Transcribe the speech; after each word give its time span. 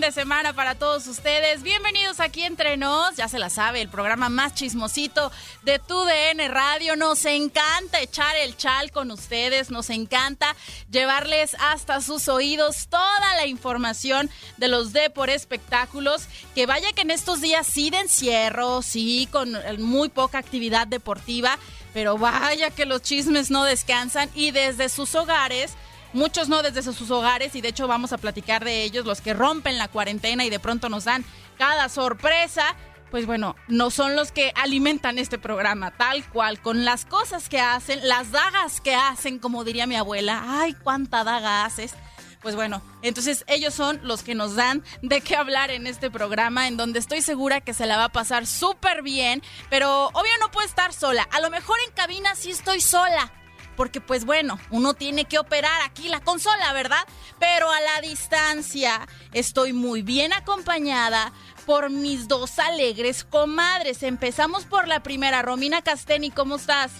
De 0.00 0.12
semana 0.12 0.52
para 0.52 0.74
todos 0.74 1.06
ustedes. 1.06 1.62
Bienvenidos 1.62 2.20
aquí 2.20 2.42
entre 2.42 2.76
nos, 2.76 3.16
ya 3.16 3.28
se 3.28 3.38
la 3.38 3.48
sabe, 3.48 3.80
el 3.80 3.88
programa 3.88 4.28
más 4.28 4.54
chismosito 4.54 5.32
de 5.62 5.78
tu 5.78 5.94
DN 6.04 6.48
Radio. 6.48 6.96
Nos 6.96 7.24
encanta 7.24 8.00
echar 8.00 8.36
el 8.36 8.56
chal 8.56 8.92
con 8.92 9.10
ustedes, 9.10 9.70
nos 9.70 9.88
encanta 9.88 10.54
llevarles 10.90 11.56
hasta 11.60 12.02
sus 12.02 12.28
oídos 12.28 12.88
toda 12.88 13.36
la 13.36 13.46
información 13.46 14.28
de 14.58 14.68
los 14.68 14.92
de 14.92 15.08
por 15.08 15.30
espectáculos. 15.30 16.28
Que 16.54 16.66
vaya 16.66 16.92
que 16.92 17.02
en 17.02 17.10
estos 17.10 17.40
días 17.40 17.66
sí 17.66 17.88
de 17.88 18.00
encierro, 18.00 18.82
sí 18.82 19.28
con 19.32 19.56
muy 19.78 20.10
poca 20.10 20.38
actividad 20.38 20.86
deportiva, 20.86 21.58
pero 21.94 22.18
vaya 22.18 22.70
que 22.70 22.84
los 22.84 23.00
chismes 23.00 23.50
no 23.50 23.64
descansan 23.64 24.28
y 24.34 24.50
desde 24.50 24.90
sus 24.90 25.14
hogares 25.14 25.72
muchos 26.16 26.48
no 26.48 26.62
desde 26.62 26.82
sus 26.82 27.10
hogares 27.10 27.54
y 27.54 27.60
de 27.60 27.68
hecho 27.68 27.86
vamos 27.86 28.12
a 28.12 28.18
platicar 28.18 28.64
de 28.64 28.82
ellos, 28.82 29.06
los 29.06 29.20
que 29.20 29.34
rompen 29.34 29.78
la 29.78 29.88
cuarentena 29.88 30.44
y 30.44 30.50
de 30.50 30.58
pronto 30.58 30.88
nos 30.88 31.04
dan 31.04 31.24
cada 31.58 31.88
sorpresa. 31.88 32.74
Pues 33.10 33.24
bueno, 33.24 33.54
no 33.68 33.90
son 33.90 34.16
los 34.16 34.32
que 34.32 34.52
alimentan 34.56 35.18
este 35.18 35.38
programa, 35.38 35.92
tal 35.92 36.28
cual, 36.28 36.60
con 36.60 36.84
las 36.84 37.04
cosas 37.04 37.48
que 37.48 37.60
hacen, 37.60 38.06
las 38.08 38.32
dagas 38.32 38.80
que 38.80 38.96
hacen, 38.96 39.38
como 39.38 39.62
diría 39.62 39.86
mi 39.86 39.94
abuela. 39.94 40.42
Ay, 40.44 40.74
cuánta 40.74 41.22
daga 41.22 41.64
haces. 41.64 41.94
Pues 42.42 42.54
bueno, 42.54 42.82
entonces 43.02 43.44
ellos 43.46 43.74
son 43.74 44.00
los 44.02 44.22
que 44.22 44.34
nos 44.34 44.56
dan 44.56 44.82
de 45.02 45.20
qué 45.20 45.36
hablar 45.36 45.70
en 45.70 45.86
este 45.86 46.10
programa, 46.10 46.68
en 46.68 46.76
donde 46.76 46.98
estoy 46.98 47.22
segura 47.22 47.60
que 47.60 47.74
se 47.74 47.86
la 47.86 47.96
va 47.96 48.04
a 48.04 48.12
pasar 48.12 48.46
súper 48.46 49.02
bien, 49.02 49.42
pero 49.70 50.08
obvio 50.08 50.32
no 50.40 50.50
puedo 50.50 50.66
estar 50.66 50.92
sola. 50.92 51.28
A 51.32 51.40
lo 51.40 51.50
mejor 51.50 51.76
en 51.86 51.94
cabina 51.94 52.34
sí 52.34 52.50
estoy 52.50 52.80
sola, 52.80 53.32
porque 53.76 54.00
pues 54.00 54.24
bueno, 54.24 54.58
uno 54.70 54.94
tiene 54.94 55.26
que 55.26 55.38
operar 55.38 55.80
aquí 55.82 56.08
la 56.08 56.20
consola, 56.20 56.72
¿verdad? 56.72 57.06
Pero 57.38 57.70
a 57.70 57.80
la 57.80 58.00
distancia 58.00 59.06
estoy 59.32 59.72
muy 59.72 60.02
bien 60.02 60.32
acompañada 60.32 61.32
por 61.66 61.90
mis 61.90 62.28
dos 62.28 62.58
alegres 62.58 63.24
comadres. 63.24 64.02
Empezamos 64.02 64.64
por 64.64 64.88
la 64.88 65.02
primera, 65.02 65.42
Romina 65.42 65.82
Casteni, 65.82 66.30
¿cómo 66.30 66.56
estás? 66.56 66.92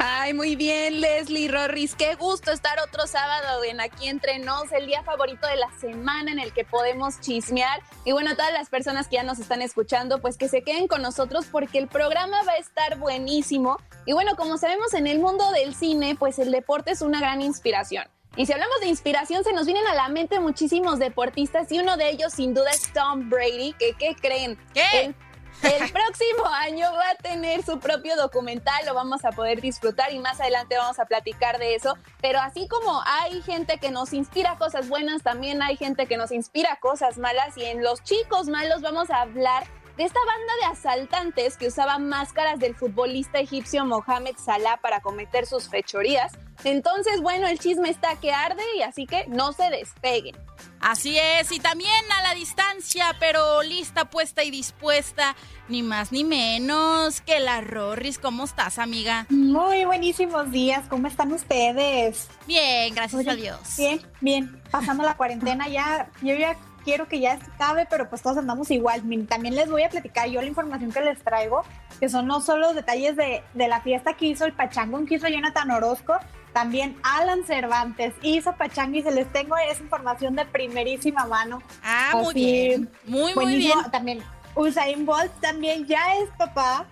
Ay, 0.00 0.32
muy 0.32 0.54
bien, 0.54 1.00
Leslie 1.00 1.48
Rorris. 1.48 1.96
Qué 1.96 2.14
gusto 2.14 2.52
estar 2.52 2.78
otro 2.78 3.08
sábado 3.08 3.64
en 3.64 3.80
Aquí 3.80 4.06
Entre 4.06 4.38
Nos, 4.38 4.70
el 4.70 4.86
día 4.86 5.02
favorito 5.02 5.48
de 5.48 5.56
la 5.56 5.68
semana 5.80 6.30
en 6.30 6.38
el 6.38 6.52
que 6.52 6.64
podemos 6.64 7.20
chismear. 7.20 7.80
Y 8.04 8.12
bueno, 8.12 8.36
todas 8.36 8.52
las 8.52 8.68
personas 8.68 9.08
que 9.08 9.16
ya 9.16 9.24
nos 9.24 9.40
están 9.40 9.60
escuchando, 9.60 10.20
pues 10.20 10.38
que 10.38 10.48
se 10.48 10.62
queden 10.62 10.86
con 10.86 11.02
nosotros 11.02 11.46
porque 11.50 11.78
el 11.78 11.88
programa 11.88 12.44
va 12.44 12.52
a 12.52 12.58
estar 12.58 12.96
buenísimo. 12.96 13.78
Y 14.06 14.12
bueno, 14.12 14.36
como 14.36 14.56
sabemos 14.56 14.94
en 14.94 15.08
el 15.08 15.18
mundo 15.18 15.50
del 15.50 15.74
cine, 15.74 16.14
pues 16.16 16.38
el 16.38 16.52
deporte 16.52 16.92
es 16.92 17.02
una 17.02 17.18
gran 17.18 17.42
inspiración. 17.42 18.04
Y 18.36 18.46
si 18.46 18.52
hablamos 18.52 18.78
de 18.80 18.86
inspiración, 18.86 19.42
se 19.42 19.52
nos 19.52 19.66
vienen 19.66 19.88
a 19.88 19.96
la 19.96 20.08
mente 20.10 20.38
muchísimos 20.38 21.00
deportistas 21.00 21.72
y 21.72 21.80
uno 21.80 21.96
de 21.96 22.10
ellos 22.10 22.34
sin 22.34 22.54
duda 22.54 22.70
es 22.70 22.92
Tom 22.92 23.28
Brady, 23.28 23.72
que 23.72 23.94
¿qué 23.98 24.14
creen? 24.14 24.56
¿Qué? 24.72 25.06
El 25.06 25.14
el 25.62 25.92
próximo 25.92 26.46
año 26.46 26.92
va 26.92 27.10
a 27.10 27.14
tener 27.16 27.62
su 27.62 27.78
propio 27.78 28.16
documental, 28.16 28.84
lo 28.86 28.94
vamos 28.94 29.24
a 29.24 29.32
poder 29.32 29.60
disfrutar 29.60 30.12
y 30.12 30.18
más 30.18 30.40
adelante 30.40 30.76
vamos 30.76 30.98
a 30.98 31.06
platicar 31.06 31.58
de 31.58 31.74
eso. 31.74 31.96
Pero 32.20 32.40
así 32.40 32.68
como 32.68 33.02
hay 33.04 33.42
gente 33.42 33.78
que 33.78 33.90
nos 33.90 34.12
inspira 34.12 34.56
cosas 34.56 34.88
buenas, 34.88 35.22
también 35.22 35.62
hay 35.62 35.76
gente 35.76 36.06
que 36.06 36.16
nos 36.16 36.30
inspira 36.30 36.78
cosas 36.80 37.18
malas 37.18 37.56
y 37.56 37.64
en 37.64 37.82
los 37.82 38.02
chicos 38.02 38.48
malos 38.48 38.82
vamos 38.82 39.10
a 39.10 39.22
hablar 39.22 39.66
de 39.96 40.04
esta 40.04 40.20
banda 40.24 40.52
de 40.60 40.72
asaltantes 40.72 41.56
que 41.56 41.66
usaban 41.66 42.08
máscaras 42.08 42.60
del 42.60 42.76
futbolista 42.76 43.40
egipcio 43.40 43.84
Mohamed 43.84 44.36
Salah 44.36 44.76
para 44.76 45.00
cometer 45.00 45.44
sus 45.44 45.68
fechorías. 45.68 46.32
Entonces, 46.64 47.20
bueno, 47.20 47.46
el 47.46 47.58
chisme 47.58 47.88
está 47.88 48.16
que 48.16 48.32
arde 48.32 48.62
y 48.76 48.82
así 48.82 49.06
que 49.06 49.26
no 49.28 49.52
se 49.52 49.70
despeguen. 49.70 50.36
Así 50.80 51.18
es, 51.18 51.50
y 51.52 51.58
también 51.58 52.04
a 52.18 52.22
la 52.22 52.34
distancia, 52.34 53.16
pero 53.18 53.62
lista, 53.62 54.10
puesta 54.10 54.44
y 54.44 54.50
dispuesta, 54.50 55.34
ni 55.68 55.82
más 55.82 56.12
ni 56.12 56.24
menos 56.24 57.20
que 57.20 57.40
la 57.40 57.60
Rorris. 57.60 58.18
¿Cómo 58.18 58.44
estás, 58.44 58.78
amiga? 58.78 59.26
Muy 59.28 59.84
buenísimos 59.84 60.50
días, 60.50 60.84
¿cómo 60.88 61.08
están 61.08 61.32
ustedes? 61.32 62.28
Bien, 62.46 62.94
gracias 62.94 63.20
Oye, 63.20 63.30
a 63.30 63.34
Dios. 63.34 63.60
Bien, 63.76 64.00
bien, 64.20 64.62
pasando 64.70 65.02
la 65.02 65.16
cuarentena 65.16 65.68
ya, 65.68 66.10
yo 66.22 66.34
ya 66.34 66.56
quiero 66.84 67.08
que 67.08 67.20
ya 67.20 67.34
acabe, 67.34 67.86
pero 67.90 68.08
pues 68.08 68.22
todos 68.22 68.38
andamos 68.38 68.70
igual. 68.70 69.02
También 69.28 69.54
les 69.56 69.68
voy 69.70 69.82
a 69.82 69.90
platicar 69.90 70.28
yo 70.28 70.40
la 70.40 70.46
información 70.46 70.92
que 70.92 71.00
les 71.00 71.22
traigo, 71.22 71.62
que 72.00 72.08
son 72.08 72.26
no 72.26 72.40
solo 72.40 72.68
los 72.68 72.74
detalles 72.74 73.16
de, 73.16 73.42
de 73.54 73.68
la 73.68 73.80
fiesta 73.80 74.14
que 74.14 74.26
hizo 74.26 74.44
el 74.44 74.52
Pachangón, 74.52 75.06
que 75.06 75.16
hizo 75.16 75.28
Jonathan 75.28 75.70
Orozco, 75.70 76.14
también 76.58 76.98
Alan 77.04 77.44
Cervantes 77.44 78.14
y 78.20 78.42
se 78.42 79.10
les 79.12 79.32
tengo 79.32 79.56
esa 79.56 79.80
información 79.80 80.34
de 80.34 80.44
primerísima 80.44 81.24
mano. 81.24 81.62
Ah, 81.84 82.10
muy 82.14 82.34
bien. 82.34 82.90
Muy, 83.04 83.32
bien. 83.46 83.78
También 83.92 84.24
Usain 84.56 85.06
Bolt 85.06 85.30
también 85.40 85.86
ya 85.86 86.16
es 86.16 86.28
papá. 86.36 86.84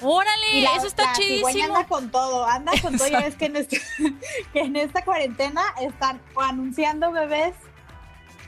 Órale, 0.00 0.64
eso 0.76 0.86
está 0.86 1.12
chidísimo. 1.14 1.64
anda 1.64 1.84
con 1.88 2.12
todo, 2.12 2.46
anda 2.46 2.70
con 2.80 2.96
todo. 2.96 3.08
Ya 3.08 3.22
ves 3.22 3.34
que 3.34 3.46
en, 3.46 3.56
este, 3.56 3.82
que 4.52 4.60
en 4.60 4.76
esta 4.76 5.04
cuarentena 5.04 5.62
están 5.80 6.20
anunciando 6.40 7.10
bebés 7.10 7.56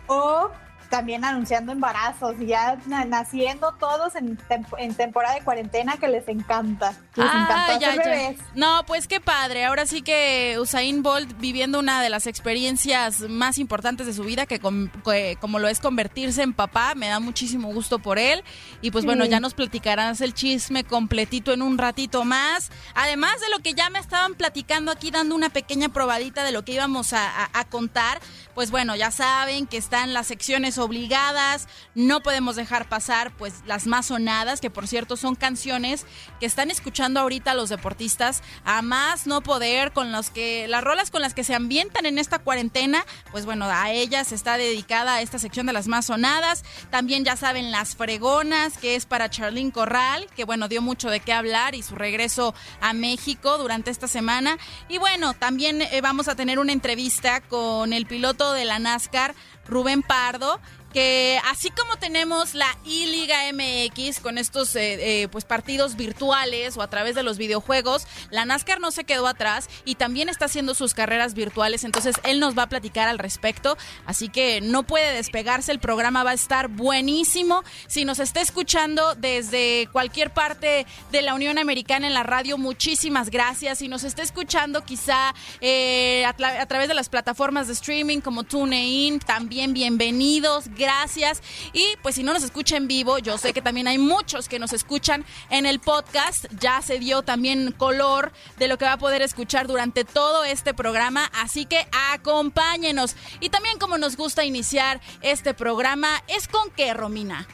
o 0.06 0.52
también 0.88 1.25
anunciando 1.25 1.73
embarazos 1.73 2.37
y 2.38 2.46
ya 2.46 2.79
naciendo 2.87 3.73
todos 3.73 4.14
en, 4.14 4.38
en, 4.79 4.94
temporada 4.94 5.35
de 5.35 5.40
cuarentena 5.43 5.96
que 5.96 6.06
les 6.06 6.29
encanta. 6.29 6.94
Les 7.18 7.26
ah, 7.32 7.78
ya, 7.80 8.34
No, 8.54 8.84
pues 8.86 9.08
qué 9.08 9.20
padre. 9.20 9.64
Ahora 9.64 9.86
sí 9.86 10.02
que 10.02 10.56
Usain 10.60 11.02
Bolt 11.02 11.36
viviendo 11.40 11.80
una 11.80 12.00
de 12.00 12.10
las 12.10 12.28
experiencias 12.28 13.22
más 13.22 13.58
importantes 13.58 14.06
de 14.06 14.12
su 14.12 14.22
vida, 14.22 14.46
que, 14.46 14.60
como 14.60 15.58
lo 15.58 15.66
es 15.66 15.80
convertirse 15.80 16.42
en 16.42 16.52
papá, 16.52 16.94
me 16.94 17.08
da 17.08 17.18
muchísimo 17.18 17.72
gusto 17.72 17.98
por 17.98 18.20
él. 18.20 18.44
Y 18.82 18.92
pues 18.92 19.04
bueno, 19.04 19.24
ya 19.24 19.40
nos 19.40 19.54
platicarás 19.54 20.20
el 20.20 20.32
chisme 20.32 20.84
completito 20.84 21.52
en 21.52 21.62
un 21.62 21.76
ratito 21.76 22.24
más. 22.24 22.70
Además 22.94 23.40
de 23.40 23.48
lo 23.48 23.58
que 23.64 23.74
ya 23.74 23.90
me 23.90 23.98
estaban 23.98 24.34
platicando 24.34 24.92
aquí, 24.92 25.10
dando 25.10 25.34
una 25.34 25.50
pequeña 25.50 25.88
probadita 25.88 26.44
de 26.44 26.52
lo 26.52 26.64
que 26.64 26.74
íbamos 26.74 27.12
a, 27.14 27.50
a 27.52 27.64
contar, 27.64 28.20
pues 28.54 28.70
bueno, 28.70 28.94
ya 28.94 29.10
saben 29.10 29.66
que 29.66 29.76
están 29.76 30.12
las 30.12 30.28
secciones 30.28 30.78
obligadas, 30.78 31.66
no 31.96 32.20
podemos 32.20 32.54
dejar 32.54 32.88
pasar 32.88 33.32
pues 33.36 33.54
las 33.66 33.88
más 33.88 34.06
sonadas, 34.06 34.60
que 34.60 34.70
por 34.70 34.86
cierto 34.86 35.16
son 35.16 35.34
canciones 35.34 36.06
que 36.38 36.46
están 36.46 36.70
escuchando 36.70 37.07
ahorita 37.16 37.55
los 37.55 37.69
deportistas 37.69 38.43
a 38.64 38.82
más 38.82 39.26
no 39.26 39.40
poder 39.40 39.93
con 39.93 40.12
los 40.12 40.31
que 40.31 40.69
las 40.69 40.82
rolas 40.84 41.10
con 41.10 41.22
las 41.22 41.34
que 41.34 41.44
se 41.44 41.55
ambientan 41.55 42.06
en 42.06 42.19
esta 42.19 42.38
cuarentena, 42.38 43.05
pues 43.31 43.44
bueno, 43.46 43.66
a 43.66 43.90
ellas 43.90 44.32
está 44.32 44.56
dedicada 44.56 45.14
a 45.14 45.22
esta 45.22 45.38
sección 45.38 45.66
de 45.66 45.72
las 45.72 45.88
más 45.88 46.06
sonadas. 46.06 46.64
También 46.90 47.25
ya 47.25 47.37
saben 47.37 47.70
las 47.70 47.96
fregonas, 47.96 48.78
que 48.78 48.96
es 48.96 49.06
para 49.06 49.31
Charlene 49.31 49.72
Corral, 49.72 50.26
que 50.37 50.44
bueno, 50.44 50.69
dio 50.69 50.82
mucho 50.82 51.10
de 51.10 51.20
qué 51.20 51.32
hablar 51.32 51.75
y 51.75 51.82
su 51.82 51.94
regreso 51.94 52.55
a 52.81 52.93
México 52.93 53.58
durante 53.58 53.90
esta 53.90 54.08
semana. 54.08 54.58
Y 54.88 54.99
bueno, 54.99 55.34
también 55.34 55.82
eh, 55.82 56.00
vamos 56.00 56.28
a 56.28 56.37
tener 56.37 56.58
una 56.58 56.72
entrevista 56.72 57.40
con 57.40 57.93
el 57.93 58.06
piloto 58.06 58.52
de 58.52 58.64
la 58.64 58.78
NASCAR, 58.78 59.34
Rubén 59.66 60.02
Pardo, 60.02 60.61
que 60.93 61.40
así 61.50 61.70
como 61.70 61.96
tenemos 61.96 62.55
la 62.55 62.76
I-Liga 62.85 63.37
MX 63.52 64.20
con 64.20 64.38
estos 64.38 64.75
eh, 64.76 65.23
eh, 65.23 65.29
pues 65.29 65.44
partidos 65.44 65.96
virtuales 65.96 66.76
o 66.76 66.82
a 66.82 66.88
través 66.88 67.14
de 67.14 67.23
los 67.23 67.38
videojuegos, 67.38 68.06
la 68.31 68.44
NASCAR 68.44 68.81
no 68.81 68.90
se 68.90 69.05
quedó 69.05 69.26
atrás 69.26 69.69
y 69.85 69.96
también 69.96 70.29
está 70.29 70.46
haciendo 70.46 70.75
sus 70.75 70.94
carreras 70.94 71.35
virtuales, 71.35 71.85
entonces 71.85 72.17
él 72.25 72.40
nos 72.40 72.56
va 72.56 72.64
a 72.64 72.69
platicar 72.69 73.08
al 73.08 73.19
respecto, 73.19 73.76
así 74.06 74.29
que 74.29 74.61
no 74.61 74.82
puede 74.82 75.12
despegarse, 75.12 75.73
el 75.73 75.79
programa 75.79 76.25
va 76.25 76.31
a 76.31 76.35
estar 76.35 76.69
buenísimo. 76.69 77.62
Si 77.87 78.05
nos 78.05 78.19
está 78.19 78.40
escuchando 78.40 79.14
desde 79.14 79.88
cualquier 79.93 80.32
parte 80.32 80.87
de 81.11 81.23
la 81.23 81.35
Unión 81.35 81.58
Americana 81.58 82.06
en 82.06 82.14
la 82.14 82.23
radio, 82.23 82.58
muchísimas 82.58 83.31
gracias. 83.31 83.79
Si 83.79 83.88
nos 83.88 84.05
está 84.05 84.23
escuchando 84.23 84.85
quizá 84.85 85.35
eh, 85.61 86.25
a, 86.25 86.31
a 86.31 86.67
través 86.67 86.88
de 86.88 86.94
las 86.94 87.08
plataformas 87.08 87.67
de 87.67 87.75
streaming 87.75 88.20
como 88.20 88.44
TuneIn, 88.44 89.20
también 89.20 89.75
bienvenidos 89.75 90.69
gracias. 90.78 91.42
Y 91.75 91.96
pues 92.02 92.14
si 92.14 92.22
no 92.22 92.32
nos 92.32 92.42
escucha 92.42 92.76
en 92.76 92.88
vivo, 92.88 93.19
yo 93.19 93.36
sé 93.36 93.52
que 93.52 93.60
también 93.60 93.88
hay 93.88 93.98
muchos 93.98 94.48
que 94.48 94.58
nos 94.58 94.72
escuchan 94.72 95.26
en 95.50 95.66
el 95.66 95.80
podcast. 95.80 96.46
Ya 96.58 96.80
se 96.80 96.98
dio 96.98 97.22
también 97.22 97.72
color 97.72 98.32
de 98.56 98.69
lo 98.69 98.78
que 98.78 98.86
va 98.86 98.92
a 98.94 98.98
poder 98.98 99.20
escuchar 99.20 99.66
durante 99.66 100.04
todo 100.04 100.44
este 100.44 100.72
programa. 100.72 101.30
Así 101.34 101.66
que 101.66 101.86
acompáñenos. 102.12 103.16
Y 103.40 103.50
también 103.50 103.78
como 103.78 103.98
nos 103.98 104.16
gusta 104.16 104.44
iniciar 104.44 105.00
este 105.20 105.52
programa, 105.52 106.22
es 106.28 106.48
con 106.48 106.70
qué, 106.70 106.94
Romina 106.94 107.46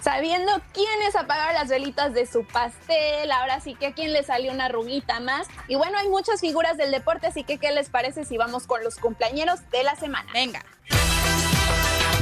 sabiendo 0.00 0.52
quiénes 0.72 1.16
apagaron 1.16 1.54
las 1.54 1.68
velitas 1.68 2.14
de 2.14 2.24
su 2.24 2.44
pastel, 2.44 3.32
ahora 3.32 3.60
sí 3.60 3.74
que 3.74 3.88
a 3.88 3.92
quién 3.92 4.12
le 4.12 4.22
salió 4.22 4.52
una 4.52 4.68
ruguita 4.68 5.18
más. 5.18 5.48
Y 5.66 5.74
bueno, 5.74 5.98
hay 5.98 6.08
muchas 6.08 6.40
figuras 6.40 6.76
del 6.76 6.92
deporte, 6.92 7.26
así 7.26 7.42
que 7.42 7.58
¿qué 7.58 7.72
les 7.72 7.88
parece 7.88 8.24
si 8.24 8.38
vamos 8.38 8.66
con 8.66 8.84
los 8.84 8.94
cumpleañeros 8.96 9.68
de 9.70 9.82
la 9.82 9.96
semana? 9.96 10.30
Venga 10.32 10.64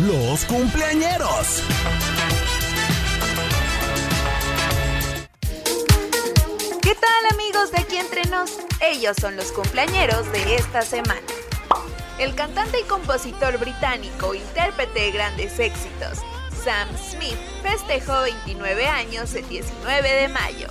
los 0.02 0.44
cumpleañeros. 0.44 1.62
¿Qué 6.82 6.94
tal 6.94 7.26
amigos 7.32 7.72
de 7.72 7.78
aquí 7.78 7.96
entre 7.96 8.25
nos? 8.26 8.58
Ellos 8.81 9.16
son 9.19 9.37
los 9.37 9.52
cumpleañeros 9.52 10.31
de 10.32 10.56
esta 10.56 10.82
semana. 10.82 11.20
El 12.19 12.34
cantante 12.34 12.81
y 12.81 12.84
compositor 12.84 13.58
británico, 13.58 14.34
intérprete 14.34 15.00
de 15.00 15.10
grandes 15.12 15.58
éxitos, 15.58 16.19
Sam 16.62 16.88
Smith, 16.98 17.38
festejó 17.62 18.22
29 18.22 18.87
años 18.87 19.34
el 19.34 19.48
19 19.48 20.12
de 20.12 20.28
mayo. 20.28 20.69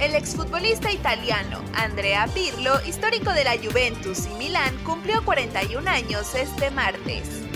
El 0.00 0.14
exfutbolista 0.14 0.90
italiano 0.90 1.60
Andrea 1.74 2.26
Pirlo, 2.32 2.80
histórico 2.86 3.32
de 3.32 3.44
la 3.44 3.56
Juventus 3.58 4.26
y 4.26 4.34
Milán, 4.36 4.76
cumplió 4.84 5.24
41 5.24 5.90
años 5.90 6.34
este 6.34 6.70
martes. 6.70 7.47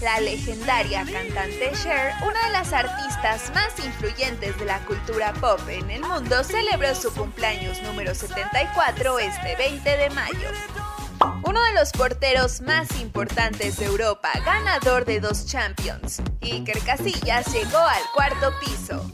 La 0.00 0.18
legendaria 0.18 1.04
cantante 1.04 1.72
Cher, 1.82 2.14
una 2.22 2.46
de 2.46 2.52
las 2.52 2.72
artistas 2.72 3.52
más 3.54 3.78
influyentes 3.84 4.58
de 4.58 4.64
la 4.64 4.78
cultura 4.86 5.34
pop 5.34 5.60
en 5.68 5.90
el 5.90 6.00
mundo, 6.00 6.42
celebró 6.42 6.94
su 6.94 7.12
cumpleaños 7.12 7.82
número 7.82 8.14
74 8.14 9.18
este 9.18 9.56
20 9.56 9.96
de 9.98 10.10
mayo. 10.10 10.48
Uno 11.44 11.62
de 11.64 11.74
los 11.74 11.92
porteros 11.92 12.62
más 12.62 12.98
importantes 12.98 13.76
de 13.76 13.86
Europa, 13.86 14.30
ganador 14.42 15.04
de 15.04 15.20
dos 15.20 15.44
Champions, 15.44 16.22
Iker 16.40 16.78
Casillas 16.78 17.52
llegó 17.52 17.78
al 17.78 18.02
cuarto 18.14 18.54
piso. 18.58 19.04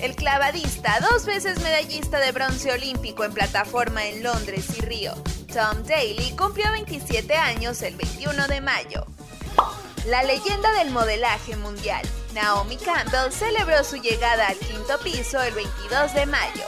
El 0.00 0.14
clavadista, 0.14 1.00
dos 1.10 1.26
veces 1.26 1.60
medallista 1.60 2.20
de 2.20 2.30
bronce 2.30 2.70
olímpico 2.70 3.24
en 3.24 3.32
plataforma 3.32 4.04
en 4.06 4.22
Londres 4.22 4.66
y 4.78 4.80
Río, 4.80 5.14
Tom 5.52 5.82
Daly, 5.88 6.36
cumplió 6.38 6.70
27 6.70 7.34
años 7.34 7.82
el 7.82 7.96
21 7.96 8.46
de 8.46 8.60
mayo. 8.60 9.06
La 10.06 10.24
leyenda 10.24 10.72
del 10.72 10.90
modelaje 10.90 11.54
mundial, 11.56 12.02
Naomi 12.34 12.76
Campbell, 12.76 13.30
celebró 13.30 13.84
su 13.84 13.96
llegada 13.96 14.48
al 14.48 14.56
quinto 14.56 14.98
piso 14.98 15.40
el 15.40 15.54
22 15.54 16.14
de 16.14 16.26
mayo. 16.26 16.64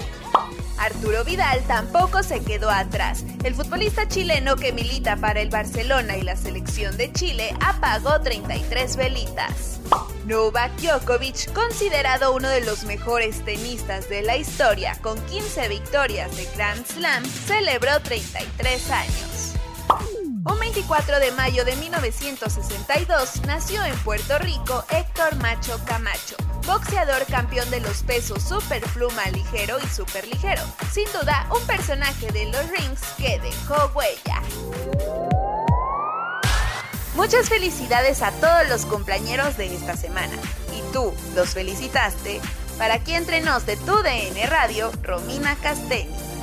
Arturo 0.79 1.25
Vidal 1.25 1.61
tampoco 1.67 2.23
se 2.23 2.45
quedó 2.45 2.71
atrás. 2.71 3.25
El 3.43 3.57
futbolista 3.57 4.07
chileno 4.07 4.55
que 4.55 4.73
milita 4.73 5.17
para 5.17 5.41
el 5.41 5.51
Barcelona 5.51 6.17
y 6.17 6.23
la 6.23 6.37
selección 6.37 6.97
de 6.97 7.13
Chile 7.13 7.57
apagó 7.61 8.21
33 8.21 8.97
velitas. 8.97 9.81
Novak 10.27 10.73
Djokovic, 10.77 11.53
considerado 11.53 12.35
uno 12.35 12.49
de 12.49 12.61
los 12.61 12.85
mejores 12.85 13.45
tenistas 13.45 14.09
de 14.09 14.23
la 14.23 14.37
historia 14.37 14.97
con 15.03 15.21
15 15.27 15.69
victorias 15.69 16.37
de 16.37 16.49
Grand 16.55 16.87
Slam, 16.87 17.25
celebró 17.25 18.01
33 18.01 18.91
años. 18.91 20.24
Un 20.47 20.59
24 20.59 21.21
de 21.21 21.33
mayo 21.33 21.65
de 21.65 21.75
1962 21.77 23.43
nació 23.47 23.83
en 23.85 23.97
Puerto 24.01 24.39
Rico 24.39 24.85
Héctor 24.91 25.37
Macho 25.37 25.81
Camacho, 25.87 26.37
boxeador 26.67 27.25
campeón 27.27 27.71
de 27.71 27.81
los 27.81 28.03
pesos 28.03 28.43
superpluma 28.43 29.25
ligero 29.33 29.79
y 29.83 29.87
superligero. 29.87 30.63
Sin 30.93 31.07
duda, 31.13 31.49
un 31.51 31.67
personaje 31.67 32.31
de 32.33 32.45
los 32.47 32.69
rings 32.71 33.01
que 33.17 33.41
dejó 33.41 33.91
huella. 33.95 34.43
Muchas 37.15 37.49
felicidades 37.49 38.21
a 38.21 38.31
todos 38.33 38.69
los 38.69 38.85
compañeros 38.85 39.57
de 39.57 39.75
esta 39.75 39.97
semana. 39.97 40.37
Y 40.77 40.93
tú, 40.93 41.15
¿los 41.35 41.51
felicitaste? 41.51 42.41
Para 42.77 42.95
aquí 42.95 43.15
entre 43.15 43.41
nos 43.41 43.65
de 43.65 43.77
tu 43.77 43.97
DN 44.03 44.47
Radio, 44.47 44.91
Romina 45.03 45.57
Castelli. 45.63 46.34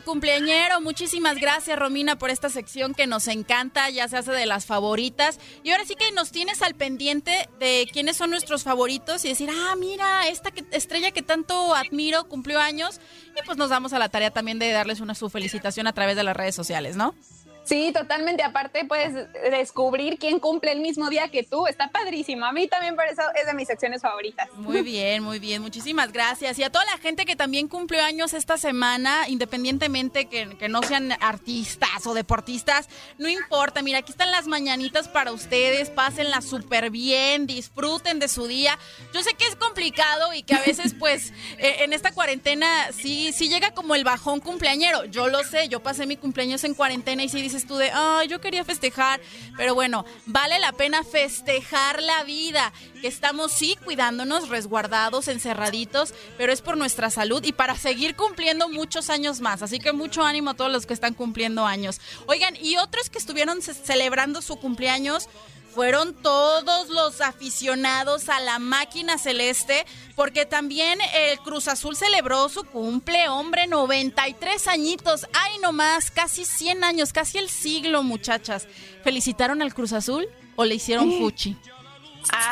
Cumpleañero. 0.00 0.80
Muchísimas 0.80 1.36
gracias, 1.36 1.78
Romina, 1.78 2.16
por 2.16 2.30
esta 2.30 2.48
sección 2.48 2.94
que 2.94 3.06
nos 3.06 3.28
encanta, 3.28 3.90
ya 3.90 4.08
se 4.08 4.16
hace 4.16 4.32
de 4.32 4.46
las 4.46 4.66
favoritas. 4.66 5.38
Y 5.62 5.70
ahora 5.70 5.84
sí 5.84 5.94
que 5.94 6.10
nos 6.12 6.32
tienes 6.32 6.62
al 6.62 6.74
pendiente 6.74 7.48
de 7.58 7.88
quiénes 7.92 8.16
son 8.16 8.30
nuestros 8.30 8.62
favoritos 8.62 9.24
y 9.24 9.28
decir, 9.28 9.50
ah, 9.50 9.74
mira, 9.76 10.28
esta 10.28 10.50
estrella 10.70 11.10
que 11.10 11.22
tanto 11.22 11.74
admiro 11.74 12.24
cumplió 12.24 12.60
años. 12.60 13.00
Y 13.36 13.44
pues 13.44 13.58
nos 13.58 13.70
damos 13.70 13.92
a 13.92 13.98
la 13.98 14.08
tarea 14.08 14.30
también 14.30 14.58
de 14.58 14.70
darles 14.70 15.00
una 15.00 15.14
su 15.14 15.30
felicitación 15.30 15.86
a 15.86 15.92
través 15.92 16.16
de 16.16 16.24
las 16.24 16.36
redes 16.36 16.54
sociales, 16.54 16.96
¿no? 16.96 17.14
Sí, 17.64 17.92
totalmente. 17.92 18.42
Aparte, 18.42 18.84
puedes 18.84 19.14
descubrir 19.50 20.18
quién 20.18 20.40
cumple 20.40 20.72
el 20.72 20.80
mismo 20.80 21.08
día 21.08 21.28
que 21.28 21.42
tú. 21.42 21.66
Está 21.66 21.90
padrísimo. 21.90 22.44
A 22.44 22.52
mí 22.52 22.66
también 22.66 22.96
por 22.96 23.04
eso 23.06 23.22
es 23.40 23.46
de 23.46 23.54
mis 23.54 23.68
secciones 23.68 24.02
favoritas. 24.02 24.48
Muy 24.54 24.82
bien, 24.82 25.22
muy 25.22 25.38
bien. 25.38 25.62
Muchísimas 25.62 26.12
gracias. 26.12 26.58
Y 26.58 26.64
a 26.64 26.70
toda 26.70 26.84
la 26.86 26.98
gente 26.98 27.24
que 27.24 27.36
también 27.36 27.68
cumplió 27.68 28.02
años 28.02 28.34
esta 28.34 28.58
semana, 28.58 29.28
independientemente 29.28 30.26
que, 30.26 30.42
no 30.68 30.82
sean 30.82 31.12
artistas 31.20 32.06
o 32.06 32.14
deportistas, 32.14 32.88
no 33.18 33.28
importa. 33.28 33.82
Mira, 33.82 33.98
aquí 33.98 34.12
están 34.12 34.30
las 34.30 34.46
mañanitas 34.46 35.08
para 35.08 35.32
ustedes. 35.32 35.90
Pásenla 35.90 36.40
súper 36.40 36.90
bien, 36.90 37.46
disfruten 37.46 38.18
de 38.18 38.28
su 38.28 38.46
día. 38.46 38.78
Yo 39.12 39.22
sé 39.22 39.34
que 39.34 39.46
es 39.46 39.56
complicado 39.56 40.32
y 40.32 40.42
que 40.42 40.54
a 40.54 40.60
veces, 40.60 40.94
pues, 40.98 41.32
eh, 41.58 41.76
en 41.80 41.92
esta 41.92 42.12
cuarentena 42.12 42.90
sí, 42.92 43.32
sí 43.32 43.48
llega 43.48 43.72
como 43.72 43.94
el 43.94 44.04
bajón 44.04 44.40
cumpleañero. 44.40 45.04
Yo 45.04 45.28
lo 45.28 45.44
sé, 45.44 45.68
yo 45.68 45.80
pasé 45.80 46.06
mi 46.06 46.16
cumpleaños 46.16 46.64
en 46.64 46.74
cuarentena 46.74 47.22
y 47.22 47.28
sí 47.28 47.51
dices 47.52 47.68
tú 47.68 47.76
de, 47.76 47.90
ay, 47.92 48.28
yo 48.28 48.40
quería 48.40 48.64
festejar, 48.64 49.20
pero 49.56 49.74
bueno, 49.74 50.04
vale 50.26 50.58
la 50.58 50.72
pena 50.72 51.04
festejar 51.04 52.02
la 52.02 52.24
vida, 52.24 52.72
que 53.00 53.08
estamos 53.08 53.52
sí 53.52 53.76
cuidándonos, 53.84 54.48
resguardados, 54.48 55.28
encerraditos, 55.28 56.14
pero 56.38 56.52
es 56.52 56.62
por 56.62 56.76
nuestra 56.76 57.10
salud 57.10 57.44
y 57.44 57.52
para 57.52 57.76
seguir 57.76 58.16
cumpliendo 58.16 58.68
muchos 58.68 59.10
años 59.10 59.40
más. 59.40 59.62
Así 59.62 59.78
que 59.78 59.92
mucho 59.92 60.22
ánimo 60.22 60.50
a 60.50 60.54
todos 60.54 60.72
los 60.72 60.86
que 60.86 60.94
están 60.94 61.14
cumpliendo 61.14 61.66
años. 61.66 62.00
Oigan, 62.26 62.56
y 62.56 62.76
otros 62.78 63.10
que 63.10 63.18
estuvieron 63.18 63.60
celebrando 63.60 64.40
su 64.40 64.56
cumpleaños, 64.56 65.28
fueron 65.74 66.14
todos 66.14 66.88
los 66.88 67.20
aficionados 67.20 68.28
a 68.28 68.40
la 68.40 68.58
máquina 68.58 69.18
celeste, 69.18 69.86
porque 70.14 70.46
también 70.46 70.98
el 71.14 71.38
Cruz 71.38 71.68
Azul 71.68 71.96
celebró 71.96 72.48
su 72.48 72.64
cumple, 72.64 73.28
hombre, 73.28 73.66
93 73.66 74.68
añitos, 74.68 75.26
ay 75.32 75.58
nomás, 75.60 76.10
casi 76.10 76.44
100 76.44 76.84
años, 76.84 77.12
casi 77.12 77.38
el 77.38 77.48
siglo, 77.48 78.02
muchachas. 78.02 78.68
¿Felicitaron 79.02 79.62
al 79.62 79.74
Cruz 79.74 79.92
Azul 79.92 80.28
o 80.56 80.64
le 80.64 80.74
hicieron 80.74 81.10
fuchi? 81.18 81.56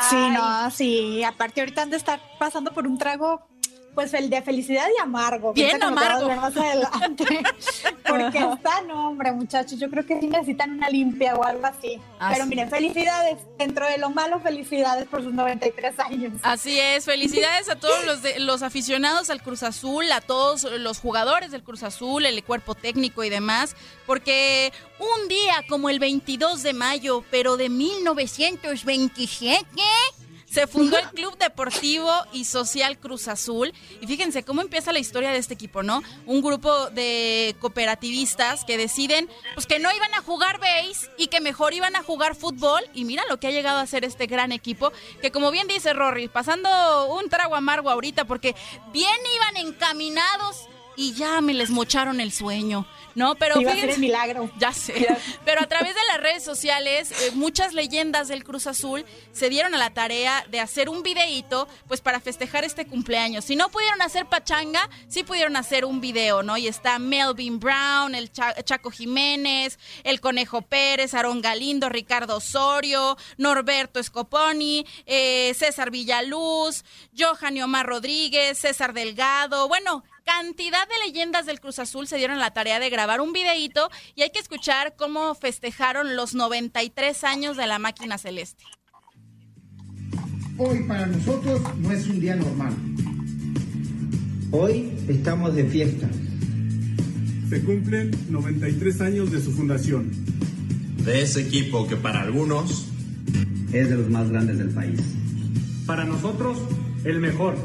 Sí, 0.09 0.15
no, 0.15 0.69
sí, 0.71 1.23
aparte 1.23 1.61
ahorita 1.61 1.83
han 1.83 1.91
de 1.91 1.97
estar 1.97 2.21
pasando 2.37 2.73
por 2.73 2.87
un 2.87 2.97
trago 2.97 3.47
pues 3.93 4.13
el 4.13 4.29
de 4.29 4.41
felicidad 4.41 4.87
y 4.97 5.01
amargo. 5.01 5.53
Bien 5.53 5.81
amargo. 5.83 6.29
Más 6.35 6.55
adelante. 6.55 7.25
Porque 8.07 8.39
está, 8.39 8.81
no, 8.87 9.09
hombre, 9.09 9.31
muchachos, 9.31 9.79
yo 9.79 9.89
creo 9.89 10.05
que 10.05 10.19
sí 10.19 10.27
necesitan 10.27 10.71
una 10.71 10.89
limpia 10.89 11.35
o 11.35 11.43
algo 11.43 11.65
así. 11.65 11.99
Pero 12.31 12.45
miren, 12.45 12.69
felicidades. 12.69 13.37
Dentro 13.57 13.87
de 13.87 13.97
lo 13.97 14.09
malo, 14.09 14.39
felicidades 14.39 15.07
por 15.07 15.23
sus 15.23 15.33
93 15.33 15.99
años. 15.99 16.33
Así 16.43 16.79
es, 16.79 17.05
felicidades 17.05 17.69
a 17.69 17.75
todos 17.75 18.05
los, 18.05 18.19
los 18.39 18.63
aficionados 18.63 19.29
al 19.29 19.41
Cruz 19.41 19.63
Azul, 19.63 20.11
a 20.11 20.21
todos 20.21 20.63
los 20.63 20.99
jugadores 20.99 21.51
del 21.51 21.63
Cruz 21.63 21.83
Azul, 21.83 22.25
el 22.25 22.43
cuerpo 22.43 22.75
técnico 22.75 23.23
y 23.23 23.29
demás, 23.29 23.75
porque 24.05 24.73
un 24.99 25.27
día 25.27 25.63
como 25.69 25.89
el 25.89 25.99
22 25.99 26.63
de 26.63 26.73
mayo, 26.73 27.23
pero 27.29 27.57
de 27.57 27.69
1927 27.69 29.65
se 30.51 30.67
fundó 30.67 30.97
el 30.97 31.07
Club 31.15 31.37
Deportivo 31.37 32.11
y 32.33 32.45
Social 32.45 32.99
Cruz 32.99 33.27
Azul. 33.27 33.73
Y 34.01 34.07
fíjense 34.07 34.43
cómo 34.43 34.61
empieza 34.61 34.91
la 34.91 34.99
historia 34.99 35.31
de 35.31 35.37
este 35.37 35.53
equipo, 35.53 35.81
¿no? 35.83 36.03
Un 36.25 36.41
grupo 36.41 36.89
de 36.89 37.55
cooperativistas 37.59 38.65
que 38.65 38.77
deciden 38.77 39.29
pues 39.53 39.65
que 39.65 39.79
no 39.79 39.93
iban 39.93 40.13
a 40.13 40.21
jugar 40.21 40.59
base 40.59 41.09
y 41.17 41.27
que 41.27 41.41
mejor 41.41 41.73
iban 41.73 41.95
a 41.95 42.03
jugar 42.03 42.35
fútbol. 42.35 42.81
Y 42.93 43.05
mira 43.05 43.23
lo 43.29 43.39
que 43.39 43.47
ha 43.47 43.51
llegado 43.51 43.79
a 43.79 43.87
ser 43.87 44.03
este 44.03 44.27
gran 44.27 44.51
equipo, 44.51 44.91
que 45.21 45.31
como 45.31 45.51
bien 45.51 45.67
dice 45.67 45.93
Rory, 45.93 46.27
pasando 46.27 46.69
un 47.07 47.29
trago 47.29 47.55
amargo 47.55 47.89
ahorita, 47.89 48.25
porque 48.25 48.55
bien 48.91 49.17
iban 49.35 49.67
encaminados 49.67 50.67
y 50.95 51.13
ya 51.13 51.41
me 51.41 51.53
les 51.53 51.69
mocharon 51.69 52.19
el 52.19 52.31
sueño. 52.31 52.85
No, 53.13 53.35
pero 53.35 53.59
Iba 53.59 53.73
fíjense, 53.73 53.95
a 53.95 53.99
milagro. 53.99 54.49
Ya 54.57 54.71
sé. 54.71 55.05
Pero 55.43 55.61
a 55.61 55.67
través 55.67 55.93
de 55.93 56.01
las 56.07 56.21
redes 56.21 56.43
sociales, 56.43 57.11
eh, 57.11 57.31
muchas 57.33 57.73
leyendas 57.73 58.27
del 58.27 58.43
Cruz 58.43 58.67
Azul 58.67 59.05
se 59.33 59.49
dieron 59.49 59.73
a 59.75 59.77
la 59.77 59.89
tarea 59.89 60.45
de 60.49 60.59
hacer 60.59 60.87
un 60.89 61.03
videíto, 61.03 61.67
pues 61.87 61.99
para 61.99 62.19
festejar 62.19 62.63
este 62.63 62.85
cumpleaños. 62.85 63.45
Si 63.45 63.55
no 63.55 63.69
pudieron 63.69 64.01
hacer 64.01 64.27
pachanga, 64.27 64.89
sí 65.07 65.23
pudieron 65.23 65.55
hacer 65.55 65.83
un 65.83 65.99
video, 65.99 66.41
¿no? 66.43 66.57
Y 66.57 66.67
está 66.67 66.99
Melvin 66.99 67.59
Brown, 67.59 68.15
el 68.15 68.31
Chaco 68.31 68.91
Jiménez, 68.91 69.77
el 70.03 70.21
Conejo 70.21 70.61
Pérez, 70.61 71.13
Aarón 71.13 71.41
Galindo, 71.41 71.89
Ricardo 71.89 72.37
Osorio, 72.37 73.17
Norberto 73.37 74.01
Scoponi, 74.01 74.85
eh, 75.05 75.53
César 75.57 75.91
Villaluz, 75.91 76.83
Johan 77.17 77.61
Omar 77.61 77.87
Rodríguez, 77.87 78.57
César 78.57 78.93
Delgado. 78.93 79.67
Bueno, 79.67 80.03
cantidad 80.39 80.87
de 80.87 81.05
leyendas 81.05 81.45
del 81.45 81.59
Cruz 81.59 81.79
Azul 81.79 82.07
se 82.07 82.17
dieron 82.17 82.39
la 82.39 82.51
tarea 82.51 82.79
de 82.79 82.89
grabar 82.89 83.19
un 83.21 83.33
videíto 83.33 83.89
y 84.15 84.21
hay 84.21 84.29
que 84.29 84.39
escuchar 84.39 84.95
cómo 84.97 85.35
festejaron 85.35 86.15
los 86.15 86.35
93 86.35 87.23
años 87.25 87.57
de 87.57 87.67
la 87.67 87.79
máquina 87.79 88.17
celeste. 88.17 88.63
Hoy 90.57 90.83
para 90.83 91.05
nosotros 91.07 91.61
no 91.79 91.91
es 91.91 92.07
un 92.07 92.19
día 92.21 92.35
normal. 92.35 92.73
Hoy 94.51 94.93
estamos 95.09 95.53
de 95.55 95.65
fiesta. 95.65 96.07
Se 97.49 97.63
cumplen 97.63 98.11
93 98.29 99.01
años 99.01 99.31
de 99.31 99.41
su 99.41 99.51
fundación. 99.51 100.11
De 101.03 101.21
ese 101.23 101.41
equipo 101.41 101.87
que 101.87 101.97
para 101.97 102.21
algunos 102.21 102.85
es 103.73 103.89
de 103.89 103.97
los 103.97 104.09
más 104.09 104.29
grandes 104.29 104.59
del 104.59 104.69
país. 104.69 105.01
Para 105.85 106.05
nosotros, 106.05 106.57
el 107.03 107.19
mejor 107.19 107.57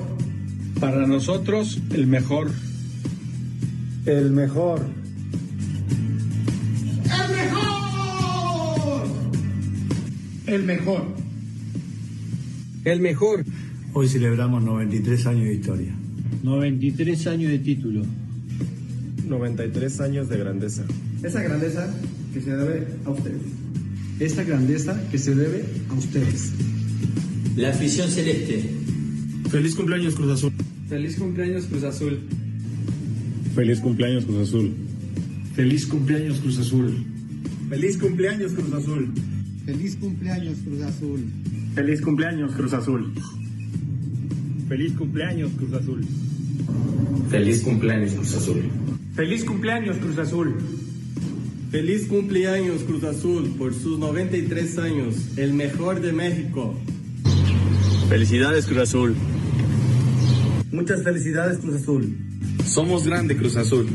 para 0.81 1.07
nosotros, 1.07 1.81
el 1.95 2.07
mejor. 2.07 2.51
El 4.05 4.31
mejor. 4.31 4.81
¡El 7.05 7.37
mejor! 7.37 9.07
El 10.47 10.63
mejor. 10.63 11.03
El 12.85 13.01
mejor. 13.01 13.45
Hoy 13.95 14.09
celebramos 14.09 14.63
93 14.63 15.27
años 15.27 15.45
de 15.45 15.55
historia. 15.55 15.95
93 16.43 17.27
años 17.27 17.51
de 17.51 17.59
título. 17.59 18.03
93 19.27 20.01
años 20.01 20.29
de 20.29 20.39
grandeza. 20.39 20.85
Esa 21.23 21.43
grandeza 21.43 21.93
que 22.33 22.41
se 22.41 22.57
debe 22.57 22.87
a 23.05 23.11
ustedes. 23.11 23.43
Esta 24.21 24.45
grandeza 24.45 25.01
que 25.11 25.19
se 25.19 25.35
debe 25.35 25.65
a 25.91 25.95
ustedes. 25.95 26.53
La 27.57 27.71
afición 27.71 28.09
celeste 28.11 28.86
Feliz 29.51 29.75
cumpleaños 29.75 30.15
Cruz 30.15 30.33
Azul. 30.33 30.53
Feliz 30.89 31.17
cumpleaños 31.17 31.67
Cruz 31.67 31.85
Azul. 31.85 32.19
Feliz 33.55 33.81
cumpleaños 33.81 34.25
Cruz 34.25 34.39
Azul. 34.39 34.73
Feliz 35.55 35.87
cumpleaños 35.87 36.41
Cruz 36.41 36.59
Azul. 36.59 36.95
Feliz 37.69 37.97
cumpleaños 37.97 38.53
Cruz 38.53 38.73
Azul. 38.73 39.13
Feliz 39.65 39.97
cumpleaños 39.97 40.59
Cruz 40.65 40.83
Azul. 40.83 41.23
Feliz 41.75 42.01
cumpleaños 42.03 42.53
Cruz 42.53 42.73
Azul. 42.73 43.13
Feliz 44.69 44.93
cumpleaños 44.93 45.51
Cruz 45.57 45.73
Azul. 45.73 46.05
Feliz 47.31 47.63
cumpleaños 47.63 48.13
Cruz 48.13 48.35
Azul. 48.35 48.63
Feliz 49.15 49.45
cumpleaños 49.45 49.97
Cruz 49.99 50.19
Azul. 50.19 50.55
Feliz 51.71 52.07
cumpleaños 52.07 52.83
Cruz 52.83 53.05
Azul 53.05 53.55
por 53.59 53.75
sus 53.75 53.99
93 53.99 54.79
años, 54.79 55.15
el 55.37 55.53
mejor 55.53 56.01
de 56.01 56.13
México. 56.13 56.75
Felicidades 58.09 58.67
Cruz 58.67 58.79
Azul. 58.79 59.17
Muchas 60.71 61.03
felicidades 61.03 61.59
Cruz 61.59 61.77
Azul. 61.77 62.17
Somos 62.65 63.05
grande 63.05 63.37
Cruz 63.37 63.57
Azul. 63.57 63.87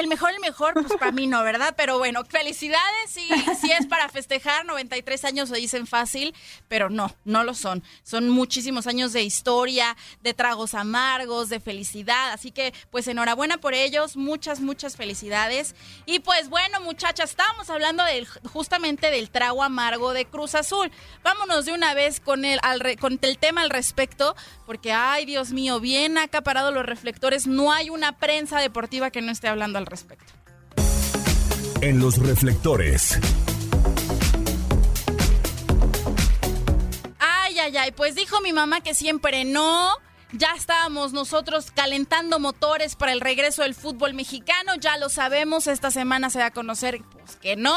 El 0.00 0.08
mejor, 0.08 0.30
el 0.30 0.40
mejor, 0.40 0.74
pues 0.74 0.92
para 0.98 1.12
mí 1.12 1.26
no, 1.26 1.42
¿verdad? 1.42 1.74
Pero 1.76 1.98
bueno, 1.98 2.24
felicidades, 2.24 3.10
sí, 3.10 3.28
sí 3.60 3.70
es 3.72 3.86
para 3.86 4.08
festejar, 4.08 4.64
93 4.64 5.24
años 5.24 5.48
se 5.48 5.56
dicen 5.56 5.86
fácil, 5.86 6.34
pero 6.68 6.90
no, 6.90 7.14
no 7.24 7.44
lo 7.44 7.54
son. 7.54 7.82
Son 8.02 8.28
muchísimos 8.28 8.86
años 8.86 9.12
de 9.12 9.22
historia, 9.22 9.96
de 10.22 10.34
tragos 10.34 10.74
amargos, 10.74 11.48
de 11.48 11.60
felicidad, 11.60 12.32
así 12.32 12.50
que 12.50 12.72
pues 12.90 13.08
enhorabuena 13.08 13.58
por 13.58 13.74
ellos, 13.74 14.16
muchas, 14.16 14.60
muchas 14.60 14.96
felicidades. 14.96 15.74
Y 16.06 16.20
pues 16.20 16.48
bueno, 16.48 16.80
muchachas, 16.80 17.30
estábamos 17.30 17.70
hablando 17.70 18.04
del, 18.04 18.26
justamente 18.26 19.10
del 19.10 19.30
trago 19.30 19.62
amargo 19.62 20.12
de 20.12 20.24
Cruz 20.24 20.54
Azul. 20.54 20.90
Vámonos 21.22 21.64
de 21.64 21.72
una 21.72 21.94
vez 21.94 22.20
con 22.20 22.44
el, 22.44 22.60
con 23.00 23.18
el 23.22 23.38
tema 23.38 23.62
al 23.62 23.70
respecto, 23.70 24.36
porque 24.66 24.92
ay, 24.92 25.26
Dios 25.26 25.52
mío, 25.52 25.80
bien 25.80 26.18
acaparado 26.18 26.70
los 26.70 26.86
reflectores, 26.86 27.46
no 27.46 27.72
hay 27.72 27.90
una 27.90 28.12
prensa 28.18 28.60
deportiva 28.60 29.10
que 29.10 29.22
no 29.22 29.32
esté 29.32 29.48
hablando 29.48 29.78
al 29.78 29.86
respecto. 29.88 30.32
En 31.80 32.00
los 32.00 32.18
reflectores. 32.18 33.18
Ay, 37.18 37.58
ay, 37.58 37.76
ay, 37.76 37.92
pues 37.92 38.14
dijo 38.14 38.40
mi 38.40 38.52
mamá 38.52 38.80
que 38.80 38.94
siempre 38.94 39.44
no 39.44 39.92
ya 40.32 40.54
estábamos 40.54 41.12
nosotros 41.12 41.70
calentando 41.70 42.38
motores 42.38 42.96
para 42.96 43.12
el 43.12 43.20
regreso 43.20 43.62
del 43.62 43.74
fútbol 43.74 44.12
mexicano, 44.12 44.74
ya 44.78 44.98
lo 44.98 45.08
sabemos, 45.08 45.66
esta 45.66 45.90
semana 45.90 46.28
se 46.28 46.38
va 46.38 46.46
a 46.46 46.50
conocer 46.50 47.02
pues, 47.12 47.36
que 47.36 47.56
no, 47.56 47.76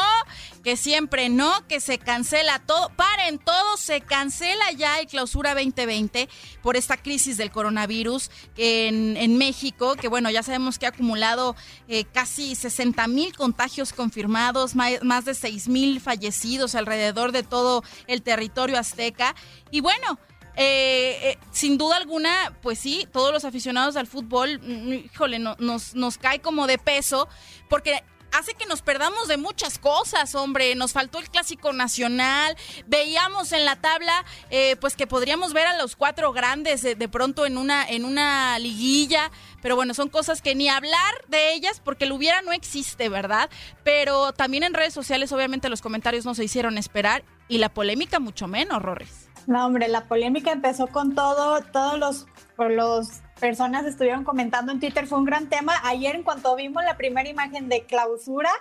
que 0.64 0.76
siempre 0.76 1.30
no, 1.30 1.66
que 1.68 1.80
se 1.80 1.98
cancela 1.98 2.60
todo, 2.60 2.90
paren 2.90 3.40
todo, 3.40 3.78
se 3.78 4.02
cancela 4.02 4.72
ya 4.74 5.00
el 5.00 5.08
clausura 5.08 5.54
2020 5.54 6.28
por 6.62 6.76
esta 6.76 6.98
crisis 6.98 7.38
del 7.38 7.52
coronavirus 7.52 8.30
en, 8.58 9.16
en 9.16 9.38
México, 9.38 9.96
que 9.96 10.10
bueno, 10.10 10.30
ya 10.30 10.44
sabemos 10.44 10.78
que 10.78 10.86
ha 10.86 10.90
acumulado 10.90 11.56
eh, 11.88 12.04
casi 12.04 12.56
60 12.56 13.08
mil 13.08 13.36
contagios 13.36 13.94
confirmados, 13.94 14.76
más, 14.76 15.02
más 15.04 15.24
de 15.24 15.36
6 15.36 15.70
mil 15.70 16.02
fallecidos 16.02 16.76
alrededor 16.76 17.32
de 17.32 17.44
todo 17.44 17.84
el 18.08 18.22
territorio 18.22 18.78
azteca. 18.78 19.36
Y 19.72 19.80
bueno, 19.80 20.20
eh, 20.56 21.32
eh, 21.32 21.38
sin 21.52 21.78
duda 21.78 21.98
alguna, 21.98 22.58
pues 22.62 22.80
sí, 22.80 23.08
todos 23.12 23.32
los 23.32 23.46
aficionados 23.46 23.96
al 23.96 24.08
fútbol, 24.08 24.60
mm, 24.62 24.94
híjole, 24.94 25.40
nos, 25.40 25.96
nos 25.96 26.18
cae 26.18 26.40
como 26.40 26.68
de 26.68 26.78
peso, 26.78 27.28
porque 27.70 28.04
hace 28.32 28.54
que 28.54 28.66
nos 28.66 28.82
perdamos 28.82 29.28
de 29.28 29.38
muchas 29.38 29.78
cosas, 29.78 30.36
hombre. 30.36 30.76
Nos 30.76 30.94
faltó 30.94 31.20
el 31.20 31.30
clásico 31.30 31.74
nacional. 31.74 32.56
Veíamos 32.88 33.52
en 33.52 33.66
la 33.66 33.76
tabla, 33.76 34.26
eh, 34.50 34.76
pues 34.78 34.96
que 34.96 35.08
podríamos 35.08 35.54
ver 35.54 35.68
a 35.68 35.78
los 35.78 35.96
cuatro 35.96 36.32
grandes 36.34 36.82
de, 36.82 36.96
de, 36.96 37.10
pronto 37.10 37.46
en 37.46 37.58
una, 37.58 37.88
en 37.88 38.06
una 38.06 38.58
liguilla. 38.60 39.32
Pero 39.62 39.76
bueno, 39.76 39.94
son 39.94 40.10
cosas 40.10 40.42
que 40.42 40.56
ni 40.56 40.70
hablar 40.70 41.14
de 41.28 41.54
ellas 41.54 41.82
porque 41.84 42.06
lo 42.06 42.16
hubiera 42.16 42.42
no 42.42 42.52
existe, 42.54 43.10
¿verdad? 43.10 43.50
Pero 43.84 44.34
también 44.34 44.64
en 44.64 44.74
redes 44.74 44.94
sociales, 44.94 45.32
obviamente, 45.32 45.70
los 45.70 45.82
comentarios 45.82 46.26
no 46.26 46.36
se 46.36 46.44
hicieron 46.44 46.78
esperar 46.78 47.24
y 47.48 47.58
la 47.58 47.70
polémica 47.70 48.20
mucho 48.20 48.48
menos, 48.48 48.82
Rorris. 48.82 49.31
No, 49.48 49.66
hombre, 49.66 49.88
la 49.88 50.06
polémica 50.06 50.52
empezó 50.52 50.88
con 50.88 51.16
todo, 51.16 51.62
todos 51.72 51.98
los, 52.00 52.28
los 52.58 53.22
personas 53.40 53.86
estuvieron 53.86 54.24
comentando 54.24 54.72
en 54.72 54.80
Twitter, 54.80 55.08
fue 55.08 55.18
un 55.18 55.26
gran 55.26 55.48
tema. 55.48 55.74
Ayer 55.84 56.16
en 56.16 56.24
cuanto 56.24 56.56
vimos 56.56 56.84
la 56.84 56.96
primera 56.96 57.28
imagen 57.28 57.68
de 57.70 57.86
clausura, 57.86 58.52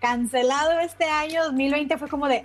cancelado 0.00 0.80
este 0.80 1.04
año 1.04 1.44
2020, 1.44 1.98
fue 1.98 2.08
como 2.08 2.28
de, 2.28 2.44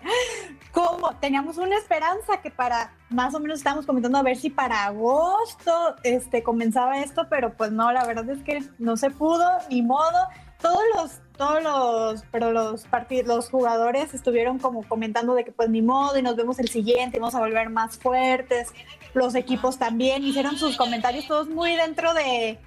¿cómo? 0.71 1.15
Teníamos 1.19 1.57
una 1.57 1.77
esperanza 1.77 2.41
que 2.41 2.51
para, 2.51 2.93
más 3.09 3.33
o 3.33 3.39
menos 3.39 3.59
estábamos 3.59 3.85
comentando 3.85 4.17
a 4.17 4.23
ver 4.23 4.35
si 4.35 4.49
para 4.49 4.85
agosto 4.85 5.95
este, 6.03 6.43
comenzaba 6.43 6.99
esto, 6.99 7.27
pero 7.29 7.55
pues 7.55 7.71
no, 7.71 7.91
la 7.91 8.03
verdad 8.05 8.29
es 8.29 8.43
que 8.43 8.63
no 8.77 8.97
se 8.97 9.09
pudo, 9.09 9.49
ni 9.69 9.81
modo. 9.81 10.27
Todos 10.59 10.81
los 10.95 11.21
todos 11.35 11.61
los, 11.63 12.23
pero 12.31 12.51
los 12.51 12.85
los 13.25 13.49
jugadores 13.49 14.13
estuvieron 14.13 14.59
como 14.59 14.83
comentando 14.83 15.35
de 15.35 15.43
que 15.43 15.51
pues 15.51 15.69
ni 15.69 15.81
modo 15.81 16.17
y 16.17 16.21
nos 16.21 16.35
vemos 16.35 16.59
el 16.59 16.69
siguiente, 16.69 17.19
vamos 17.19 17.35
a 17.35 17.39
volver 17.39 17.69
más 17.69 17.97
fuertes. 17.97 18.73
Los 19.13 19.35
equipos 19.35 19.77
también 19.77 20.23
hicieron 20.23 20.57
sus 20.57 20.77
comentarios 20.77 21.27
todos 21.27 21.47
muy 21.47 21.75
dentro 21.75 22.13
de, 22.13 22.59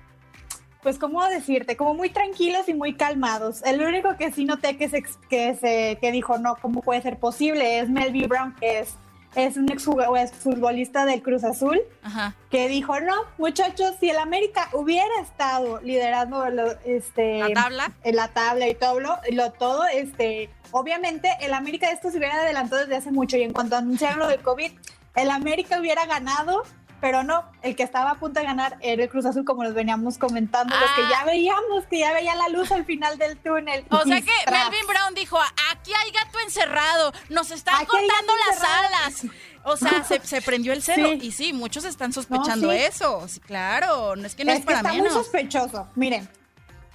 pues 0.83 0.99
cómo 0.99 1.25
decirte, 1.27 1.77
como 1.77 1.95
muy 1.95 2.11
tranquilos 2.11 2.69
y 2.69 2.75
muy 2.75 2.95
calmados. 2.95 3.63
El 3.65 3.83
único 3.83 4.17
que 4.17 4.33
sí 4.33 4.45
noté 4.45 4.77
que 4.77 4.89
se, 4.89 5.03
que 5.29 5.55
se, 5.57 5.99
que 6.01 6.13
dijo 6.13 6.39
no, 6.39 6.57
cómo 6.57 6.83
puede 6.83 7.03
ser 7.03 7.19
posible 7.19 7.81
es 7.81 7.91
Melvin 7.91 8.29
Brown, 8.29 8.55
que 8.59 8.81
es 8.81 8.97
es 9.35 9.57
un 9.57 9.71
ex 9.71 9.85
futbolista 9.85 11.05
del 11.05 11.23
Cruz 11.23 11.45
Azul, 11.45 11.81
Ajá. 12.03 12.35
que 12.51 12.69
dijo, 12.69 12.99
no, 13.01 13.15
muchachos, 13.37 13.95
si 14.01 14.11
el 14.11 14.19
América 14.19 14.69
hubiera 14.73 15.21
estado 15.23 15.81
liderando 15.83 16.49
lo, 16.51 16.73
este, 16.85 17.39
la 17.39 17.53
tabla, 17.53 17.93
en 18.05 18.17
la 18.17 18.29
tabla 18.29 18.69
y 18.69 18.75
todo, 18.75 18.99
lo, 19.01 19.53
todo, 19.53 19.85
este, 19.87 20.51
obviamente 20.71 21.31
el 21.41 21.55
América 21.55 21.89
de 21.89 21.95
esto 21.95 22.11
se 22.11 22.19
hubiera 22.19 22.37
adelantado 22.37 22.83
desde 22.83 22.97
hace 22.97 23.11
mucho 23.11 23.37
y 23.37 23.43
en 23.43 23.53
cuanto 23.53 23.77
anunciaron 23.77 24.19
lo 24.19 24.29
del 24.29 24.41
COVID, 24.41 24.73
el 25.17 25.31
América 25.31 25.79
hubiera 25.79 26.07
ganado 26.07 26.63
pero 27.01 27.23
no, 27.23 27.45
el 27.63 27.77
que 27.77 27.83
estaba 27.83 28.13
a 28.13 28.15
punto 28.17 28.41
de 28.41 28.47
ganar 28.47 28.77
era 28.81 29.03
el 29.03 29.09
Cruz 29.09 29.27
Azul, 29.27 29.45
como 29.45 29.65
nos 29.65 29.75
veníamos 29.75 30.19
comentando, 30.19 30.75
los 30.75 30.91
que 30.91 31.03
ya 31.11 31.25
veíamos, 31.25 31.87
que 31.87 32.01
ya 32.01 32.13
veía 32.13 32.35
la 32.35 32.49
luz 32.49 32.73
al 32.73 32.85
final 32.85 33.19
del 33.19 33.37
túnel. 33.39 33.85
O 33.91 34.03
sea 34.05 34.21
que 34.21 34.33
Melvin 34.51 34.87
Brown 34.87 35.15
dijo, 35.15 35.39
aquí 35.73 35.93
hay 35.95 36.11
gato 36.11 36.39
encerrado, 36.41 37.13
nos 37.29 37.51
están 37.51 37.85
cortando 37.87 38.33
las 38.49 38.63
alas. 38.63 39.27
O 39.65 39.77
sea, 39.77 40.05
se, 40.25 40.43
prendió 40.43 40.73
el 40.73 40.83
cero. 40.83 41.13
Y 41.21 41.33
sí, 41.33 41.53
muchos 41.53 41.85
están 41.85 42.13
sospechando 42.13 42.73
eso. 42.73 43.27
claro, 43.47 44.17
no 44.17 44.27
es 44.27 44.35
que 44.35 44.45
no 44.45 44.53
es, 44.53 44.65
para 44.65 44.79
está 44.79 44.93
menos. 44.93 45.13
muy 45.13 45.23
sospechoso. 45.23 45.89
Miren, 45.95 46.29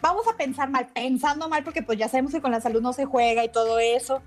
vamos 0.03 0.27
a 0.27 0.36
pensar 0.36 0.69
mal, 0.69 0.88
pensando 0.88 1.48
mal, 1.48 1.63
porque 1.63 1.81
pues 1.81 1.98
ya 1.98 2.10
sabemos 2.10 2.33
que 2.33 2.41
con 2.41 2.51
la 2.51 2.60
salud 2.60 2.81
no 2.81 2.91
se 2.91 3.05
juega 3.05 3.45
y 3.45 3.50
todo 3.50 3.79
eso. 3.79 4.22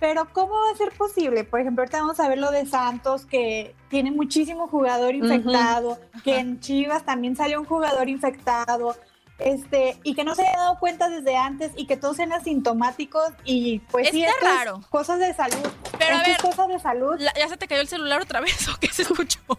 Pero 0.00 0.26
¿cómo 0.32 0.54
va 0.54 0.70
a 0.72 0.76
ser 0.76 0.90
posible? 0.92 1.44
Por 1.44 1.60
ejemplo, 1.60 1.82
ahorita 1.82 2.00
vamos 2.00 2.18
a 2.18 2.28
ver 2.30 2.38
lo 2.38 2.50
de 2.50 2.64
Santos, 2.64 3.26
que 3.26 3.74
tiene 3.90 4.10
muchísimo 4.10 4.68
jugador 4.68 5.14
infectado, 5.14 6.00
que 6.24 6.38
en 6.38 6.60
Chivas 6.60 7.04
también 7.04 7.36
salió 7.36 7.60
un 7.60 7.66
jugador 7.66 8.08
infectado. 8.08 8.96
Este, 9.38 10.00
y 10.02 10.16
que 10.16 10.24
no 10.24 10.34
se 10.34 10.42
haya 10.42 10.58
dado 10.58 10.80
cuenta 10.80 11.08
desde 11.08 11.36
antes 11.36 11.70
y 11.76 11.86
que 11.86 11.96
todos 11.96 12.16
sean 12.16 12.32
asintomáticos 12.32 13.30
y 13.44 13.78
pues 13.78 14.08
sí, 14.10 14.24
raro. 14.42 14.80
cosas 14.90 15.20
de 15.20 15.32
salud. 15.32 15.64
Pero 15.96 16.16
a 16.16 16.22
ver, 16.24 16.38
cosas 16.38 16.66
de 16.66 16.80
salud. 16.80 17.16
¿Ya 17.36 17.48
se 17.48 17.56
te 17.56 17.68
cayó 17.68 17.82
el 17.82 17.86
celular 17.86 18.20
otra 18.20 18.40
vez 18.40 18.68
o 18.68 18.76
qué 18.80 18.88
se 18.88 19.02
escuchó? 19.02 19.38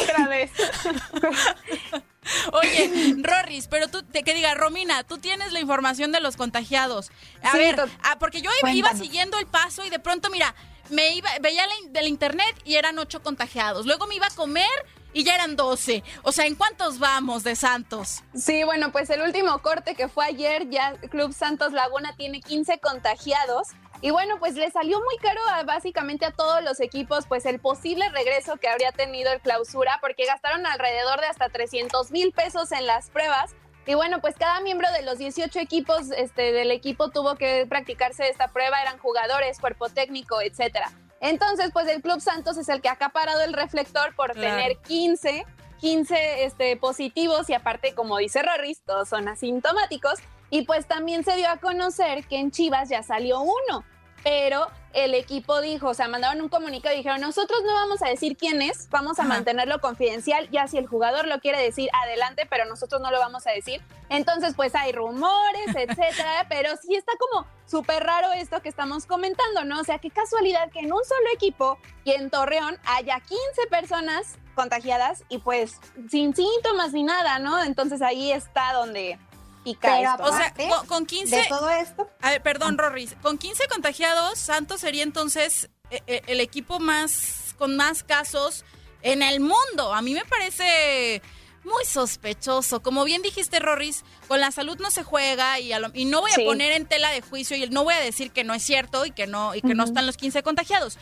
otra 0.00 0.26
vez. 0.28 0.50
Oye, 2.52 3.16
Rorris, 3.18 3.66
pero 3.68 3.88
tú, 3.88 4.02
te, 4.02 4.22
que 4.22 4.34
diga, 4.34 4.54
Romina, 4.54 5.02
tú 5.04 5.18
tienes 5.18 5.52
la 5.52 5.60
información 5.60 6.12
de 6.12 6.20
los 6.20 6.36
contagiados. 6.36 7.10
A 7.42 7.56
ver, 7.56 7.80
ah, 8.02 8.16
porque 8.18 8.42
yo 8.42 8.50
iba, 8.72 8.94
siguiendo 8.94 9.38
el 9.38 9.46
paso 9.46 9.84
y 9.84 9.90
de 9.90 9.98
pronto, 9.98 10.30
mira, 10.30 10.54
me 10.90 11.14
iba, 11.14 11.28
veía 11.40 11.64
del 11.90 12.06
internet 12.06 12.54
y 12.64 12.76
eran 12.76 12.98
ocho 12.98 13.22
contagiados. 13.22 13.86
Luego 13.86 14.06
me 14.06 14.14
iba 14.14 14.26
a 14.26 14.34
comer 14.34 14.68
y 15.12 15.24
ya 15.24 15.34
eran 15.34 15.56
doce. 15.56 16.02
O 16.22 16.32
sea, 16.32 16.46
¿en 16.46 16.54
cuántos 16.54 16.98
vamos 16.98 17.42
de 17.42 17.56
Santos? 17.56 18.22
Sí, 18.34 18.64
bueno, 18.64 18.92
pues 18.92 19.10
el 19.10 19.22
último 19.22 19.58
corte 19.60 19.94
que 19.94 20.08
fue 20.08 20.24
ayer, 20.26 20.68
ya 20.70 20.94
Club 21.10 21.34
Santos 21.34 21.72
Laguna 21.72 22.14
tiene 22.16 22.40
15 22.40 22.78
contagiados. 22.78 23.68
Y 24.04 24.10
bueno, 24.10 24.40
pues 24.40 24.56
le 24.56 24.68
salió 24.72 24.98
muy 24.98 25.16
caro 25.18 25.40
básicamente 25.64 26.26
a 26.26 26.32
todos 26.32 26.60
los 26.64 26.80
equipos, 26.80 27.24
pues 27.28 27.46
el 27.46 27.60
posible 27.60 28.08
regreso 28.08 28.56
que 28.56 28.66
habría 28.66 28.90
tenido 28.90 29.32
el 29.32 29.40
clausura, 29.40 29.98
porque 30.00 30.26
gastaron 30.26 30.66
alrededor 30.66 31.20
de 31.20 31.26
hasta 31.26 31.48
300 31.48 32.10
mil 32.10 32.32
pesos 32.32 32.72
en 32.72 32.84
las 32.86 33.10
pruebas. 33.10 33.54
Y 33.86 33.94
bueno, 33.94 34.20
pues 34.20 34.34
cada 34.36 34.60
miembro 34.60 34.90
de 34.90 35.02
los 35.02 35.18
18 35.18 35.56
equipos 35.60 36.10
este, 36.16 36.50
del 36.50 36.72
equipo 36.72 37.10
tuvo 37.10 37.36
que 37.36 37.64
practicarse 37.68 38.28
esta 38.28 38.48
prueba, 38.48 38.82
eran 38.82 38.98
jugadores, 38.98 39.60
cuerpo 39.60 39.88
técnico, 39.88 40.42
etcétera. 40.42 40.90
Entonces, 41.20 41.70
pues 41.72 41.86
el 41.86 42.02
Club 42.02 42.20
Santos 42.20 42.56
es 42.56 42.68
el 42.68 42.80
que 42.80 42.88
ha 42.88 42.92
acaparado 42.92 43.42
el 43.42 43.52
reflector 43.52 44.16
por 44.16 44.32
tener 44.32 44.78
15, 44.78 45.46
15 45.78 46.44
este, 46.44 46.76
positivos 46.76 47.48
y 47.48 47.54
aparte, 47.54 47.94
como 47.94 48.18
dice 48.18 48.42
Rorris, 48.42 48.82
todos 48.82 49.08
son 49.08 49.28
asintomáticos. 49.28 50.18
Y 50.50 50.62
pues 50.66 50.86
también 50.86 51.22
se 51.22 51.36
dio 51.36 51.48
a 51.48 51.58
conocer 51.58 52.26
que 52.26 52.38
en 52.38 52.50
Chivas 52.50 52.88
ya 52.88 53.04
salió 53.04 53.40
uno 53.40 53.84
pero 54.22 54.68
el 54.92 55.14
equipo 55.14 55.60
dijo, 55.60 55.88
o 55.88 55.94
sea, 55.94 56.08
mandaron 56.08 56.42
un 56.42 56.48
comunicado 56.48 56.94
y 56.94 56.98
dijeron, 56.98 57.20
nosotros 57.20 57.60
no 57.64 57.72
vamos 57.72 58.02
a 58.02 58.08
decir 58.08 58.36
quién 58.36 58.60
es, 58.60 58.88
vamos 58.90 59.18
a 59.18 59.24
mantenerlo 59.24 59.80
confidencial, 59.80 60.48
ya 60.50 60.66
si 60.66 60.76
el 60.76 60.86
jugador 60.86 61.26
lo 61.26 61.40
quiere 61.40 61.62
decir, 61.62 61.88
adelante, 62.04 62.46
pero 62.48 62.66
nosotros 62.66 63.00
no 63.00 63.10
lo 63.10 63.18
vamos 63.18 63.46
a 63.46 63.52
decir. 63.52 63.82
Entonces, 64.10 64.54
pues 64.54 64.74
hay 64.74 64.92
rumores, 64.92 65.66
etcétera, 65.74 66.46
pero 66.48 66.70
sí 66.76 66.94
está 66.94 67.12
como 67.18 67.46
súper 67.66 68.04
raro 68.04 68.32
esto 68.32 68.60
que 68.60 68.68
estamos 68.68 69.06
comentando, 69.06 69.64
¿no? 69.64 69.80
O 69.80 69.84
sea, 69.84 69.98
qué 69.98 70.10
casualidad 70.10 70.70
que 70.70 70.80
en 70.80 70.92
un 70.92 71.04
solo 71.04 71.26
equipo 71.34 71.78
y 72.04 72.12
en 72.12 72.28
Torreón 72.28 72.78
haya 72.84 73.18
15 73.20 73.38
personas 73.70 74.36
contagiadas 74.54 75.24
y 75.30 75.38
pues 75.38 75.80
sin 76.10 76.34
síntomas 76.36 76.92
ni 76.92 77.02
nada, 77.02 77.38
¿no? 77.38 77.62
Entonces 77.62 78.02
ahí 78.02 78.30
está 78.30 78.74
donde 78.74 79.18
y 79.64 79.76
o 79.76 80.36
sea, 80.36 80.54
con, 80.88 81.06
15 81.06 81.36
de 81.36 81.46
todo 81.48 81.70
esto. 81.70 82.10
A 82.20 82.30
ver, 82.30 82.42
perdón, 82.42 82.78
Rorris, 82.78 83.14
con 83.22 83.38
15 83.38 83.68
contagiados, 83.68 84.38
Santos 84.38 84.80
sería 84.80 85.04
entonces 85.04 85.70
eh, 85.90 86.02
eh, 86.06 86.22
el 86.26 86.40
equipo 86.40 86.80
más 86.80 87.54
con 87.58 87.76
más 87.76 88.02
casos 88.02 88.64
en 89.02 89.22
el 89.22 89.40
mundo. 89.40 89.94
A 89.94 90.02
mí 90.02 90.14
me 90.14 90.24
parece 90.24 91.22
muy 91.64 91.84
sospechoso. 91.84 92.82
Como 92.82 93.04
bien 93.04 93.22
dijiste, 93.22 93.60
Rorris, 93.60 94.04
con 94.26 94.40
la 94.40 94.50
salud 94.50 94.78
no 94.80 94.90
se 94.90 95.04
juega 95.04 95.60
y, 95.60 95.72
y 95.94 96.04
no 96.06 96.20
voy 96.20 96.30
a 96.32 96.44
poner 96.44 96.72
en 96.72 96.86
tela 96.86 97.10
de 97.10 97.20
juicio 97.20 97.56
y 97.56 97.68
no 97.70 97.84
voy 97.84 97.94
a 97.94 98.00
decir 98.00 98.32
que 98.32 98.42
no 98.42 98.54
es 98.54 98.62
cierto 98.62 99.06
y 99.06 99.12
que 99.12 99.26
no 99.26 99.54
y 99.54 99.62
que 99.62 99.74
no 99.74 99.84
están 99.84 100.06
los 100.06 100.16
15 100.16 100.42
contagiados. 100.42 100.98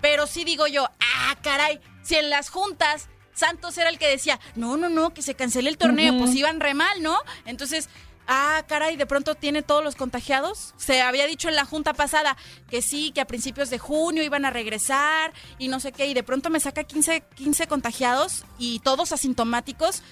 Pero 0.00 0.26
sí 0.26 0.42
digo 0.44 0.66
yo, 0.66 0.88
ah, 1.00 1.36
caray, 1.42 1.80
si 2.02 2.16
en 2.16 2.30
las 2.30 2.50
juntas 2.50 3.08
Santos 3.34 3.76
era 3.78 3.88
el 3.88 3.98
que 3.98 4.08
decía, 4.08 4.38
no, 4.54 4.76
no, 4.76 4.88
no, 4.88 5.14
que 5.14 5.22
se 5.22 5.34
cancele 5.34 5.70
el 5.70 5.78
torneo, 5.78 6.18
pues 6.18 6.34
iban 6.34 6.60
re 6.60 6.74
mal, 6.74 7.02
¿no? 7.02 7.18
Entonces, 7.46 7.88
ah, 8.26 8.62
caray, 8.68 8.96
de 8.96 9.06
pronto 9.06 9.34
tiene 9.34 9.62
todos 9.62 9.82
los 9.82 9.96
contagiados. 9.96 10.74
Se 10.76 11.02
había 11.02 11.26
dicho 11.26 11.48
en 11.48 11.56
la 11.56 11.64
junta 11.64 11.94
pasada 11.94 12.36
que 12.70 12.82
sí, 12.82 13.12
que 13.12 13.20
a 13.20 13.26
principios 13.26 13.70
de 13.70 13.78
junio 13.78 14.22
iban 14.22 14.44
a 14.44 14.50
regresar 14.50 15.32
y 15.58 15.68
no 15.68 15.80
sé 15.80 15.92
qué, 15.92 16.06
y 16.06 16.14
de 16.14 16.22
pronto 16.22 16.50
me 16.50 16.60
saca 16.60 16.84
15, 16.84 17.22
15 17.34 17.66
contagiados 17.66 18.44
y 18.58 18.80
todos 18.80 19.12
asintomáticos. 19.12 20.02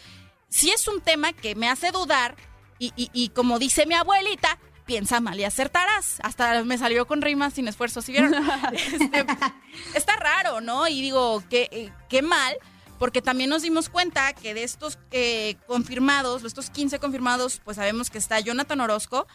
Sí 0.48 0.70
es 0.70 0.88
un 0.88 1.00
tema 1.00 1.32
que 1.32 1.54
me 1.54 1.68
hace 1.68 1.90
dudar 1.92 2.36
y, 2.78 2.92
y, 2.96 3.28
como 3.28 3.58
dice 3.58 3.84
mi 3.84 3.94
abuelita, 3.94 4.58
piensa 4.86 5.20
mal 5.20 5.38
y 5.38 5.44
acertarás. 5.44 6.18
Hasta 6.22 6.64
me 6.64 6.78
salió 6.78 7.06
con 7.06 7.20
rimas 7.20 7.52
sin 7.52 7.68
esfuerzo, 7.68 8.00
¿sí 8.00 8.12
vieron? 8.12 8.34
Este, 8.72 9.26
está 9.94 10.16
raro, 10.16 10.62
¿no? 10.62 10.88
Y 10.88 11.02
digo, 11.02 11.44
qué, 11.50 11.68
eh, 11.70 11.92
qué 12.08 12.22
mal 12.22 12.56
porque 13.00 13.22
también 13.22 13.48
nos 13.48 13.62
dimos 13.62 13.88
cuenta 13.88 14.34
que 14.34 14.52
de 14.52 14.62
estos 14.62 14.98
eh, 15.10 15.56
confirmados, 15.66 16.44
estos 16.44 16.68
15 16.68 16.98
confirmados, 16.98 17.62
pues 17.64 17.78
sabemos 17.78 18.10
que 18.10 18.18
está 18.18 18.38
Jonathan 18.40 18.78
Orozco, 18.82 19.26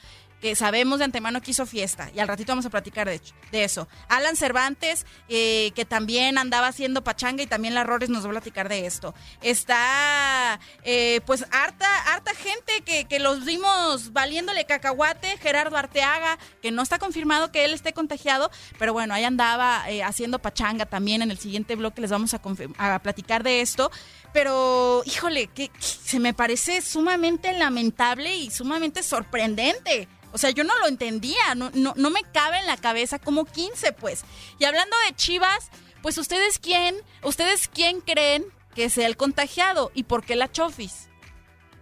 que 0.41 0.55
sabemos 0.55 0.99
de 0.99 1.05
antemano 1.05 1.41
que 1.41 1.51
hizo 1.51 1.65
fiesta, 1.65 2.11
y 2.13 2.19
al 2.19 2.27
ratito 2.27 2.51
vamos 2.51 2.65
a 2.65 2.69
platicar 2.69 3.07
de, 3.07 3.21
eso. 3.51 3.87
Alan 4.09 4.35
Cervantes, 4.35 5.05
eh, 5.29 5.71
que 5.75 5.85
también 5.85 6.37
andaba 6.37 6.67
haciendo 6.67 7.03
pachanga 7.03 7.43
y 7.43 7.47
también 7.47 7.73
la 7.73 7.83
nos 7.85 8.25
va 8.25 8.29
a 8.29 8.31
platicar 8.31 8.67
de 8.67 8.85
esto. 8.85 9.15
Está, 9.41 10.59
eh, 10.83 11.21
pues, 11.25 11.45
harta, 11.51 11.87
harta 12.13 12.33
gente 12.35 12.81
que, 12.83 13.05
que 13.05 13.19
los 13.19 13.45
vimos 13.45 14.11
valiéndole 14.11 14.65
cacahuate, 14.65 15.37
Gerardo 15.37 15.77
Arteaga, 15.77 16.37
que 16.61 16.71
no 16.71 16.81
está 16.81 16.99
confirmado 16.99 17.51
que 17.51 17.65
él 17.65 17.73
esté 17.73 17.93
contagiado, 17.93 18.51
pero 18.77 18.93
bueno, 18.93 19.13
ahí 19.13 19.23
andaba 19.23 19.89
eh, 19.89 20.03
haciendo 20.03 20.39
pachanga 20.39 20.85
también. 20.85 21.21
En 21.21 21.31
el 21.31 21.37
siguiente 21.37 21.75
bloque 21.75 22.01
les 22.01 22.11
vamos 22.11 22.33
a 22.33 22.99
platicar 22.99 23.43
de 23.43 23.61
esto. 23.61 23.91
Pero, 24.35 25.01
híjole, 25.05 25.47
que, 25.47 25.71
se 25.79 26.19
me 26.19 26.33
parece 26.33 26.81
sumamente 26.81 27.53
lamentable 27.53 28.35
y 28.35 28.51
sumamente 28.51 29.01
sorprendente. 29.01 30.09
O 30.33 30.37
sea, 30.37 30.49
yo 30.49 30.65
no 30.65 30.77
lo 30.79 30.87
entendía, 30.87 31.55
no, 31.55 31.71
no, 31.73 31.93
no 31.95 32.09
me 32.09 32.21
cabe 32.33 32.59
en 32.59 32.67
la 32.67 32.75
cabeza 32.75 33.17
como 33.17 33.45
15, 33.45 33.93
pues. 33.93 34.25
Y 34.59 34.65
hablando 34.65 34.93
de 35.07 35.15
Chivas, 35.15 35.69
pues 36.01 36.17
ustedes 36.17 36.59
quién, 36.59 36.97
ustedes 37.23 37.69
quién 37.69 38.01
creen 38.01 38.43
que 38.75 38.89
sea 38.89 39.07
el 39.07 39.15
contagiado 39.15 39.89
y 39.93 40.03
por 40.03 40.25
qué 40.25 40.35
la 40.35 40.51
Chofis. 40.51 41.07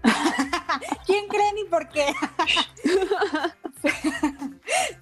¿Quién 1.08 1.28
creen 1.30 1.58
y 1.58 1.64
por 1.72 1.90
qué? 1.90 2.14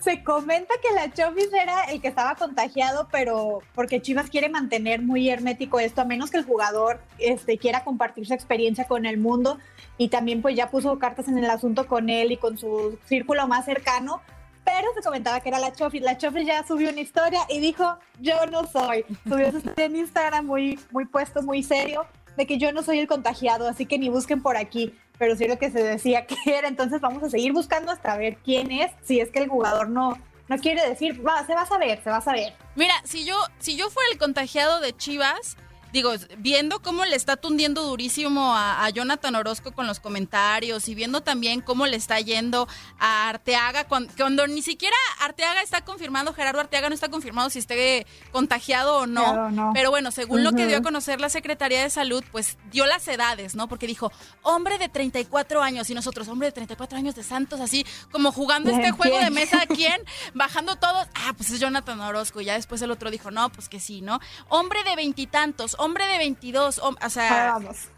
Se 0.01 0.23
comenta 0.23 0.73
que 0.81 0.95
la 0.95 1.13
Chofis 1.13 1.53
era 1.53 1.83
el 1.83 2.01
que 2.01 2.07
estaba 2.07 2.33
contagiado, 2.33 3.07
pero 3.11 3.59
porque 3.75 4.01
Chivas 4.01 4.31
quiere 4.31 4.49
mantener 4.49 5.03
muy 5.03 5.29
hermético 5.29 5.79
esto, 5.79 6.01
a 6.01 6.05
menos 6.05 6.31
que 6.31 6.37
el 6.37 6.43
jugador 6.43 6.99
este, 7.19 7.59
quiera 7.59 7.83
compartir 7.83 8.25
su 8.25 8.33
experiencia 8.33 8.85
con 8.85 9.05
el 9.05 9.19
mundo 9.19 9.59
y 9.99 10.07
también 10.07 10.41
pues 10.41 10.55
ya 10.55 10.71
puso 10.71 10.97
cartas 10.97 11.27
en 11.27 11.37
el 11.37 11.47
asunto 11.47 11.85
con 11.85 12.09
él 12.09 12.31
y 12.31 12.37
con 12.37 12.57
su 12.57 12.97
círculo 13.05 13.47
más 13.47 13.65
cercano, 13.65 14.21
pero 14.65 14.87
se 14.95 15.03
comentaba 15.03 15.39
que 15.39 15.49
era 15.49 15.59
la 15.59 15.71
Chofis. 15.71 16.01
La 16.01 16.17
Chofis 16.17 16.47
ya 16.47 16.65
subió 16.65 16.89
una 16.89 17.01
historia 17.01 17.41
y 17.47 17.59
dijo, 17.59 17.99
yo 18.19 18.47
no 18.47 18.65
soy. 18.65 19.05
Subió 19.23 19.51
en 19.77 19.95
Instagram 19.95 20.47
muy, 20.47 20.79
muy 20.89 21.05
puesto, 21.05 21.43
muy 21.43 21.61
serio, 21.61 22.07
de 22.37 22.47
que 22.47 22.57
yo 22.57 22.71
no 22.71 22.81
soy 22.81 22.97
el 22.97 23.07
contagiado, 23.07 23.67
así 23.67 23.85
que 23.85 23.99
ni 23.99 24.09
busquen 24.09 24.41
por 24.41 24.57
aquí 24.57 24.95
pero 25.17 25.35
sí 25.35 25.47
lo 25.47 25.57
que 25.57 25.71
se 25.71 25.83
decía 25.83 26.25
que 26.27 26.35
era. 26.45 26.67
Entonces 26.67 27.01
vamos 27.01 27.23
a 27.23 27.29
seguir 27.29 27.53
buscando 27.53 27.91
hasta 27.91 28.17
ver 28.17 28.37
quién 28.43 28.71
es, 28.71 28.91
si 29.03 29.19
es 29.19 29.29
que 29.29 29.39
el 29.39 29.49
jugador 29.49 29.89
no, 29.89 30.17
no 30.47 30.57
quiere 30.57 30.87
decir, 30.87 31.25
va, 31.25 31.45
se 31.45 31.53
va 31.53 31.61
a 31.61 31.65
saber, 31.65 32.01
se 32.03 32.09
va 32.09 32.17
a 32.17 32.21
saber. 32.21 32.53
Mira, 32.75 32.95
si 33.03 33.25
yo, 33.25 33.35
si 33.59 33.75
yo 33.75 33.89
fuera 33.89 34.11
el 34.11 34.17
contagiado 34.17 34.79
de 34.79 34.95
Chivas, 34.95 35.57
digo, 35.91 36.13
viendo 36.37 36.81
cómo 36.81 37.05
le 37.05 37.15
está 37.15 37.37
tundiendo 37.37 37.83
durísimo 37.83 38.53
a, 38.55 38.89
Jonathan 38.91 39.35
Orozco 39.35 39.71
con 39.71 39.87
los 39.87 39.99
comentarios 39.99 40.89
y 40.89 40.95
viendo 40.95 41.21
también 41.21 41.61
cómo 41.61 41.87
le 41.87 41.95
está 41.95 42.19
yendo 42.19 42.67
a 42.99 43.29
Arteaga, 43.29 43.85
cuando, 43.85 44.47
ni 44.47 44.61
siquiera 44.61 44.95
Arteaga 45.21 45.61
está 45.61 45.81
confirmado, 45.81 46.33
Gerardo 46.33 46.59
Arteaga 46.59 46.89
no 46.89 46.95
está 46.95 47.09
confirmado 47.09 47.49
si 47.49 47.59
esté 47.59 48.05
contagiado 48.31 48.97
o 48.97 49.07
no. 49.07 49.71
Pero 49.73 49.91
bueno, 49.91 50.11
según 50.11 50.43
lo 50.43 50.51
que 50.51 50.67
dio 50.67 50.77
a 50.77 50.81
conocer 50.81 51.21
la 51.21 51.29
Secretaría 51.29 51.81
de 51.81 51.89
Salud, 51.89 52.23
pues 52.31 52.57
dio 52.71 52.85
las 52.85 53.07
edades, 53.07 53.55
¿no? 53.55 53.67
Porque 53.67 53.87
dijo, 53.87 54.11
hombre 54.41 54.77
de 54.77 54.89
34 54.89 55.61
años 55.61 55.89
y 55.89 55.93
nosotros, 55.93 56.27
hombre 56.27 56.47
de 56.47 56.51
34 56.53 56.97
años 56.97 57.15
de 57.15 57.23
Santos, 57.23 57.59
así 57.59 57.85
como 58.11 58.31
jugando 58.31 58.71
este 58.71 58.91
juego 58.91 59.19
de 59.19 59.29
mesa, 59.29 59.65
¿quién? 59.67 60.01
Bajando 60.33 60.75
todos, 60.75 61.07
ah, 61.15 61.33
pues 61.37 61.51
es 61.51 61.59
Jonathan 61.59 61.99
Orozco. 62.01 62.41
Y 62.41 62.45
ya 62.45 62.55
después 62.55 62.81
el 62.81 62.91
otro 62.91 63.11
dijo, 63.11 63.31
no, 63.31 63.49
pues 63.49 63.69
que 63.69 63.79
sí, 63.79 64.01
¿no? 64.01 64.19
Hombre 64.49 64.83
de 64.83 64.95
veintitantos, 64.95 65.75
hombre 65.81 66.05
de 66.05 66.19
22, 66.19 66.79
o, 66.79 67.09
sea, 67.09 67.57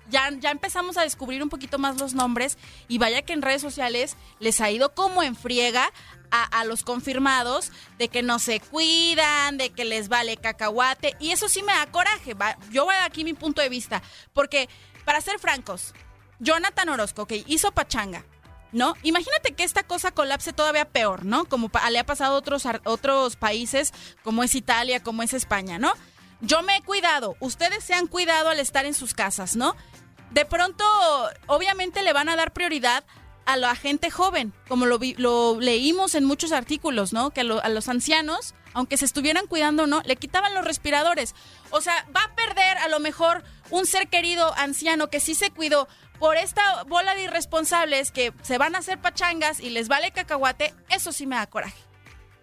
ya, 0.10 0.30
ya 0.40 0.52
empezamos 0.52 0.98
a 0.98 1.02
descubrir 1.02 1.44
un 1.44 1.50
poquito 1.50 1.78
más 1.80 2.00
los 2.00 2.14
nombres 2.14 2.58
y 2.88 2.98
vaya 2.98 3.22
que 3.24 3.34
en 3.34 3.42
redes 3.42 3.62
sociales 3.62 4.16
les 4.40 4.62
ha 4.62 4.72
ido 4.72 4.94
como 4.94 5.22
en 5.22 5.36
friega 5.36 5.92
a, 6.32 6.64
los 6.66 6.84
confirmados 6.84 7.72
de 8.00 8.08
que 8.08 8.24
no 8.24 8.40
se 8.40 8.60
cuidan, 8.60 9.58
de 9.58 9.70
que 9.70 9.86
les 9.86 10.08
vale 10.10 10.38
cacahuate 10.38 11.16
y 11.20 11.32
eso 11.32 11.48
sí 11.48 11.62
me 11.62 11.74
da 11.74 11.86
coraje, 11.92 12.36
yo 12.72 12.86
voy 12.86 12.96
aquí 13.04 13.24
mi 13.24 13.34
punto 13.34 13.62
de 13.62 13.70
vista, 13.70 14.02
porque 14.34 14.68
para 15.06 15.22
ser 15.22 15.38
francos, 15.38 15.94
Jonathan 16.40 16.90
Orozco, 16.90 17.28
que 17.28 17.44
hizo 17.46 17.72
pachanga, 17.72 18.26
¿no? 18.72 18.96
Imagínate 19.04 19.54
que 19.54 19.64
esta 19.64 19.84
cosa 19.84 20.12
colapse 20.12 20.54
todavía 20.54 20.86
peor, 20.86 21.24
¿no? 21.24 21.46
Como 21.46 21.70
le 21.92 22.00
ha 22.00 22.06
pasado 22.06 22.36
a 22.36 22.38
otros, 22.40 22.64
otros 22.86 23.36
países, 23.36 23.94
como 24.24 24.44
es 24.44 24.56
Italia, 24.56 25.04
como 25.04 25.22
es 25.22 25.34
España, 25.34 25.78
¿no? 25.78 25.94
Yo 26.44 26.62
me 26.62 26.78
he 26.78 26.82
cuidado, 26.82 27.36
ustedes 27.40 27.84
se 27.84 27.94
han 27.94 28.08
cuidado 28.08 28.50
al 28.50 28.60
estar 28.60 28.86
en 28.86 28.94
sus 28.94 29.14
casas, 29.14 29.56
¿no? 29.56 29.76
De 30.32 30.46
pronto, 30.46 30.84
obviamente 31.48 32.04
le 32.04 32.14
van 32.14 32.28
a 32.28 32.36
dar 32.36 32.52
prioridad 32.52 33.04
a 33.46 33.56
la 33.58 33.76
gente 33.76 34.12
joven, 34.12 34.54
como 34.68 34.86
lo, 34.86 35.00
lo 35.18 35.60
leímos 35.60 36.16
en 36.16 36.26
muchos 36.26 36.52
artículos, 36.52 37.14
¿no? 37.14 37.32
Que 37.32 37.42
a, 37.42 37.70
los 37.70 37.88
ancianos, 37.88 38.56
aunque 38.74 38.98
se 38.98 39.06
estuvieran 39.06 39.48
cuidando 39.48 39.88
no, 39.88 40.02
le 40.06 40.16
quitaban 40.16 40.54
los 40.54 40.66
respiradores. 40.66 41.34
O 41.72 41.82
sea, 41.82 42.06
va 42.16 42.24
a 42.24 42.36
perder 42.36 42.78
a 42.78 42.88
lo 42.90 43.00
mejor 43.00 43.44
un 43.70 43.86
ser 43.86 44.08
querido 44.08 44.54
anciano 44.58 45.10
que 45.10 45.20
sí 45.20 45.36
se 45.36 45.52
cuidó 45.52 45.88
por 46.20 46.38
esta 46.38 46.84
bola 46.84 47.16
de 47.16 47.24
irresponsables 47.24 48.12
que 48.12 48.34
se 48.44 48.58
van 48.58 48.76
a 48.76 48.80
hacer 48.80 49.00
pachangas 49.00 49.60
y 49.60 49.70
les 49.70 49.88
vale 49.88 50.12
cacahuate, 50.12 50.74
eso 50.90 51.12
sí 51.12 51.26
me 51.26 51.36
da 51.36 51.48
coraje. 51.48 51.83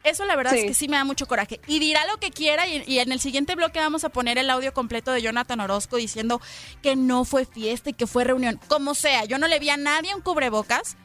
Eso 0.02 0.24
la 0.24 0.34
verdad 0.34 0.54
es 0.54 0.64
que 0.64 0.74
sí 0.74 0.88
me 0.88 0.96
da 0.96 1.04
mucho 1.04 1.26
coraje. 1.26 1.60
Y 1.66 1.78
dirá 1.78 2.06
lo 2.06 2.18
que 2.18 2.30
quiera 2.30 2.66
y, 2.66 2.98
en 2.98 3.12
el 3.12 3.20
siguiente 3.20 3.54
bloque 3.54 3.78
vamos 3.78 4.04
a 4.04 4.08
poner 4.08 4.38
el 4.38 4.48
audio 4.48 4.72
completo 4.72 5.12
de 5.12 5.20
Jonathan 5.20 5.60
Orozco 5.60 5.96
diciendo 5.96 6.40
que 6.82 6.96
no 6.96 7.24
fue 7.24 7.44
fiesta 7.44 7.90
y 7.90 7.92
que 7.92 8.06
fue 8.06 8.24
reunión. 8.24 8.58
Como 8.68 8.94
sea, 8.94 9.24
yo 9.24 9.38
no 9.38 9.46
le 9.46 9.58
vi 9.58 9.68
a 9.70 9.76
nadie 9.76 10.14
un 10.14 10.22
cubrebocas 10.22 10.96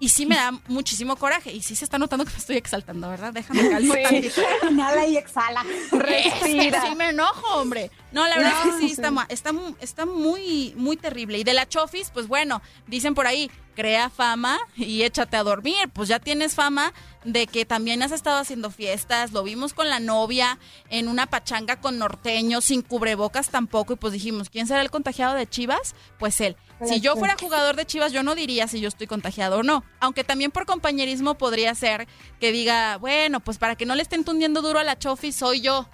y 0.00 0.08
sí 0.08 0.26
me 0.26 0.34
da 0.36 0.52
muchísimo 0.68 1.16
coraje. 1.16 1.52
Y 1.52 1.62
sí 1.62 1.74
se 1.74 1.84
está 1.84 1.98
notando 1.98 2.24
que 2.24 2.32
me 2.32 2.38
estoy 2.38 2.56
exaltando, 2.56 3.08
¿verdad? 3.08 3.32
Déjame 3.32 3.70
calmar 3.70 3.98
sí. 4.08 4.30
Inhala 4.70 5.06
y 5.06 5.16
exhala. 5.16 5.64
Respira. 5.92 6.82
Sí 6.82 6.94
me 6.94 7.10
enojo, 7.10 7.60
hombre. 7.60 7.90
No, 8.12 8.26
la 8.26 8.36
verdad 8.36 8.52
es 8.66 8.74
que 8.74 8.80
sí, 8.80 8.92
Está, 8.92 9.12
está, 9.28 9.52
está 9.80 10.06
muy, 10.06 10.74
muy 10.76 10.96
terrible. 10.96 11.38
Y 11.38 11.44
de 11.44 11.54
la 11.54 11.68
Chofis, 11.68 12.10
pues 12.10 12.28
bueno, 12.28 12.62
dicen 12.86 13.14
por 13.14 13.26
ahí, 13.26 13.50
crea 13.74 14.08
fama 14.10 14.58
y 14.76 15.02
échate 15.02 15.36
a 15.36 15.42
dormir. 15.42 15.88
Pues 15.92 16.08
ya 16.08 16.18
tienes 16.18 16.54
fama 16.54 16.92
de 17.24 17.46
que 17.46 17.64
también 17.64 18.02
has 18.02 18.12
estado 18.12 18.38
haciendo 18.38 18.70
fiestas, 18.70 19.32
lo 19.32 19.42
vimos 19.42 19.74
con 19.74 19.88
la 19.88 19.98
novia 19.98 20.58
en 20.90 21.08
una 21.08 21.26
pachanga 21.26 21.80
con 21.80 21.98
norteño, 21.98 22.60
sin 22.60 22.82
cubrebocas 22.82 23.48
tampoco, 23.48 23.94
y 23.94 23.96
pues 23.96 24.12
dijimos, 24.12 24.50
¿quién 24.50 24.66
será 24.66 24.82
el 24.82 24.90
contagiado 24.90 25.34
de 25.34 25.48
Chivas? 25.48 25.94
Pues 26.18 26.40
él. 26.40 26.56
Si 26.86 27.00
yo 27.00 27.16
fuera 27.16 27.36
jugador 27.40 27.76
de 27.76 27.86
Chivas, 27.86 28.12
yo 28.12 28.22
no 28.22 28.34
diría 28.34 28.68
si 28.68 28.80
yo 28.80 28.88
estoy 28.88 29.06
contagiado 29.06 29.58
o 29.58 29.62
no, 29.62 29.84
aunque 30.00 30.24
también 30.24 30.50
por 30.50 30.66
compañerismo 30.66 31.34
podría 31.34 31.74
ser 31.74 32.06
que 32.40 32.52
diga, 32.52 32.98
bueno, 32.98 33.40
pues 33.40 33.58
para 33.58 33.76
que 33.76 33.86
no 33.86 33.94
le 33.94 34.02
estén 34.02 34.24
tundiendo 34.24 34.62
duro 34.62 34.78
a 34.78 34.84
la 34.84 34.98
Chofi, 34.98 35.32
soy 35.32 35.60
yo, 35.60 35.88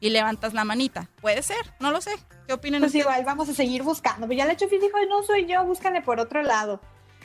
y 0.00 0.10
levantas 0.10 0.54
la 0.54 0.64
manita. 0.64 1.10
Puede 1.20 1.42
ser, 1.42 1.74
no 1.80 1.90
lo 1.90 2.00
sé. 2.00 2.12
¿Qué 2.46 2.52
opinan 2.52 2.80
pues 2.80 2.94
igual 2.94 3.24
vamos 3.24 3.48
a 3.48 3.54
seguir 3.54 3.82
buscando. 3.82 4.26
Pues 4.26 4.38
ya 4.38 4.46
la 4.46 4.56
Chofi 4.56 4.78
dijo, 4.78 4.98
no 5.08 5.22
soy 5.22 5.46
yo, 5.46 5.64
búscale 5.64 6.02
por 6.02 6.20
otro 6.20 6.42
lado. 6.42 6.80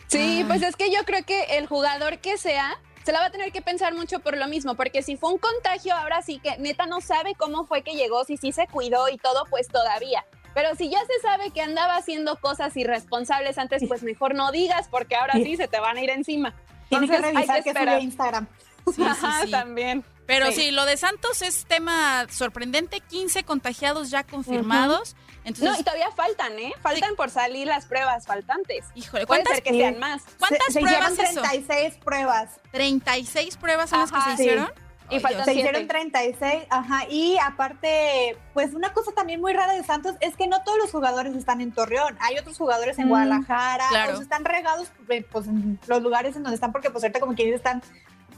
Sí, 0.08 0.44
pues 0.46 0.62
es 0.62 0.76
que 0.76 0.92
yo 0.92 1.04
creo 1.06 1.24
que 1.24 1.58
el 1.58 1.68
jugador 1.68 2.20
que 2.20 2.38
sea 2.38 2.78
se 3.06 3.12
la 3.12 3.20
va 3.20 3.26
a 3.28 3.32
tener 3.32 3.52
que 3.52 3.62
pensar 3.62 3.94
mucho 3.94 4.20
por 4.20 4.38
lo 4.38 4.48
mismo, 4.48 4.76
porque 4.76 5.02
si 5.02 5.18
fue 5.18 5.32
un 5.32 5.40
contagio, 5.40 5.96
ahora 5.96 6.22
sí 6.22 6.40
que 6.40 6.58
neta 6.58 6.86
no 6.86 7.02
sabe 7.02 7.34
cómo 7.36 7.66
fue 7.66 7.82
que 7.82 7.96
llegó, 7.96 8.26
si 8.26 8.38
sí 8.38 8.52
se 8.52 8.68
cuidó 8.68 9.10
y 9.10 9.18
todo, 9.18 9.46
pues 9.50 9.68
todavía. 9.68 10.26
Pero 10.54 10.76
si 10.76 10.90
ya 10.90 11.00
se 11.00 11.22
sabe 11.22 11.52
que 11.52 11.62
andaba 11.62 11.96
haciendo 11.96 12.38
cosas 12.40 12.76
irresponsables 12.76 13.58
antes, 13.58 13.84
pues 13.88 14.04
mejor 14.04 14.36
no 14.36 14.52
digas, 14.52 14.88
porque 14.90 15.16
ahora 15.16 15.34
sí 15.34 15.58
se 15.58 15.68
te 15.68 15.80
van 15.80 15.98
a 15.98 16.02
ir 16.02 16.10
encima. 16.10 16.54
Tienes 16.90 17.10
que 17.10 17.18
revisar 17.18 17.64
que, 17.64 17.74
que 17.74 18.00
Instagram. 18.00 18.48
Sí, 18.94 19.04
sí, 19.44 19.52
también. 19.52 20.04
Pero 20.26 20.52
sí. 20.52 20.72
lo 20.72 20.86
de 20.86 20.98
Santos 20.98 21.42
es 21.42 21.66
tema 21.66 22.26
sorprendente, 22.30 23.00
15 23.00 23.44
contagiados 23.44 24.10
ya 24.10 24.24
confirmados 24.24 25.16
no, 25.44 25.80
y 25.80 25.84
todavía 25.84 26.12
faltan, 26.12 26.58
¿eh? 26.60 26.74
Faltan 26.82 27.16
por 27.16 27.30
salir 27.30 27.68
las 27.68 27.86
pruebas 27.86 28.28
faltantes. 28.28 28.86
Híjole, 28.94 29.26
¿cuántas 29.26 29.56
ser 29.56 29.64
que 29.64 29.72
sean 29.72 29.98
más? 30.00 30.22
¿Cuántas 30.38 30.72
se, 30.72 30.82
pruebas 30.82 31.16
se 31.16 31.24
hicieron 31.24 31.44
36 31.44 31.98
pruebas. 32.04 32.50
36 32.72 33.58
pruebas 33.58 33.90
son 33.90 34.00
las 34.00 34.12
que 34.12 34.22
se 34.22 34.34
hicieron. 34.34 34.72
Y 35.12 35.20
se 35.20 35.54
hicieron 35.54 35.88
36, 35.88 36.64
ajá, 36.70 37.06
y 37.10 37.38
aparte, 37.38 38.38
pues 38.54 38.74
una 38.74 38.94
cosa 38.94 39.12
también 39.12 39.42
muy 39.42 39.54
rara 39.54 39.74
de 39.74 39.84
Santos 39.84 40.16
es 40.22 40.36
que 40.36 40.48
no 40.48 40.64
todos 40.64 40.78
los 40.78 40.92
jugadores 40.92 41.36
están 41.36 41.62
en 41.62 41.72
Torreón, 41.72 42.18
hay 42.22 42.38
otros 42.38 42.58
jugadores 42.58 42.98
en 42.98 43.08
mm, 43.08 43.10
Guadalajara, 43.10 43.86
claro. 43.90 44.22
están 44.22 44.46
regados 44.46 44.92
eh, 45.10 45.26
pues, 45.30 45.48
en 45.48 45.80
los 45.88 46.02
lugares 46.02 46.36
en 46.36 46.44
donde 46.44 46.56
están, 46.56 46.72
porque 46.72 46.90
pues 46.90 47.04
ahorita 47.04 47.20
como 47.20 47.36
quienes 47.36 47.56
están 47.56 47.82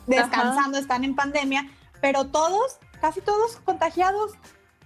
descansando, 0.07 0.77
están 0.77 1.03
en 1.03 1.15
pandemia, 1.15 1.69
pero 2.01 2.25
todos, 2.25 2.79
casi 2.99 3.21
todos 3.21 3.57
contagiados, 3.57 4.33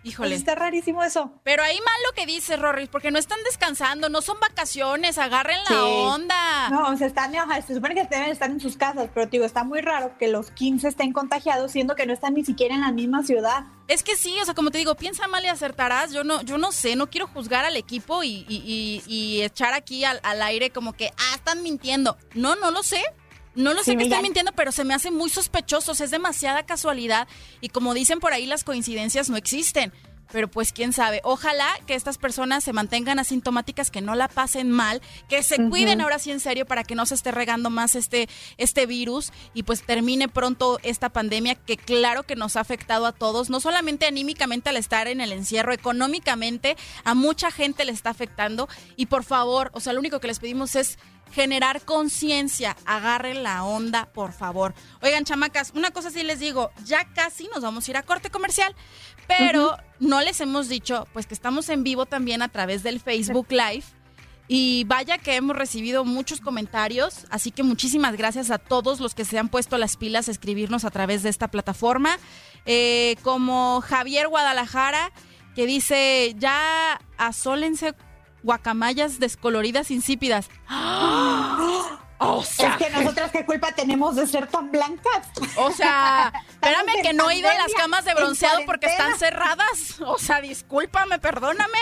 Híjole. 0.08 0.30
Pues 0.30 0.40
está 0.40 0.56
rarísimo 0.56 1.04
eso. 1.04 1.32
Pero 1.44 1.64
ahí 1.64 1.78
mal 1.78 1.96
lo 2.08 2.14
que 2.14 2.26
dice 2.26 2.56
Rorris, 2.56 2.88
porque 2.88 3.12
no 3.12 3.20
están 3.20 3.40
descansando, 3.44 4.08
no 4.08 4.22
son 4.22 4.40
vacaciones, 4.40 5.18
agarren 5.18 5.60
la 5.70 5.86
onda. 5.86 6.70
No, 6.70 6.98
se 6.98 7.08
están, 7.08 7.34
se 7.66 7.76
supone 7.76 7.94
que 7.94 8.06
deben 8.06 8.30
estar 8.30 8.50
en 8.50 8.62
sus 8.62 8.78
casas, 8.78 9.10
pero 9.14 9.28
digo, 9.28 9.44
está 9.44 9.66
muy 9.66 9.82
raro 9.82 10.18
que 10.18 10.30
los 10.30 10.52
15 10.52 10.88
estén 10.88 11.12
contagiados, 11.12 11.72
siendo 11.74 11.96
que 11.96 12.06
no 12.06 12.14
están 12.14 12.36
ni 12.36 12.46
siquiera 12.46 12.74
en 12.74 12.82
la 12.82 12.92
misma 12.94 13.24
ciudad. 13.24 13.66
Es 13.90 14.04
que 14.04 14.16
sí, 14.16 14.38
o 14.42 14.46
sea, 14.46 14.54
como 14.54 14.72
te 14.72 14.78
digo, 14.78 14.96
piensa 14.96 15.28
mal 15.28 15.44
y 15.44 15.48
acertarás. 15.48 16.14
Yo 16.14 16.24
no, 16.24 16.42
yo 16.42 16.58
no 16.58 16.72
sé, 16.72 16.96
no 16.96 17.10
quiero 17.10 17.28
juzgar 17.28 17.66
al 17.66 17.76
equipo 17.76 18.24
y, 18.24 19.42
echar 19.44 19.74
aquí 19.74 20.06
al, 20.06 20.22
al 20.24 20.42
aire 20.42 20.70
como 20.70 20.94
que, 20.94 21.08
ah, 21.18 21.36
están 21.36 21.64
mintiendo. 21.64 22.18
No, 22.34 22.56
no 22.56 22.72
lo 22.72 22.82
sé 22.84 23.04
No 23.58 23.74
lo 23.74 23.84
sé 23.84 23.98
que 23.98 24.04
estoy 24.04 24.22
mintiendo, 24.22 24.52
pero 24.52 24.72
se 24.72 24.84
me 24.84 24.94
hace 24.94 25.10
muy 25.10 25.32
sospechoso. 25.32 25.92
Es 25.92 26.12
demasiada 26.12 26.64
casualidad. 26.64 27.28
Y 27.60 27.70
como 27.70 27.96
dicen 27.96 28.20
por 28.20 28.32
ahí, 28.32 28.46
las 28.46 28.64
coincidencias 28.64 29.32
no 29.32 29.36
existen. 29.36 29.92
Pero 30.32 30.48
pues 30.48 30.74
quién 30.74 30.94
sabe. 30.94 31.22
Ojalá 31.24 31.68
que 31.88 31.96
estas 31.96 32.20
personas 32.20 32.64
se 32.64 32.72
mantengan 32.72 33.18
asintomáticas, 33.18 33.90
que 33.90 34.02
no 34.02 34.14
la 34.14 34.28
pasen 34.28 34.70
mal, 34.70 35.02
que 35.28 35.42
se 35.42 35.70
cuiden 35.70 36.02
ahora 36.02 36.20
sí 36.20 36.32
en 36.32 36.40
serio 36.40 36.66
para 36.66 36.84
que 36.84 36.96
no 36.96 37.06
se 37.06 37.16
esté 37.16 37.32
regando 37.32 37.70
más 37.70 37.96
este, 37.96 38.28
este 38.58 38.86
virus 38.86 39.32
y 39.54 39.64
pues 39.64 39.84
termine 39.84 40.28
pronto 40.28 40.80
esta 40.84 41.08
pandemia 41.10 41.56
que 41.56 41.78
claro 41.78 42.24
que 42.24 42.36
nos 42.36 42.58
ha 42.58 42.60
afectado 42.60 43.06
a 43.06 43.14
todos, 43.14 43.50
no 43.50 43.62
solamente 43.62 44.06
anímicamente 44.06 44.70
al 44.70 44.76
estar 44.76 45.08
en 45.08 45.22
el 45.22 45.32
encierro, 45.32 45.72
económicamente 45.72 46.76
a 47.06 47.14
mucha 47.14 47.50
gente 47.50 47.86
le 47.86 47.94
está 47.94 48.10
afectando. 48.10 48.68
Y 48.98 49.06
por 49.06 49.24
favor, 49.24 49.72
o 49.74 49.80
sea, 49.80 49.94
lo 49.94 50.00
único 50.00 50.20
que 50.20 50.28
les 50.28 50.40
pedimos 50.40 50.76
es 50.76 51.00
generar 51.32 51.82
conciencia. 51.82 52.76
Agarren 52.86 53.44
la 53.44 53.64
onda, 53.64 54.06
por 54.14 54.34
favor. 54.34 54.74
Oigan, 55.02 55.26
chamacas, 55.26 55.72
una 55.76 55.92
cosa 55.92 56.10
sí 56.10 56.24
les 56.24 56.40
digo, 56.40 56.72
ya 56.86 57.06
casi 57.14 57.48
nos 57.54 57.62
vamos 57.62 57.88
a 57.88 57.92
ir 57.92 57.98
a 57.98 58.04
corte 58.04 58.30
comercial, 58.30 58.76
pero 59.28 59.78
no 60.00 60.22
les 60.22 60.40
hemos 60.42 60.70
dicho, 60.70 61.08
pues 61.14 61.28
que 61.28 61.34
estamos 61.34 61.70
en 61.70 61.84
vivo 61.84 62.06
también 62.06 62.42
a 62.42 62.50
través 62.50 62.84
del 62.84 63.00
Facebook 63.00 63.48
Live. 63.50 63.84
Y 64.50 64.86
vaya 64.86 65.18
que 65.18 65.36
hemos 65.36 65.58
recibido 65.58 66.06
muchos 66.06 66.40
comentarios, 66.40 67.26
así 67.30 67.52
que 67.52 67.64
muchísimas 67.64 68.16
gracias 68.16 68.50
a 68.50 68.58
todos 68.58 69.02
los 69.02 69.14
que 69.14 69.26
se 69.26 69.38
han 69.38 69.50
puesto 69.50 69.78
las 69.78 69.98
pilas 69.98 70.30
a 70.30 70.32
escribirnos 70.32 70.86
a 70.86 70.90
través 70.90 71.22
de 71.22 71.30
esta 71.30 71.50
plataforma, 71.50 72.18
eh, 72.66 73.18
como 73.24 73.82
Javier 73.82 74.30
Guadalajara, 74.30 75.12
que 75.54 75.66
dice, 75.66 76.34
ya 76.38 77.02
asólense 77.18 77.94
guacamayas 78.48 79.20
descoloridas 79.20 79.92
insípidas. 79.92 80.50
O 82.20 82.44
sea, 82.44 82.72
es 82.72 82.78
que 82.78 82.90
nosotras 82.90 83.32
qué 83.32 83.46
culpa 83.46 83.74
tenemos 83.74 84.16
de 84.16 84.26
ser 84.26 84.48
tan 84.48 84.72
blancas. 84.72 85.28
O 85.56 85.72
sea, 85.72 86.34
espérame 86.50 87.04
que 87.04 87.14
no 87.14 87.30
he 87.30 87.36
ido 87.36 87.48
a 87.48 87.54
las 87.54 87.72
camas 87.76 88.06
de 88.06 88.16
bronceado 88.16 88.62
porque 88.66 88.88
están 88.88 89.20
cerradas. 89.20 90.02
O 90.02 90.18
sea, 90.18 90.42
discúlpame, 90.42 91.20
perdóname. 91.20 91.78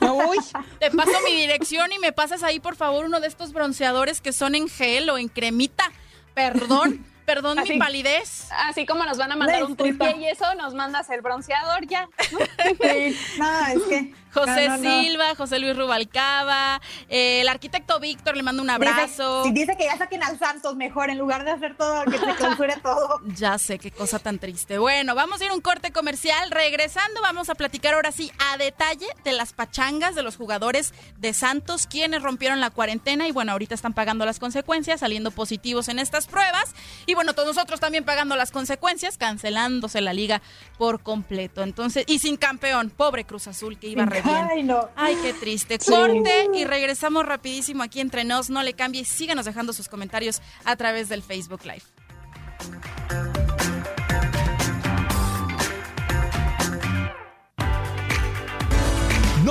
Uy. 0.00 0.38
Te 0.78 0.92
paso 0.92 1.10
mi 1.24 1.34
dirección 1.34 1.90
y 1.90 1.98
me 1.98 2.12
pasas 2.12 2.44
ahí, 2.44 2.60
por 2.60 2.76
favor, 2.76 3.06
uno 3.06 3.18
de 3.18 3.26
estos 3.26 3.52
bronceadores 3.52 4.20
que 4.20 4.32
son 4.32 4.54
en 4.54 4.68
gel 4.68 5.10
o 5.10 5.18
en 5.18 5.26
cremita. 5.26 5.90
Perdón. 6.32 7.04
Perdón 7.24 7.58
mi 7.68 7.78
palidez. 7.78 8.48
Así 8.50 8.84
como 8.84 9.04
nos 9.04 9.16
van 9.16 9.32
a 9.32 9.36
mandar 9.36 9.64
un 9.64 9.76
tripié 9.76 10.16
y 10.18 10.26
eso, 10.26 10.44
nos 10.56 10.74
mandas 10.74 11.08
el 11.10 11.20
bronceador 11.20 11.86
ya. 11.86 12.08
no, 13.38 13.66
es 13.66 13.82
que 13.88 14.14
José 14.32 14.68
Silva, 14.80 15.34
José 15.34 15.58
Luis 15.58 15.76
Rubalcaba, 15.76 16.80
eh, 17.08 17.40
el 17.42 17.48
arquitecto 17.48 18.00
Víctor 18.00 18.36
le 18.36 18.42
mando 18.42 18.62
un 18.62 18.70
abrazo. 18.70 19.44
Dice, 19.44 19.60
dice 19.60 19.76
que 19.76 19.84
ya 19.84 19.98
saquen 19.98 20.22
al 20.22 20.38
Santos 20.38 20.74
mejor 20.76 21.10
en 21.10 21.18
lugar 21.18 21.44
de 21.44 21.50
hacer 21.50 21.76
todo, 21.76 22.04
que 22.04 22.18
se 22.18 22.34
clausure 22.34 22.76
todo. 22.82 23.20
Ya 23.36 23.58
sé, 23.58 23.78
qué 23.78 23.90
cosa 23.90 24.18
tan 24.18 24.38
triste. 24.38 24.78
Bueno, 24.78 25.14
vamos 25.14 25.40
a 25.40 25.44
ir 25.44 25.50
a 25.50 25.54
un 25.54 25.60
corte 25.60 25.90
comercial. 25.90 26.50
Regresando, 26.50 27.20
vamos 27.22 27.50
a 27.50 27.54
platicar 27.54 27.94
ahora 27.94 28.12
sí 28.12 28.30
a 28.38 28.56
detalle 28.56 29.06
de 29.24 29.32
las 29.32 29.52
pachangas 29.52 30.14
de 30.14 30.22
los 30.22 30.36
jugadores 30.36 30.92
de 31.18 31.32
Santos, 31.32 31.86
quienes 31.86 32.22
rompieron 32.22 32.60
la 32.60 32.70
cuarentena 32.70 33.26
y 33.28 33.32
bueno, 33.32 33.52
ahorita 33.52 33.74
están 33.74 33.94
pagando 33.94 34.24
las 34.24 34.38
consecuencias, 34.38 35.00
saliendo 35.00 35.30
positivos 35.30 35.88
en 35.88 35.98
estas 35.98 36.26
pruebas. 36.26 36.74
Y 37.06 37.14
bueno, 37.14 37.34
todos 37.34 37.56
nosotros 37.56 37.80
también 37.80 38.04
pagando 38.04 38.36
las 38.36 38.50
consecuencias, 38.50 39.18
cancelándose 39.18 40.00
la 40.00 40.12
liga 40.12 40.40
por 40.78 41.02
completo. 41.02 41.62
Entonces, 41.62 42.04
y 42.06 42.18
sin 42.18 42.36
campeón, 42.36 42.90
pobre 42.90 43.24
Cruz 43.24 43.46
Azul 43.46 43.78
que 43.78 43.88
iba 43.88 44.04
a 44.04 44.06
Ay, 44.24 44.62
no. 44.62 44.88
Ay, 44.96 45.16
qué 45.22 45.32
triste. 45.32 45.78
Corte 45.78 46.48
y 46.54 46.64
regresamos 46.64 47.26
rapidísimo 47.26 47.82
aquí 47.82 48.00
entre 48.00 48.24
nos. 48.24 48.50
No 48.50 48.62
le 48.62 48.74
cambie 48.74 49.02
y 49.02 49.04
síganos 49.04 49.44
dejando 49.44 49.72
sus 49.72 49.88
comentarios 49.88 50.42
a 50.64 50.76
través 50.76 51.08
del 51.08 51.22
Facebook 51.22 51.60
Live. 51.64 51.82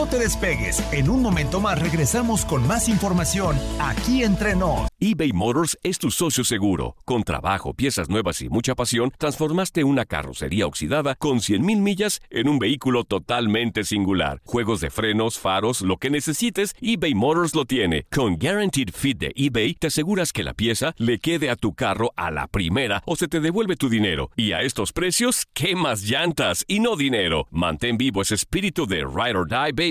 No 0.02 0.08
te 0.08 0.18
despegues. 0.18 0.84
En 0.92 1.10
un 1.10 1.22
momento 1.22 1.62
más 1.62 1.80
regresamos 1.80 2.44
con 2.44 2.66
más 2.66 2.90
información 2.90 3.56
aquí 3.80 4.24
entre 4.24 4.56
nos. 4.56 4.88
eBay 5.00 5.32
Motors 5.32 5.78
es 5.84 6.00
tu 6.00 6.10
socio 6.10 6.44
seguro. 6.44 6.96
Con 7.06 7.24
trabajo, 7.24 7.76
piezas 7.76 8.10
nuevas 8.10 8.42
y 8.42 8.50
mucha 8.50 8.74
pasión, 8.74 9.12
transformaste 9.20 9.84
una 9.84 10.06
carrocería 10.06 10.66
oxidada 10.66 11.14
con 11.14 11.38
100.000 11.38 11.62
millas 11.82 12.20
en 12.32 12.50
un 12.50 12.58
vehículo 12.58 13.04
totalmente 13.04 13.84
singular. 13.84 14.42
Juegos 14.44 14.82
de 14.82 14.90
frenos, 14.90 15.38
faros, 15.38 15.82
lo 15.82 15.98
que 15.98 16.10
necesites, 16.10 16.74
eBay 16.82 17.14
Motors 17.14 17.54
lo 17.54 17.66
tiene. 17.66 18.08
Con 18.12 18.40
Guaranteed 18.40 18.90
Fit 18.96 19.20
de 19.20 19.32
eBay, 19.36 19.76
te 19.76 19.88
aseguras 19.88 20.34
que 20.34 20.44
la 20.44 20.56
pieza 20.56 20.96
le 20.98 21.20
quede 21.20 21.52
a 21.52 21.56
tu 21.56 21.76
carro 21.76 22.12
a 22.16 22.32
la 22.32 22.48
primera 22.48 23.04
o 23.06 23.16
se 23.16 23.28
te 23.28 23.40
devuelve 23.40 23.76
tu 23.76 23.88
dinero. 23.88 24.32
Y 24.36 24.54
a 24.54 24.64
estos 24.64 24.94
precios, 24.94 25.46
¿qué 25.54 25.76
más 25.76 26.02
llantas 26.02 26.66
y 26.68 26.80
no 26.80 26.96
dinero? 26.96 27.46
Mantén 27.52 27.98
vivo 27.98 28.24
ese 28.24 28.34
espíritu 28.34 28.88
de 28.88 29.02
Ride 29.02 29.38
or 29.38 29.48
Die 29.48 29.72
Baby 29.72 29.91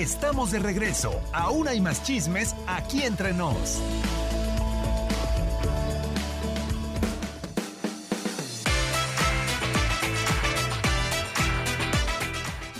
Estamos 0.00 0.50
de 0.50 0.60
regreso. 0.60 1.20
Aún 1.30 1.68
hay 1.68 1.78
más 1.78 2.02
chismes 2.02 2.56
aquí 2.66 3.02
entre 3.02 3.34
nos. 3.34 3.82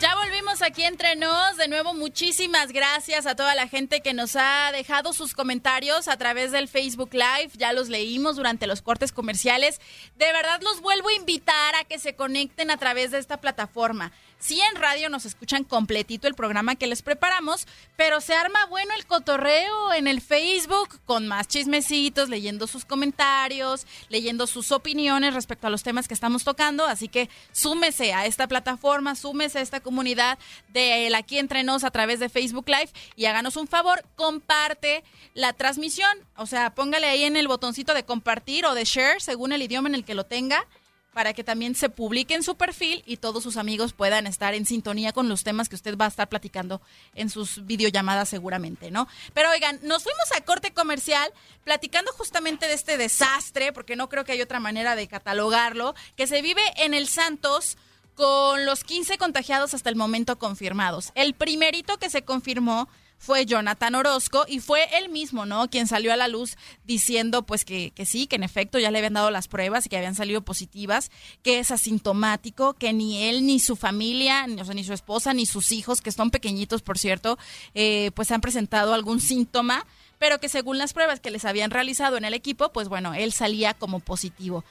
Ya 0.01 0.15
volvimos 0.17 0.63
aquí 0.63 0.83
entre 0.85 1.15
nos. 1.17 1.59
De 1.59 1.69
nuevo, 1.69 1.93
muchísimas 1.93 2.73
gracias 2.73 3.27
a 3.27 3.37
toda 3.37 3.55
la 3.55 3.69
gente 3.69 4.01
que 4.01 4.15
nos 4.15 4.35
ha 4.35 4.73
dejado 4.73 5.13
sus 5.13 5.35
comentarios 5.35 6.09
a 6.09 6.17
través 6.17 6.53
del 6.53 6.69
Facebook 6.69 7.11
Live. 7.13 7.51
Ya 7.59 7.75
los 7.75 7.91
leímos 7.91 8.37
durante 8.37 8.67
los 8.67 8.81
cortes 8.81 9.13
comerciales. 9.13 9.79
De 10.17 10.33
verdad 10.33 10.63
los 10.63 10.81
vuelvo 10.81 11.11
a 11.11 11.15
invitar 11.15 11.75
a 11.75 11.85
que 11.85 11.99
se 11.99 12.15
conecten 12.15 12.71
a 12.71 12.79
través 12.79 13.11
de 13.11 13.19
esta 13.19 13.43
plataforma. 13.43 14.11
Sí, 14.41 14.59
en 14.59 14.81
radio 14.81 15.11
nos 15.11 15.27
escuchan 15.27 15.65
completito 15.65 16.27
el 16.27 16.35
programa 16.35 16.75
que 16.75 16.87
les 16.87 17.03
preparamos, 17.03 17.67
pero 17.97 18.23
se 18.23 18.33
arma 18.33 18.65
bueno 18.71 18.95
el 18.97 19.05
cotorreo 19.05 19.93
en 19.93 20.07
el 20.07 20.23
Facebook 20.23 20.99
con 21.05 21.29
más 21.29 21.47
chismecitos, 21.47 22.31
leyendo 22.31 22.67
sus 22.67 22.87
comentarios, 22.87 23.87
leyendo 24.09 24.47
sus 24.47 24.73
opiniones 24.73 25.35
respecto 25.35 25.67
a 25.67 25.71
los 25.71 25.83
temas 25.83 26.09
que 26.09 26.15
estamos 26.15 26.43
tocando. 26.43 26.87
Así 26.87 27.07
que 27.07 27.29
súmese 27.53 28.15
a 28.15 28.25
esta 28.25 28.49
plataforma, 28.49 29.15
súmese 29.15 29.59
a 29.59 29.63
esta 29.63 29.81
comunidad 29.81 30.39
de 30.69 31.07
el 31.07 31.15
Aquí 31.17 31.39
Entre 31.39 31.63
Nos 31.63 31.85
a 31.85 31.91
través 31.91 32.19
de 32.19 32.31
Facebook 32.31 32.67
Live 32.67 32.89
y 33.17 33.27
háganos 33.27 33.57
un 33.57 33.69
favor, 33.69 34.07
comparte 34.17 35.05
la 35.35 35.53
transmisión. 35.53 36.17
O 36.37 36.47
sea, 36.47 36.75
póngale 36.75 37.09
ahí 37.09 37.25
en 37.25 37.37
el 37.37 37.47
botoncito 37.47 37.93
de 37.93 38.07
compartir 38.07 38.65
o 38.65 38.73
de 38.73 38.85
share, 38.85 39.21
según 39.21 39.53
el 39.53 39.61
idioma 39.61 39.91
en 39.91 39.97
el 39.97 40.05
que 40.07 40.15
lo 40.15 40.25
tenga 40.25 40.67
para 41.13 41.33
que 41.35 41.45
también 41.45 41.75
se 41.75 41.89
publique 41.89 42.35
en 42.35 42.43
su 42.43 42.57
perfil 42.57 43.03
y 43.07 43.17
todos 43.17 43.43
sus 43.43 43.57
amigos 43.57 43.93
puedan 43.93 44.27
estar 44.27 44.55
en 44.55 44.67
sintonía 44.67 45.13
con 45.13 45.29
los 45.29 45.43
temas 45.43 45.69
que 45.69 45.75
usted 45.75 45.97
va 45.97 46.05
a 46.05 46.09
estar 46.09 46.29
platicando 46.29 46.81
en 47.15 47.31
sus 47.31 47.67
videollamadas 47.67 48.29
seguramente, 48.29 48.91
¿no? 48.91 49.09
Pero 49.35 49.51
oigan, 49.51 49.81
nos 49.83 50.05
fuimos 50.05 50.31
a 50.37 50.41
corte 50.43 50.73
comercial 50.73 51.33
platicando 51.65 52.13
justamente 52.13 52.67
de 52.67 52.75
este 52.75 52.97
desastre, 52.97 53.73
porque 53.73 53.97
no 53.97 54.09
creo 54.09 54.25
que 54.25 54.33
hay 54.33 54.43
otra 54.43 54.61
manera 54.61 54.95
de 54.95 55.09
catalogarlo, 55.09 55.95
que 56.17 56.27
se 56.27 56.43
vive 56.43 56.63
en 56.77 56.95
el 56.95 57.09
Santos 57.09 57.77
con 58.15 58.67
los 58.67 58.85
15 58.85 59.19
contagiados 59.19 59.75
hasta 59.75 59.89
el 59.89 59.97
momento 59.97 60.39
confirmados. 60.39 61.11
El 61.15 61.35
primerito 61.35 61.99
que 61.99 62.11
se 62.11 62.23
confirmó 62.23 62.89
fue 63.21 63.45
Jonathan 63.45 63.95
Orozco 63.95 64.47
y 64.49 64.61
fue 64.61 64.89
él 64.97 65.11
mismo, 65.11 65.45
¿no? 65.45 65.69
Quien 65.69 65.87
salió 65.87 66.11
a 66.11 66.17
la 66.17 66.27
luz 66.27 66.57
diciendo 66.85 67.43
pues 67.45 67.67
que, 67.67 67.93
que 67.95 68.07
sí, 68.07 68.27
que 68.27 68.37
en 68.37 68.43
efecto 68.43 68.79
ya 68.79 68.91
le 68.91 68.97
habían 68.97 69.13
dado 69.13 69.31
las 69.31 69.47
pruebas 69.47 69.85
y 69.85 69.91
que 69.91 69.99
habían 69.99 70.15
salido 70.15 70.41
positivas, 70.41 71.11
que 71.43 71.59
es 71.59 71.71
asintomático, 71.71 72.73
que 72.73 72.95
ni 72.95 73.25
él, 73.25 73.45
ni 73.45 73.61
su 73.61 73.77
familia, 73.77 74.47
ni, 74.47 74.85
su 74.85 74.95
esposa, 74.95 75.35
ni 75.35 75.45
sus 75.45 75.71
hijos, 75.71 76.01
que 76.01 76.13
son 76.13 76.31
pequeñitos, 76.31 76.81
por 76.81 76.97
cierto, 76.97 77.39
eh, 77.75 78.11
pues 78.15 78.31
han 78.31 78.41
presentado 78.41 78.95
algún 78.95 79.21
síntoma 79.21 79.87
pero 80.19 80.39
que 80.39 80.51
según 80.51 80.77
las 80.77 80.93
pruebas 80.93 81.19
que 81.19 81.31
les 81.31 81.47
habían 81.47 81.71
realizado 81.71 82.19
en 82.19 82.27
el 82.27 82.35
equipo, 82.35 82.73
pues 82.73 82.91
bueno, 82.91 83.15
él 83.15 83.33
salía 83.33 83.73
como 83.73 84.01
positivo. 84.01 84.65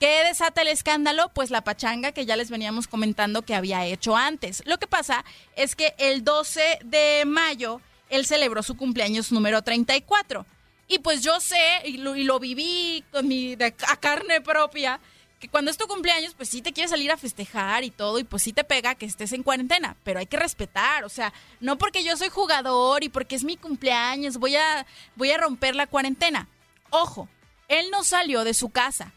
¿Qué 0.00 0.24
desata 0.24 0.62
el 0.62 0.68
escándalo? 0.68 1.30
Pues 1.34 1.50
la 1.50 1.62
pachanga 1.62 2.12
que 2.12 2.24
ya 2.24 2.36
les 2.36 2.48
veníamos 2.48 2.88
comentando 2.88 3.42
que 3.42 3.54
había 3.54 3.84
hecho 3.84 4.16
antes. 4.16 4.62
Lo 4.64 4.78
que 4.78 4.86
pasa 4.86 5.26
es 5.56 5.76
que 5.76 5.94
el 5.98 6.24
12 6.24 6.78
de 6.84 7.24
mayo 7.26 7.82
él 8.16 8.26
celebró 8.26 8.62
su 8.62 8.76
cumpleaños 8.76 9.32
número 9.32 9.62
34. 9.62 10.46
Y 10.86 10.98
pues 10.98 11.22
yo 11.22 11.40
sé, 11.40 11.82
y 11.84 11.96
lo, 11.96 12.14
lo 12.14 12.38
viví 12.38 13.04
con 13.10 13.26
mi, 13.26 13.56
de, 13.56 13.74
a 13.88 13.96
carne 13.96 14.40
propia, 14.40 15.00
que 15.40 15.48
cuando 15.48 15.70
es 15.70 15.76
tu 15.76 15.86
cumpleaños, 15.86 16.34
pues 16.34 16.48
sí 16.48 16.62
te 16.62 16.72
quieres 16.72 16.90
salir 16.90 17.10
a 17.10 17.16
festejar 17.16 17.84
y 17.84 17.90
todo, 17.90 18.18
y 18.18 18.24
pues 18.24 18.42
sí 18.42 18.52
te 18.52 18.64
pega 18.64 18.94
que 18.94 19.06
estés 19.06 19.32
en 19.32 19.42
cuarentena, 19.42 19.96
pero 20.04 20.18
hay 20.18 20.26
que 20.26 20.36
respetar, 20.36 21.04
o 21.04 21.08
sea, 21.08 21.32
no 21.60 21.78
porque 21.78 22.04
yo 22.04 22.16
soy 22.16 22.28
jugador 22.28 23.02
y 23.02 23.08
porque 23.08 23.34
es 23.34 23.44
mi 23.44 23.56
cumpleaños, 23.56 24.36
voy 24.36 24.56
a, 24.56 24.86
voy 25.16 25.30
a 25.30 25.38
romper 25.38 25.74
la 25.74 25.86
cuarentena. 25.86 26.48
Ojo, 26.90 27.28
él 27.68 27.90
no 27.90 28.04
salió 28.04 28.44
de 28.44 28.54
su 28.54 28.70
casa, 28.70 29.12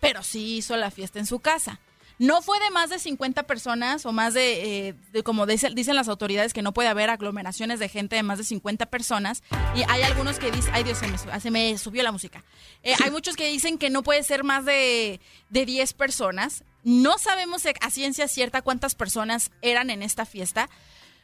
pero 0.00 0.22
sí 0.22 0.56
hizo 0.56 0.76
la 0.76 0.90
fiesta 0.90 1.18
en 1.18 1.26
su 1.26 1.38
casa. 1.38 1.80
No 2.18 2.40
fue 2.40 2.58
de 2.60 2.70
más 2.70 2.88
de 2.88 2.98
50 2.98 3.42
personas 3.42 4.06
o 4.06 4.12
más 4.12 4.32
de, 4.32 4.88
eh, 4.88 4.94
de 5.12 5.22
como 5.22 5.44
dice, 5.44 5.68
dicen 5.74 5.96
las 5.96 6.08
autoridades, 6.08 6.54
que 6.54 6.62
no 6.62 6.72
puede 6.72 6.88
haber 6.88 7.10
aglomeraciones 7.10 7.78
de 7.78 7.90
gente 7.90 8.16
de 8.16 8.22
más 8.22 8.38
de 8.38 8.44
50 8.44 8.86
personas. 8.86 9.42
Y 9.74 9.82
hay 9.88 10.02
algunos 10.02 10.38
que 10.38 10.50
dicen, 10.50 10.72
ay 10.74 10.82
Dios, 10.82 10.96
se 10.98 11.08
me, 11.08 11.18
se 11.18 11.50
me 11.50 11.76
subió 11.76 12.02
la 12.02 12.12
música. 12.12 12.42
Eh, 12.82 12.94
hay 13.04 13.10
muchos 13.10 13.36
que 13.36 13.46
dicen 13.48 13.76
que 13.76 13.90
no 13.90 14.02
puede 14.02 14.22
ser 14.22 14.44
más 14.44 14.64
de, 14.64 15.20
de 15.50 15.66
10 15.66 15.92
personas. 15.92 16.64
No 16.84 17.18
sabemos 17.18 17.64
a 17.82 17.90
ciencia 17.90 18.28
cierta 18.28 18.62
cuántas 18.62 18.94
personas 18.94 19.50
eran 19.60 19.90
en 19.90 20.02
esta 20.02 20.24
fiesta. 20.24 20.70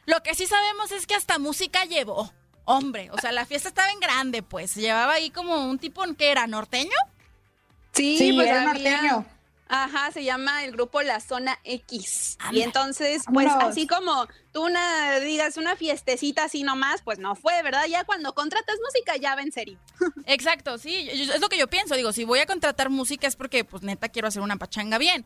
Lo 0.05 0.21
que 0.21 0.35
sí 0.35 0.45
sabemos 0.45 0.91
es 0.91 1.07
que 1.07 1.15
hasta 1.15 1.39
música 1.39 1.85
llevó. 1.85 2.31
Hombre, 2.65 3.09
o 3.11 3.17
sea, 3.19 3.31
la 3.31 3.45
fiesta 3.45 3.69
estaba 3.69 3.89
en 3.91 3.99
grande, 3.99 4.43
pues. 4.43 4.75
Llevaba 4.75 5.13
ahí 5.13 5.31
como 5.31 5.65
un 5.65 5.79
tipo 5.79 6.03
que 6.17 6.29
era 6.29 6.45
norteño. 6.45 6.91
Sí, 7.93 8.17
Sí, 8.17 8.33
pues 8.33 8.47
era 8.47 8.61
había- 8.61 8.73
norteño. 8.73 9.25
Ajá, 9.75 10.11
se 10.11 10.23
llama 10.23 10.63
el 10.65 10.71
grupo 10.71 11.01
La 11.01 11.19
Zona 11.19 11.57
X. 11.63 12.37
Y 12.51 12.61
entonces, 12.61 13.23
pues 13.33 13.47
Vámonos. 13.47 13.71
así 13.71 13.87
como 13.87 14.27
tú 14.51 14.65
una, 14.65 15.19
digas 15.19 15.57
una 15.57 15.75
fiestecita 15.75 16.43
así 16.43 16.61
nomás, 16.61 17.01
pues 17.01 17.17
no 17.17 17.35
fue, 17.35 17.61
¿verdad? 17.63 17.85
Ya 17.89 18.03
cuando 18.03 18.35
contratas 18.35 18.75
música 18.85 19.15
ya 19.17 19.33
va 19.35 19.41
en 19.41 19.51
serio. 19.51 19.79
Exacto, 20.27 20.77
sí, 20.77 21.09
es 21.09 21.41
lo 21.41 21.49
que 21.49 21.57
yo 21.57 21.67
pienso. 21.67 21.95
Digo, 21.95 22.13
si 22.13 22.23
voy 22.23 22.39
a 22.39 22.45
contratar 22.45 22.91
música 22.91 23.25
es 23.27 23.35
porque, 23.35 23.65
pues 23.65 23.81
neta, 23.81 24.09
quiero 24.09 24.27
hacer 24.27 24.43
una 24.43 24.57
pachanga 24.57 24.97
bien. 24.99 25.25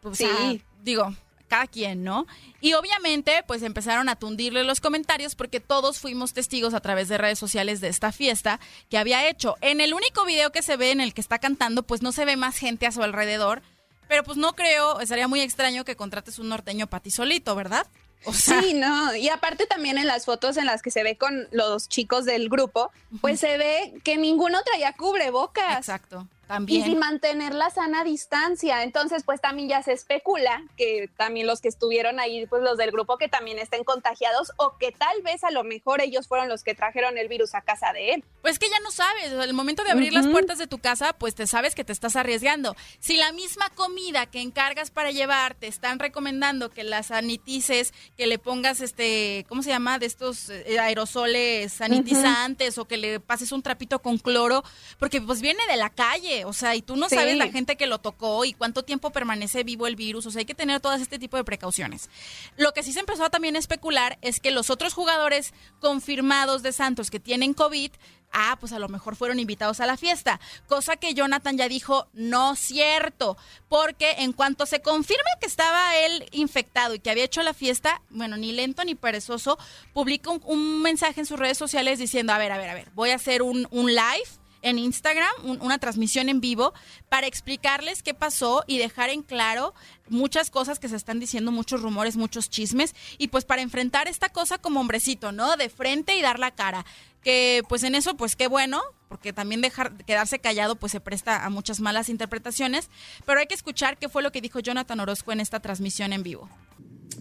Pues, 0.00 0.18
Sí. 0.18 0.62
digo, 0.82 1.14
cada 1.46 1.66
quien, 1.66 2.04
¿no? 2.04 2.26
Y 2.60 2.74
obviamente, 2.74 3.44
pues 3.46 3.62
empezaron 3.62 4.08
a 4.08 4.16
tundirle 4.16 4.64
los 4.64 4.80
comentarios 4.80 5.34
porque 5.34 5.60
todos 5.60 5.98
fuimos 5.98 6.32
testigos 6.32 6.74
a 6.74 6.80
través 6.80 7.08
de 7.08 7.18
redes 7.18 7.38
sociales 7.38 7.80
de 7.80 7.88
esta 7.88 8.12
fiesta 8.12 8.60
que 8.90 8.98
había 8.98 9.28
hecho. 9.28 9.56
En 9.60 9.80
el 9.80 9.94
único 9.94 10.24
video 10.24 10.52
que 10.52 10.62
se 10.62 10.76
ve 10.76 10.90
en 10.90 11.00
el 11.00 11.14
que 11.14 11.20
está 11.20 11.38
cantando, 11.38 11.82
pues 11.82 12.02
no 12.02 12.12
se 12.12 12.24
ve 12.24 12.36
más 12.36 12.56
gente 12.56 12.86
a 12.86 12.92
su 12.92 13.02
alrededor. 13.02 13.62
Pero 14.08 14.22
pues 14.22 14.36
no 14.38 14.54
creo, 14.54 15.00
estaría 15.00 15.26
muy 15.26 15.40
extraño 15.40 15.84
que 15.84 15.96
contrates 15.96 16.38
un 16.38 16.48
norteño 16.48 16.86
para 16.86 17.02
ti 17.02 17.10
solito, 17.10 17.56
¿verdad? 17.56 17.86
O 18.24 18.32
sea, 18.32 18.62
Sí, 18.62 18.74
no. 18.74 19.14
Y 19.14 19.28
aparte 19.28 19.66
también 19.66 19.98
en 19.98 20.06
las 20.06 20.24
fotos 20.24 20.56
en 20.56 20.66
las 20.66 20.82
que 20.82 20.90
se 20.90 21.02
ve 21.02 21.16
con 21.16 21.48
los 21.50 21.88
chicos 21.88 22.24
del 22.24 22.48
grupo, 22.48 22.90
pues 23.20 23.40
se 23.40 23.58
ve 23.58 23.94
que 24.04 24.16
ninguno 24.16 24.62
traía 24.62 24.92
cubrebocas. 24.92 25.78
Exacto. 25.78 26.28
Y 26.66 26.82
sin 26.82 26.98
mantener 26.98 27.54
la 27.54 27.70
sana 27.70 28.04
distancia. 28.04 28.82
Entonces, 28.82 29.24
pues 29.24 29.40
también 29.40 29.68
ya 29.68 29.82
se 29.82 29.92
especula 29.92 30.62
que 30.76 31.10
también 31.16 31.46
los 31.46 31.60
que 31.60 31.68
estuvieron 31.68 32.20
ahí, 32.20 32.46
pues 32.46 32.62
los 32.62 32.76
del 32.76 32.90
grupo 32.90 33.18
que 33.18 33.28
también 33.28 33.58
estén 33.58 33.84
contagiados 33.84 34.52
o 34.56 34.76
que 34.78 34.92
tal 34.92 35.22
vez 35.22 35.44
a 35.44 35.50
lo 35.50 35.64
mejor 35.64 36.00
ellos 36.00 36.28
fueron 36.28 36.48
los 36.48 36.62
que 36.62 36.74
trajeron 36.74 37.18
el 37.18 37.28
virus 37.28 37.54
a 37.54 37.62
casa 37.62 37.92
de 37.92 38.14
él. 38.14 38.24
Pues 38.42 38.58
que 38.58 38.68
ya 38.68 38.78
no 38.80 38.90
sabes, 38.90 39.32
el 39.32 39.54
momento 39.54 39.82
de 39.84 39.90
abrir 39.90 40.12
las 40.12 40.26
puertas 40.26 40.58
de 40.58 40.66
tu 40.66 40.78
casa, 40.78 41.12
pues 41.12 41.34
te 41.34 41.46
sabes 41.46 41.74
que 41.74 41.84
te 41.84 41.92
estás 41.92 42.16
arriesgando. 42.16 42.76
Si 43.00 43.16
la 43.16 43.32
misma 43.32 43.68
comida 43.70 44.26
que 44.26 44.40
encargas 44.40 44.90
para 44.90 45.10
llevar 45.10 45.54
te 45.54 45.66
están 45.66 45.98
recomendando 45.98 46.70
que 46.70 46.84
la 46.84 47.02
sanitices, 47.02 47.92
que 48.16 48.26
le 48.26 48.38
pongas 48.38 48.80
este, 48.80 49.46
¿cómo 49.48 49.62
se 49.62 49.70
llama? 49.70 49.98
De 49.98 50.06
estos 50.06 50.50
eh, 50.50 50.78
aerosoles 50.78 51.72
sanitizantes 51.72 52.78
o 52.78 52.84
que 52.84 52.96
le 52.96 53.20
pases 53.20 53.52
un 53.52 53.62
trapito 53.62 54.00
con 54.00 54.18
cloro, 54.18 54.62
porque 54.98 55.20
pues 55.20 55.40
viene 55.40 55.66
de 55.68 55.76
la 55.76 55.90
calle, 55.90 56.35
o 56.44 56.52
sea, 56.52 56.74
y 56.76 56.82
tú 56.82 56.96
no 56.96 57.08
Sí. 57.08 57.14
sabes 57.16 57.36
la 57.36 57.48
gente 57.48 57.76
que 57.76 57.86
lo 57.86 57.98
tocó 57.98 58.44
y 58.44 58.52
cuánto 58.52 58.82
tiempo 58.84 59.10
permanece 59.10 59.64
vivo 59.64 59.86
el 59.86 59.96
virus, 59.96 60.26
o 60.26 60.30
sea, 60.30 60.40
hay 60.40 60.44
que 60.44 60.54
tener 60.54 60.80
todas 60.80 61.00
este 61.00 61.18
tipo 61.18 61.36
de 61.36 61.44
precauciones. 61.44 62.10
Lo 62.56 62.72
que 62.72 62.82
sí 62.82 62.92
se 62.92 63.00
empezó 63.00 63.24
a 63.24 63.30
también 63.30 63.56
a 63.56 63.58
especular 63.58 64.18
es 64.22 64.40
que 64.40 64.50
los 64.50 64.70
otros 64.70 64.94
jugadores 64.94 65.52
confirmados 65.80 66.62
de 66.62 66.72
Santos 66.72 67.10
que 67.10 67.20
tienen 67.20 67.54
COVID, 67.54 67.90
ah, 68.32 68.56
pues 68.60 68.72
a 68.72 68.78
lo 68.78 68.88
mejor 68.88 69.16
fueron 69.16 69.38
invitados 69.38 69.80
a 69.80 69.86
la 69.86 69.96
fiesta, 69.96 70.40
cosa 70.66 70.96
que 70.96 71.14
Jonathan 71.14 71.56
ya 71.56 71.68
dijo, 71.68 72.08
no 72.12 72.54
cierto, 72.56 73.36
porque 73.68 74.10
en 74.18 74.32
cuanto 74.32 74.66
se 74.66 74.82
confirme 74.82 75.22
que 75.40 75.46
estaba 75.46 75.96
él 75.96 76.28
infectado 76.32 76.94
y 76.94 76.98
que 76.98 77.10
había 77.10 77.24
hecho 77.24 77.42
la 77.42 77.54
fiesta, 77.54 78.02
bueno, 78.10 78.36
ni 78.36 78.52
lento 78.52 78.84
ni 78.84 78.94
perezoso, 78.94 79.58
publica 79.94 80.30
un, 80.30 80.42
un 80.44 80.82
mensaje 80.82 81.20
en 81.20 81.26
sus 81.26 81.38
redes 81.38 81.56
sociales 81.56 81.98
diciendo, 81.98 82.32
a 82.32 82.38
ver, 82.38 82.52
a 82.52 82.58
ver, 82.58 82.68
a 82.70 82.74
ver, 82.74 82.90
voy 82.94 83.10
a 83.10 83.14
hacer 83.14 83.42
un, 83.42 83.66
un 83.70 83.86
live 83.86 84.28
en 84.68 84.78
Instagram, 84.78 85.30
un- 85.44 85.60
una 85.62 85.78
transmisión 85.78 86.28
en 86.28 86.40
vivo, 86.40 86.72
para 87.08 87.26
explicarles 87.26 88.02
qué 88.02 88.14
pasó 88.14 88.64
y 88.66 88.78
dejar 88.78 89.10
en 89.10 89.22
claro 89.22 89.74
muchas 90.08 90.50
cosas 90.50 90.78
que 90.78 90.88
se 90.88 90.96
están 90.96 91.20
diciendo, 91.20 91.52
muchos 91.52 91.82
rumores, 91.82 92.16
muchos 92.16 92.50
chismes, 92.50 92.94
y 93.18 93.28
pues 93.28 93.44
para 93.44 93.62
enfrentar 93.62 94.08
esta 94.08 94.28
cosa 94.28 94.58
como 94.58 94.80
hombrecito, 94.80 95.32
¿no? 95.32 95.56
De 95.56 95.68
frente 95.68 96.16
y 96.16 96.22
dar 96.22 96.38
la 96.38 96.50
cara. 96.50 96.84
Que 97.22 97.62
pues 97.68 97.82
en 97.82 97.94
eso, 97.96 98.16
pues 98.16 98.36
qué 98.36 98.46
bueno, 98.46 98.80
porque 99.08 99.32
también 99.32 99.60
dejar 99.60 99.96
quedarse 100.04 100.38
callado 100.38 100.76
pues 100.76 100.92
se 100.92 101.00
presta 101.00 101.44
a 101.44 101.50
muchas 101.50 101.80
malas 101.80 102.08
interpretaciones, 102.08 102.88
pero 103.24 103.40
hay 103.40 103.46
que 103.46 103.54
escuchar 103.54 103.98
qué 103.98 104.08
fue 104.08 104.22
lo 104.22 104.30
que 104.30 104.40
dijo 104.40 104.60
Jonathan 104.60 105.00
Orozco 105.00 105.32
en 105.32 105.40
esta 105.40 105.58
transmisión 105.60 106.12
en 106.12 106.22
vivo. 106.22 106.48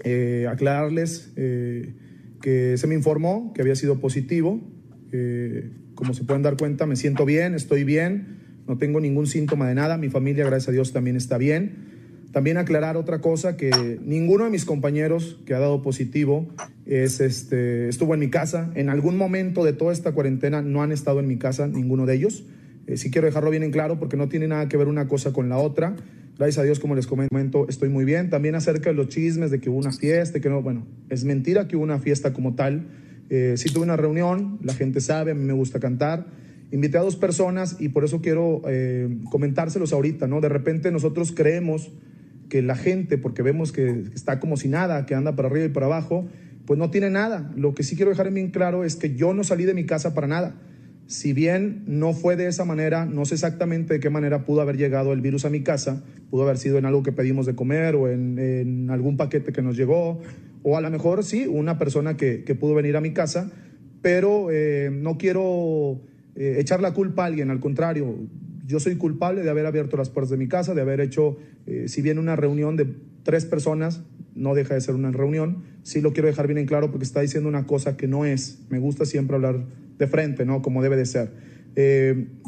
eh, 0.04 0.46
aclararles 0.50 1.32
eh, 1.38 1.96
que 2.42 2.78
se 2.78 2.86
me 2.86 2.94
informó 2.96 3.52
que 3.54 3.62
había 3.62 3.76
sido 3.76 4.00
positivo. 4.00 4.60
Eh, 5.12 5.72
como 5.96 6.14
se 6.14 6.24
pueden 6.24 6.44
dar 6.44 6.58
cuenta, 6.58 6.86
me 6.86 6.96
siento 6.96 7.26
bien, 7.26 7.56
estoy 7.56 7.84
bien, 7.84 8.38
no 8.68 8.78
tengo 8.78 9.00
ningún 9.00 9.28
síntoma 9.28 9.68
de 9.68 9.76
nada. 9.76 9.98
Mi 9.98 10.10
familia, 10.10 10.46
gracias 10.46 10.70
a 10.70 10.72
Dios, 10.72 10.92
también 10.94 11.16
está 11.16 11.38
bien. 11.38 11.96
También 12.32 12.58
aclarar 12.58 12.98
otra 12.98 13.22
cosa, 13.22 13.56
que 13.56 13.98
ninguno 14.04 14.44
de 14.44 14.50
mis 14.50 14.66
compañeros 14.66 15.40
que 15.46 15.54
ha 15.54 15.60
dado 15.60 15.82
positivo 15.82 16.50
es, 16.86 17.22
este, 17.22 17.88
estuvo 17.88 18.14
en 18.14 18.20
mi 18.20 18.30
casa. 18.30 18.72
En 18.76 18.90
algún 18.90 19.16
momento 19.16 19.64
de 19.64 19.72
toda 19.72 19.94
esta 19.94 20.12
cuarentena 20.12 20.62
no 20.62 20.84
han 20.84 20.92
estado 20.92 21.22
en 21.22 21.28
mi 21.28 21.38
casa, 21.38 21.68
ninguno 21.68 22.06
de 22.06 22.16
ellos. 22.16 22.44
Eh, 22.88 22.98
sí 22.98 23.10
quiero 23.10 23.26
dejarlo 23.26 23.52
bien 23.52 23.64
en 23.64 23.72
claro 23.72 24.00
porque 24.00 24.18
no 24.18 24.28
tiene 24.28 24.50
nada 24.50 24.68
que 24.68 24.76
ver 24.76 24.90
una 24.90 25.08
cosa 25.08 25.32
con 25.32 25.48
la 25.48 25.58
otra. 25.58 25.96
Gracias 26.38 26.58
a 26.58 26.64
Dios, 26.64 26.82
como 26.82 26.96
les 26.96 27.08
comento, 27.08 27.68
estoy 27.70 27.88
muy 27.88 28.04
bien. 28.04 28.30
También 28.30 28.56
acerca 28.56 28.90
de 28.90 28.96
los 28.96 29.08
chismes 29.08 29.50
de 29.50 29.62
que 29.62 29.70
hubo 29.70 29.78
una 29.78 29.94
fiesta, 29.94 30.42
que 30.42 30.50
no, 30.50 30.62
bueno, 30.62 30.86
es 31.10 31.24
mentira 31.24 31.70
que 31.70 31.78
hubo 31.78 31.84
una 31.84 32.00
fiesta 32.00 32.34
como 32.34 32.56
tal. 32.56 32.86
Eh, 33.30 33.56
sí 33.58 33.70
tuve 33.70 33.84
una 33.84 33.98
reunión, 33.98 34.60
la 34.62 34.74
gente 34.74 35.02
sabe, 35.02 35.32
a 35.32 35.36
mí 35.36 35.44
me 35.44 35.54
gusta 35.54 35.80
cantar. 35.80 36.28
Invité 36.72 36.98
a 36.98 37.02
dos 37.02 37.16
personas 37.16 37.78
y 37.80 37.90
por 37.90 38.04
eso 38.04 38.22
quiero 38.22 38.62
eh, 38.68 39.18
comentárselos 39.30 39.94
ahorita, 39.94 40.28
¿no? 40.28 40.42
De 40.42 40.50
repente 40.50 40.92
nosotros 40.92 41.32
creemos 41.32 41.92
que 42.50 42.62
la 42.62 42.76
gente, 42.76 43.18
porque 43.18 43.42
vemos 43.42 43.72
que 43.72 44.06
está 44.14 44.40
como 44.40 44.58
si 44.58 44.68
nada, 44.68 45.06
que 45.06 45.16
anda 45.16 45.36
para 45.36 45.48
arriba 45.48 45.66
y 45.66 45.70
para 45.70 45.88
abajo, 45.88 46.28
pues 46.66 46.80
no 46.80 46.90
tiene 46.90 47.10
nada. 47.10 47.52
Lo 47.56 47.74
que 47.74 47.84
sí 47.84 47.96
quiero 47.96 48.12
dejar 48.12 48.32
bien 48.32 48.50
claro 48.50 48.84
es 48.84 48.96
que 48.96 49.16
yo 49.16 49.34
no 49.34 49.44
salí 49.44 49.66
de 49.66 49.74
mi 49.74 49.86
casa 49.86 50.14
para 50.14 50.28
nada. 50.28 50.56
Si 51.08 51.34
bien 51.34 51.84
no 51.86 52.14
fue 52.14 52.36
de 52.36 52.48
esa 52.48 52.66
manera, 52.66 53.06
no 53.06 53.26
sé 53.26 53.36
exactamente 53.36 53.94
de 53.94 54.00
qué 54.00 54.10
manera 54.10 54.44
pudo 54.44 54.62
haber 54.62 54.76
llegado 54.76 55.14
el 55.14 55.22
virus 55.22 55.46
a 55.46 55.52
mi 55.52 55.62
casa, 55.62 56.04
pudo 56.32 56.44
haber 56.44 56.58
sido 56.58 56.80
en 56.80 56.86
algo 56.86 57.04
que 57.04 57.12
pedimos 57.12 57.46
de 57.46 57.54
comer 57.54 57.96
o 57.96 58.10
en, 58.10 58.40
en 58.40 58.90
algún 58.90 59.16
paquete 59.16 59.52
que 59.52 59.62
nos 59.62 59.78
llegó, 59.78 60.20
o 60.67 60.75
a 60.78 60.82
lo 60.82 60.89
mejor 60.89 61.23
sí, 61.23 61.45
una 61.45 61.78
persona 61.78 62.17
que, 62.17 62.43
que 62.43 62.56
pudo 62.56 62.73
venir 62.73 62.97
a 62.97 63.01
mi 63.01 63.13
casa, 63.13 63.51
pero 64.01 64.47
eh, 64.49 64.89
no 64.91 65.15
quiero 65.15 66.01
eh, 66.36 66.56
echar 66.58 66.82
la 66.82 66.91
culpa 66.91 67.21
a 67.21 67.25
alguien, 67.28 67.51
al 67.51 67.60
contrario, 67.60 68.15
yo 68.65 68.80
soy 68.80 68.95
culpable 68.95 69.43
de 69.43 69.49
haber 69.51 69.67
abierto 69.67 69.95
las 69.95 70.10
puertas 70.10 70.32
de 70.32 70.38
mi 70.38 70.47
casa, 70.47 70.73
de 70.73 70.82
haber 70.82 71.01
hecho, 71.01 71.38
eh, 71.67 71.86
si 71.88 72.01
bien 72.01 72.17
una 72.17 72.36
reunión 72.36 72.78
de 72.78 72.88
tres 73.21 73.45
personas, 73.45 74.01
no 74.34 74.55
deja 74.55 74.74
de 74.74 74.82
ser 74.82 74.95
una 74.95 75.11
reunión, 75.11 75.66
sí 75.84 76.01
lo 76.01 76.13
quiero 76.13 76.30
dejar 76.30 76.47
bien 76.47 76.57
en 76.57 76.66
claro 76.66 76.89
porque 76.89 77.05
está 77.05 77.22
diciendo 77.22 77.47
una 77.47 77.68
cosa 77.68 77.95
que 77.95 78.07
no 78.07 78.26
es. 78.26 78.61
Me 78.70 78.80
gusta 78.80 79.05
siempre 79.05 79.36
hablar 79.36 79.68
de 79.99 80.07
frente, 80.07 80.45
¿no? 80.45 80.63
Como 80.63 80.82
debe 80.82 80.97
de 80.97 81.05
ser. 81.05 81.30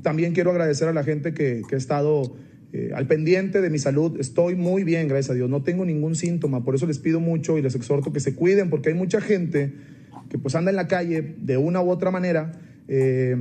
También 0.02 0.34
quiero 0.34 0.50
agradecer 0.50 0.88
a 0.88 0.94
la 0.94 1.04
gente 1.04 1.36
que, 1.36 1.62
que 1.70 1.76
ha 1.76 1.78
estado 1.78 2.36
eh, 2.74 2.92
al 2.94 3.08
pendiente 3.08 3.62
de 3.62 3.70
mi 3.70 3.80
salud. 3.80 4.20
Estoy 4.20 4.56
muy 4.56 4.84
bien, 4.84 5.08
gracias 5.08 5.32
a 5.32 5.34
Dios. 5.34 5.50
No 5.50 5.64
tengo 5.64 5.86
ningún 5.86 6.16
síntoma. 6.16 6.64
Por 6.64 6.76
eso 6.76 6.86
les 6.86 7.00
pido 7.00 7.20
mucho 7.20 7.58
y 7.58 7.62
les 7.62 7.76
exhorto 7.76 8.12
que 8.12 8.20
se 8.20 8.36
cuiden 8.36 8.70
porque 8.70 8.90
hay 8.90 8.96
mucha 8.96 9.22
gente 9.22 9.74
que 10.30 10.38
pues 10.38 10.56
anda 10.56 10.72
en 10.72 10.76
la 10.76 10.88
calle 10.88 11.36
de 11.40 11.58
una 11.58 11.82
u 11.82 11.90
otra 11.90 12.12
manera 12.12 12.52
eh, 12.88 13.38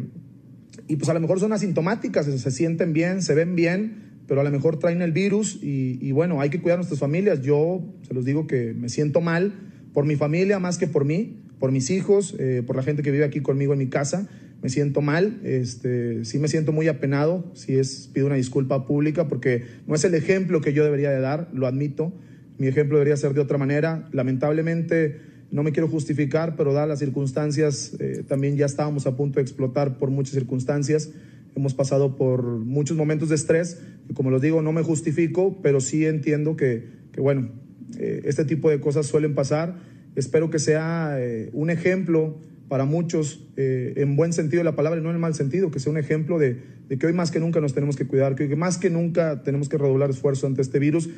y 0.89 0.97
pues 0.97 1.09
a 1.09 1.15
lo 1.15 1.21
mejor 1.21 1.41
son 1.41 1.53
asintomáticas, 1.53 2.27
se 2.27 2.51
sienten 2.51 2.93
bien, 2.93 3.23
se 3.23 3.35
ven 3.35 3.57
bien, 3.57 4.07
pero 4.27 4.41
a 4.41 4.45
lo 4.45 4.51
mejor 4.51 4.79
traen 4.79 5.03
el 5.03 5.13
virus 5.13 5.59
y, 5.63 6.13
bueno, 6.13 6.41
hay 6.41 6.51
que 6.51 6.61
cuidar 6.61 6.77
a 6.77 6.79
nuestras 6.79 7.01
familias. 7.01 7.41
Yo 7.43 7.83
se 8.07 8.15
los 8.15 8.25
digo 8.25 8.47
que 8.47 8.75
me 8.75 8.89
siento 8.89 9.21
mal 9.21 9.53
por 9.93 10.05
mi 10.05 10.17
familia 10.17 10.59
más 10.59 10.79
que 10.79 10.87
por 10.87 11.05
mí, 11.05 11.41
por 11.59 11.73
mis 11.73 11.91
hijos, 11.91 12.35
eh, 12.39 12.63
por 12.67 12.77
la 12.77 12.83
gente 12.83 13.03
que 13.03 13.11
vive 13.11 13.25
aquí 13.25 13.41
conmigo 13.41 13.73
en 13.73 13.79
mi 13.79 13.89
casa. 13.89 14.29
Me 14.63 14.69
siento 14.69 15.01
mal, 15.01 15.41
este, 15.45 16.25
sí 16.25 16.39
me 16.39 16.49
siento 16.49 16.73
muy 16.73 16.89
apenado, 16.89 17.51
sí 17.55 17.79
es, 17.79 18.11
pido 18.13 18.27
una 18.27 18.37
disculpa 18.37 18.87
pública 18.87 19.29
porque 19.29 19.65
no 19.87 19.95
es 19.95 20.05
el 20.05 20.15
ejemplo 20.15 20.61
que 20.61 20.73
yo 20.73 20.83
debería 20.83 21.11
de 21.11 21.21
dar, 21.21 21.51
lo 21.53 21.67
admito. 21.67 22.13
Mi 22.59 22.67
ejemplo 22.67 22.97
debería 22.97 23.17
ser 23.17 23.35
de 23.35 23.41
otra 23.41 23.59
manera. 23.59 24.09
Lamentablemente 24.13 25.21
no 25.51 25.63
me 25.63 25.73
quiero 25.73 25.89
justificar, 25.89 26.57
pero 26.57 26.73
dadas 26.73 26.89
las 26.89 26.99
circunstancias, 26.99 27.97
eh, 28.01 28.25
también 28.27 28.57
ya 28.57 28.67
estábamos 28.67 29.07
a 29.07 29.17
punto 29.17 29.37
de 29.37 29.43
explotar 29.43 29.99
por 29.99 30.11
muchas 30.11 30.35
circunstancias. 30.35 31.11
Hemos 31.55 31.75
pasado 31.75 32.17
por 32.17 32.43
muchos 32.43 32.97
momentos 32.97 33.29
de 33.29 33.37
estrés, 33.37 33.81
y 34.09 34.15
como 34.15 34.31
les 34.31 34.43
digo, 34.43 34.63
no 34.63 34.73
me 34.73 34.83
justifico, 34.83 35.61
pero 35.63 35.81
sí 35.81 36.05
entiendo 36.05 36.57
que, 36.57 36.89
que 37.13 37.21
bueno, 37.21 37.51
eh, 37.99 38.23
este 38.25 38.45
tipo 38.45 38.71
de 38.71 38.81
cosas 38.81 39.07
suelen 39.07 39.35
pasar. 39.35 39.77
Espero 40.17 40.51
que 40.51 40.59
sea 40.59 41.17
eh, 41.19 41.51
un 41.53 41.71
ejemplo 41.71 42.39
para 42.69 42.85
muchos, 42.85 43.47
eh, 43.57 43.95
en 43.97 44.17
buen 44.17 44.33
sentido 44.33 44.61
de 44.61 44.65
la 44.65 44.77
palabra 44.77 45.01
y 45.01 45.03
no 45.03 45.11
en 45.11 45.17
el 45.17 45.21
mal 45.21 45.35
sentido, 45.35 45.71
que 45.71 45.79
sea 45.79 45.93
un 45.93 45.99
ejemplo 45.99 46.39
de, 46.39 46.61
de, 46.89 46.99
que 46.99 47.07
hoy 47.07 47.13
más 47.13 47.31
que 47.31 47.41
nunca 47.41 47.61
nos 47.61 47.75
tenemos 47.75 47.97
que 47.97 48.07
cuidar, 48.07 48.35
que 48.35 48.55
más 48.57 48.79
que 48.79 48.91
nunca 48.91 49.43
tenemos 49.43 49.69
que 49.69 49.79
redoblar 49.79 50.11
esfuerzo 50.11 50.47
ante 50.47 50.63
este 50.63 50.79
virus 50.79 51.09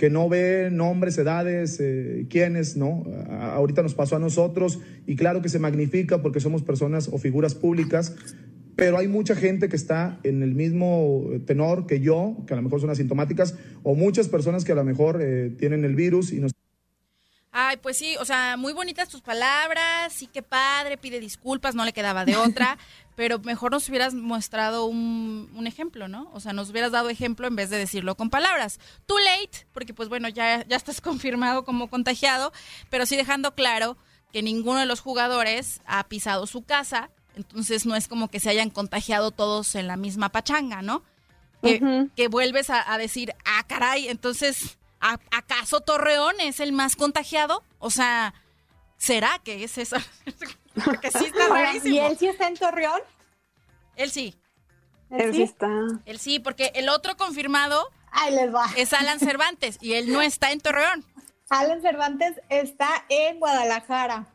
que 0.00 0.08
no 0.08 0.30
ve 0.30 0.70
nombres, 0.72 1.18
edades, 1.18 1.78
eh, 1.78 2.24
quiénes, 2.30 2.74
¿no? 2.74 3.04
A, 3.28 3.52
ahorita 3.52 3.82
nos 3.82 3.92
pasó 3.92 4.16
a 4.16 4.18
nosotros 4.18 4.80
y 5.06 5.14
claro 5.14 5.42
que 5.42 5.50
se 5.50 5.58
magnifica 5.58 6.22
porque 6.22 6.40
somos 6.40 6.62
personas 6.62 7.10
o 7.12 7.18
figuras 7.18 7.54
públicas, 7.54 8.16
pero 8.76 8.96
hay 8.96 9.08
mucha 9.08 9.36
gente 9.36 9.68
que 9.68 9.76
está 9.76 10.18
en 10.22 10.42
el 10.42 10.54
mismo 10.54 11.28
tenor 11.44 11.86
que 11.86 12.00
yo, 12.00 12.38
que 12.46 12.54
a 12.54 12.56
lo 12.56 12.62
mejor 12.62 12.80
son 12.80 12.88
asintomáticas, 12.88 13.56
o 13.82 13.94
muchas 13.94 14.28
personas 14.28 14.64
que 14.64 14.72
a 14.72 14.74
lo 14.74 14.84
mejor 14.84 15.18
eh, 15.20 15.52
tienen 15.58 15.84
el 15.84 15.94
virus 15.94 16.32
y 16.32 16.40
nos... 16.40 16.52
Ay, 17.52 17.78
pues 17.78 17.98
sí, 17.98 18.16
o 18.20 18.24
sea, 18.24 18.56
muy 18.56 18.72
bonitas 18.72 19.08
tus 19.08 19.22
palabras, 19.22 20.12
sí 20.12 20.28
que 20.28 20.40
padre, 20.40 20.96
pide 20.96 21.18
disculpas, 21.18 21.74
no 21.74 21.84
le 21.84 21.92
quedaba 21.92 22.24
de 22.24 22.36
otra, 22.36 22.78
pero 23.16 23.40
mejor 23.40 23.72
nos 23.72 23.88
hubieras 23.88 24.14
mostrado 24.14 24.84
un, 24.84 25.50
un, 25.56 25.66
ejemplo, 25.66 26.06
¿no? 26.06 26.30
O 26.32 26.38
sea, 26.38 26.52
nos 26.52 26.70
hubieras 26.70 26.92
dado 26.92 27.08
ejemplo 27.10 27.48
en 27.48 27.56
vez 27.56 27.68
de 27.68 27.76
decirlo 27.76 28.14
con 28.14 28.30
palabras. 28.30 28.78
Too 29.06 29.18
late, 29.18 29.66
porque 29.72 29.92
pues 29.92 30.08
bueno, 30.08 30.28
ya, 30.28 30.64
ya 30.68 30.76
estás 30.76 31.00
confirmado 31.00 31.64
como 31.64 31.90
contagiado, 31.90 32.52
pero 32.88 33.04
sí 33.04 33.16
dejando 33.16 33.52
claro 33.56 33.96
que 34.32 34.42
ninguno 34.42 34.78
de 34.78 34.86
los 34.86 35.00
jugadores 35.00 35.80
ha 35.86 36.04
pisado 36.04 36.46
su 36.46 36.62
casa, 36.62 37.10
entonces 37.34 37.84
no 37.84 37.96
es 37.96 38.06
como 38.06 38.28
que 38.28 38.38
se 38.38 38.50
hayan 38.50 38.70
contagiado 38.70 39.32
todos 39.32 39.74
en 39.74 39.88
la 39.88 39.96
misma 39.96 40.28
pachanga, 40.28 40.82
¿no? 40.82 41.02
Que, 41.62 41.80
uh 41.82 41.84
-huh. 41.84 42.10
que 42.14 42.28
vuelves 42.28 42.70
a, 42.70 42.92
a 42.92 42.96
decir, 42.96 43.34
ah, 43.44 43.64
caray, 43.66 44.06
entonces 44.06 44.78
¿Acaso 45.00 45.80
Torreón 45.80 46.38
es 46.40 46.60
el 46.60 46.72
más 46.72 46.94
contagiado? 46.94 47.64
O 47.78 47.90
sea, 47.90 48.34
¿será 48.96 49.38
que 49.42 49.64
es 49.64 49.78
eso? 49.78 49.96
Porque 50.84 51.10
sí 51.10 51.24
está 51.26 51.48
rarísimo. 51.48 51.94
¿Y 51.94 51.98
él 51.98 52.18
sí 52.18 52.26
está 52.26 52.46
en 52.48 52.56
Torreón? 52.56 53.00
Él 53.96 54.10
sí. 54.10 54.38
Él 55.10 55.34
sí 55.34 55.42
está. 55.42 55.68
Él 56.04 56.18
sí, 56.20 56.38
porque 56.38 56.70
el 56.76 56.88
otro 56.88 57.16
confirmado 57.16 57.90
Ahí 58.12 58.32
les 58.32 58.54
va. 58.54 58.66
es 58.76 58.92
Alan 58.92 59.18
Cervantes 59.18 59.76
y 59.80 59.94
él 59.94 60.12
no 60.12 60.22
está 60.22 60.52
en 60.52 60.60
Torreón. 60.60 61.04
Alan 61.48 61.82
Cervantes 61.82 62.40
está 62.48 63.04
en 63.08 63.40
Guadalajara. 63.40 64.26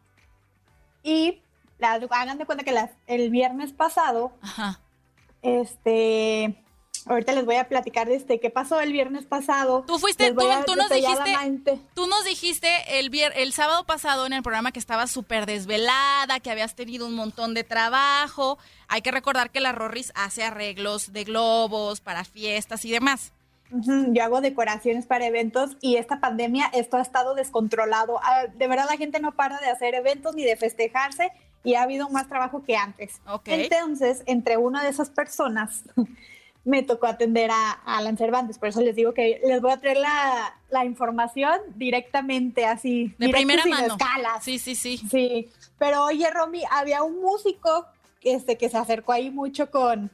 Y 1.02 1.42
la, 1.78 1.94
hagan 1.94 2.38
de 2.38 2.46
cuenta 2.46 2.64
que 2.64 2.74
las, 2.74 2.92
el 3.08 3.30
viernes 3.30 3.72
pasado, 3.72 4.34
Ajá. 4.42 4.82
este, 5.42 6.62
Ahorita 7.08 7.34
les 7.34 7.46
voy 7.46 7.56
a 7.56 7.68
platicar 7.68 8.08
de 8.08 8.16
este 8.16 8.40
qué 8.40 8.50
pasó 8.50 8.82
el 8.82 8.92
viernes 8.92 9.26
pasado. 9.26 9.84
Tú 9.86 10.00
fuiste, 10.00 10.32
tú, 10.32 10.42
tú, 10.66 10.76
nos 10.76 10.90
dijiste, 10.90 11.80
tú 11.94 12.08
nos 12.08 12.26
dijiste 12.26 12.68
el, 13.00 13.12
vier, 13.12 13.32
el 13.36 13.54
sábado 13.54 13.86
pasado 13.86 14.26
en 14.26 14.34
el 14.34 14.42
programa 14.42 14.72
que 14.72 14.80
estabas 14.80 15.12
súper 15.12 15.46
desvelada, 15.46 16.40
que 16.40 16.50
habías 16.50 16.74
tenido 16.76 17.06
un 17.06 17.14
montón 17.14 17.54
de 17.54 17.64
trabajo. 17.64 18.58
Hay 18.88 19.04
que 19.04 19.12
recordar 19.12 19.52
que 19.52 19.60
la 19.60 19.72
Rorris 19.72 20.12
hace 20.16 20.44
arreglos 20.44 21.14
de 21.14 21.26
globos 21.26 22.02
para 22.02 22.24
fiestas 22.24 22.84
y 22.86 22.92
demás. 22.92 23.34
Uh 23.70 23.78
-huh. 23.78 24.14
Yo 24.14 24.24
hago 24.24 24.42
decoraciones 24.42 25.06
para 25.06 25.28
eventos 25.28 25.78
y 25.82 25.98
esta 25.98 26.20
pandemia, 26.20 26.72
esto 26.74 26.98
ha 26.98 27.02
estado 27.02 27.36
descontrolado. 27.36 28.20
Ah, 28.24 28.48
de 28.52 28.68
verdad 28.68 28.88
la 28.90 28.98
gente 28.98 29.20
no 29.20 29.32
para 29.32 29.60
de 29.60 29.70
hacer 29.70 29.94
eventos 29.94 30.34
ni 30.34 30.44
de 30.44 30.56
festejarse 30.56 31.32
y 31.64 31.76
ha 31.76 31.84
habido 31.84 32.10
más 32.10 32.28
trabajo 32.28 32.64
que 32.64 32.76
antes. 32.78 33.22
Okay. 33.28 33.64
Entonces, 33.66 34.24
entre 34.26 34.58
una 34.58 34.84
de 34.84 34.90
esas 34.90 35.12
personas 35.12 35.84
me 36.66 36.82
tocó 36.82 37.06
atender 37.06 37.52
a, 37.52 37.72
a, 37.72 37.98
Alan 38.00 38.18
Cervantes, 38.18 38.58
por 38.58 38.70
eso 38.70 38.82
les 38.82 38.96
digo 38.96 39.14
que 39.14 39.40
les 39.46 39.62
voy 39.62 39.72
a 39.72 39.80
traer 39.80 39.98
la, 39.98 40.60
la 40.70 40.84
información 40.84 41.60
directamente 41.76 42.66
así. 42.66 43.14
De 43.18 43.30
primera 43.30 43.64
sin 43.64 43.72
mano. 43.72 43.94
Escalas. 43.94 44.44
Sí, 44.44 44.58
sí, 44.60 44.76
sí. 44.76 44.98
Sí, 45.10 45.50
pero 45.78 46.04
oye, 46.04 46.30
Romy, 46.32 46.64
había 46.72 47.04
un 47.04 47.22
músico 47.22 47.86
este, 48.22 48.58
que 48.58 48.70
se 48.70 48.78
acercó 48.78 49.12
ahí 49.12 49.30
mucho 49.30 49.70
con, 49.70 50.12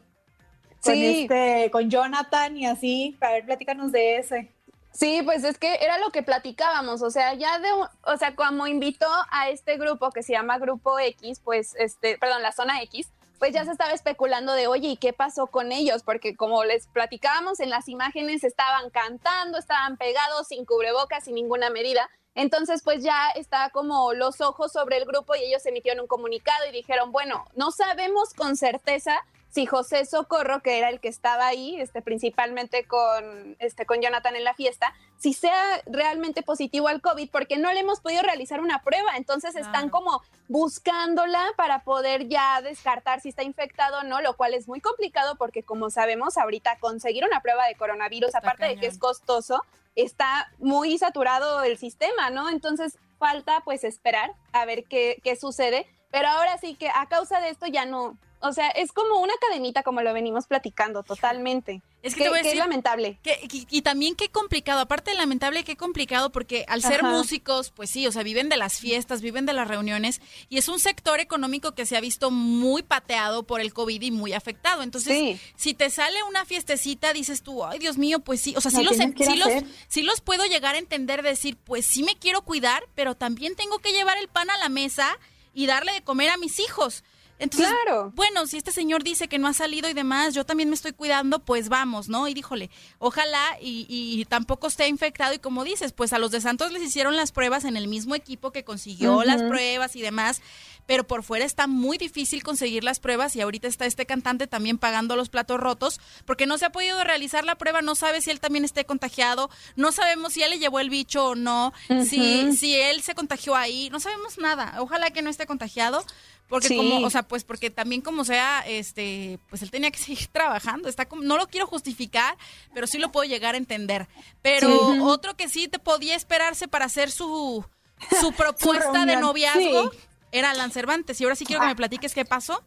con, 0.83 0.93
sí. 0.93 1.21
este, 1.21 1.71
con 1.71 1.89
Jonathan 1.89 2.57
y 2.57 2.67
así. 2.67 3.17
A 3.21 3.31
ver, 3.31 3.45
platícanos 3.45 3.91
de 3.93 4.17
ese. 4.17 4.51
Sí, 4.91 5.21
pues 5.23 5.45
es 5.45 5.57
que 5.57 5.75
era 5.75 5.97
lo 5.99 6.11
que 6.11 6.21
platicábamos, 6.21 7.01
o 7.01 7.09
sea, 7.09 7.33
ya 7.33 7.59
de, 7.59 7.69
o 8.03 8.17
sea, 8.17 8.35
como 8.35 8.67
invitó 8.67 9.07
a 9.31 9.49
este 9.49 9.77
grupo 9.77 10.11
que 10.11 10.21
se 10.21 10.33
llama 10.33 10.57
Grupo 10.57 10.99
X, 10.99 11.39
pues, 11.39 11.75
este, 11.79 12.17
perdón, 12.17 12.41
la 12.41 12.51
Zona 12.51 12.81
X, 12.83 13.09
pues 13.41 13.53
ya 13.55 13.65
se 13.65 13.71
estaba 13.71 13.91
especulando 13.91 14.53
de, 14.53 14.67
oye, 14.67 14.89
¿y 14.89 14.97
qué 14.97 15.13
pasó 15.13 15.47
con 15.47 15.71
ellos? 15.71 16.03
Porque 16.03 16.35
como 16.35 16.63
les 16.63 16.85
platicábamos, 16.85 17.59
en 17.59 17.71
las 17.71 17.89
imágenes 17.89 18.43
estaban 18.43 18.91
cantando, 18.91 19.57
estaban 19.57 19.97
pegados 19.97 20.49
sin 20.49 20.63
cubrebocas, 20.63 21.23
sin 21.23 21.33
ninguna 21.33 21.71
medida. 21.71 22.07
Entonces, 22.35 22.83
pues 22.83 23.03
ya 23.03 23.31
está 23.31 23.71
como 23.71 24.13
los 24.13 24.41
ojos 24.41 24.71
sobre 24.71 24.97
el 24.97 25.05
grupo 25.05 25.33
y 25.33 25.39
ellos 25.39 25.65
emitieron 25.65 26.01
un 26.01 26.07
comunicado 26.07 26.67
y 26.69 26.71
dijeron, 26.71 27.11
bueno, 27.11 27.45
no 27.55 27.71
sabemos 27.71 28.35
con 28.35 28.55
certeza 28.55 29.19
si 29.51 29.65
José 29.65 30.05
Socorro, 30.05 30.61
que 30.61 30.77
era 30.77 30.89
el 30.89 31.01
que 31.01 31.09
estaba 31.09 31.45
ahí, 31.45 31.79
este, 31.79 32.01
principalmente 32.01 32.85
con, 32.85 33.57
este, 33.59 33.85
con 33.85 34.01
Jonathan 34.01 34.37
en 34.37 34.45
la 34.45 34.53
fiesta, 34.53 34.93
si 35.17 35.33
sea 35.33 35.81
realmente 35.85 36.41
positivo 36.41 36.87
al 36.87 37.01
COVID, 37.01 37.29
porque 37.29 37.57
no 37.57 37.71
le 37.73 37.81
hemos 37.81 37.99
podido 37.99 38.23
realizar 38.23 38.61
una 38.61 38.81
prueba. 38.81 39.17
Entonces 39.17 39.57
están 39.57 39.89
como 39.89 40.23
buscándola 40.47 41.45
para 41.57 41.83
poder 41.83 42.29
ya 42.29 42.61
descartar 42.61 43.19
si 43.19 43.29
está 43.29 43.43
infectado 43.43 43.99
o 43.99 44.03
no, 44.03 44.21
lo 44.21 44.37
cual 44.37 44.53
es 44.53 44.69
muy 44.69 44.79
complicado 44.79 45.35
porque 45.35 45.63
como 45.63 45.89
sabemos 45.89 46.37
ahorita 46.37 46.79
conseguir 46.79 47.25
una 47.25 47.41
prueba 47.41 47.67
de 47.67 47.75
coronavirus, 47.75 48.29
está 48.29 48.39
aparte 48.39 48.61
cañón. 48.61 48.75
de 48.75 48.81
que 48.81 48.87
es 48.87 48.97
costoso, 48.97 49.61
está 49.95 50.49
muy 50.59 50.97
saturado 50.97 51.61
el 51.63 51.77
sistema, 51.77 52.29
¿no? 52.29 52.49
Entonces 52.49 52.97
falta 53.19 53.61
pues 53.65 53.83
esperar 53.83 54.33
a 54.53 54.63
ver 54.63 54.85
qué, 54.85 55.19
qué 55.25 55.35
sucede. 55.35 55.87
Pero 56.09 56.29
ahora 56.29 56.57
sí 56.57 56.75
que 56.75 56.89
a 56.89 57.07
causa 57.07 57.39
de 57.41 57.49
esto 57.49 57.67
ya 57.67 57.85
no, 57.85 58.17
o 58.41 58.53
sea, 58.53 58.69
es 58.69 58.91
como 58.91 59.19
una 59.19 59.33
cadenita 59.39 59.83
como 59.83 60.01
lo 60.01 60.13
venimos 60.13 60.47
platicando 60.47 61.03
totalmente. 61.03 61.81
Es 62.03 62.15
que, 62.15 62.23
te 62.23 62.29
voy 62.29 62.39
a 62.39 62.41
decir, 62.41 62.57
es 62.57 62.59
lamentable. 62.59 63.19
Que, 63.21 63.37
y, 63.51 63.67
y, 63.69 63.81
también 63.83 64.15
qué 64.15 64.29
complicado, 64.29 64.79
aparte 64.79 65.11
de 65.11 65.17
lamentable, 65.17 65.63
qué 65.63 65.77
complicado, 65.77 66.31
porque 66.31 66.65
al 66.67 66.81
ser 66.81 67.01
Ajá. 67.01 67.11
músicos, 67.11 67.69
pues 67.69 67.91
sí, 67.91 68.07
o 68.07 68.11
sea, 68.11 68.23
viven 68.23 68.49
de 68.49 68.57
las 68.57 68.79
fiestas, 68.79 69.21
viven 69.21 69.45
de 69.45 69.53
las 69.53 69.67
reuniones, 69.67 70.19
y 70.49 70.57
es 70.57 70.67
un 70.67 70.79
sector 70.79 71.19
económico 71.19 71.73
que 71.73 71.85
se 71.85 71.95
ha 71.95 72.01
visto 72.01 72.31
muy 72.31 72.81
pateado 72.81 73.43
por 73.43 73.61
el 73.61 73.71
COVID 73.71 74.01
y 74.01 74.09
muy 74.09 74.33
afectado. 74.33 74.81
Entonces, 74.81 75.15
sí. 75.15 75.39
si 75.55 75.73
te 75.75 75.91
sale 75.91 76.23
una 76.23 76.43
fiestecita, 76.45 77.13
dices 77.13 77.43
tú, 77.43 77.63
ay, 77.63 77.77
Dios 77.77 77.99
mío, 77.99 78.19
pues 78.19 78.41
sí, 78.41 78.55
o 78.57 78.61
sea, 78.61 78.71
sí 78.71 78.83
los, 78.83 78.95
sí, 78.97 79.35
los, 79.37 79.49
sí 79.87 80.01
los 80.01 80.21
puedo 80.21 80.45
llegar 80.45 80.73
a 80.73 80.79
entender, 80.79 81.21
decir, 81.21 81.57
pues 81.63 81.85
sí 81.85 82.01
me 82.01 82.15
quiero 82.15 82.41
cuidar, 82.41 82.83
pero 82.95 83.13
también 83.13 83.55
tengo 83.55 83.77
que 83.77 83.91
llevar 83.91 84.17
el 84.17 84.27
pan 84.27 84.49
a 84.49 84.57
la 84.57 84.69
mesa 84.69 85.19
y 85.53 85.67
darle 85.67 85.93
de 85.93 86.01
comer 86.01 86.31
a 86.31 86.37
mis 86.37 86.59
hijos. 86.59 87.03
Entonces, 87.41 87.69
bueno, 88.13 88.45
si 88.47 88.57
este 88.57 88.71
señor 88.71 89.03
dice 89.03 89.27
que 89.27 89.39
no 89.39 89.47
ha 89.47 89.53
salido 89.53 89.89
y 89.89 89.93
demás, 89.93 90.33
yo 90.33 90.45
también 90.45 90.69
me 90.69 90.75
estoy 90.75 90.93
cuidando, 90.93 91.39
pues 91.39 91.69
vamos, 91.69 92.07
¿no? 92.07 92.27
Y 92.27 92.33
díjole, 92.33 92.69
ojalá 92.99 93.57
y, 93.59 93.85
y 93.89 94.23
tampoco 94.25 94.67
esté 94.67 94.87
infectado. 94.87 95.33
Y 95.33 95.39
como 95.39 95.63
dices, 95.63 95.91
pues 95.91 96.13
a 96.13 96.19
los 96.19 96.31
de 96.31 96.39
Santos 96.39 96.71
les 96.71 96.83
hicieron 96.83 97.15
las 97.15 97.31
pruebas 97.31 97.65
en 97.65 97.77
el 97.77 97.87
mismo 97.87 98.15
equipo 98.15 98.51
que 98.51 98.63
consiguió 98.63 99.23
las 99.23 99.41
pruebas 99.41 99.95
y 99.95 100.01
demás, 100.01 100.41
pero 100.85 101.05
por 101.05 101.23
fuera 101.23 101.45
está 101.45 101.67
muy 101.67 101.97
difícil 101.97 102.43
conseguir 102.43 102.83
las 102.83 102.99
pruebas 102.99 103.35
y 103.35 103.41
ahorita 103.41 103.67
está 103.67 103.85
este 103.85 104.05
cantante 104.05 104.47
también 104.47 104.77
pagando 104.77 105.15
los 105.15 105.29
platos 105.29 105.59
rotos 105.59 105.99
porque 106.25 106.45
no 106.45 106.57
se 106.57 106.65
ha 106.65 106.71
podido 106.71 107.03
realizar 107.03 107.45
la 107.45 107.55
prueba, 107.55 107.81
no 107.81 107.95
sabe 107.95 108.21
si 108.21 108.29
él 108.29 108.39
también 108.39 108.65
esté 108.65 108.85
contagiado, 108.85 109.49
no 109.75 109.91
sabemos 109.91 110.33
si 110.33 110.43
él 110.43 110.51
le 110.51 110.59
llevó 110.59 110.79
el 110.79 110.89
bicho 110.89 111.27
o 111.27 111.35
no, 111.35 111.73
si, 112.05 112.55
si 112.55 112.75
él 112.75 113.01
se 113.01 113.15
contagió 113.15 113.55
ahí, 113.55 113.89
no 113.89 113.99
sabemos 113.99 114.37
nada, 114.37 114.75
ojalá 114.79 115.11
que 115.11 115.21
no 115.21 115.29
esté 115.29 115.45
contagiado, 115.45 116.03
porque 116.51 116.75
como, 116.75 116.97
o 116.97 117.09
sea, 117.09 117.23
pues 117.23 117.45
porque 117.45 117.69
también 117.69 118.01
como 118.01 118.25
sea, 118.25 118.59
este, 118.67 119.39
pues 119.49 119.61
él 119.61 119.71
tenía 119.71 119.89
que 119.89 119.97
seguir 119.99 120.27
trabajando. 120.27 120.89
Está 120.89 121.05
como, 121.05 121.23
no 121.23 121.37
lo 121.37 121.47
quiero 121.47 121.65
justificar, 121.65 122.37
pero 122.73 122.87
sí 122.87 122.97
lo 122.97 123.09
puedo 123.09 123.27
llegar 123.27 123.55
a 123.55 123.57
entender. 123.57 124.09
Pero 124.41 124.69
otro 125.05 125.37
que 125.37 125.47
sí 125.47 125.69
te 125.69 125.79
podía 125.79 126.13
esperarse 126.13 126.67
para 126.67 126.85
hacer 126.85 127.09
su, 127.09 127.65
su 128.19 128.33
propuesta 128.33 129.05
de 129.05 129.15
noviazgo 129.15 129.91
era 130.33 130.51
Alan 130.51 130.71
Cervantes. 130.71 131.21
Y 131.21 131.23
ahora 131.23 131.37
sí 131.37 131.45
quiero 131.45 131.61
que 131.61 131.67
me 131.67 131.71
ah. 131.71 131.75
platiques 131.75 132.13
qué 132.13 132.25
pasó. 132.25 132.61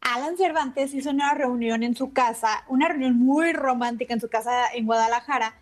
Alan 0.00 0.36
Cervantes 0.36 0.92
hizo 0.92 1.10
una 1.10 1.32
reunión 1.34 1.84
en 1.84 1.94
su 1.94 2.12
casa, 2.12 2.64
una 2.66 2.88
reunión 2.88 3.16
muy 3.16 3.52
romántica 3.52 4.12
en 4.12 4.20
su 4.20 4.28
casa 4.28 4.72
en 4.72 4.86
Guadalajara, 4.86 5.54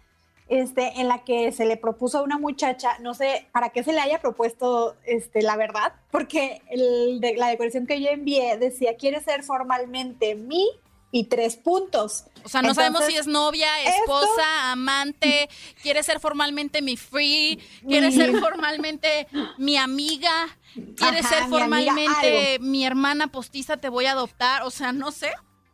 este, 0.48 1.00
en 1.00 1.08
la 1.08 1.24
que 1.24 1.52
se 1.52 1.66
le 1.66 1.76
propuso 1.76 2.18
a 2.18 2.22
una 2.22 2.38
muchacha, 2.38 2.98
no 3.00 3.14
sé 3.14 3.48
para 3.52 3.70
qué 3.70 3.84
se 3.84 3.92
le 3.92 4.00
haya 4.00 4.20
propuesto 4.20 4.96
este, 5.04 5.42
la 5.42 5.56
verdad, 5.56 5.92
porque 6.10 6.62
el 6.70 7.20
de, 7.20 7.36
la 7.36 7.48
decoración 7.48 7.86
que 7.86 8.00
yo 8.00 8.08
envié 8.08 8.56
decía, 8.56 8.96
quiere 8.96 9.20
ser 9.20 9.42
formalmente 9.42 10.34
mi 10.34 10.66
y 11.10 11.24
tres 11.24 11.56
puntos. 11.56 12.24
O 12.44 12.48
sea, 12.48 12.60
no 12.60 12.74
sabemos 12.74 13.04
si 13.06 13.16
es 13.16 13.26
novia, 13.26 13.68
esposa, 13.82 14.72
amante, 14.72 15.48
quiere 15.82 16.02
ser 16.02 16.20
formalmente 16.20 16.82
mi 16.82 16.96
free, 16.96 17.58
quiere 17.86 18.12
ser 18.12 18.38
formalmente 18.38 19.26
mi 19.56 19.76
amiga, 19.76 20.48
quiere 20.96 21.22
ser 21.22 21.44
formalmente 21.48 22.58
mi, 22.60 22.68
mi 22.68 22.86
hermana 22.86 23.28
postiza, 23.28 23.78
te 23.78 23.88
voy 23.88 24.06
a 24.06 24.12
adoptar, 24.12 24.62
o 24.62 24.70
sea, 24.70 24.92
no 24.92 25.12
sé 25.12 25.30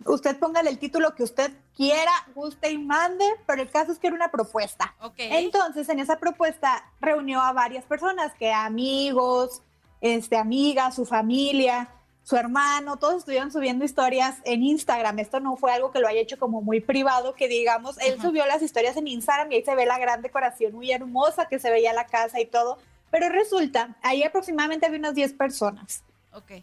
usted 0.07 0.39
póngale 0.39 0.71
el 0.71 0.79
título 0.79 1.15
que 1.15 1.23
usted 1.23 1.53
quiera, 1.77 2.13
guste 2.35 2.71
y 2.71 2.79
mande, 2.79 3.25
pero 3.47 3.63
el 3.63 3.71
caso 3.71 3.93
es 3.93 3.99
que 3.99 4.09
era 4.09 4.17
una 4.17 4.31
propuesta. 4.31 4.95
Entonces, 5.17 5.89
en 5.89 5.99
esa 5.99 6.19
propuesta 6.19 6.85
reunió 7.01 7.41
a 7.41 7.53
varias 7.53 7.85
personas, 7.85 8.33
que 8.35 8.53
amigos, 8.53 9.63
este, 10.01 10.37
amigas, 10.37 10.95
su 10.95 11.05
familia, 11.05 11.89
su 12.25 12.37
hermano, 12.37 12.97
todos 12.97 13.19
estuvieron 13.19 13.53
subiendo 13.53 13.85
historias 13.85 14.39
en 14.45 14.63
Instagram. 14.63 15.19
Esto 15.19 15.41
no 15.41 15.57
fue 15.57 15.73
algo 15.73 15.91
que 15.91 16.01
lo 16.01 16.09
haya 16.09 16.21
hecho 16.21 16.39
como 16.39 16.63
muy 16.63 16.81
privado, 16.81 17.35
que 17.35 17.49
digamos, 17.49 17.99
él 17.99 18.21
subió 18.21 18.47
las 18.47 18.63
historias 18.63 18.97
en 18.97 19.07
Instagram 19.09 19.53
y 19.53 19.57
ahí 19.57 19.65
se 19.65 19.75
ve 19.75 19.85
la 19.85 19.99
gran 19.99 20.23
decoración 20.23 20.73
muy 20.73 20.91
hermosa 20.91 21.47
que 21.49 21.59
se 21.59 21.71
veía 21.71 21.93
la 21.93 22.07
casa 22.07 22.41
y 22.41 22.47
todo. 22.47 22.79
Pero 23.11 23.29
resulta, 23.29 23.97
ahí 24.03 24.23
aproximadamente 24.23 24.87
había 24.87 24.99
unas 24.99 25.15
10 25.15 25.35
personas. 25.35 26.03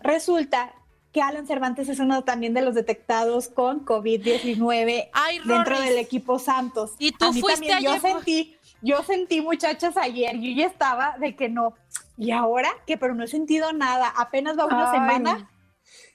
Resulta 0.02 0.74
que 1.12 1.22
Alan 1.22 1.46
Cervantes 1.46 1.90
es 1.90 2.00
uno 2.00 2.24
también 2.24 2.54
de 2.54 2.62
los 2.62 2.76
detectados 2.76 3.50
con 3.50 3.86
COVID-19 3.86 5.10
dentro 5.46 5.82
del 5.82 5.98
equipo 5.98 6.40
Santos. 6.40 6.94
Y 7.00 7.12
tú 7.12 7.34
fuiste 7.34 7.82
Yo 7.82 8.00
sentí, 8.00 8.56
yo 8.82 9.04
sentí 9.04 9.42
muchachas 9.42 9.98
ayer, 9.98 10.40
yo 10.40 10.52
ya 10.56 10.68
estaba 10.68 11.18
de 11.20 11.36
que 11.36 11.50
no. 11.50 11.74
Y 12.18 12.32
ahora 12.32 12.70
que, 12.86 12.98
pero 12.98 13.14
no 13.14 13.24
he 13.24 13.28
sentido 13.28 13.74
nada. 13.74 14.14
Apenas 14.16 14.58
va 14.58 14.66
una 14.66 14.92
semana. 14.92 15.50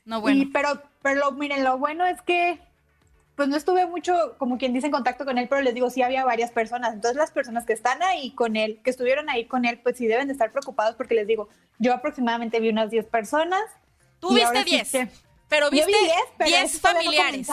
No, 0.05 0.21
bueno. 0.21 0.45
pero, 0.53 0.81
pero 1.03 1.33
miren, 1.33 1.65
lo 1.65 1.79
bueno 1.79 2.07
es 2.07 2.23
que 2.23 2.61
pues 3.35 3.49
no 3.51 3.57
estuve 3.57 3.87
mucho, 3.87 4.35
como 4.39 4.57
quien 4.57 4.73
dice, 4.73 4.87
en 4.87 4.93
contacto 4.93 5.27
con 5.27 5.37
él, 5.37 5.47
pero 5.47 5.61
les 5.61 5.75
digo, 5.75 5.91
sí 5.91 6.01
había 6.01 6.25
varias 6.25 6.51
personas. 6.53 6.95
Entonces 6.95 7.19
las 7.19 7.31
personas 7.31 7.67
que 7.67 7.75
están 7.75 8.03
ahí 8.03 8.31
con 8.31 8.57
él, 8.57 8.81
que 8.83 8.89
estuvieron 8.89 9.29
ahí 9.29 9.45
con 9.45 9.67
él, 9.67 9.79
pues 9.83 9.99
sí 9.99 10.07
deben 10.07 10.29
de 10.29 10.33
estar 10.33 10.53
preocupados 10.53 10.97
porque 10.97 11.15
les 11.15 11.27
digo, 11.27 11.51
yo 11.79 11.93
aproximadamente 11.93 12.61
vi 12.61 12.71
unas 12.71 12.91
10 12.91 13.05
personas 13.07 13.61
Tú 14.29 14.35
viste 14.35 14.65
10, 14.65 15.09
pero 15.49 15.71
viste 15.71 15.93
10 16.45 16.81
familiares. 16.81 17.49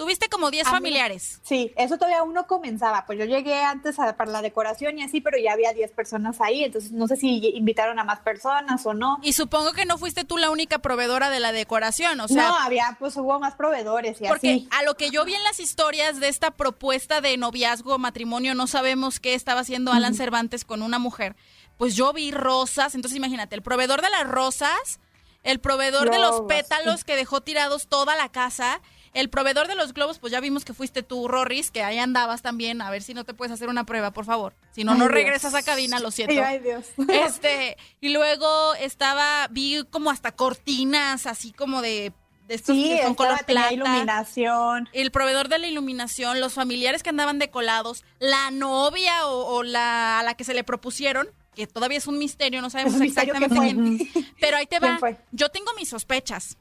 Tuviste 0.00 0.30
como 0.30 0.50
10 0.50 0.66
familiares. 0.66 1.40
Sí, 1.42 1.74
eso 1.76 1.98
todavía 1.98 2.22
uno 2.22 2.46
comenzaba. 2.46 3.04
Pues 3.04 3.18
yo 3.18 3.26
llegué 3.26 3.62
antes 3.62 3.96
para 3.96 4.30
la 4.30 4.40
decoración 4.40 4.98
y 4.98 5.02
así, 5.02 5.20
pero 5.20 5.36
ya 5.36 5.52
había 5.52 5.74
10 5.74 5.90
personas 5.90 6.40
ahí. 6.40 6.64
Entonces 6.64 6.92
no 6.92 7.06
sé 7.06 7.16
si 7.16 7.50
invitaron 7.54 7.98
a 7.98 8.04
más 8.04 8.20
personas 8.20 8.86
o 8.86 8.94
no. 8.94 9.18
Y 9.22 9.34
supongo 9.34 9.72
que 9.72 9.84
no 9.84 9.98
fuiste 9.98 10.24
tú 10.24 10.38
la 10.38 10.48
única 10.48 10.78
proveedora 10.78 11.28
de 11.28 11.38
la 11.38 11.52
decoración, 11.52 12.18
o 12.20 12.28
sea. 12.28 12.48
No, 12.48 12.56
había, 12.56 12.96
pues 12.98 13.14
hubo 13.18 13.38
más 13.40 13.56
proveedores 13.56 14.22
y 14.22 14.26
porque 14.26 14.64
a 14.70 14.84
lo 14.84 14.96
que 14.96 15.10
yo 15.10 15.26
vi 15.26 15.34
en 15.34 15.42
las 15.42 15.60
historias 15.60 16.18
de 16.18 16.28
esta 16.28 16.50
propuesta 16.50 17.20
de 17.20 17.36
noviazgo, 17.36 17.98
matrimonio, 17.98 18.54
no 18.54 18.66
sabemos 18.68 19.20
qué 19.20 19.34
estaba 19.34 19.60
haciendo 19.60 19.92
Alan 19.92 20.14
Cervantes 20.14 20.64
con 20.64 20.80
una 20.80 20.98
mujer. 20.98 21.36
Pues 21.76 21.94
yo 21.94 22.14
vi 22.14 22.30
rosas. 22.30 22.94
Entonces 22.94 23.18
imagínate, 23.18 23.54
el 23.54 23.60
proveedor 23.60 24.00
de 24.00 24.08
las 24.08 24.26
rosas 24.26 24.98
el 25.42 25.60
proveedor 25.60 26.10
de 26.10 26.18
los 26.18 26.42
pétalos 26.42 27.04
que 27.04 27.16
dejó 27.16 27.40
tirados 27.40 27.86
toda 27.86 28.16
la 28.16 28.30
casa, 28.30 28.80
el 29.12 29.28
proveedor 29.28 29.66
de 29.66 29.74
los 29.74 29.92
globos, 29.92 30.18
pues 30.18 30.32
ya 30.32 30.40
vimos 30.40 30.64
que 30.64 30.74
fuiste 30.74 31.02
tú, 31.02 31.26
Rorris, 31.26 31.70
que 31.70 31.82
ahí 31.82 31.98
andabas 31.98 32.42
también, 32.42 32.80
a 32.80 32.90
ver 32.90 33.02
si 33.02 33.14
no 33.14 33.24
te 33.24 33.34
puedes 33.34 33.52
hacer 33.52 33.68
una 33.68 33.84
prueba, 33.84 34.12
por 34.12 34.24
favor. 34.24 34.54
Si 34.70 34.84
no, 34.84 34.94
no 34.94 35.08
regresas 35.08 35.54
a 35.54 35.62
cabina, 35.62 35.98
lo 35.98 36.10
siento. 36.10 36.42
Ay, 36.44 36.60
Dios. 36.60 36.86
Este, 37.08 37.76
y 38.00 38.10
luego 38.10 38.74
estaba, 38.74 39.48
vi 39.50 39.84
como 39.90 40.10
hasta 40.10 40.32
cortinas, 40.32 41.26
así 41.26 41.52
como 41.52 41.82
de 41.82 42.12
de 42.50 42.56
estos 42.56 42.74
sí, 42.74 42.88
que 42.88 43.04
son 43.04 43.14
color 43.14 43.44
plata. 43.46 43.72
iluminación. 43.72 44.88
El 44.92 45.12
proveedor 45.12 45.48
de 45.48 45.60
la 45.60 45.68
iluminación, 45.68 46.40
los 46.40 46.54
familiares 46.54 47.04
que 47.04 47.10
andaban 47.10 47.38
decolados, 47.38 48.04
la 48.18 48.50
novia 48.50 49.24
o, 49.28 49.62
la 49.62 50.18
a 50.18 50.22
la 50.24 50.34
que 50.34 50.42
se 50.42 50.52
le 50.52 50.64
propusieron, 50.64 51.28
que 51.54 51.66
todavía 51.66 51.98
es 51.98 52.06
un 52.06 52.18
misterio, 52.18 52.60
no 52.60 52.70
sabemos 52.70 53.00
exactamente 53.00 53.56
quién. 53.56 53.98
Pero 54.40 54.56
ahí 54.56 54.66
te 54.66 54.78
va. 54.78 54.98
Yo 55.32 55.48
tengo 55.50 55.72
mis 55.74 55.88
sospechas, 55.88 56.58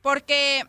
porque 0.00 0.64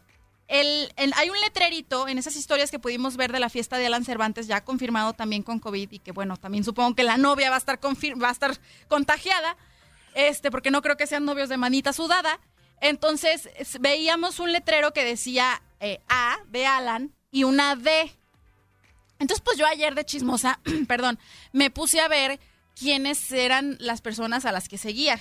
el, 0.47 0.91
hay 1.15 1.29
un 1.29 1.39
letrerito 1.41 2.07
en 2.07 2.17
esas 2.17 2.35
historias 2.35 2.69
que 2.69 2.79
pudimos 2.79 3.17
ver 3.17 3.31
de 3.31 3.39
la 3.39 3.49
fiesta 3.49 3.77
de 3.77 3.87
Alan 3.87 4.05
Cervantes, 4.05 4.47
ya 4.47 4.63
confirmado 4.63 5.13
también 5.13 5.43
con 5.43 5.59
COVID, 5.59 5.91
y 5.91 5.99
que 5.99 6.11
bueno, 6.11 6.37
también 6.37 6.63
supongo 6.63 6.95
que 6.95 7.03
la 7.03 7.17
novia 7.17 7.49
va 7.49 7.55
a 7.55 7.59
estar, 7.59 7.79
va 7.81 8.29
a 8.29 8.31
estar 8.31 8.57
contagiada, 8.87 9.57
este, 10.13 10.51
porque 10.51 10.71
no 10.71 10.81
creo 10.81 10.97
que 10.97 11.07
sean 11.07 11.25
novios 11.25 11.49
de 11.49 11.57
manita 11.57 11.93
sudada. 11.93 12.39
Entonces 12.81 13.49
veíamos 13.79 14.39
un 14.39 14.51
letrero 14.51 14.91
que 14.91 15.05
decía 15.05 15.61
eh, 15.79 16.01
A 16.09 16.37
de 16.49 16.65
Alan 16.65 17.13
y 17.31 17.45
una 17.45 17.75
D. 17.75 18.11
Entonces, 19.19 19.41
pues 19.41 19.57
yo 19.57 19.65
ayer 19.65 19.95
de 19.95 20.03
chismosa, 20.03 20.59
perdón, 20.87 21.17
me 21.53 21.71
puse 21.71 22.01
a 22.01 22.09
ver 22.09 22.39
quiénes 22.79 23.31
eran 23.31 23.77
las 23.79 24.01
personas 24.01 24.45
a 24.45 24.51
las 24.51 24.69
que 24.69 24.77
seguía. 24.77 25.19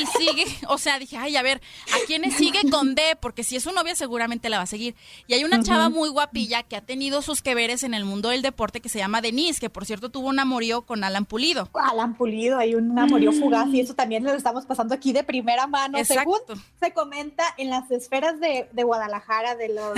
Y 0.00 0.06
sigue, 0.06 0.44
o 0.68 0.78
sea, 0.78 0.98
dije, 0.98 1.16
ay, 1.16 1.36
a 1.36 1.42
ver, 1.42 1.60
¿a 1.92 2.06
quiénes 2.06 2.34
sigue 2.34 2.68
con 2.70 2.94
D? 2.94 3.02
Porque 3.20 3.44
si 3.44 3.56
es 3.56 3.62
su 3.62 3.72
novia 3.72 3.94
seguramente 3.94 4.48
la 4.48 4.58
va 4.58 4.64
a 4.64 4.66
seguir. 4.66 4.94
Y 5.26 5.34
hay 5.34 5.44
una 5.44 5.62
chava 5.62 5.88
muy 5.88 6.08
guapilla 6.08 6.62
que 6.62 6.76
ha 6.76 6.80
tenido 6.80 7.22
sus 7.22 7.42
que 7.42 7.54
veres 7.54 7.82
en 7.82 7.94
el 7.94 8.04
mundo 8.04 8.30
del 8.30 8.42
deporte 8.42 8.80
que 8.80 8.88
se 8.88 8.98
llama 8.98 9.20
Denise, 9.20 9.60
que 9.60 9.70
por 9.70 9.86
cierto 9.86 10.10
tuvo 10.10 10.28
un 10.28 10.38
amorío 10.38 10.82
con 10.82 11.04
Alan 11.04 11.26
Pulido. 11.26 11.68
Alan 11.74 12.16
Pulido, 12.16 12.58
hay 12.58 12.74
un 12.74 12.98
amorío 12.98 13.32
mm. 13.32 13.40
fugaz 13.40 13.68
y 13.68 13.80
eso 13.80 13.94
también 13.94 14.24
lo 14.24 14.32
estamos 14.32 14.66
pasando 14.66 14.94
aquí 14.94 15.12
de 15.12 15.24
primera 15.24 15.66
mano. 15.66 15.98
Según 16.04 16.38
se 16.80 16.92
comenta 16.92 17.44
en 17.56 17.70
las 17.70 17.90
esferas 17.90 18.40
de, 18.40 18.82
Guadalajara, 18.84 19.54
de 19.56 19.68
los 19.68 19.94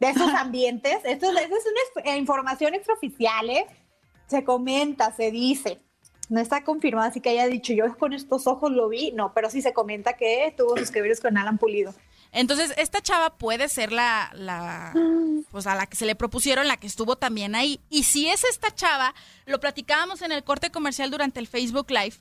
de 0.00 0.10
esos 0.10 0.28
ambientes, 0.34 0.98
esto, 1.04 1.30
es 1.30 2.02
una 2.04 2.16
información 2.16 2.74
extraoficial, 2.74 3.48
¿eh? 3.48 3.66
Se 4.26 4.44
comenta, 4.44 5.14
se 5.14 5.30
dice 5.30 5.80
no 6.28 6.40
está 6.40 6.64
confirmado, 6.64 7.08
así 7.08 7.20
que 7.20 7.30
haya 7.30 7.46
dicho 7.46 7.72
yo 7.72 7.96
con 7.98 8.12
estos 8.12 8.46
ojos 8.46 8.72
lo 8.72 8.88
vi, 8.88 9.12
no, 9.12 9.32
pero 9.34 9.50
sí 9.50 9.62
se 9.62 9.72
comenta 9.72 10.14
que 10.14 10.52
tuvo 10.56 10.76
sus 10.76 10.90
que 10.90 11.02
con 11.22 11.38
Alan 11.38 11.58
Pulido. 11.58 11.94
Entonces, 12.32 12.74
esta 12.76 13.00
chava 13.00 13.38
puede 13.38 13.68
ser 13.68 13.92
la, 13.92 14.30
la, 14.34 14.92
pues 15.50 15.66
a 15.66 15.74
la 15.74 15.86
que 15.86 15.96
se 15.96 16.04
le 16.04 16.14
propusieron, 16.14 16.68
la 16.68 16.76
que 16.76 16.86
estuvo 16.86 17.16
también 17.16 17.54
ahí. 17.54 17.80
Y 17.88 18.02
si 18.02 18.28
es 18.28 18.44
esta 18.44 18.74
chava, 18.74 19.14
lo 19.46 19.60
platicábamos 19.60 20.22
en 20.22 20.32
el 20.32 20.44
corte 20.44 20.70
comercial 20.70 21.10
durante 21.10 21.40
el 21.40 21.46
Facebook 21.46 21.90
Live. 21.90 22.16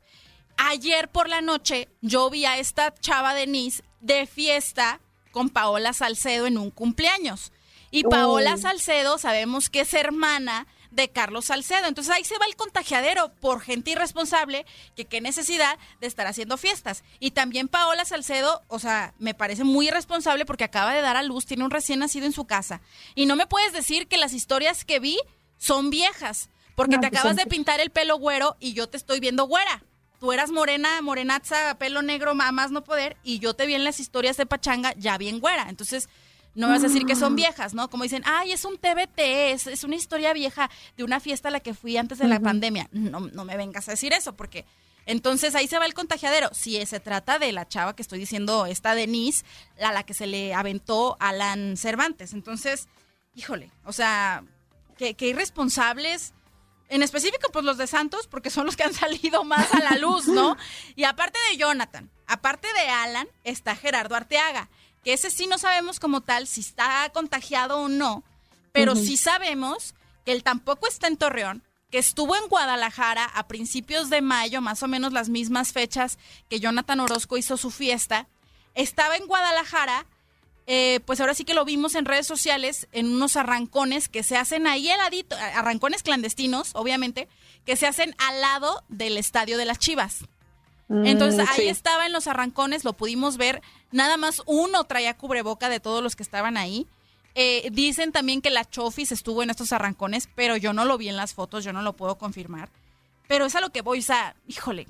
Ayer 0.57 1.09
por 1.09 1.27
la 1.27 1.41
noche 1.41 1.89
yo 2.01 2.29
vi 2.29 2.45
a 2.45 2.57
esta 2.59 2.93
chava 2.93 3.33
Denise 3.33 3.83
de 3.99 4.25
fiesta 4.25 5.01
con 5.31 5.49
Paola 5.49 5.91
Salcedo 5.91 6.45
en 6.47 6.57
un 6.57 6.71
cumpleaños. 6.71 7.51
Y 7.91 8.03
Paola 8.03 8.57
Salcedo 8.57 9.17
sabemos 9.17 9.69
que 9.69 9.81
es 9.81 9.93
hermana 9.93 10.67
de 10.95 11.09
Carlos 11.09 11.45
Salcedo. 11.45 11.87
Entonces 11.87 12.13
ahí 12.13 12.23
se 12.23 12.37
va 12.37 12.45
el 12.45 12.55
contagiadero 12.55 13.31
por 13.41 13.61
gente 13.61 13.91
irresponsable 13.91 14.65
que 14.95 15.05
qué 15.05 15.21
necesidad 15.21 15.77
de 15.99 16.07
estar 16.07 16.27
haciendo 16.27 16.57
fiestas. 16.57 17.03
Y 17.19 17.31
también 17.31 17.67
Paola 17.67 18.05
Salcedo, 18.05 18.63
o 18.67 18.79
sea, 18.79 19.13
me 19.19 19.33
parece 19.33 19.63
muy 19.63 19.87
irresponsable 19.87 20.45
porque 20.45 20.63
acaba 20.63 20.93
de 20.93 21.01
dar 21.01 21.17
a 21.17 21.23
luz, 21.23 21.45
tiene 21.45 21.63
un 21.63 21.71
recién 21.71 21.99
nacido 21.99 22.25
en 22.25 22.31
su 22.31 22.45
casa. 22.45 22.81
Y 23.13 23.25
no 23.25 23.35
me 23.35 23.47
puedes 23.47 23.73
decir 23.73 24.07
que 24.07 24.17
las 24.17 24.33
historias 24.33 24.85
que 24.85 24.99
vi 24.99 25.19
son 25.57 25.89
viejas, 25.89 26.49
porque 26.75 26.97
te 26.97 27.07
pues 27.07 27.19
acabas 27.19 27.35
de 27.35 27.45
pintar 27.45 27.79
el 27.79 27.89
pelo 27.89 28.17
güero 28.17 28.57
y 28.59 28.73
yo 28.73 28.87
te 28.87 28.97
estoy 28.97 29.19
viendo 29.19 29.45
güera. 29.45 29.83
tú 30.19 30.31
eras 30.31 30.49
morena, 30.49 31.01
morenaza, 31.01 31.77
pelo 31.77 32.01
negro, 32.01 32.33
más 32.35 32.71
no 32.71 32.83
poder, 32.83 33.17
y 33.23 33.39
yo 33.39 33.53
te 33.53 33.65
vi 33.65 33.75
en 33.75 33.83
las 33.83 33.99
historias 33.99 34.37
de 34.37 34.45
Pachanga 34.45 34.93
ya 34.97 35.17
bien 35.17 35.39
güera. 35.39 35.67
Entonces, 35.69 36.09
no 36.55 36.67
vas 36.69 36.83
a 36.83 36.87
decir 36.87 37.05
que 37.05 37.15
son 37.15 37.33
Mm. 37.33 37.35
viejas, 37.35 37.73
¿no? 37.73 37.89
Como 37.89 38.03
dicen, 38.03 38.23
ay, 38.25 38.51
es 38.53 38.65
un 38.65 38.77
TBT, 38.77 39.51
es, 39.51 39.67
es 39.67 39.83
una 39.83 39.95
historia 39.95 40.33
vieja 40.33 40.69
de 40.97 41.03
una 41.03 41.19
fiesta 41.19 41.49
a 41.49 41.51
la 41.51 41.59
que 41.59 41.73
fui 41.73 41.97
antes 41.97 42.17
de 42.17 42.27
la 42.27 42.39
pandemia. 42.39 42.87
No, 42.91 43.19
no 43.19 43.45
me 43.45 43.57
vengas 43.57 43.87
a 43.87 43.91
decir 43.91 44.13
eso, 44.13 44.35
porque 44.35 44.65
entonces 45.05 45.53
ahí 45.53 45.67
se 45.67 45.77
va 45.77 45.85
el 45.85 45.93
contagiadero. 45.93 46.49
Si 46.53 46.83
se 46.85 46.99
trata 46.99 47.37
de 47.37 47.51
la 47.51 47.67
chava 47.67 47.95
que 47.95 48.01
estoy 48.01 48.17
diciendo, 48.19 48.65
esta 48.65 48.95
Denise, 48.95 49.43
a 49.81 49.91
la 49.91 50.03
que 50.03 50.13
se 50.15 50.25
le 50.27 50.53
aventó 50.53 51.17
Alan 51.19 51.77
Cervantes. 51.77 52.33
Entonces, 52.33 52.87
híjole, 53.35 53.69
o 53.83 53.91
sea, 53.93 54.43
qué 54.97 55.15
irresponsables. 55.19 56.33
En 56.87 57.01
específico, 57.01 57.49
pues 57.51 57.65
los 57.65 57.77
de 57.77 57.87
Santos, 57.87 58.27
porque 58.27 58.49
son 58.51 58.65
los 58.67 58.75
que 58.77 58.83
han 58.83 58.93
salido 58.93 59.43
más 59.43 59.73
a 59.73 59.79
la 59.79 59.97
luz, 59.97 60.27
¿no? 60.27 60.55
Y 60.95 61.03
aparte 61.03 61.37
de 61.49 61.57
Jonathan, 61.57 62.09
aparte 62.27 62.67
de 62.73 62.89
Alan, 62.89 63.27
está 63.43 63.75
Gerardo 63.75 64.15
Arteaga, 64.15 64.69
que 65.05 65.13
ese 65.13 65.29
sí 65.29 65.45
no 65.45 65.59
sabemos 65.59 65.99
como 65.99 66.21
tal 66.21 66.47
si 66.47 66.61
está 66.61 67.07
contagiado 67.13 67.79
o 67.79 67.87
no, 67.87 68.23
pero 68.71 68.95
sí 68.95 69.17
sabemos 69.17 69.93
que 70.25 70.31
él 70.31 70.43
tampoco 70.43 70.87
está 70.87 71.05
en 71.05 71.15
Torreón, 71.15 71.63
que 71.91 71.99
estuvo 71.99 72.35
en 72.35 72.47
Guadalajara 72.47 73.23
a 73.23 73.47
principios 73.47 74.09
de 74.09 74.21
mayo, 74.21 74.61
más 74.61 74.81
o 74.81 74.87
menos 74.87 75.13
las 75.13 75.29
mismas 75.29 75.73
fechas 75.73 76.17
que 76.49 76.59
Jonathan 76.59 76.99
Orozco 77.01 77.37
hizo 77.37 77.55
su 77.55 77.69
fiesta. 77.69 78.27
Estaba 78.73 79.15
en 79.15 79.27
Guadalajara, 79.27 80.07
eh, 80.65 80.99
pues 81.05 81.21
ahora 81.21 81.35
sí 81.35 81.45
que 81.45 81.53
lo 81.53 81.65
vimos 81.65 81.93
en 81.93 82.05
redes 82.05 82.25
sociales, 82.25 82.87
en 82.91 83.13
unos 83.13 83.35
arrancones 83.35 84.09
que 84.09 84.23
se 84.23 84.37
hacen 84.37 84.65
ahí 84.65 84.89
heladito, 84.89 85.35
arrancones 85.53 86.01
clandestinos, 86.01 86.71
obviamente, 86.73 87.29
que 87.63 87.75
se 87.75 87.85
hacen 87.85 88.15
al 88.17 88.41
lado 88.41 88.83
del 88.89 89.19
estadio 89.19 89.59
de 89.59 89.65
las 89.65 89.77
Chivas. 89.77 90.25
Entonces 90.89 91.39
Mm, 91.45 91.49
ahí 91.51 91.61
sí. 91.61 91.67
estaba 91.67 92.05
en 92.05 92.11
los 92.13 92.27
arrancones, 92.27 92.83
lo 92.83 92.93
pudimos 92.93 93.37
ver. 93.37 93.61
Nada 93.91 94.17
más 94.17 94.41
uno 94.45 94.83
traía 94.83 95.17
cubreboca 95.17 95.69
de 95.69 95.79
todos 95.79 96.03
los 96.03 96.15
que 96.15 96.23
estaban 96.23 96.57
ahí. 96.57 96.87
Eh, 97.33 97.69
dicen 97.71 98.11
también 98.11 98.41
que 98.41 98.49
la 98.49 98.63
Chofis 98.69 99.11
estuvo 99.11 99.43
en 99.43 99.49
estos 99.49 99.73
arrancones, 99.73 100.29
pero 100.35 100.55
yo 100.57 100.73
no 100.73 100.85
lo 100.85 100.97
vi 100.97 101.09
en 101.09 101.17
las 101.17 101.33
fotos, 101.33 101.63
yo 101.65 101.73
no 101.73 101.81
lo 101.81 101.93
puedo 101.93 102.17
confirmar. 102.17 102.69
Pero 103.27 103.45
es 103.45 103.55
a 103.55 103.61
lo 103.61 103.71
que 103.71 103.81
voy, 103.81 103.99
o 103.99 104.03
sea, 104.03 104.35
híjole, 104.47 104.87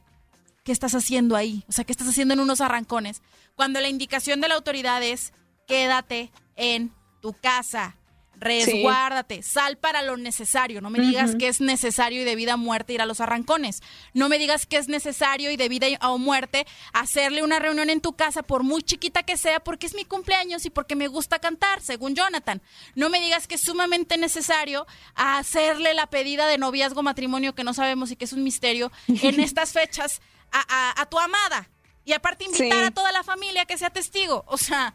¿qué 0.64 0.72
estás 0.72 0.94
haciendo 0.94 1.36
ahí? 1.36 1.64
O 1.70 1.72
sea, 1.72 1.86
¿qué 1.86 1.92
estás 1.94 2.08
haciendo 2.10 2.34
en 2.34 2.40
unos 2.42 2.62
arrancones? 2.62 3.22
Cuando 3.56 3.80
la 3.80 3.88
indicación 3.90 4.42
de 4.42 4.50
la 4.50 4.56
autoridad 4.56 5.02
es 5.02 5.32
quédate 5.68 6.32
en 6.56 6.92
tu 7.22 7.34
casa, 7.34 7.96
resguárdate, 8.40 9.42
sal 9.44 9.78
para 9.78 10.02
lo 10.02 10.18
necesario. 10.18 10.82
No 10.82 10.90
me 10.90 11.00
digas 11.00 11.36
que 11.36 11.48
es 11.48 11.62
necesario 11.62 12.22
y 12.22 12.26
de 12.26 12.36
vida 12.36 12.56
o 12.56 12.58
muerte 12.58 12.94
ir 12.94 13.02
a 13.02 13.06
los 13.06 13.20
arrancones. 13.22 13.82
No 14.14 14.30
me 14.30 14.38
digas 14.40 14.66
que 14.66 14.78
es 14.78 14.88
necesario 14.88 15.52
y 15.52 15.58
de 15.58 15.70
vida 15.70 15.88
o 16.02 16.18
muerte 16.18 16.66
hacerle 16.94 17.44
una 17.44 17.60
reunión 17.60 17.90
en 17.90 18.02
tu 18.02 18.16
casa, 18.16 18.44
por 18.44 18.64
muy 18.64 18.82
chiquita 18.84 19.24
que 19.24 19.38
sea, 19.38 19.60
porque 19.60 19.86
es 19.88 19.96
mi 19.96 20.06
cumpleaños 20.06 20.66
y 20.66 20.70
porque 20.70 20.96
me 20.96 21.08
gusta 21.08 21.40
cantar, 21.40 21.82
según 21.82 22.16
Jonathan. 22.16 22.62
No 22.96 23.10
me 23.10 23.20
digas 23.20 23.48
que 23.48 23.56
es 23.56 23.62
sumamente 23.62 24.18
necesario 24.18 24.86
hacerle 25.16 25.94
la 25.94 26.08
pedida 26.08 26.48
de 26.48 26.58
noviazgo, 26.58 27.04
matrimonio, 27.04 27.56
que 27.56 27.64
no 27.64 27.74
sabemos 27.74 28.12
y 28.12 28.16
que 28.16 28.26
es 28.26 28.34
un 28.34 28.44
misterio, 28.44 28.92
en 29.08 29.40
estas 29.40 29.72
fechas 29.74 30.22
a, 30.52 30.62
a- 30.68 31.02
a 31.02 31.06
tu 31.08 31.20
amada. 31.20 31.70
Y 32.04 32.14
aparte 32.14 32.46
invitar 32.46 32.66
Sí. 32.72 32.84
a 32.86 32.92
toda 32.92 33.12
la 33.12 33.24
familia 33.24 33.66
que 33.66 33.78
sea 33.78 33.90
testigo. 33.90 34.44
O 34.48 34.58
sea, 34.58 34.94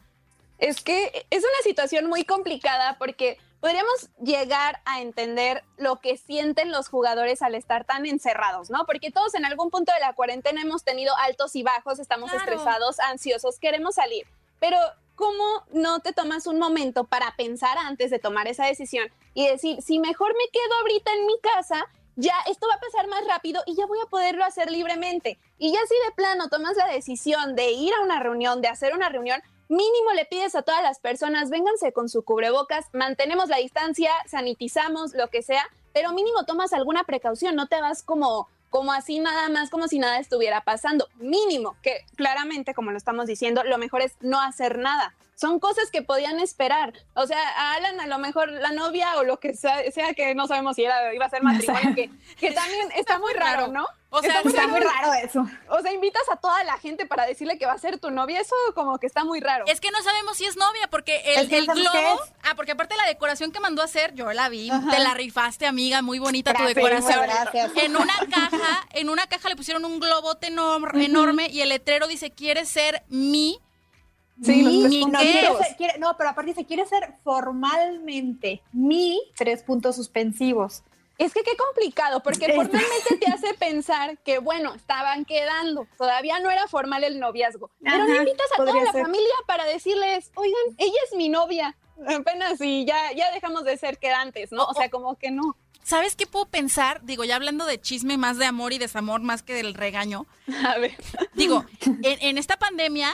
Es 0.61 0.83
que 0.83 1.27
es 1.31 1.39
una 1.43 1.63
situación 1.65 2.07
muy 2.07 2.25
complicada 2.25 2.97
porque 2.99 3.39
podríamos 3.61 4.11
llegar 4.23 4.81
a 4.85 5.01
entender 5.01 5.65
lo 5.79 6.01
que 6.01 6.17
sienten 6.17 6.71
los 6.71 6.89
jugadores 6.89 7.43
al 7.43 7.55
estar 7.55 7.85
tan 7.85 8.07
encerrados, 8.07 8.71
¿no? 8.71 8.85
Porque 8.87 9.11
todos 9.11 9.35
en 9.35 9.45
algún 9.45 9.71
punto 9.71 9.93
de 9.93 10.01
la 10.01 10.13
cuarentena 10.15 10.61
hemos 10.63 10.85
tenido 10.85 11.17
altos 11.17 11.57
y 11.57 11.63
bajos, 11.63 11.99
estamos 11.99 12.31
Claro. 12.31 12.45
estresados, 12.45 13.01
ansiosos, 13.01 13.59
queremos 13.59 13.95
salir. 13.95 14.27
Pero 14.61 14.79
¿cómo 15.15 15.65
no 15.73 16.01
te 16.01 16.13
tomas 16.13 16.47
un 16.47 16.59
momento 16.59 17.05
para 17.05 17.35
pensar 17.37 17.77
antes 17.79 18.11
de 18.11 18.19
tomar 18.19 18.47
esa 18.47 18.67
decisión 18.67 19.11
y 19.35 19.47
decir, 19.49 19.81
si 19.83 19.99
mejor 19.99 20.35
me 20.35 20.49
quedo 20.51 20.75
ahorita 20.81 21.13
en 21.15 21.27
mi 21.27 21.39
casa, 21.41 21.87
ya 22.17 22.35
esto 22.49 22.67
va 22.69 22.75
a 22.75 22.81
pasar 22.81 23.07
más 23.09 23.27
rápido 23.27 23.63
y 23.67 23.77
ya 23.77 23.87
voy 23.87 23.99
a 24.03 24.09
poderlo 24.11 24.45
hacer 24.45 24.71
libremente. 24.71 25.39
Y 25.59 25.73
ya 25.73 25.81
si 25.87 25.95
de 26.07 26.15
plano 26.15 26.49
tomas 26.49 26.77
la 26.77 26.87
decisión 26.87 27.55
de 27.55 27.71
ir 27.73 27.95
a 27.95 28.01
una 28.01 28.21
reunión, 28.21 28.61
de 28.61 28.69
hacer 28.69 28.95
una 28.95 29.09
reunión, 29.09 29.43
mínimo 29.71 30.13
le 30.15 30.27
pides 30.27 30.55
a 30.57 30.63
todas 30.63 30.83
las 30.83 30.99
personas, 30.99 31.49
vénganse 31.49 31.93
con 31.93 32.09
su 32.09 32.23
cubrebocas, 32.25 32.87
mantenemos 32.93 33.49
la 33.49 33.59
distancia, 33.59 34.11
sanitizamos, 34.27 35.15
lo 35.15 35.29
que 35.29 35.43
sea, 35.43 35.65
pero 35.93 36.13
mínimo 36.13 36.45
tomas 36.45 36.73
alguna 36.73 37.05
precaución, 37.05 37.55
no 37.55 37.67
te 37.67 37.81
vas 37.81 38.03
como 38.03 38.49
como 38.69 38.93
así 38.93 39.19
nada 39.19 39.49
más, 39.49 39.69
como 39.69 39.89
si 39.89 39.99
nada 39.99 40.21
estuviera 40.21 40.61
pasando. 40.63 41.09
Mínimo, 41.17 41.77
que 41.83 42.05
claramente, 42.15 42.73
como 42.73 42.93
lo 42.93 42.97
estamos 42.97 43.27
diciendo, 43.27 43.65
lo 43.65 43.79
mejor 43.79 44.01
es 44.01 44.15
no 44.21 44.41
hacer 44.41 44.79
nada. 44.79 45.13
Son 45.41 45.59
cosas 45.59 45.91
que 45.91 46.03
podían 46.03 46.39
esperar. 46.39 46.93
O 47.15 47.27
sea, 47.27 47.39
a 47.57 47.75
Alan 47.77 47.99
a 47.99 48.07
lo 48.07 48.19
mejor 48.19 48.51
la 48.53 48.73
novia 48.73 49.17
o 49.17 49.25
lo 49.25 49.41
que 49.41 49.55
sea, 49.55 49.91
sea 49.91 50.13
que 50.13 50.35
no 50.35 50.47
sabemos 50.47 50.77
si 50.77 50.85
era, 50.85 51.15
iba 51.15 51.25
a 51.25 51.31
ser 51.31 51.43
matrimonio, 51.43 51.95
que, 51.95 52.11
que 52.39 52.53
también 52.55 52.89
está 52.95 53.19
muy 53.19 53.33
raro, 53.33 53.69
¿no? 53.69 53.87
O 54.13 54.21
sea, 54.21 54.41
Está 54.41 54.67
muy 54.67 54.81
raro 54.81 55.13
eso. 55.15 55.47
O 55.69 55.81
sea, 55.81 55.93
invitas 55.93 56.29
a 56.33 56.37
toda 56.37 56.63
la 56.65 56.77
gente 56.79 57.07
para 57.07 57.25
decirle 57.27 57.57
que 57.59 57.65
va 57.65 57.73
a 57.75 57.79
ser 57.79 57.99
tu 58.01 58.11
novia, 58.11 58.41
eso 58.41 58.57
como 58.75 58.99
que 58.99 59.07
está 59.07 59.25
muy 59.25 59.41
raro. 59.41 59.65
Es 59.69 59.81
que 59.81 59.91
no 59.93 60.03
sabemos 60.03 60.37
si 60.37 60.45
es 60.47 60.57
novia, 60.57 60.89
porque 60.91 61.23
el, 61.37 61.51
Es 61.53 61.67
globo. 61.67 62.21
Ah, 62.43 62.55
porque 62.57 62.73
aparte 62.73 62.97
la 62.97 63.07
decoración 63.07 63.53
que 63.53 63.61
mandó 63.61 63.83
a 63.83 63.85
hacer, 63.87 64.13
yo 64.15 64.31
la 64.33 64.49
vi. 64.49 64.69
Ajá. 64.69 64.91
Te 64.91 64.99
la 64.99 65.15
rifaste, 65.15 65.67
amiga, 65.67 66.03
muy 66.03 66.19
bonita 66.19 66.51
Gracias, 66.53 66.75
tu 66.75 66.81
decoración. 66.81 67.21
gracias. 67.23 67.71
En 67.77 67.97
una 67.97 68.15
caja, 68.31 68.87
en 68.95 69.09
una 69.11 69.27
caja 69.29 69.49
le 69.49 69.57
pusieron 69.57 69.85
un 69.85 70.01
globote 70.01 70.49
enor- 70.53 71.01
enorme 71.03 71.47
y 71.49 71.61
el 71.63 71.69
letrero 71.71 72.09
dice: 72.09 72.31
¿Quieres 72.33 72.69
ser 72.69 73.05
mi? 73.09 73.59
Sí, 74.43 74.63
los 74.63 74.73
mi 74.75 74.81
tres 74.81 74.97
puntos. 75.03 75.23
qué?" 75.23 75.31
Quiere 75.33 75.57
ser- 75.65 75.77
quiere- 75.77 75.99
no, 75.99 76.17
pero 76.17 76.31
aparte 76.31 76.51
dice, 76.53 76.65
quiere 76.67 76.87
ser 76.87 77.15
formalmente 77.25 78.63
mi 78.73 79.21
tres 79.37 79.63
puntos 79.63 79.97
suspensivos. 79.97 80.83
Es 81.19 81.35
que 81.35 81.43
qué 81.43 81.51
complicado, 81.55 82.23
porque 82.23 82.47
formalmente 82.55 83.17
te 83.21 83.27
hace 83.31 83.53
pensar 83.55 84.17
que, 84.21 84.39
bueno, 84.39 84.75
estaban 84.75 85.27
quedando, 85.27 85.87
todavía 85.99 86.41
no 86.41 86.51
era 86.51 86.67
formal 86.67 87.05
el 87.05 87.21
noviazgo, 87.21 87.71
pero 87.83 87.99
no 87.99 88.05
Ajá, 88.05 88.17
invitas 88.17 88.47
a 88.53 88.57
toda 88.57 88.73
la 88.83 88.91
ser. 88.93 89.03
familia 89.03 89.35
para 89.47 89.65
decirles, 89.67 90.33
oigan, 90.35 90.61
ella 90.79 90.97
es 91.11 91.15
mi 91.17 91.29
novia, 91.29 91.77
apenas 92.09 92.59
y 92.63 92.87
ya, 92.87 93.13
ya 93.15 93.31
dejamos 93.33 93.65
de 93.65 93.77
ser 93.77 93.99
quedantes, 93.99 94.51
¿no? 94.51 94.65
O 94.65 94.73
sea, 94.73 94.89
como 94.89 95.17
que 95.19 95.31
no. 95.31 95.57
¿Sabes 95.83 96.17
qué 96.17 96.27
puedo 96.27 96.47
pensar? 96.47 97.03
Digo, 97.05 97.25
ya 97.25 97.37
hablando 97.37 97.67
de 97.67 97.79
chisme 97.81 98.17
más 98.17 98.39
de 98.39 98.47
amor 98.47 98.73
y 98.73 98.79
desamor 98.79 99.21
más 99.21 99.43
que 99.43 99.53
del 99.53 99.75
regaño. 99.75 100.27
A 100.67 100.79
ver. 100.79 100.97
Digo, 101.35 101.67
en, 101.85 102.19
en 102.23 102.39
esta 102.39 102.59
pandemia 102.59 103.13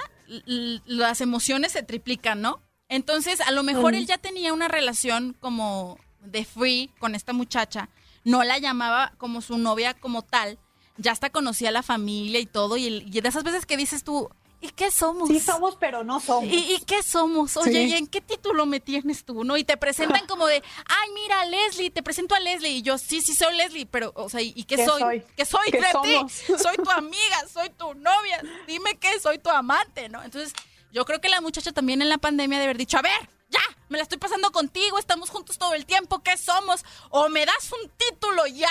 las 0.86 1.20
emociones 1.20 1.72
se 1.72 1.82
triplican, 1.82 2.40
¿no? 2.40 2.60
Entonces, 2.88 3.40
a 3.40 3.50
lo 3.50 3.62
mejor 3.62 3.94
él 3.94 4.06
ya 4.06 4.18
tenía 4.18 4.52
una 4.52 4.68
relación 4.68 5.36
como 5.40 5.98
de 6.20 6.44
free 6.44 6.90
con 6.98 7.14
esta 7.14 7.32
muchacha, 7.32 7.88
no 8.24 8.44
la 8.44 8.58
llamaba 8.58 9.12
como 9.18 9.40
su 9.40 9.58
novia 9.58 9.94
como 9.94 10.22
tal, 10.22 10.58
ya 10.96 11.12
hasta 11.12 11.30
conocía 11.30 11.68
a 11.68 11.72
la 11.72 11.82
familia 11.82 12.40
y 12.40 12.46
todo, 12.46 12.76
y, 12.76 12.86
y 12.86 13.20
de 13.20 13.28
esas 13.28 13.44
veces 13.44 13.66
que 13.66 13.76
dices 13.76 14.04
tú, 14.04 14.30
¿y 14.66 14.70
qué 14.70 14.90
somos? 14.90 15.28
Sí 15.28 15.40
somos, 15.40 15.76
pero 15.76 16.04
no 16.04 16.20
somos. 16.20 16.44
¿Y, 16.52 16.74
y 16.74 16.80
qué 16.80 17.02
somos? 17.02 17.56
Oye, 17.56 17.72
Sí. 17.72 17.84
¿y 17.86 17.94
en 17.94 18.06
qué 18.06 18.20
título 18.20 18.66
me 18.66 18.80
tienes 18.80 19.24
tú? 19.24 19.44
¿No? 19.44 19.56
Y 19.56 19.64
te 19.64 19.76
presentan 19.76 20.26
como 20.28 20.46
de, 20.46 20.56
ay, 20.86 21.10
mira, 21.14 21.44
Leslie, 21.46 21.90
te 21.90 22.02
presento 22.02 22.34
a 22.34 22.40
Leslie. 22.40 22.70
Y 22.70 22.82
yo, 22.82 22.98
sí, 22.98 23.20
sí, 23.22 23.34
soy 23.34 23.56
Leslie, 23.56 23.86
pero, 23.86 24.12
o 24.16 24.28
sea, 24.28 24.40
¿y 24.42 24.52
qué, 24.64 24.76
¿Qué 24.76 24.84
soy? 24.86 25.00
soy? 25.00 25.24
¿Qué 25.36 25.44
soy 25.44 25.70
¿Qué 25.70 25.78
de 25.80 25.86
ti? 25.86 25.92
somos? 25.92 26.32
Soy 26.62 26.76
tu 26.76 26.90
amiga, 26.90 27.44
soy 27.52 27.70
tu 27.70 27.94
novia. 27.94 28.42
Dime 28.66 28.96
qué, 28.98 29.18
soy 29.20 29.38
tu 29.38 29.50
amante, 29.50 30.08
¿no? 30.08 30.22
Entonces, 30.22 30.52
yo 30.92 31.04
creo 31.04 31.20
que 31.20 31.28
la 31.28 31.40
muchacha 31.40 31.72
también 31.72 32.00
en 32.02 32.08
la 32.08 32.18
pandemia 32.18 32.58
de 32.58 32.64
haber 32.64 32.76
dicho, 32.78 32.96
a 32.98 33.02
ver, 33.02 33.28
ya, 33.48 33.60
me 33.88 33.98
la 33.98 34.02
estoy 34.02 34.18
pasando 34.18 34.50
contigo, 34.52 34.98
estamos 34.98 35.30
juntos 35.30 35.58
todo 35.58 35.74
el 35.74 35.86
tiempo, 35.86 36.22
¿qué 36.22 36.36
somos? 36.36 36.84
O 37.10 37.28
me 37.28 37.44
das 37.46 37.70
un 37.82 37.90
título 37.90 38.46
ya, 38.46 38.70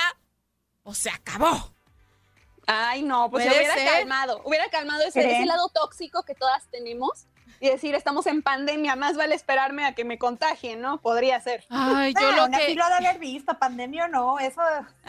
o 0.84 0.94
se 0.94 1.10
acabó. 1.10 1.75
Ay, 2.68 3.04
no, 3.04 3.30
pues 3.30 3.44
se 3.46 3.50
hubiera 3.52 3.74
ser. 3.74 3.88
calmado, 3.88 4.42
hubiera 4.46 4.68
calmado 4.70 5.04
ese, 5.04 5.22
¿Creen? 5.22 5.36
ese 5.38 5.46
lado 5.46 5.70
tóxico 5.70 6.24
que 6.24 6.36
todas 6.36 6.68
tenemos 6.72 7.28
y 7.62 7.70
decir, 7.70 7.96
estamos 7.96 8.26
en 8.28 8.42
pandemia, 8.42 8.98
más 8.98 9.16
vale 9.16 9.34
esperarme 9.34 9.86
a 9.86 9.96
que 9.96 10.04
me 10.04 10.18
contagien, 10.20 10.82
¿no? 10.82 11.00
Podría 11.00 11.40
ser. 11.40 11.64
Ay, 11.70 12.14
yo 12.20 12.28
Ah, 12.28 12.48
lo 12.50 12.58
que... 12.58 12.76
lo 12.76 12.84
ha 12.84 12.90
de 12.90 12.96
haber 13.08 13.18
visto, 13.20 13.58
pandemia 13.58 14.06
o 14.06 14.08
no, 14.10 14.40
eso. 14.40 14.62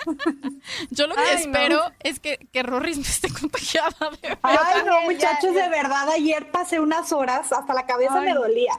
Yo 0.91 1.07
lo 1.07 1.15
que 1.15 1.21
Ay, 1.23 1.35
no. 1.35 1.41
espero 1.41 1.93
es 2.01 2.21
que, 2.21 2.39
que 2.53 2.63
Rorris 2.63 2.97
no 2.99 3.03
esté 3.03 3.29
contagiada. 3.33 3.95
verdad. 4.23 4.39
Ay, 4.43 4.83
no, 4.85 5.01
muchachos, 5.03 5.51
ya, 5.55 5.55
ya. 5.55 5.63
de 5.65 5.69
verdad, 5.71 6.09
ayer 6.11 6.51
pasé 6.51 6.79
unas 6.79 7.13
horas, 7.13 7.51
hasta 7.53 7.75
la 7.75 7.85
cabeza 7.87 8.21
Ay, 8.21 8.27
me 8.27 8.35
dolía. 8.35 8.79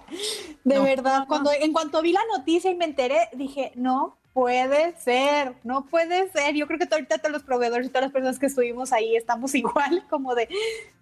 De 0.64 0.76
No. 0.76 0.84
verdad, 0.84 1.26
cuando 1.28 1.52
en 1.52 1.74
cuanto 1.74 2.02
vi 2.02 2.14
la 2.14 2.22
noticia 2.38 2.72
y 2.72 2.76
me 2.76 2.86
enteré, 2.86 3.30
dije, 3.34 3.72
no 3.76 4.18
puede 4.38 4.96
ser, 5.00 5.56
no 5.64 5.88
puede 5.88 6.30
ser. 6.30 6.54
Yo 6.54 6.68
creo 6.68 6.78
que 6.78 6.88
ahorita 6.92 7.18
todos 7.18 7.32
los 7.32 7.42
proveedores 7.42 7.88
y 7.88 7.90
todas 7.90 8.04
las 8.04 8.12
personas 8.12 8.38
que 8.38 8.46
estuvimos 8.46 8.94
ahí 8.94 9.16
estamos 9.16 9.56
igual, 9.56 10.06
como 10.12 10.36
de, 10.36 10.48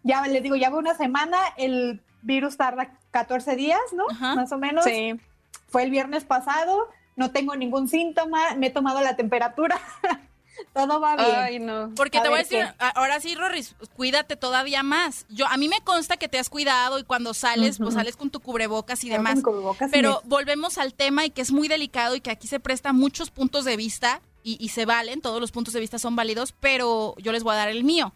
ya 0.04 0.26
les 0.26 0.42
digo, 0.42 0.56
ya 0.56 0.70
va 0.70 0.78
una 0.78 0.96
semana, 0.96 1.38
el 1.58 2.00
virus 2.22 2.56
tarda 2.56 2.98
14 3.12 3.58
días, 3.58 3.82
¿no? 3.92 4.06
Ajá. 4.10 4.36
Más 4.36 4.54
o 4.54 4.58
menos. 4.58 4.86
Sí. 4.86 5.20
Fue 5.68 5.84
el 5.84 5.92
viernes 5.92 6.24
pasado, 6.24 6.88
no 7.18 7.32
tengo 7.32 7.58
ningún 7.58 7.90
síntoma, 7.90 8.56
me 8.56 8.68
he 8.68 8.70
tomado 8.70 9.02
la 9.02 9.18
temperatura. 9.18 9.82
todo 10.74 11.00
va 11.00 11.16
bien. 11.16 11.36
Ay, 11.36 11.60
no. 11.60 11.92
Porque 11.96 12.18
A 12.20 12.24
te 12.24 12.30
voy 12.30 12.40
a 12.40 12.44
decir, 12.44 12.66
ahora 12.96 13.20
sí, 13.20 13.36
Rorris, 13.36 13.76
cuídate 13.96 14.36
todavía 14.36 14.84
más. 14.84 15.26
Yo 15.30 15.48
A 15.48 15.58
mí 15.58 15.68
me 15.70 15.82
consta 15.82 16.18
que 16.18 16.28
te 16.28 16.40
has 16.40 16.50
cuidado 16.50 17.00
y 17.00 17.04
cuando 17.04 17.34
sales, 17.34 17.78
pues 17.78 17.94
sales 17.94 18.16
con 18.18 18.30
tu 18.30 18.40
cubrebocas 18.40 19.04
y 19.04 19.10
demás. 19.10 19.42
cubrebocas 19.42 19.90
Pero 19.92 20.22
me- 20.24 20.30
volvemos 20.30 20.78
al 20.78 20.94
tema 20.94 21.26
y 21.26 21.30
que 21.30 21.42
es 21.42 21.52
muy 21.52 21.68
delicado 21.68 22.16
y 22.16 22.22
que 22.22 22.32
aquí 22.32 22.48
se 22.48 22.60
presta 22.60 22.94
muchos 22.94 23.32
puntos 23.32 23.66
de 23.66 23.78
vista 23.78 24.22
y, 24.44 24.58
y 24.64 24.70
se 24.70 24.86
valen, 24.86 25.22
todos 25.22 25.42
los 25.42 25.52
puntos 25.52 25.74
de 25.74 25.80
vista 25.80 25.98
son 26.00 26.16
válidos, 26.16 26.54
pero 26.60 27.16
yo 27.18 27.32
les 27.32 27.44
voy 27.44 27.54
a 27.54 27.58
dar 27.58 27.70
el 27.70 27.84
mío. 27.84 28.14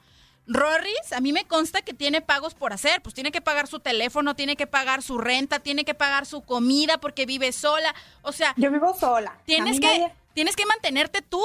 Rorris, 0.51 1.13
a 1.15 1.19
mí 1.21 1.31
me 1.31 1.45
consta 1.45 1.83
que 1.83 1.93
tiene 1.93 2.21
pagos 2.21 2.55
por 2.55 2.73
hacer, 2.73 3.01
pues 3.03 3.13
tiene 3.13 3.31
que 3.31 3.39
pagar 3.41 3.67
su 3.67 3.79
teléfono, 3.79 4.35
tiene 4.35 4.55
que 4.55 4.65
pagar 4.65 5.03
su 5.03 5.19
renta, 5.19 5.59
tiene 5.59 5.85
que 5.85 5.93
pagar 5.93 6.25
su 6.25 6.41
comida 6.41 6.97
porque 6.99 7.27
vive 7.27 7.51
sola, 7.51 7.93
o 8.23 8.31
sea... 8.31 8.53
Yo 8.57 8.71
vivo 8.71 8.95
sola. 8.99 9.37
Tienes 9.45 9.79
que, 9.79 9.85
nadie- 9.85 10.11
tienes 10.33 10.55
que 10.55 10.65
mantenerte 10.65 11.21
tú. 11.21 11.43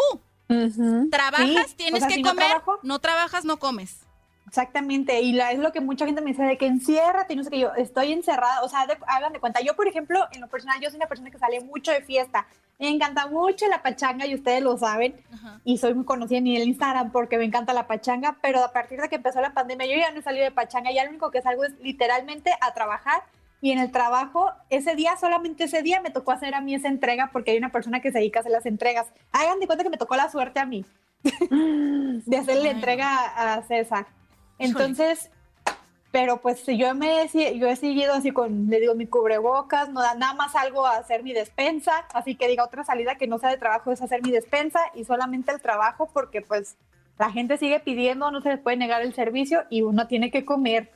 Trabajas, 1.10 1.46
Sí, 1.70 1.74
tienes 1.76 1.94
o 1.94 1.98
sea, 1.98 2.08
que 2.08 2.14
si 2.14 2.22
no 2.22 2.30
comer, 2.30 2.46
trabajo- 2.48 2.78
no 2.82 2.98
trabajas, 2.98 3.44
no 3.44 3.58
comes. 3.58 4.00
Exactamente, 4.46 5.20
y 5.22 5.32
la, 5.32 5.50
es 5.52 5.58
lo 5.58 5.72
que 5.72 5.80
mucha 5.80 6.04
gente 6.06 6.20
me 6.20 6.30
dice 6.30 6.42
de 6.44 6.58
que 6.58 6.66
enciérrate, 6.66 7.32
y 7.32 7.36
no 7.36 7.42
sé 7.44 7.50
qué, 7.50 7.58
yo 7.58 7.72
estoy 7.74 8.12
encerrada, 8.12 8.62
o 8.62 8.68
sea, 8.68 8.86
de- 8.86 8.98
hagan 9.06 9.32
de 9.32 9.40
cuenta, 9.40 9.60
yo 9.62 9.74
por 9.74 9.88
ejemplo, 9.88 10.20
en 10.32 10.42
lo 10.42 10.48
personal, 10.48 10.78
yo 10.80 10.90
soy 10.90 10.98
una 10.98 11.06
persona 11.08 11.30
que 11.30 11.38
sale 11.38 11.60
mucho 11.60 11.90
de 11.90 12.02
fiesta, 12.02 12.46
me 12.78 12.88
encanta 12.88 13.26
mucho 13.26 13.66
la 13.68 13.82
pachanga 13.82 14.26
y 14.26 14.34
ustedes 14.34 14.62
lo 14.62 14.76
saben, 14.76 15.16
y 15.64 15.78
soy 15.78 15.94
muy 15.94 16.04
conocida 16.04 16.38
en 16.38 16.46
el 16.48 16.68
Instagram 16.68 17.10
porque 17.10 17.38
me 17.38 17.44
encanta 17.44 17.72
la 17.72 17.86
pachanga, 17.88 18.36
pero 18.42 18.62
a 18.62 18.72
partir 18.72 19.00
de 19.00 19.08
que 19.08 19.16
empezó 19.16 19.40
la 19.40 19.54
pandemia 19.54 19.86
yo 19.86 19.96
ya 19.96 20.10
no 20.12 20.20
he 20.20 20.22
salido 20.22 20.44
de 20.44 20.50
pachanga, 20.52 20.92
ya 20.92 21.02
lo 21.04 21.10
único 21.10 21.30
que 21.30 21.40
salgo 21.42 21.64
es 21.64 21.72
literalmente 21.80 22.52
a 22.60 22.74
trabajar, 22.74 23.22
y 23.64 23.72
en 23.72 23.78
el 23.78 23.90
trabajo, 23.90 24.52
ese 24.68 24.94
día, 24.94 25.16
solamente 25.16 25.64
ese 25.64 25.80
día 25.80 26.02
me 26.02 26.10
tocó 26.10 26.32
hacer 26.32 26.54
a 26.54 26.60
mí 26.60 26.74
esa 26.74 26.88
entrega 26.88 27.30
porque 27.32 27.52
hay 27.52 27.56
una 27.56 27.72
persona 27.72 28.02
que 28.02 28.12
se 28.12 28.18
dedica 28.18 28.38
a 28.38 28.42
hacer 28.42 28.52
las 28.52 28.66
entregas. 28.66 29.06
Hagan 29.32 29.58
de 29.58 29.66
cuenta 29.66 29.82
que 29.82 29.88
me 29.88 29.96
tocó 29.96 30.16
la 30.16 30.30
suerte 30.30 30.60
a 30.60 30.66
mí 30.66 30.84
de 31.22 32.36
hacerle 32.36 32.68
Ay, 32.68 32.74
entrega 32.74 33.54
a 33.54 33.62
César. 33.62 34.04
Entonces, 34.58 35.30
pero 36.10 36.42
pues 36.42 36.66
yo 36.66 36.94
me 36.94 37.26
yo 37.32 37.66
he 37.66 37.76
seguido 37.76 38.12
así 38.12 38.32
con, 38.32 38.66
le 38.68 38.80
digo, 38.80 38.94
mi 38.96 39.06
cubrebocas, 39.06 39.88
no 39.88 40.02
da 40.02 40.14
nada 40.14 40.34
más 40.34 40.52
salgo 40.52 40.86
a 40.86 40.98
hacer 40.98 41.22
mi 41.22 41.32
despensa, 41.32 42.04
así 42.12 42.34
que 42.34 42.48
diga 42.48 42.64
otra 42.64 42.84
salida 42.84 43.14
que 43.14 43.28
no 43.28 43.38
sea 43.38 43.48
de 43.48 43.56
trabajo 43.56 43.92
es 43.92 44.02
hacer 44.02 44.20
mi 44.22 44.30
despensa 44.30 44.80
y 44.94 45.04
solamente 45.04 45.52
el 45.52 45.62
trabajo 45.62 46.10
porque 46.12 46.42
pues 46.42 46.76
la 47.18 47.30
gente 47.30 47.56
sigue 47.56 47.80
pidiendo, 47.80 48.30
no 48.30 48.42
se 48.42 48.50
les 48.50 48.60
puede 48.60 48.76
negar 48.76 49.00
el 49.00 49.14
servicio 49.14 49.64
y 49.70 49.80
uno 49.80 50.06
tiene 50.06 50.30
que 50.30 50.44
comer. 50.44 50.90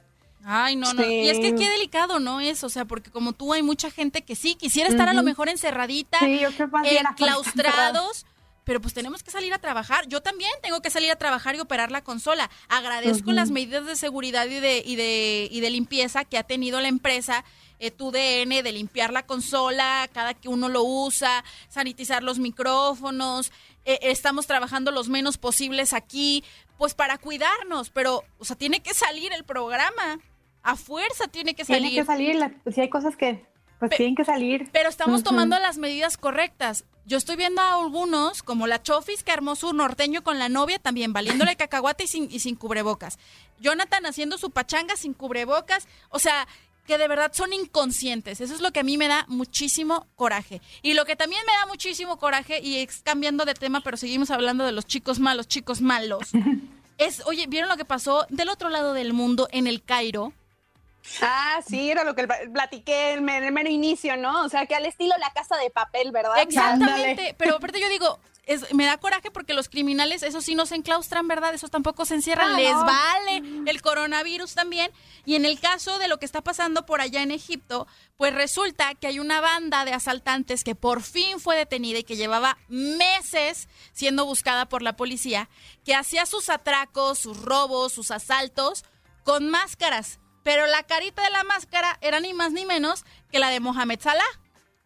Ay, 0.45 0.77
no, 0.77 0.93
no. 0.95 1.03
Sí. 1.03 1.09
Y 1.09 1.29
es 1.29 1.39
que 1.39 1.55
qué 1.55 1.69
delicado, 1.69 2.21
¿no? 2.21 2.41
Es, 2.41 2.65
o 2.65 2.69
sea, 2.69 2.85
porque 2.85 3.11
como 3.11 3.33
tú 3.33 3.53
hay 3.53 3.63
mucha 3.63 3.91
gente 3.91 4.23
que 4.23 4.37
sí 4.37 4.55
quisiera 4.55 4.89
estar 4.89 5.09
a 5.09 5.13
lo 5.13 5.23
mejor 5.23 5.49
encerradita, 5.49 6.19
Sí, 6.21 6.45
afuera, 6.45 7.11
enclaustrados, 7.11 8.25
pero 8.65 8.81
pues 8.81 8.95
tenemos 8.95 9.23
que 9.23 9.31
salir 9.31 9.53
a 9.53 9.59
trabajar. 9.59 10.07
Yo 10.09 10.21
también 10.21 10.51
tengo 10.63 10.81
que 10.81 10.91
salir 10.91 11.11
a 11.11 11.17
trabajar 11.17 11.55
y 11.57 11.61
operar 11.61 11.91
la 11.91 12.03
consola. 12.03 12.51
Agradezco 12.69 13.33
las 13.33 13.51
medidas 13.51 13.87
de 13.87 13.97
seguridad 13.97 14.47
y 14.47 14.61
de, 14.61 14.83
y 14.85 14.97
de, 14.97 15.49
y 15.51 15.61
de 15.61 15.71
limpieza 15.71 16.25
que 16.25 16.39
ha 16.39 16.43
tenido 16.43 16.81
la 16.81 16.89
empresa. 16.89 17.45
Eh, 17.81 17.93
tu 17.93 18.11
DN 18.11 18.63
de 18.63 18.73
limpiar 18.73 19.13
la 19.13 19.25
consola 19.25 20.09
cada 20.13 20.35
que 20.35 20.49
uno 20.49 20.69
lo 20.69 20.83
usa, 20.83 21.45
sanitizar 21.69 22.25
los 22.25 22.41
micrófonos, 22.41 23.53
eh, 23.85 24.01
estamos 24.03 24.47
trabajando 24.47 24.91
los 24.91 25.09
menos 25.09 25.39
posibles 25.39 25.93
aquí, 25.93 26.43
pues 26.79 26.95
para 26.95 27.19
cuidarnos, 27.19 27.91
pero, 27.91 28.23
o 28.39 28.45
sea, 28.45 28.57
tiene 28.57 28.81
que 28.81 28.95
salir 28.95 29.33
el 29.33 29.45
programa, 29.45 30.19
a 30.63 30.77
fuerza 30.77 31.29
tiene 31.29 31.55
que 31.55 31.65
salir. 31.65 31.91
Tiene 31.91 31.97
que 32.03 32.07
salir, 32.07 32.37
la- 32.37 32.53
sí 32.73 32.81
hay 32.81 32.89
cosas 32.89 33.17
que 33.17 33.45
pues 33.79 33.91
tienen 33.93 34.15
que 34.17 34.25
salir. 34.25 34.69
Pero 34.73 34.89
estamos 34.89 35.23
tomando 35.23 35.59
las 35.59 35.79
medidas 35.79 36.17
correctas. 36.17 36.85
Yo 37.05 37.17
estoy 37.17 37.37
viendo 37.37 37.63
a 37.63 37.75
algunos, 37.75 38.43
como 38.43 38.67
la 38.67 38.83
Chofis, 38.83 39.23
que 39.23 39.31
armó 39.33 39.55
su 39.57 39.73
norteño 39.73 40.23
con 40.23 40.39
la 40.39 40.49
novia, 40.49 40.79
también 40.79 41.13
valiéndole 41.13 41.57
cacahuate 41.57 42.05
y 42.05 42.09
sin, 42.09 42.29
y 42.31 42.41
sin 42.41 42.55
cubrebocas. 42.57 43.19
Jonathan 43.61 44.05
haciendo 44.07 44.37
su 44.37 44.51
pachanga 44.51 44.97
sin 44.97 45.15
cubrebocas. 45.15 45.87
O 46.11 46.19
sea, 46.19 46.47
que 46.89 46.99
de 46.99 47.07
verdad 47.07 47.31
son 47.33 47.53
inconscientes. 47.53 48.41
Eso 48.41 48.53
es 48.55 48.61
lo 48.61 48.73
que 48.73 48.81
a 48.81 48.83
mí 48.83 48.97
me 48.99 49.07
da 49.07 49.25
muchísimo 49.29 50.09
coraje. 50.17 50.61
Y 50.83 50.95
lo 50.95 51.05
que 51.05 51.15
también 51.15 51.43
me 51.47 51.53
da 51.53 51.67
muchísimo 51.67 52.19
coraje, 52.19 52.59
y 52.61 52.79
es 52.79 53.03
cambiando 53.03 53.45
de 53.45 53.55
tema, 53.55 53.81
pero 53.83 53.97
seguimos 53.97 54.31
hablando 54.33 54.65
de 54.65 54.73
los 54.73 54.87
chicos 54.87 55.21
malos, 55.21 55.47
chicos 55.47 55.81
malos, 55.81 56.31
es, 56.99 57.25
oye, 57.27 57.47
¿vieron 57.47 57.69
lo 57.69 57.77
que 57.77 57.85
pasó 57.85 58.27
del 58.31 58.49
otro 58.49 58.71
lado 58.71 58.93
del 58.95 59.13
mundo 59.13 59.47
en 59.53 59.69
el 59.69 59.85
Cairo? 59.85 60.33
Ah, 61.23 61.61
sí, 61.67 61.91
era 61.91 62.05
lo 62.05 62.15
que 62.15 62.27
pl- 62.27 62.51
platiqué 62.53 63.13
en 63.13 63.29
el 63.29 63.53
mero 63.53 63.71
inicio, 63.71 64.17
¿no? 64.17 64.45
O 64.45 64.49
sea, 64.49 64.67
que 64.67 64.75
al 64.75 64.85
estilo 64.85 65.15
la 65.19 65.31
casa 65.33 65.57
de 65.57 65.71
papel, 65.71 66.11
¿verdad? 66.11 66.41
Exactamente, 66.43 67.35
pero 67.39 67.57
aparte 67.57 67.81
yo 67.81 67.89
digo, 67.89 68.19
es, 68.49 68.75
me 68.75 68.85
da 68.87 68.99
coraje 68.99 69.31
porque 69.31 69.55
los 69.55 69.69
criminales, 69.69 70.25
eso 70.25 70.41
sí 70.41 70.57
no 70.57 70.67
se 70.67 70.75
enclaustran, 70.75 71.29
¿verdad? 71.29 71.55
Esos 71.55 71.71
tampoco 71.71 72.05
se 72.05 72.15
encierran, 72.17 72.55
Ah, 72.55 72.59
les 72.59 72.73
no. 72.73 72.85
vale 72.85 73.43
el 73.71 73.81
coronavirus 73.83 74.55
también. 74.55 74.91
Y 75.25 75.37
en 75.37 75.45
el 75.45 75.61
caso 75.61 75.99
de 75.99 76.09
lo 76.09 76.19
que 76.19 76.25
está 76.27 76.43
pasando 76.43 76.85
por 76.87 77.01
allá 77.01 77.23
en 77.23 77.31
Egipto, 77.31 77.87
pues 78.17 78.35
resulta 78.35 78.95
que 78.95 79.07
hay 79.07 79.21
una 79.21 79.41
banda 79.41 79.85
de 79.85 79.93
asaltantes 79.93 80.65
que 80.65 80.75
por 80.75 81.03
fin 81.03 81.39
fue 81.39 81.57
detenida 81.57 81.99
y 82.01 82.05
que 82.05 82.17
llevaba 82.17 82.59
meses 82.69 83.69
siendo 83.93 84.25
buscada 84.25 84.67
por 84.69 84.83
la 84.83 84.97
policía, 84.97 85.49
que 85.85 85.95
hacía 85.95 86.27
sus 86.27 86.49
atracos, 86.49 87.19
sus 87.19 87.41
robos, 87.41 87.93
sus 87.93 88.11
asaltos 88.11 88.85
con 89.25 89.49
máscaras. 89.51 90.19
Pero 90.43 90.67
la 90.67 90.83
carita 90.85 91.23
de 91.23 91.31
la 91.31 91.45
máscara 91.45 91.99
era 92.01 92.21
ni 92.21 92.33
más 92.33 92.53
ni 92.53 92.65
menos 92.65 93.05
que 93.31 93.39
la 93.39 93.51
de 93.51 93.61
Mohamed 93.61 94.01
Salah. 94.01 94.25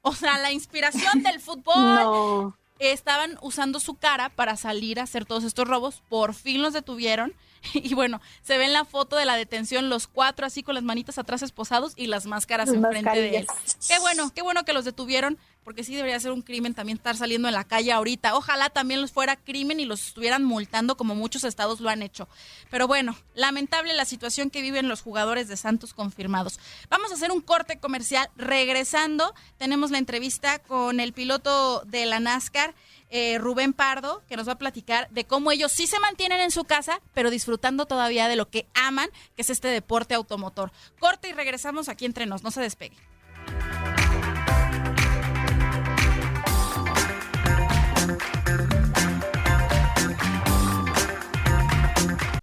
O 0.01 0.13
sea, 0.15 0.37
la 0.39 0.51
inspiración 0.51 1.23
del 1.23 1.39
fútbol. 1.41 1.77
No. 1.77 2.59
Estaban 2.91 3.39
usando 3.43 3.79
su 3.79 3.95
cara 3.95 4.29
para 4.29 4.57
salir 4.57 4.99
a 4.99 5.05
hacer 5.05 5.25
todos 5.25 5.45
estos 5.45 5.69
robos. 5.69 6.03
Por 6.09 6.35
fin 6.35 6.63
los 6.63 6.73
detuvieron. 6.73 7.33
Y 7.75 7.95
bueno, 7.95 8.21
se 8.43 8.59
ve 8.59 8.65
en 8.65 8.73
la 8.73 8.85
foto 8.85 9.15
de 9.15 9.25
la 9.25 9.37
detención 9.37 9.89
los 9.89 10.09
cuatro 10.09 10.45
así 10.45 10.65
con 10.65 10.75
las 10.75 10.83
manitas 10.83 11.17
atrás 11.19 11.43
esposados 11.43 11.93
y 11.95 12.09
las 12.09 12.27
máscaras 12.27 12.67
Las 12.67 12.77
enfrente 12.77 13.21
de 13.21 13.37
él. 13.37 13.47
Qué 13.87 14.01
bueno, 14.01 14.33
qué 14.35 14.43
bueno 14.43 14.65
que 14.65 14.73
los 14.73 14.85
detuvieron, 14.85 15.39
porque 15.65 15.85
sí 15.85 15.95
debería 15.95 16.19
ser 16.21 16.33
un 16.33 16.43
crimen 16.43 16.75
también 16.75 16.99
estar 16.99 17.17
saliendo 17.17 17.49
en 17.49 17.55
la 17.55 17.65
calle 17.65 17.93
ahorita. 17.93 18.35
Ojalá 18.37 18.71
también 18.71 19.01
los 19.01 19.13
fuera 19.13 19.37
crimen 19.37 19.81
y 19.81 19.85
los 19.85 20.09
estuvieran 20.09 20.45
multando 20.45 20.97
como 20.97 21.15
muchos 21.15 21.45
estados 21.45 21.81
lo 21.81 21.89
han 21.89 22.03
hecho. 22.03 22.29
Pero 22.71 22.87
bueno, 22.87 23.17
lamentable 23.35 23.95
la 23.95 24.05
situación 24.05 24.51
que 24.51 24.63
viven 24.63 24.89
los 24.89 25.03
jugadores 25.03 25.49
de 25.49 25.57
Santos 25.57 25.95
confirmados. 25.95 26.59
Vamos 26.91 27.11
a 27.11 27.15
hacer 27.15 27.31
un 27.31 27.41
corte 27.41 27.79
comercial. 27.79 28.29
Regresando, 28.37 29.35
tenemos 29.59 29.91
la 29.91 29.99
entrevista 29.99 30.59
con 30.59 31.01
el 31.01 31.13
piloto 31.13 31.83
de 31.87 32.07
la 32.07 32.21
NASCAR. 32.21 32.75
eh, 33.15 33.37
Rubén 33.39 33.75
Pardo, 33.75 34.23
que 34.27 34.37
nos 34.37 34.49
va 34.49 34.53
a 34.53 34.59
platicar 34.59 35.09
de 35.11 35.25
cómo 35.27 35.53
ellos 35.53 35.71
sí 35.71 35.87
se 35.87 36.01
mantienen 36.01 36.41
en 36.41 36.51
su 36.51 36.65
casa, 36.65 37.01
pero 37.13 37.29
disfrutando 37.29 37.85
todavía 37.85 38.27
de 38.27 38.37
lo 38.37 38.49
que 38.49 38.67
aman, 38.73 39.11
que 39.37 39.43
es 39.43 39.51
este 39.51 39.69
deporte 39.69 40.15
automotor. 40.15 40.73
Corte 40.99 41.29
y 41.29 41.33
regresamos 41.33 41.91
aquí 41.91 42.07
entre 42.07 42.25
nos, 42.25 42.43
no 42.43 42.51
se 42.51 42.63
despegue. 42.63 42.97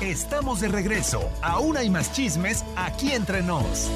Estamos 0.00 0.60
de 0.60 0.68
regreso. 0.68 1.30
Aún 1.42 1.76
hay 1.76 1.90
más 1.90 2.12
chismes 2.12 2.64
aquí 2.76 3.12
entre 3.12 3.42
nos. 3.42 3.90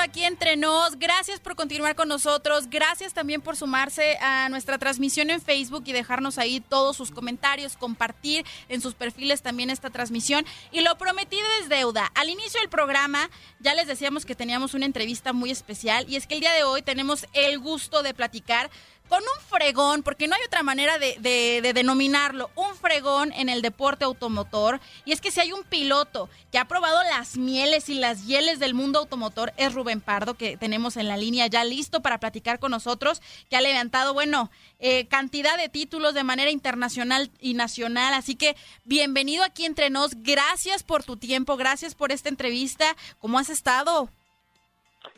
Aquí 0.00 0.24
entre 0.24 0.56
nos. 0.56 0.98
Gracias 0.98 1.40
por 1.40 1.56
continuar 1.56 1.94
con 1.94 2.08
nosotros. 2.08 2.68
Gracias 2.70 3.12
también 3.12 3.40
por 3.40 3.56
sumarse 3.56 4.16
a 4.18 4.48
nuestra 4.48 4.78
transmisión 4.78 5.30
en 5.30 5.40
Facebook 5.40 5.84
y 5.86 5.92
dejarnos 5.92 6.38
ahí 6.38 6.60
todos 6.60 6.96
sus 6.96 7.10
comentarios, 7.10 7.76
compartir 7.76 8.44
en 8.68 8.80
sus 8.80 8.94
perfiles 8.94 9.42
también 9.42 9.70
esta 9.70 9.90
transmisión. 9.90 10.46
Y 10.70 10.80
lo 10.80 10.96
prometido 10.96 11.46
es 11.60 11.68
deuda. 11.68 12.10
Al 12.14 12.30
inicio 12.30 12.60
del 12.60 12.68
programa 12.68 13.30
ya 13.60 13.74
les 13.74 13.86
decíamos 13.86 14.24
que 14.24 14.34
teníamos 14.34 14.74
una 14.74 14.86
entrevista 14.86 15.32
muy 15.32 15.50
especial 15.50 16.04
y 16.08 16.16
es 16.16 16.26
que 16.26 16.34
el 16.34 16.40
día 16.40 16.52
de 16.52 16.64
hoy 16.64 16.82
tenemos 16.82 17.26
el 17.32 17.58
gusto 17.58 18.02
de 18.02 18.14
platicar 18.14 18.70
con 19.12 19.20
un 19.20 19.44
fregón, 19.44 20.02
porque 20.02 20.26
no 20.26 20.34
hay 20.34 20.40
otra 20.46 20.62
manera 20.62 20.94
de, 20.96 21.60
denominarlo, 21.74 22.48
un 22.56 22.74
fregón 22.76 23.30
en 23.32 23.50
el 23.50 23.60
deporte 23.60 24.06
automotor. 24.06 24.80
Y 25.04 25.12
es 25.12 25.20
que 25.20 25.30
si 25.30 25.38
hay 25.38 25.52
un 25.52 25.64
piloto 25.64 26.30
que 26.50 26.56
ha 26.56 26.64
probado 26.64 26.98
las 27.02 27.36
mieles 27.36 27.90
y 27.90 28.00
las 28.00 28.26
hieles 28.26 28.58
del 28.58 28.72
mundo 28.72 29.00
automotor, 29.00 29.52
es 29.58 29.74
Rubén 29.74 30.00
Pardo, 30.00 30.32
que 30.32 30.56
tenemos 30.56 30.96
en 30.96 31.08
la 31.08 31.18
línea 31.18 31.46
ya 31.46 31.62
listo 31.62 32.00
para 32.00 32.16
platicar 32.16 32.58
con 32.58 32.70
nosotros, 32.70 33.20
que 33.50 33.56
ha 33.56 33.60
levantado, 33.60 34.14
bueno, 34.14 34.50
eh, 34.78 35.06
cantidad 35.08 35.58
de 35.58 35.68
títulos 35.68 36.14
de 36.14 36.24
manera 36.24 36.50
internacional 36.50 37.28
y 37.38 37.52
nacional. 37.52 38.14
Así 38.14 38.34
que 38.34 38.56
bienvenido 38.86 39.44
aquí 39.44 39.66
entre 39.66 39.90
nos. 39.90 40.22
Gracias 40.22 40.82
por 40.82 41.04
tu 41.04 41.18
tiempo, 41.18 41.58
gracias 41.58 41.94
por 41.94 42.12
esta 42.12 42.30
entrevista. 42.30 42.86
¿Cómo 43.18 43.38
has 43.38 43.50
estado? 43.50 44.08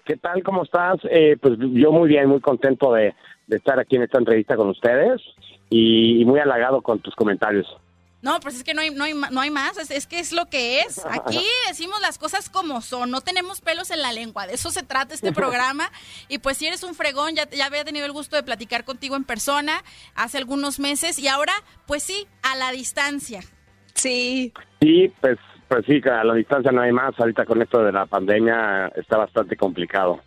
¿Qué 0.05 0.17
tal? 0.17 0.43
¿Cómo 0.43 0.65
estás? 0.65 0.99
Eh, 1.09 1.37
pues 1.41 1.55
yo 1.59 1.93
muy 1.93 2.09
bien, 2.09 2.29
muy 2.29 2.41
contento 2.41 2.93
de, 2.93 3.15
estar 3.49 3.79
aquí 3.79 3.97
en 3.97 4.03
esta 4.03 4.19
entrevista 4.19 4.57
con 4.57 4.69
ustedes 4.69 5.21
y, 5.71 6.25
muy 6.25 6.41
halagado 6.41 6.83
con 6.83 7.01
tus 7.01 7.15
comentarios. 7.15 7.67
No, 8.23 8.41
pues 8.41 8.55
es 8.55 8.65
que 8.65 8.73
no 8.73 8.81
hay, 8.81 8.91
no 8.91 9.05
hay, 9.05 9.13
no 9.13 9.41
hay 9.41 9.51
más, 9.51 9.77
es, 9.91 10.07
que 10.07 10.19
es 10.19 10.33
lo 10.33 10.47
que 10.47 10.81
es. 10.81 11.05
Aquí 11.05 11.45
decimos 11.69 12.01
las 12.01 12.19
cosas 12.19 12.49
como 12.49 12.81
son, 12.81 13.11
no 13.11 13.21
tenemos 13.21 13.61
pelos 13.61 13.91
en 13.91 14.01
la 14.01 14.13
lengua, 14.13 14.47
de 14.47 14.55
eso 14.55 14.71
se 14.71 14.83
trata 14.83 15.15
este 15.15 15.33
programa. 15.35 15.91
Y 16.29 16.39
pues 16.39 16.57
si 16.57 16.67
eres 16.67 16.83
un 16.85 16.95
fregón, 16.95 17.35
ya, 17.35 17.49
ya 17.51 17.67
había 17.67 17.85
tenido 17.85 18.07
el 18.07 18.13
gusto 18.13 18.37
de 18.37 18.43
platicar 18.43 18.85
contigo 18.85 19.17
en 19.17 19.25
persona 19.25 19.83
hace 20.15 20.39
algunos 20.39 20.81
meses 20.81 21.19
y 21.19 21.29
ahora, 21.29 21.53
pues 21.87 22.03
sí, 22.03 22.27
a 22.43 22.57
la 22.57 22.73
distancia. 22.73 23.41
Sí. 23.95 24.53
Sí, 24.81 25.13
pues 25.21 25.39
pues 25.69 25.87
sí, 25.87 26.01
a 26.09 26.25
la 26.25 26.35
distancia 26.35 26.71
no 26.73 26.83
hay 26.83 26.93
más. 26.93 27.19
Ahorita 27.19 27.45
con 27.45 27.61
esto 27.63 27.83
de 27.83 27.93
la 27.93 28.07
pandemia 28.07 28.93
está 28.95 29.17
bastante 29.17 29.57
complicado. 29.57 30.21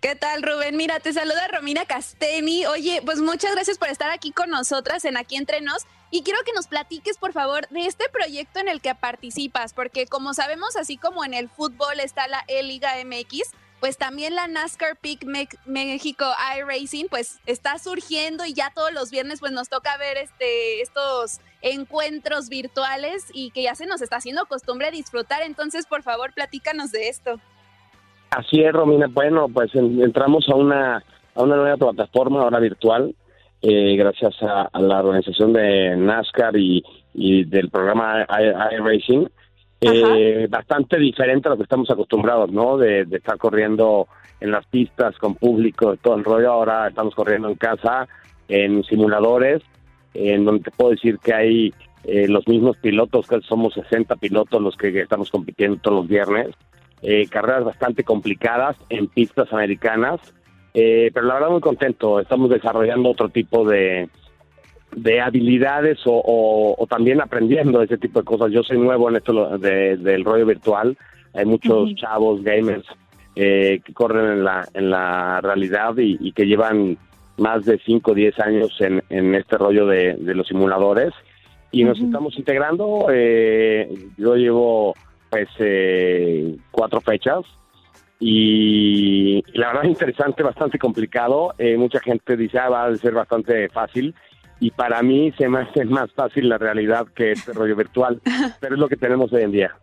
¿Qué 0.00 0.14
tal, 0.14 0.42
Rubén? 0.42 0.76
Mira, 0.76 1.00
te 1.00 1.12
saluda 1.12 1.48
Romina 1.48 1.84
Casteni. 1.84 2.66
Oye, 2.66 3.02
pues 3.04 3.18
muchas 3.20 3.52
gracias 3.52 3.78
por 3.78 3.88
estar 3.88 4.10
aquí 4.10 4.32
con 4.32 4.50
nosotras 4.50 5.04
en 5.04 5.16
Aquí 5.16 5.36
Entre 5.36 5.60
Nos. 5.60 5.86
Y 6.10 6.22
quiero 6.22 6.40
que 6.44 6.52
nos 6.52 6.66
platiques, 6.66 7.18
por 7.18 7.32
favor, 7.32 7.68
de 7.68 7.86
este 7.86 8.08
proyecto 8.08 8.58
en 8.58 8.68
el 8.68 8.80
que 8.80 8.94
participas, 8.94 9.72
porque 9.72 10.06
como 10.06 10.34
sabemos, 10.34 10.76
así 10.76 10.96
como 10.96 11.24
en 11.24 11.34
el 11.34 11.48
fútbol 11.48 12.00
está 12.00 12.26
la 12.26 12.44
E-Liga 12.48 12.94
MX, 13.04 13.52
pues 13.78 13.96
también 13.96 14.34
la 14.34 14.46
NASCAR 14.46 14.96
Peak 14.96 15.24
México 15.64 16.26
iRacing 16.58 17.08
pues 17.08 17.38
está 17.46 17.78
surgiendo 17.78 18.44
y 18.44 18.52
ya 18.52 18.70
todos 18.74 18.92
los 18.92 19.10
viernes 19.10 19.40
pues 19.40 19.52
nos 19.52 19.70
toca 19.70 19.96
ver 19.96 20.18
este 20.18 20.82
estos 20.82 21.40
encuentros 21.62 22.50
virtuales 22.50 23.24
y 23.32 23.52
que 23.52 23.62
ya 23.62 23.74
se 23.74 23.86
nos 23.86 24.02
está 24.02 24.16
haciendo 24.16 24.46
costumbre 24.46 24.90
disfrutar. 24.90 25.42
Entonces, 25.42 25.86
por 25.86 26.02
favor, 26.02 26.34
platícanos 26.34 26.90
de 26.90 27.08
esto. 27.08 27.40
Así 28.30 28.62
es, 28.62 28.72
Romina. 28.72 29.06
Bueno, 29.08 29.48
pues 29.48 29.74
entramos 29.74 30.48
a 30.48 30.54
una 30.54 31.04
a 31.34 31.42
una 31.42 31.56
nueva 31.56 31.76
plataforma 31.76 32.42
ahora 32.42 32.58
virtual 32.58 33.14
eh, 33.62 33.94
gracias 33.96 34.34
a, 34.42 34.68
la 34.80 35.00
organización 35.00 35.52
de 35.52 35.94
NASCAR 35.96 36.56
y, 36.56 36.82
y 37.14 37.44
del 37.44 37.68
programa 37.68 38.26
iRacing 38.72 39.28
eh, 39.82 40.46
bastante 40.48 40.98
diferente 40.98 41.48
a 41.48 41.52
lo 41.52 41.56
que 41.56 41.62
estamos 41.64 41.90
acostumbrados, 41.90 42.50
¿no? 42.50 42.76
De, 42.76 43.02
estar 43.10 43.38
corriendo 43.38 44.08
en 44.40 44.50
las 44.50 44.66
pistas 44.66 45.16
con 45.18 45.34
público, 45.34 45.96
todo 45.96 46.16
el 46.16 46.24
rollo. 46.24 46.52
Ahora 46.52 46.88
estamos 46.88 47.14
corriendo 47.14 47.48
en 47.48 47.54
casa, 47.54 48.08
en 48.48 48.84
simuladores, 48.84 49.62
en 50.14 50.44
donde 50.44 50.64
te 50.64 50.70
puedo 50.70 50.90
decir 50.90 51.18
que 51.18 51.34
hay 51.34 51.74
eh, 52.04 52.28
los 52.28 52.46
mismos 52.46 52.76
pilotos, 52.78 53.26
que 53.26 53.40
somos 53.42 53.74
60 53.74 54.16
pilotos 54.16 54.60
los 54.60 54.76
que 54.76 55.00
estamos 55.00 55.30
compitiendo 55.30 55.78
todos 55.82 55.98
los 55.98 56.08
viernes. 56.08 56.48
Eh, 57.02 57.26
carreras 57.28 57.64
bastante 57.64 58.04
complicadas 58.04 58.76
en 58.90 59.06
pistas 59.06 59.50
americanas, 59.52 60.20
eh, 60.74 61.10
pero 61.14 61.26
la 61.26 61.34
verdad 61.34 61.50
muy 61.50 61.60
contento. 61.60 62.20
Estamos 62.20 62.50
desarrollando 62.50 63.10
otro 63.10 63.30
tipo 63.30 63.66
de, 63.66 64.08
de 64.94 65.20
habilidades 65.20 65.98
o, 66.04 66.86
también 66.88 67.20
aprendiendo 67.20 67.82
ese 67.82 67.98
tipo 67.98 68.20
de 68.20 68.24
cosas. 68.24 68.52
Yo 68.52 68.62
soy 68.62 68.78
nuevo 68.78 69.08
en 69.08 69.16
esto 69.16 69.58
del 69.58 70.24
rollo 70.24 70.46
virtual. 70.46 70.96
Hay 71.32 71.46
muchos 71.46 71.94
chavos 71.94 72.42
gamers 72.42 72.84
eh, 73.36 73.80
que 73.84 73.92
corren 73.94 74.26
en 74.32 74.44
la, 74.44 74.66
en 74.74 74.90
la 74.90 75.40
realidad 75.40 75.94
y, 75.96 76.32
que 76.32 76.46
llevan 76.46 76.98
más 77.38 77.64
de 77.64 77.78
5 77.78 78.10
o 78.10 78.14
10 78.14 78.38
años 78.40 78.76
en, 78.80 79.02
en 79.08 79.34
este 79.34 79.56
rollo 79.56 79.86
de, 79.86 80.16
los 80.18 80.46
simuladores 80.46 81.12
y 81.70 81.84
nos 81.84 82.00
estamos 82.00 82.36
integrando. 82.36 83.06
Eh, 83.10 83.88
yo 84.18 84.34
llevo 84.34 84.94
pues 85.30 85.48
eh, 85.58 86.56
cuatro 86.70 87.00
fechas 87.00 87.40
y 88.18 89.42
la 89.56 89.68
verdad 89.68 89.84
es 89.84 89.90
interesante, 89.90 90.42
bastante 90.42 90.78
complicado. 90.78 91.54
mucha 91.78 92.00
gente 92.00 92.36
dice, 92.36 92.58
ah, 92.58 92.68
va 92.68 92.84
a 92.86 92.96
ser 92.96 93.14
bastante 93.14 93.68
fácil 93.70 94.14
y 94.60 94.70
para 94.70 95.02
mí 95.02 95.32
se 95.38 95.48
me 95.48 95.60
hace 95.60 95.84
más 95.86 96.12
fácil 96.12 96.48
la 96.48 96.58
realidad 96.58 97.06
que 97.14 97.32
este 97.32 97.52
rollo 97.52 97.74
virtual, 97.74 98.20
pero 98.60 98.74
es 98.74 98.80
lo 98.80 98.88
que 98.88 98.96
tenemos 98.96 99.32
hoy 99.32 99.42
en 99.42 99.52
día. 99.52 99.74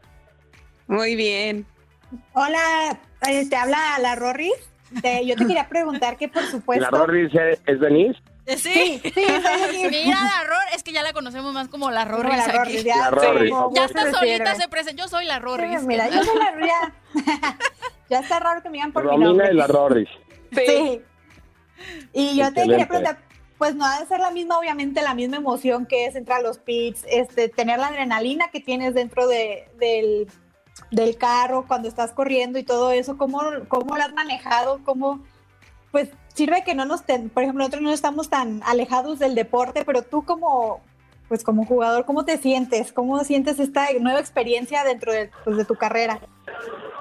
Muy 0.88 1.16
bien. 1.16 1.66
Hola, 2.34 3.00
eh, 3.28 3.50
te 3.50 3.56
habla 3.56 3.98
la 4.00 4.16
Rorris. 4.16 4.54
yo 5.26 5.36
te 5.36 5.36
quería 5.48 5.68
preguntar 5.68 6.16
que 6.18 6.30
por 6.30 6.44
supuesto... 6.44 6.90
¿La 6.90 6.96
Rorris 6.96 7.32
es, 7.66 7.80
Denise? 7.80 8.20
Sí, 8.56 9.02
sí, 9.04 9.12
Mira 9.90 10.24
la 10.24 10.44
Rorris, 10.46 10.76
es 10.76 10.84
que 10.84 10.94
ya 10.94 11.04
la 11.04 11.12
conocemos 11.12 11.54
más 11.54 11.68
como 11.68 11.92
la 11.92 12.06
Rorris. 12.06 12.38
La 12.38 12.48
Rorris 12.48 12.84
ya, 12.84 12.98
la 12.98 13.12
Rorris. 13.12 13.54
ya 13.74 13.86
está 13.86 14.12
solita 14.12 14.56
se 14.56 14.70
presenta. 14.70 15.04
Yo 15.04 15.10
soy 15.10 15.26
la 15.26 15.40
Rorris. 15.40 15.84
mira, 15.84 16.08
yo 16.10 16.24
soy 16.24 16.40
la 16.40 16.52
Rorris. 16.54 16.72
ya 18.10 18.20
está 18.20 18.40
raro 18.40 18.64
que 18.64 18.70
me 18.70 18.78
digan 18.78 18.94
por 18.94 19.04
Romina 19.04 19.18
mi 19.18 19.26
nombre. 19.26 19.50
y 19.52 19.56
la 19.56 19.68
Rorris. 19.68 20.10
Sí. 20.54 21.02
Y 22.14 22.38
yo 22.38 22.54
te 22.54 22.64
quería 22.64 22.88
preguntar, 22.88 23.20
pues 23.58 23.76
no 23.76 23.86
ha 23.86 24.00
de 24.00 24.06
ser 24.06 24.20
la 24.20 24.32
misma, 24.32 24.58
obviamente, 24.58 25.02
la 25.02 25.14
misma 25.14 25.38
emoción 25.38 25.86
que 25.86 26.06
es 26.06 26.16
entrar 26.16 26.40
a 26.40 26.44
los 26.44 26.58
pits, 26.58 27.06
este, 27.10 27.50
tener 27.50 27.80
la 27.80 27.88
adrenalina 27.88 28.50
que 28.50 28.62
tienes 28.62 28.94
dentro 28.94 29.28
de, 29.28 29.68
del, 29.78 30.28
del, 30.92 31.18
carro 31.18 31.66
cuando 31.68 31.88
estás 31.88 32.14
corriendo 32.14 32.60
y 32.60 32.64
todo 32.64 32.92
eso, 32.92 33.18
¿cómo, 33.18 33.42
cómo 33.68 33.98
lo 33.98 34.04
has 34.04 34.14
manejado? 34.14 34.80
¿Cómo, 34.86 35.24
pues 35.92 36.10
sirve 36.38 36.64
que 36.64 36.76
no 36.76 36.86
nos, 36.86 37.02
por 37.02 37.44
ejemplo, 37.44 37.64
nosotros 37.64 37.82
no 37.82 37.92
estamos 37.92 38.30
tan 38.30 38.62
alejados 38.64 39.18
del 39.18 39.34
deporte, 39.34 39.84
pero 39.86 40.04
tú 40.04 40.24
como, 40.24 40.82
pues 41.28 41.44
como 41.44 41.66
jugador, 41.66 42.06
¿cómo 42.06 42.26
te 42.26 42.38
sientes? 42.38 42.94
¿Cómo 42.94 43.24
sientes 43.24 43.60
esta 43.60 43.88
nueva 44.00 44.20
experiencia 44.20 44.84
dentro 44.84 45.12
de, 45.12 45.32
pues, 45.44 45.58
de 45.58 45.66
tu 45.66 45.76
carrera? 45.76 46.20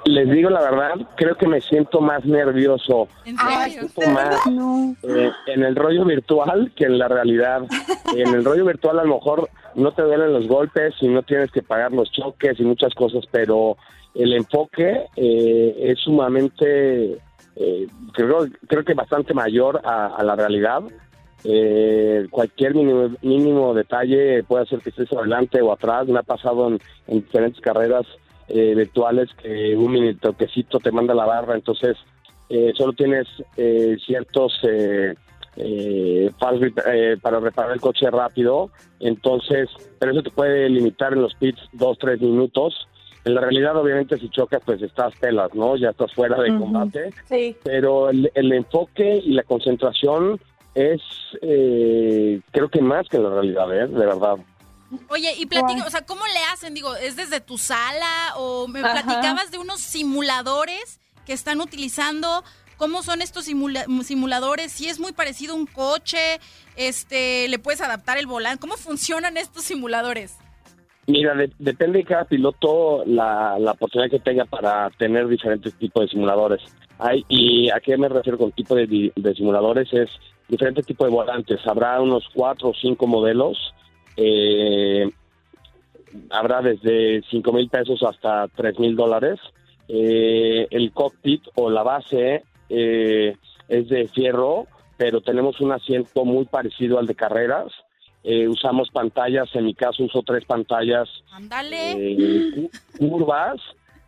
Les 0.07 0.31
digo 0.31 0.49
la 0.51 0.63
verdad, 0.63 0.95
creo 1.17 1.37
que 1.37 1.49
me 1.49 1.61
siento 1.61 2.01
más 2.01 2.25
nervioso. 2.25 3.09
¿En 3.25 3.35
Más, 3.35 3.77
eh, 5.03 5.31
en 5.49 5.63
el 5.65 5.77
rollo 5.77 6.05
virtual 6.05 6.73
que 6.75 6.85
en 6.85 6.99
la 6.99 7.09
realidad. 7.09 7.63
en 8.17 8.35
el 8.35 8.45
rollo 8.45 8.65
virtual 8.65 9.01
a 9.01 9.05
lo 9.05 9.17
mejor 9.17 9.51
no 9.75 9.93
te 9.93 10.03
duelen 10.03 10.33
los 10.33 10.49
golpes 10.49 10.95
y 11.01 11.09
no 11.09 11.23
tienes 11.23 11.51
que 11.51 11.63
pagar 11.63 11.93
los 11.93 12.11
choques 12.11 12.59
y 12.59 12.63
muchas 12.63 12.95
cosas, 12.95 13.25
pero 13.31 13.77
el 14.15 14.33
enfoque 14.33 15.07
eh, 15.17 15.77
es 15.79 15.99
sumamente, 16.01 17.19
eh, 17.57 17.87
creo, 18.13 18.47
creo 18.69 18.85
que 18.85 18.95
bastante 18.95 19.35
mayor 19.35 19.81
a, 19.85 20.23
la 20.23 20.37
realidad. 20.37 20.83
cualquier 22.31 22.75
mínimo, 22.75 23.75
detalle 23.75 24.43
puede 24.45 24.65
hacer 24.65 24.81
que 24.81 24.91
estés 24.91 25.13
adelante 25.13 25.61
o 25.61 25.73
atrás. 25.73 26.07
Me 26.07 26.19
ha 26.19 26.23
pasado 26.23 26.69
en, 26.69 26.79
en 27.07 27.21
diferentes 27.21 27.61
carreras 27.61 28.07
eh, 28.49 28.75
virtuales 28.75 29.29
que 29.43 29.75
un 29.77 29.91
mini 29.93 30.15
toquecito 30.15 30.79
te 30.79 30.93
manda 30.93 31.15
la 31.15 31.27
barra, 31.27 31.55
entonces 31.55 31.97
eh, 32.49 32.73
solo 32.77 32.93
tienes 32.93 33.27
eh, 33.57 33.97
ciertos 34.05 34.61
eh, 34.63 36.31
para 36.39 37.41
reparar 37.41 37.73
el 37.73 37.81
coche 37.81 38.09
rápido, 38.11 38.71
entonces, 39.01 39.69
pero 39.99 40.13
eso 40.13 40.23
te 40.23 40.31
puede 40.31 40.69
limitar 40.69 41.13
en 41.13 41.23
los 41.23 41.35
pits 41.35 41.61
dos, 41.73 41.99
tres 41.99 42.21
minutos. 42.21 42.87
En 43.27 43.35
la 43.35 43.41
realidad, 43.41 43.77
obviamente, 43.77 44.17
si 44.19 44.31
chocas, 44.31 44.63
pues 44.65 44.81
estás 44.81 45.13
pelas, 45.17 45.53
¿no? 45.53 45.77
Ya 45.77 45.91
estás 45.91 46.15
fuera 46.15 46.41
de 46.41 46.57
combate. 46.57 47.11
Sí. 47.29 47.57
Pero 47.65 48.09
el, 48.09 48.31
el, 48.35 48.53
enfoque 48.53 49.21
y 49.25 49.33
la 49.33 49.43
concentración 49.43 50.41
es, 50.77 51.01
creo 51.41 52.69
que 52.71 52.81
más 52.81 53.09
que 53.09 53.17
en 53.17 53.25
la 53.25 53.31
realidad, 53.31 53.77
¿eh? 53.77 53.89
De 53.89 54.07
verdad. 54.07 54.37
Oye, 55.09 55.35
y 55.37 55.47
platica, 55.47 55.85
o 55.85 55.91
sea, 55.91 56.07
¿cómo 56.07 56.25
le 56.25 56.39
hacen? 56.53 56.73
Digo, 56.73 56.95
¿es 56.95 57.17
desde 57.17 57.41
tu 57.41 57.59
sala 57.59 58.35
o 58.37 58.69
me 58.69 58.81
platicabas 58.81 59.51
de 59.51 59.59
unos 59.59 59.81
simuladores 59.81 61.01
que 61.27 61.33
están 61.33 61.61
utilizando? 61.61 62.45
¿Cómo 62.77 63.03
son 63.03 63.23
estos 63.23 63.47
simuladores? 63.47 64.71
Si 64.71 64.89
es 64.89 65.01
muy 65.01 65.11
parecido 65.11 65.55
a 65.55 65.57
un 65.57 65.67
coche, 65.67 66.39
este, 66.77 67.49
le 67.49 67.59
puedes 67.59 67.81
adaptar 67.81 68.19
el 68.19 68.27
volante. 68.29 68.61
¿Cómo 68.61 68.77
funcionan 68.77 69.37
estos 69.37 69.65
simuladores? 69.65 70.37
Mira, 71.07 71.35
depende 71.59 71.99
de 71.99 72.05
cada 72.05 72.25
piloto 72.25 73.05
la, 73.07 73.59
la, 73.61 73.73
oportunidad 73.73 74.11
que 74.11 74.19
tenga 74.19 74.45
para 74.45 74.91
tener 74.91 75.29
diferentes 75.29 75.75
tipos 75.75 76.03
de 76.03 76.09
simuladores. 76.09 76.61
Hay, 76.99 77.25
y 77.29 77.71
a 77.71 77.79
qué 77.79 77.97
me 77.97 78.09
refiero 78.09 78.39
con 78.39 78.51
tipo 78.53 78.75
de, 78.75 79.13
de 79.15 79.35
simuladores 79.35 79.93
es 79.93 80.11
diferentes 80.49 80.85
tipos 80.85 81.07
de 81.07 81.15
volantes. 81.15 81.61
Habrá 81.67 82.01
unos 82.01 82.29
cuatro 82.35 82.71
o 82.71 82.75
cinco 82.75 83.07
modelos 83.07 83.75
eh, 84.17 85.11
habrá 86.31 86.63
desde 86.63 87.23
5 87.31 87.53
mil 87.53 87.69
pesos 87.69 88.03
hasta 88.03 88.49
3 88.49 88.79
mil 88.79 88.97
dólares. 88.97 89.39
Eh, 89.89 90.67
el 90.71 90.93
cockpit 90.93 91.43
o 91.55 91.71
la 91.71 91.83
base 91.83 92.43
eh, 92.69 93.37
es 93.69 93.89
de 93.89 94.09
fierro 94.09 94.67
pero 94.97 95.21
tenemos 95.21 95.61
un 95.61 95.73
asiento 95.73 96.25
muy 96.25 96.47
parecido 96.47 96.99
al 96.99 97.07
de 97.07 97.15
carreras. 97.15 97.71
Eh, 98.29 98.49
usamos 98.49 98.91
pantallas, 98.91 99.49
en 99.55 99.67
mi 99.67 99.75
caso 99.75 100.03
uso 100.03 100.21
tres 100.27 100.45
pantallas 100.45 101.09
Ándale. 101.31 101.93
eh, 102.13 102.51
cu- 102.53 102.71
curvas. 102.99 103.61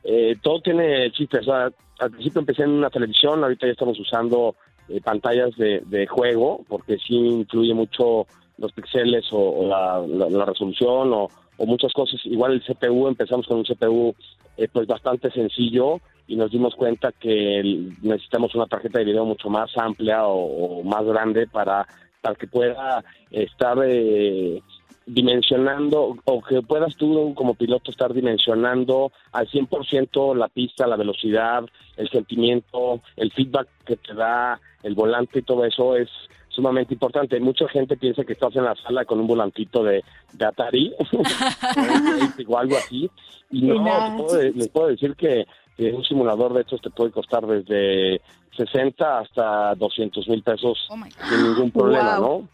Eh, 0.02 0.36
todo 0.42 0.60
tiene 0.60 1.08
chistes. 1.12 1.42
O 1.42 1.44
sea, 1.52 1.70
al 2.00 2.10
principio 2.10 2.40
empecé 2.40 2.64
en 2.64 2.70
una 2.70 2.90
televisión, 2.90 3.44
ahorita 3.44 3.66
ya 3.66 3.72
estamos 3.72 3.98
usando 4.00 4.56
eh, 4.88 5.00
pantallas 5.00 5.54
de, 5.56 5.82
de 5.86 6.06
juego, 6.08 6.64
porque 6.68 6.96
sí 6.98 7.14
influye 7.14 7.74
mucho 7.74 8.26
los 8.56 8.72
píxeles 8.72 9.24
o, 9.32 9.38
o 9.38 9.68
la, 9.68 10.04
la- 10.08 10.28
la 10.30 10.44
resolución 10.46 11.12
o, 11.12 11.28
o 11.56 11.66
muchas 11.66 11.92
cosas. 11.92 12.20
Igual 12.24 12.54
el 12.54 12.62
CPU, 12.64 13.06
empezamos 13.06 13.46
con 13.46 13.58
un 13.58 13.64
CPU 13.64 14.16
eh, 14.56 14.66
pues 14.72 14.88
bastante 14.88 15.30
sencillo 15.30 16.00
y 16.26 16.34
nos 16.34 16.50
dimos 16.50 16.74
cuenta 16.74 17.12
que 17.12 17.92
necesitamos 18.02 18.52
una 18.56 18.66
tarjeta 18.66 18.98
de 18.98 19.04
video 19.04 19.24
mucho 19.24 19.48
más 19.48 19.70
amplia 19.76 20.26
o, 20.26 20.80
o 20.80 20.82
más 20.82 21.04
grande 21.04 21.46
para, 21.46 21.86
para 22.28 22.34
que 22.38 22.46
pueda 22.46 23.02
estar 23.30 23.78
eh, 23.86 24.60
dimensionando 25.06 26.16
o 26.24 26.42
que 26.42 26.60
puedas 26.60 26.94
tú 26.96 27.32
como 27.34 27.54
piloto 27.54 27.90
estar 27.90 28.12
dimensionando 28.12 29.12
al 29.32 29.48
100% 29.48 30.36
la 30.36 30.48
pista, 30.48 30.86
la 30.86 30.96
velocidad, 30.96 31.64
el 31.96 32.10
sentimiento, 32.10 33.00
el 33.16 33.32
feedback 33.32 33.68
que 33.86 33.96
te 33.96 34.12
da 34.12 34.60
el 34.82 34.94
volante 34.94 35.38
y 35.38 35.42
todo 35.42 35.64
eso 35.64 35.96
es 35.96 36.10
sumamente 36.50 36.92
importante. 36.92 37.40
Mucha 37.40 37.66
gente 37.68 37.96
piensa 37.96 38.24
que 38.24 38.34
estás 38.34 38.54
en 38.56 38.64
la 38.64 38.74
sala 38.76 39.06
con 39.06 39.18
un 39.20 39.26
volantito 39.26 39.82
de, 39.82 40.04
de 40.34 40.44
Atari 40.44 40.92
o 42.46 42.58
algo 42.58 42.76
así 42.76 43.10
y 43.50 43.62
no, 43.62 43.82
puedo- 44.18 44.42
les 44.42 44.68
puedo 44.68 44.88
decir 44.88 45.14
que, 45.16 45.46
un 45.78 46.04
simulador 46.04 46.52
de 46.54 46.62
estos 46.62 46.80
te 46.80 46.90
puede 46.90 47.12
costar 47.12 47.46
desde 47.46 48.20
60 48.56 49.18
hasta 49.20 49.74
200 49.76 50.28
mil 50.28 50.42
pesos 50.42 50.88
sin 51.28 51.42
ningún 51.42 51.70
problema, 51.70 52.18
Wow. 52.18 52.42
¿no? 52.42 52.48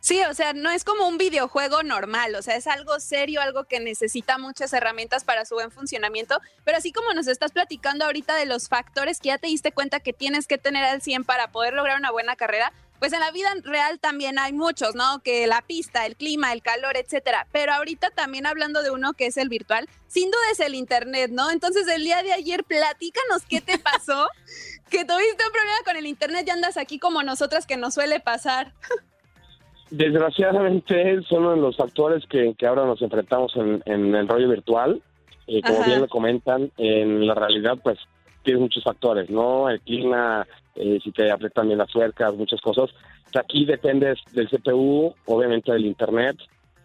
Sí, 0.00 0.20
o 0.30 0.32
sea, 0.32 0.52
no 0.52 0.70
es 0.70 0.84
como 0.84 1.06
un 1.08 1.18
videojuego 1.18 1.82
normal, 1.82 2.34
o 2.36 2.40
sea, 2.40 2.54
es 2.54 2.66
algo 2.68 2.98
serio, 3.00 3.42
algo 3.42 3.64
que 3.64 3.80
necesita 3.80 4.38
muchas 4.38 4.72
herramientas 4.72 5.24
para 5.24 5.44
su 5.44 5.56
buen 5.56 5.72
funcionamiento, 5.72 6.38
pero 6.64 6.78
así 6.78 6.92
como 6.92 7.12
nos 7.12 7.26
estás 7.26 7.50
platicando 7.50 8.04
ahorita 8.04 8.36
de 8.36 8.46
los 8.46 8.68
factores 8.68 9.20
que 9.20 9.28
ya 9.28 9.38
te 9.38 9.48
diste 9.48 9.72
cuenta 9.72 10.00
que 10.00 10.12
tienes 10.12 10.46
que 10.46 10.56
tener 10.56 10.84
al 10.84 11.02
100 11.02 11.24
para 11.24 11.48
poder 11.48 11.74
lograr 11.74 11.98
una 11.98 12.12
buena 12.12 12.36
carrera, 12.36 12.72
pues 12.98 13.12
en 13.12 13.20
la 13.20 13.30
vida 13.30 13.50
real 13.64 13.98
también 14.00 14.38
hay 14.38 14.52
muchos, 14.52 14.94
¿no? 14.94 15.20
Que 15.22 15.46
la 15.46 15.62
pista, 15.62 16.06
el 16.06 16.16
clima, 16.16 16.52
el 16.52 16.62
calor, 16.62 16.96
etcétera. 16.96 17.46
Pero 17.52 17.72
ahorita 17.72 18.10
también 18.10 18.46
hablando 18.46 18.82
de 18.82 18.90
uno 18.90 19.12
que 19.12 19.26
es 19.26 19.36
el 19.36 19.48
virtual, 19.48 19.88
sin 20.06 20.30
duda 20.30 20.40
es 20.52 20.60
el 20.60 20.74
internet, 20.74 21.30
¿no? 21.32 21.50
Entonces 21.50 21.86
el 21.88 22.02
día 22.02 22.22
de 22.22 22.32
ayer 22.32 22.64
platícanos 22.64 23.44
qué 23.48 23.60
te 23.60 23.78
pasó, 23.78 24.26
que 24.90 25.04
tuviste 25.04 25.44
un 25.44 25.52
problema 25.52 25.78
con 25.84 25.96
el 25.96 26.06
internet 26.06 26.44
y 26.46 26.50
andas 26.50 26.76
aquí 26.76 26.98
como 26.98 27.22
nosotras 27.22 27.66
que 27.66 27.76
nos 27.76 27.94
suele 27.94 28.20
pasar. 28.20 28.72
Desgraciadamente 29.90 31.22
son 31.22 31.44
uno 31.44 31.50
de 31.52 31.60
los 31.62 31.76
factores 31.76 32.24
que, 32.26 32.54
que 32.58 32.66
ahora 32.66 32.84
nos 32.84 33.00
enfrentamos 33.00 33.54
en, 33.56 33.82
en 33.86 34.14
el 34.14 34.28
rollo 34.28 34.48
virtual. 34.48 35.02
Eh, 35.46 35.62
como 35.62 35.78
Ajá. 35.78 35.86
bien 35.86 36.00
lo 36.02 36.08
comentan, 36.08 36.70
en 36.76 37.26
la 37.26 37.34
realidad 37.34 37.78
pues 37.82 37.98
tienes 38.42 38.60
muchos 38.60 38.84
factores, 38.84 39.30
¿no? 39.30 39.70
El 39.70 39.80
clima, 39.80 40.46
eh, 40.78 40.98
si 41.02 41.12
te 41.12 41.30
aprietan 41.30 41.66
bien 41.66 41.78
las 41.78 41.90
tuercas, 41.90 42.34
muchas 42.34 42.60
cosas. 42.60 42.90
Aquí 43.34 43.64
dependes 43.64 44.18
del 44.32 44.48
CPU, 44.48 45.14
obviamente 45.26 45.72
del 45.72 45.86
internet 45.86 46.36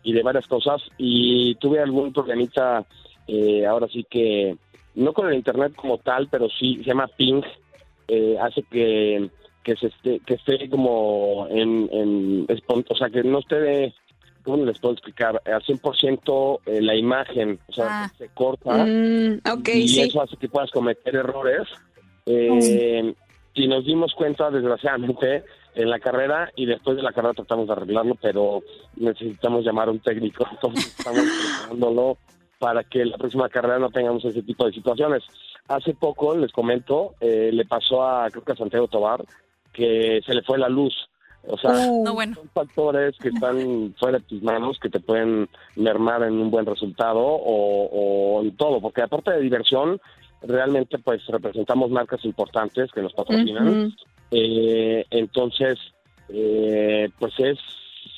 y 0.03 0.13
de 0.13 0.23
varias 0.23 0.47
cosas. 0.47 0.81
Y 0.97 1.55
tuve 1.55 1.79
algún 1.79 2.11
problemita, 2.11 2.85
eh, 3.27 3.65
ahora 3.65 3.87
sí 3.87 4.05
que, 4.09 4.57
no 4.95 5.13
con 5.13 5.27
el 5.29 5.35
internet 5.35 5.73
como 5.75 5.97
tal, 5.97 6.27
pero 6.29 6.49
sí 6.49 6.77
se 6.77 6.83
llama 6.83 7.07
ping, 7.07 7.41
eh, 8.07 8.37
hace 8.39 8.63
que 8.63 9.29
que 9.63 9.75
se 9.77 9.87
esté, 9.87 10.19
que 10.25 10.35
esté 10.35 10.69
como 10.69 11.47
en, 11.49 11.89
en 11.91 12.45
o 12.67 12.95
sea, 12.95 13.09
que 13.09 13.23
no 13.23 13.39
esté 13.39 13.59
de, 13.59 13.93
¿cómo 14.43 14.65
les 14.65 14.77
puedo 14.79 14.93
explicar? 14.93 15.41
Al 15.45 15.63
100% 15.63 16.59
eh, 16.65 16.81
la 16.81 16.95
imagen, 16.95 17.59
o 17.67 17.73
sea, 17.73 18.11
se 18.17 18.27
corta 18.29 18.85
Mm, 18.85 19.39
y 19.73 19.87
sí. 19.87 20.01
eso 20.01 20.21
hace 20.21 20.37
que 20.37 20.49
puedas 20.49 20.71
cometer 20.71 21.15
errores. 21.15 21.67
Eh, 22.25 23.13
Y 23.55 23.67
nos 23.67 23.85
dimos 23.85 24.13
cuenta, 24.15 24.49
desgraciadamente, 24.49 25.43
en 25.75 25.89
la 25.89 25.99
carrera 25.99 26.51
y 26.55 26.65
después 26.65 26.95
de 26.97 27.03
la 27.03 27.11
carrera 27.13 27.33
tratamos 27.33 27.67
de 27.67 27.73
arreglarlo, 27.73 28.15
pero 28.21 28.61
necesitamos 28.95 29.63
llamar 29.65 29.87
a 29.87 29.91
un 29.91 29.99
técnico, 29.99 30.45
entonces 30.51 30.95
estamos 30.97 31.21
preparándolo 31.21 32.17
para 32.59 32.83
que 32.83 33.03
la 33.05 33.17
próxima 33.17 33.49
carrera 33.49 33.79
no 33.79 33.89
tengamos 33.89 34.23
ese 34.25 34.41
tipo 34.41 34.65
de 34.65 34.71
situaciones. 34.71 35.23
Hace 35.67 35.93
poco, 35.93 36.35
les 36.37 36.51
comento, 36.51 37.15
eh, 37.19 37.49
le 37.51 37.65
pasó 37.65 38.03
a, 38.03 38.29
creo 38.29 38.43
que 38.43 38.53
a 38.53 38.55
Santiago 38.55 38.87
Tobar, 38.87 39.23
que 39.73 40.21
se 40.25 40.33
le 40.33 40.43
fue 40.43 40.57
la 40.57 40.69
luz. 40.69 40.93
O 41.45 41.57
sea, 41.57 41.71
No, 41.73 42.13
bueno. 42.13 42.35
son 42.35 42.49
factores 42.53 43.17
que 43.17 43.29
están 43.29 43.93
fuera 43.99 44.19
de 44.19 44.23
tus 44.23 44.41
manos 44.41 44.79
que 44.79 44.89
te 44.89 45.01
pueden 45.01 45.49
mermar 45.75 46.23
en 46.23 46.33
un 46.33 46.49
buen 46.49 46.65
resultado 46.65 47.19
o, 47.19 47.89
o 48.37 48.41
en 48.41 48.55
todo, 48.55 48.79
porque 48.79 49.01
aparte 49.01 49.31
de 49.31 49.41
diversión, 49.41 49.99
realmente 50.43 50.97
pues 50.99 51.25
representamos 51.27 51.89
marcas 51.89 52.23
importantes 52.25 52.91
que 52.91 53.01
nos 53.01 53.13
patrocinan. 53.13 53.93
Eh, 54.31 55.05
entonces, 55.09 55.77
eh, 56.29 57.09
pues 57.19 57.33
es 57.39 57.59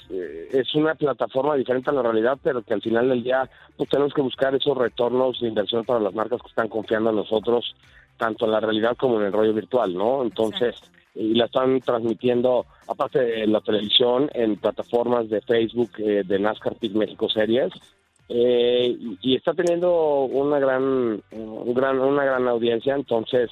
eh, 0.09 0.49
es 0.51 0.75
una 0.75 0.93
plataforma 0.95 1.55
diferente 1.55 1.89
a 1.89 1.93
la 1.93 2.03
realidad, 2.03 2.37
pero 2.41 2.61
que 2.61 2.73
al 2.73 2.81
final 2.81 3.09
del 3.09 3.23
día 3.23 3.49
pues 3.75 3.89
tenemos 3.89 4.13
que 4.13 4.21
buscar 4.21 4.53
esos 4.53 4.77
retornos 4.77 5.39
de 5.39 5.47
inversión 5.47 5.83
para 5.83 5.99
las 5.99 6.13
marcas 6.13 6.41
que 6.41 6.49
están 6.49 6.67
confiando 6.67 7.09
en 7.09 7.15
nosotros, 7.15 7.75
tanto 8.17 8.45
en 8.45 8.51
la 8.51 8.59
realidad 8.59 8.95
como 8.97 9.19
en 9.19 9.27
el 9.27 9.33
rollo 9.33 9.53
virtual, 9.53 9.95
¿no? 9.95 10.21
Entonces, 10.21 10.75
y 11.15 11.33
la 11.33 11.45
están 11.45 11.79
transmitiendo, 11.79 12.65
aparte 12.87 13.19
de 13.19 13.47
la 13.47 13.61
televisión, 13.61 14.29
en 14.33 14.57
plataformas 14.57 15.29
de 15.29 15.41
Facebook 15.41 15.91
eh, 15.97 16.23
de 16.25 16.39
NASCAR 16.39 16.75
Peak 16.75 16.93
México 16.93 17.29
Series, 17.29 17.71
eh, 18.29 18.95
y, 18.99 19.17
y 19.21 19.35
está 19.35 19.53
teniendo 19.53 20.23
una 20.25 20.59
gran, 20.59 21.21
un 21.31 21.73
gran, 21.73 21.99
una 21.99 22.23
gran 22.25 22.47
audiencia, 22.47 22.95
entonces 22.95 23.49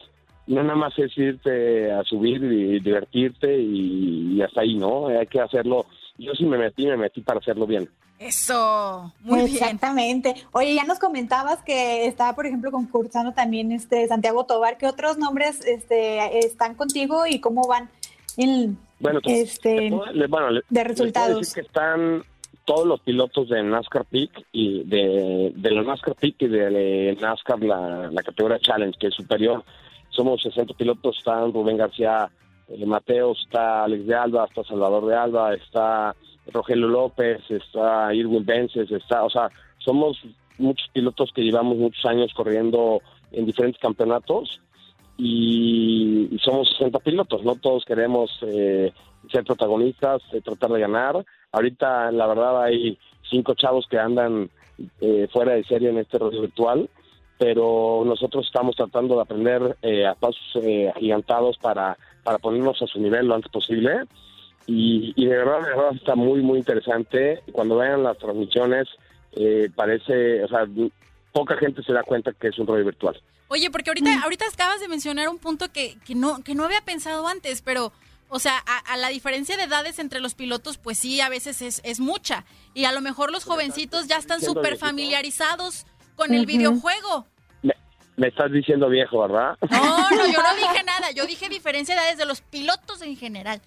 no 0.47 0.61
nada 0.63 0.76
más 0.76 0.97
es 0.99 1.17
irte 1.17 1.91
a 1.91 2.03
subir 2.03 2.43
y 2.43 2.80
divertirte 2.80 3.57
y, 3.57 4.34
y 4.36 4.41
hasta 4.41 4.61
ahí, 4.61 4.76
¿no? 4.76 5.07
Hay 5.07 5.28
que 5.28 5.39
hacerlo. 5.39 5.86
Yo 6.17 6.34
sí 6.34 6.45
me 6.45 6.57
metí, 6.57 6.86
me 6.86 6.97
metí 6.97 7.21
para 7.21 7.39
hacerlo 7.39 7.65
bien. 7.65 7.89
Eso, 8.19 9.11
muy 9.21 9.43
bien. 9.43 9.53
Exactamente. 9.53 10.36
Oye, 10.51 10.76
ya 10.76 10.84
nos 10.86 10.99
comentabas 10.99 11.61
que 11.63 12.05
estaba, 12.05 12.36
por 12.36 12.45
ejemplo, 12.45 12.71
concursando 12.71 13.34
también 13.34 13.71
este 13.71 14.07
Santiago 14.07 14.45
Tobar. 14.45 14.78
¿Qué 14.78 14.86
otros 14.88 15.17
nombres 15.17 15.65
este, 15.65 16.39
están 16.39 16.76
contigo 16.76 17.26
y 17.28 17.39
cómo 17.39 17.67
van 17.67 17.89
en, 18.38 18.78
Bueno, 18.99 19.19
te- 19.21 19.41
este, 19.41 19.76
te 19.78 19.89
puedo- 19.89 20.05
le- 20.11 20.28
bueno, 20.28 20.49
le- 20.51 20.61
de 20.69 20.84
resultados? 20.84 21.39
decir 21.39 21.53
que 21.55 21.61
están 21.67 22.24
todos 22.66 22.88
los 22.88 22.99
pilotos 23.01 23.49
de 23.49 23.61
NASCAR 23.64 24.05
Peak 24.05 24.45
y 24.51 24.84
de, 24.84 25.51
de 25.55 25.72
la 25.72 25.84
NASCAR 25.84 26.16
Peak 26.16 26.36
y 26.39 26.47
de 26.47 27.18
NASCAR 27.20 27.61
la, 27.64 28.09
la 28.11 28.24
categoría 28.24 28.59
Challenge, 28.59 28.97
que 28.97 29.07
es 29.07 29.16
superior. 29.16 29.64
Somos 30.09 30.41
60 30.41 30.74
pilotos, 30.76 31.18
están 31.18 31.51
Rubén 31.51 31.78
García 31.78 32.30
eh, 32.68 32.86
Mateos, 32.86 33.41
está 33.45 33.84
Alex 33.84 34.05
de 34.05 34.16
Alba, 34.16 34.45
está 34.45 34.64
Salvador 34.64 35.05
de 35.05 35.16
Alba, 35.16 35.53
está 35.53 36.16
Rogelio 36.51 36.88
López, 36.88 37.41
está 37.49 38.14
Irwin 38.14 38.45
Vences, 38.45 38.91
está, 38.91 39.24
o 39.24 39.30
sea, 39.30 39.49
somos 39.80 40.18
muchos 40.57 40.88
pilotos 40.93 41.32
que 41.34 41.41
llevamos 41.41 41.78
muchos 41.78 42.05
años 42.05 42.34
corriendo 42.34 43.01
en 43.32 43.45
diferentes 43.45 43.82
campeonatos 43.82 44.61
y, 45.18 46.30
y 46.32 46.39
somos 46.39 46.70
60 46.78 46.99
pilotos, 46.99 47.43
no 47.43 47.55
todos 47.55 47.86
queremos 47.86 48.32
eh, 48.41 48.93
ser 49.32 49.43
protagonistas, 49.43 50.22
eh, 50.32 50.41
tratar 50.41 50.72
de 50.72 50.80
ganar. 50.80 51.26
Ahorita, 51.54 52.12
la 52.12 52.28
verdad, 52.28 52.64
hay 52.64 52.97
cinco 53.30 53.54
chavos 53.54 53.88
que 53.89 53.97
andan 53.97 54.49
eh, 54.99 55.28
fuera 55.32 55.54
de 55.54 55.64
serie 55.64 55.89
en 55.89 55.99
este 55.99 56.18
rollo 56.18 56.41
virtual, 56.41 56.89
pero 57.38 58.04
nosotros 58.06 58.45
estamos 58.45 58.76
tratando 58.76 59.16
de 59.16 59.22
aprender 59.22 59.78
eh, 59.82 60.06
a 60.06 60.16
pasos 60.16 60.43
eh, 60.56 60.91
agigantados 60.93 61.58
para, 61.60 61.97
para 62.24 62.39
ponernos 62.39 62.82
a 62.82 62.88
su 62.88 62.99
nivel 62.99 63.28
lo 63.28 63.36
antes 63.36 63.51
posible. 63.51 64.04
Y, 64.66 65.14
y 65.16 65.26
de 65.26 65.38
verdad, 65.38 65.62
de 65.62 65.70
verdad 65.70 65.95
está 65.95 66.16
muy, 66.16 66.41
muy 66.41 66.60
interesante. 66.60 67.43
Cuando 67.51 67.78
vean 67.78 68.04
las 68.04 68.18
transmisiones, 68.18 68.88
eh, 69.34 69.70
parece, 69.76 70.43
o 70.43 70.47
sea, 70.47 70.66
poca 71.32 71.58
gente 71.58 71.84
se 71.84 71.93
da 71.93 72.04
cuenta 72.04 72.32
que 72.34 72.47
es 72.47 72.58
un 72.58 72.68
rollo 72.68 72.86
virtual. 72.86 73.22
Oye, 73.49 73.70
porque 73.70 73.91
ahorita, 73.91 74.24
ahorita 74.24 74.45
acabas 74.51 74.80
de 74.80 74.88
mencionar 74.88 75.30
un 75.30 75.38
punto 75.38 75.72
que, 75.72 75.97
que 76.06 76.16
no, 76.16 76.43
que 76.43 76.56
no 76.56 76.64
había 76.64 76.82
pensado 76.82 77.28
antes, 77.28 77.62
pero, 77.62 77.91
o 78.34 78.39
sea, 78.39 78.57
a, 78.65 78.93
a 78.93 78.97
la 78.97 79.09
diferencia 79.09 79.55
de 79.57 79.63
edades 79.63 79.99
entre 79.99 80.19
los 80.19 80.34
pilotos, 80.34 80.79
pues 80.79 80.97
sí, 80.97 81.21
a 81.21 81.29
veces 81.29 81.61
es, 81.61 81.81
es 81.86 81.99
mucha. 81.99 82.45
Y 82.73 82.86
a 82.86 82.91
lo 82.91 82.99
mejor 82.99 83.31
los 83.31 83.43
jovencitos 83.43 84.07
ya 84.07 84.17
están 84.17 84.41
súper 84.41 84.77
familiarizados 84.77 85.86
con 86.15 86.34
el 86.34 86.47
videojuego. 86.47 87.27
Me, 87.61 87.75
me 88.17 88.29
estás 88.29 88.51
diciendo 88.51 88.89
viejo, 88.89 89.21
¿verdad? 89.21 89.55
No, 89.69 90.09
no, 90.09 90.25
yo 90.25 90.41
no 90.41 90.55
dije 90.55 90.84
nada. 90.84 91.11
Yo 91.11 91.27
dije 91.27 91.47
diferencia 91.47 91.93
de 91.93 92.01
edades 92.01 92.17
de 92.17 92.25
los 92.25 92.41
pilotos 92.41 93.03
en 93.03 93.15
general. 93.15 93.61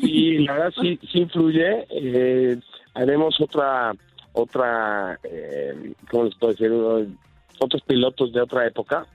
Sí, 0.00 0.38
la 0.38 0.52
verdad 0.52 0.72
sí, 0.80 1.00
sí 1.10 1.18
influye. 1.18 1.88
Eh, 1.90 2.56
haremos 2.94 3.40
otra, 3.40 3.92
otra, 4.32 5.18
eh, 5.24 5.92
¿cómo 6.08 6.24
les 6.24 6.36
puedo 6.36 6.52
decir? 6.52 6.70
Otros 7.58 7.82
pilotos 7.82 8.32
de 8.32 8.42
otra 8.42 8.64
época, 8.64 9.06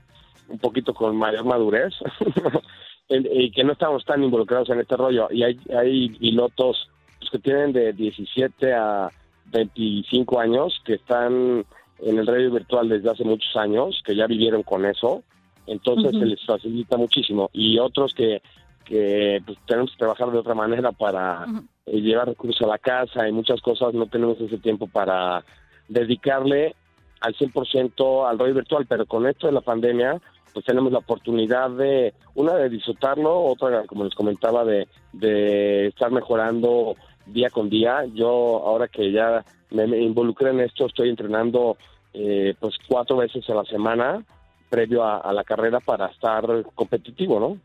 un 0.46 0.58
poquito 0.58 0.92
con 0.92 1.16
mayor 1.16 1.46
madurez. 1.46 1.94
y 3.08 3.50
que 3.52 3.64
no 3.64 3.72
estamos 3.72 4.04
tan 4.04 4.22
involucrados 4.22 4.68
en 4.70 4.80
este 4.80 4.96
rollo. 4.96 5.28
Y 5.30 5.42
hay, 5.42 5.58
hay 5.76 6.08
pilotos 6.10 6.88
pues, 7.18 7.30
que 7.30 7.38
tienen 7.38 7.72
de 7.72 7.92
17 7.92 8.72
a 8.74 9.10
25 9.52 10.40
años 10.40 10.80
que 10.84 10.94
están 10.94 11.64
en 12.00 12.18
el 12.18 12.26
radio 12.26 12.50
virtual 12.52 12.88
desde 12.88 13.10
hace 13.10 13.24
muchos 13.24 13.56
años, 13.56 14.02
que 14.04 14.14
ya 14.14 14.26
vivieron 14.26 14.62
con 14.62 14.84
eso, 14.84 15.22
entonces 15.66 16.12
se 16.12 16.26
les 16.26 16.44
facilita 16.44 16.96
muchísimo. 16.96 17.50
Y 17.52 17.78
otros 17.78 18.12
que, 18.14 18.42
que 18.84 19.42
pues, 19.44 19.58
tenemos 19.66 19.92
que 19.92 19.98
trabajar 19.98 20.30
de 20.30 20.38
otra 20.38 20.54
manera 20.54 20.92
para 20.92 21.46
eh, 21.86 22.00
llevar 22.00 22.28
recursos 22.28 22.62
a 22.62 22.70
la 22.70 22.78
casa 22.78 23.28
y 23.28 23.32
muchas 23.32 23.60
cosas, 23.60 23.94
no 23.94 24.06
tenemos 24.06 24.40
ese 24.40 24.58
tiempo 24.58 24.86
para 24.86 25.44
dedicarle 25.88 26.74
al 27.20 27.34
100% 27.34 28.28
al 28.28 28.38
radio 28.38 28.54
virtual, 28.54 28.86
pero 28.86 29.06
con 29.06 29.26
esto 29.26 29.46
de 29.46 29.54
la 29.54 29.62
pandemia, 29.62 30.20
pues 30.56 30.64
tenemos 30.64 30.90
la 30.90 31.00
oportunidad 31.00 31.68
de, 31.68 32.14
una, 32.34 32.54
de 32.54 32.70
disfrutarlo, 32.70 33.42
otra, 33.42 33.84
como 33.84 34.04
les 34.04 34.14
comentaba, 34.14 34.64
de, 34.64 34.88
de 35.12 35.88
estar 35.88 36.10
mejorando 36.10 36.96
día 37.26 37.50
con 37.50 37.68
día. 37.68 38.06
Yo, 38.14 38.26
ahora 38.64 38.88
que 38.88 39.12
ya 39.12 39.44
me, 39.70 39.84
involucré 39.98 40.52
en 40.52 40.60
esto, 40.60 40.86
estoy 40.86 41.10
entrenando 41.10 41.76
eh, 42.14 42.54
pues 42.58 42.74
cuatro 42.88 43.18
veces 43.18 43.44
a 43.50 43.54
la 43.54 43.64
semana 43.64 44.24
previo 44.70 45.04
a, 45.04 45.30
la 45.30 45.44
carrera 45.44 45.78
para 45.78 46.06
estar 46.06 46.46
competitivo, 46.74 47.38
¿no? 47.38 47.58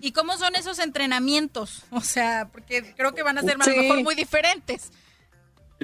¿Y, 0.00 0.12
cómo 0.12 0.38
son 0.38 0.56
esos 0.56 0.78
entrenamientos? 0.78 1.84
O 1.92 2.00
sea, 2.00 2.48
porque 2.50 2.94
creo 2.96 3.12
que 3.12 3.22
van 3.22 3.36
a 3.36 3.42
ser 3.42 3.56
a 3.60 3.66
lo 3.66 3.82
mejor 3.82 4.02
muy 4.02 4.14
diferentes. 4.14 4.92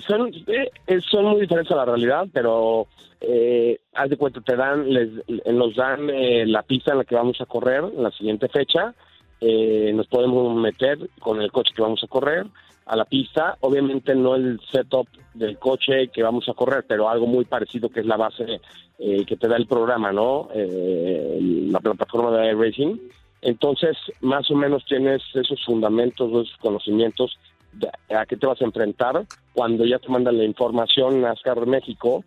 Son, 0.06 0.30
eh, 0.46 0.70
son 1.10 1.24
muy 1.24 1.40
diferentes 1.40 1.72
a 1.72 1.76
la 1.76 1.84
realidad, 1.86 2.26
pero 2.32 2.86
eh, 3.20 3.78
haz 3.94 4.10
de 4.10 4.16
cuenta, 4.16 4.40
te 4.40 4.56
dan, 4.56 4.92
les, 4.92 5.08
nos 5.46 5.74
dan 5.74 6.10
eh, 6.10 6.44
la 6.46 6.62
pista 6.62 6.92
en 6.92 6.98
la 6.98 7.04
que 7.04 7.14
vamos 7.14 7.40
a 7.40 7.46
correr 7.46 7.84
en 7.84 8.02
la 8.02 8.10
siguiente 8.10 8.48
fecha, 8.48 8.94
eh, 9.40 9.92
nos 9.94 10.06
podemos 10.06 10.54
meter 10.56 10.98
con 11.20 11.42
el 11.42 11.52
coche 11.52 11.72
que 11.74 11.82
vamos 11.82 12.02
a 12.02 12.06
correr 12.06 12.46
a 12.86 12.96
la 12.96 13.04
pista, 13.04 13.56
obviamente 13.60 14.14
no 14.14 14.36
el 14.36 14.60
setup 14.70 15.08
del 15.34 15.58
coche 15.58 16.08
que 16.08 16.22
vamos 16.22 16.48
a 16.48 16.54
correr, 16.54 16.84
pero 16.86 17.08
algo 17.08 17.26
muy 17.26 17.44
parecido 17.44 17.88
que 17.88 18.00
es 18.00 18.06
la 18.06 18.16
base 18.16 18.60
eh, 18.98 19.24
que 19.26 19.36
te 19.36 19.48
da 19.48 19.56
el 19.56 19.66
programa, 19.66 20.12
¿no? 20.12 20.48
Eh, 20.54 21.38
la 21.68 21.80
plataforma 21.80 22.30
de 22.30 22.52
iRacing. 22.52 23.00
Entonces, 23.42 23.96
más 24.20 24.50
o 24.50 24.54
menos 24.54 24.84
tienes 24.86 25.22
esos 25.34 25.62
fundamentos, 25.64 26.30
esos 26.30 26.56
conocimientos 26.58 27.36
a 28.14 28.26
qué 28.26 28.36
te 28.36 28.46
vas 28.46 28.60
a 28.60 28.64
enfrentar 28.64 29.24
cuando 29.52 29.84
ya 29.84 29.98
te 29.98 30.08
mandan 30.08 30.38
la 30.38 30.44
información 30.44 31.20
NASCAR 31.20 31.66
México 31.66 32.24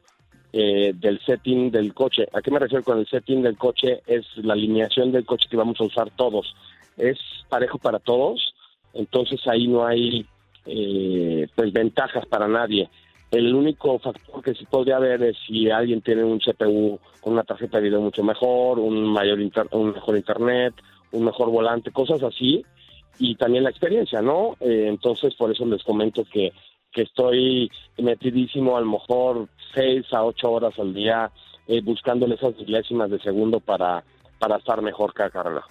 eh, 0.52 0.94
del 0.96 1.20
setting 1.26 1.70
del 1.72 1.94
coche. 1.94 2.28
¿A 2.34 2.42
qué 2.42 2.50
me 2.52 2.60
refiero 2.60 2.84
con 2.84 2.98
el 2.98 3.08
setting 3.08 3.42
del 3.44 3.58
coche? 3.58 4.02
Es 4.08 4.26
la 4.38 4.54
alineación 4.54 5.12
del 5.12 5.26
coche 5.26 5.48
que 5.50 5.58
vamos 5.58 5.80
a 5.80 5.84
usar 5.84 6.10
todos. 6.16 6.56
Es 6.98 7.18
parejo 7.50 7.78
para 7.78 8.00
todos, 8.00 8.54
entonces 8.94 9.40
ahí 9.48 9.68
no 9.68 9.86
hay 9.86 10.26
eh, 10.66 11.48
pues 11.56 11.72
ventajas 11.72 12.26
para 12.26 12.48
nadie. 12.48 12.90
El 13.32 13.54
único 13.54 14.00
factor 14.00 14.42
que 14.42 14.56
sí 14.56 14.66
podría 14.66 14.98
haber 14.98 15.22
es 15.22 15.38
si 15.46 15.70
alguien 15.70 16.02
tiene 16.02 16.24
un 16.24 16.40
CPU 16.40 17.00
con 17.22 17.34
una 17.34 17.44
tarjeta 17.44 17.78
de 17.78 17.84
video 17.84 18.02
mucho 18.02 18.24
mejor, 18.24 18.80
un 18.80 19.04
mayor 19.04 19.38
un 19.72 19.92
mejor 19.92 20.18
internet, 20.18 20.74
un 21.12 21.26
mejor 21.26 21.52
volante, 21.52 21.92
cosas 21.92 22.24
así, 22.24 22.66
y 23.20 23.36
también 23.36 23.66
la 23.66 23.70
experiencia, 23.70 24.22
¿no? 24.22 24.56
Eh, 24.62 24.86
entonces 24.88 25.36
por 25.36 25.52
eso 25.52 25.66
les 25.66 25.84
comento 25.84 26.24
que, 26.24 26.54
que 26.92 27.04
estoy 27.04 27.70
metidísimo 27.98 28.78
a 28.78 28.82
lo 28.82 28.88
mejor 28.88 29.48
seis 29.74 30.06
a 30.14 30.24
ocho 30.24 30.52
horas 30.52 30.78
al 30.80 30.94
día 30.94 31.30
eh, 31.68 31.82
buscándole 31.82 32.36
esas 32.36 32.58
milésimas 32.58 33.12
de 33.12 33.20
segundo 33.20 33.60
para, 33.60 34.04
para 34.40 34.58
estar 34.58 34.82
mejor 34.82 35.14
cada 35.14 35.30
carrera. 35.30 35.64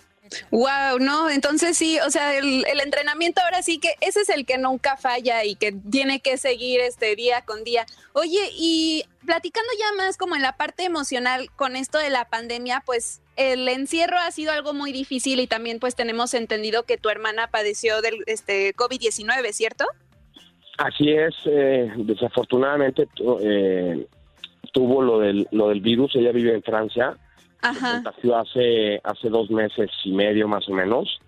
Wow, 0.51 0.99
no, 1.01 1.31
entonces 1.31 1.77
sí, 1.77 1.99
o 2.07 2.11
sea, 2.11 2.37
el, 2.37 2.65
entrenamiento 2.81 3.41
ahora 3.43 3.63
sí 3.63 3.79
que 3.79 3.95
ese 4.01 4.21
es 4.21 4.29
el 4.29 4.47
que 4.47 4.59
nunca 4.59 4.97
falla 4.97 5.45
y 5.45 5.55
que 5.55 5.73
tiene 5.73 6.21
que 6.21 6.37
seguir 6.37 6.81
este 6.81 7.15
día 7.17 7.43
con 7.43 7.65
día. 7.65 7.87
Oye, 8.13 8.51
y 8.53 9.05
platicando 9.25 9.69
ya 9.79 9.97
más 9.97 10.17
como 10.17 10.37
en 10.37 10.43
la 10.43 10.57
parte 10.57 10.85
emocional 10.85 11.49
con 11.57 11.77
esto 11.77 11.99
de 11.99 12.11
la 12.11 12.27
pandemia, 12.27 12.83
pues 12.85 13.21
el 13.37 13.69
encierro 13.69 14.19
ha 14.19 14.31
sido 14.31 14.53
algo 14.53 14.75
muy 14.75 14.93
difícil 14.93 15.41
y 15.41 15.47
también 15.47 15.79
pues 15.79 15.95
tenemos 15.95 16.35
entendido 16.35 16.85
que 16.85 16.97
tu 16.97 17.09
hermana 17.09 17.49
padeció 17.49 18.01
del 18.01 18.25
este 18.27 18.75
COVID-19, 18.75 19.53
¿cierto? 19.53 19.85
Así 20.79 21.11
es, 21.11 21.35
eh, 21.47 21.93
desafortunadamente 21.97 23.09
eh, 23.43 24.07
tuvo 24.73 25.03
lo 25.03 25.19
del, 25.19 25.49
lo 25.51 25.69
del 25.69 25.81
virus, 25.81 26.15
ella 26.15 26.31
vive 26.31 26.55
en 26.55 26.63
Francia 26.63 27.17
Ajá. 27.61 28.03
hace, 28.37 29.01
hace 29.03 29.29
dos 29.29 29.51
meses 29.51 29.91
y 30.05 30.13
medio 30.13 30.49
más 30.49 30.69
o 30.69 30.73
menos. 30.73 31.21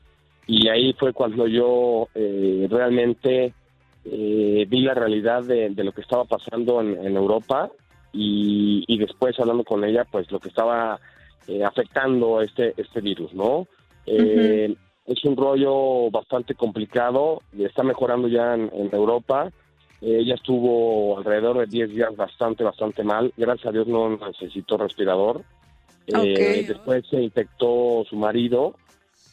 Y 0.47 0.68
ahí 0.68 0.93
fue 0.95 1.12
cuando 1.12 1.47
yo 1.47 2.09
eh, 2.14 2.66
realmente 2.68 3.55
eh, 4.05 4.66
vi 4.68 4.83
la 4.83 4.95
realidad 4.95 5.45
de, 5.45 5.70
lo 5.70 5.93
que 5.93 6.01
estaba 6.01 6.24
pasando 6.24 6.81
en, 6.81 7.16
Europa 7.16 7.70
y, 8.12 8.99
después 8.99 9.39
hablando 9.39 9.62
con 9.62 9.85
ella, 9.85 10.05
pues 10.11 10.31
lo 10.33 10.41
que 10.41 10.49
estaba 10.49 10.99
eh, 11.47 11.62
afectando 11.62 12.41
este, 12.41 12.74
este 12.76 13.01
virus, 13.01 13.33
¿no? 13.33 13.68
Es 14.07 15.24
un 15.24 15.37
rollo 15.37 16.11
bastante 16.11 16.55
complicado, 16.55 17.43
está 17.57 17.83
mejorando 17.85 18.26
ya 18.26 18.55
en, 18.55 18.91
Europa. 18.93 19.51
ella 20.01 20.35
estuvo 20.35 21.18
alrededor 21.18 21.59
de 21.59 21.66
10 21.66 21.91
días 21.91 22.16
bastante, 22.16 22.64
bastante 22.64 23.05
mal. 23.05 23.33
Gracias 23.37 23.66
a 23.66 23.72
Dios 23.72 23.87
no 23.87 24.16
necesitó 24.16 24.78
respirador. 24.78 25.45
Eh, 26.13 26.65
después 26.67 27.05
se 27.09 27.23
infectó 27.23 28.05
su 28.09 28.17
marido 28.17 28.75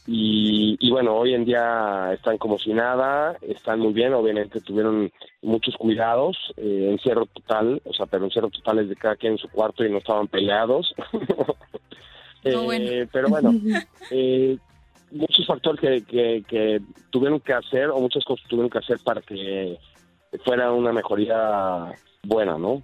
y, 0.10 0.90
bueno, 0.90 1.18
hoy 1.18 1.34
en 1.34 1.44
día 1.44 2.14
están 2.14 2.38
como 2.38 2.58
si 2.58 2.74
nada, 2.74 3.36
están 3.42 3.80
muy 3.80 3.92
bien, 3.92 4.14
obviamente 4.14 4.62
tuvieron 4.62 5.12
muchos 5.42 5.76
cuidados, 5.76 6.38
eh, 6.56 6.88
encierro 6.92 7.26
total, 7.26 7.82
o 7.84 7.94
sea, 7.94 8.06
pero 8.06 8.24
encierro 8.24 8.50
total 8.50 8.80
es 8.80 8.90
de 8.90 8.96
cada 8.96 9.18
quien 9.18 9.34
en 9.34 9.38
su 9.38 9.50
cuarto 9.50 9.84
y 9.84 9.90
no 9.90 9.98
estaban 9.98 10.28
peleados. 10.28 10.94
Eh, 12.44 13.06
pero 13.12 13.28
bueno, 13.28 13.52
muchos 15.12 15.46
factores 15.46 16.06
que, 16.06 16.44
que 16.48 16.80
tuvieron 17.10 17.42
que 17.42 17.52
hacer 17.52 17.90
o 17.90 18.00
muchas 18.00 18.24
cosas 18.24 18.48
tuvieron 18.48 18.70
que 18.70 18.78
hacer 18.78 19.00
para 19.04 19.20
que 19.20 19.78
fuera 20.46 20.72
una 20.72 20.94
mejoría 20.94 21.92
buena, 22.24 22.58
¿no? 22.58 22.84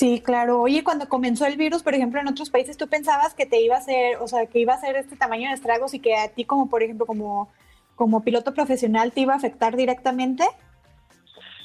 Sí, 0.00 0.22
claro. 0.24 0.62
Oye, 0.62 0.82
cuando 0.82 1.10
comenzó 1.10 1.44
el 1.44 1.58
virus, 1.58 1.82
por 1.82 1.92
ejemplo, 1.92 2.18
en 2.18 2.26
otros 2.26 2.48
países, 2.48 2.78
¿tú 2.78 2.88
pensabas 2.88 3.34
que 3.34 3.44
te 3.44 3.60
iba 3.60 3.74
a 3.74 3.80
hacer, 3.80 4.16
o 4.22 4.26
sea, 4.26 4.46
que 4.46 4.58
iba 4.58 4.72
a 4.72 4.80
ser 4.80 4.96
este 4.96 5.14
tamaño 5.14 5.50
de 5.50 5.54
estragos 5.54 5.92
y 5.92 5.98
que 5.98 6.16
a 6.16 6.28
ti 6.28 6.46
como, 6.46 6.70
por 6.70 6.82
ejemplo, 6.82 7.04
como, 7.04 7.50
como 7.96 8.24
piloto 8.24 8.54
profesional 8.54 9.12
te 9.12 9.20
iba 9.20 9.34
a 9.34 9.36
afectar 9.36 9.76
directamente? 9.76 10.44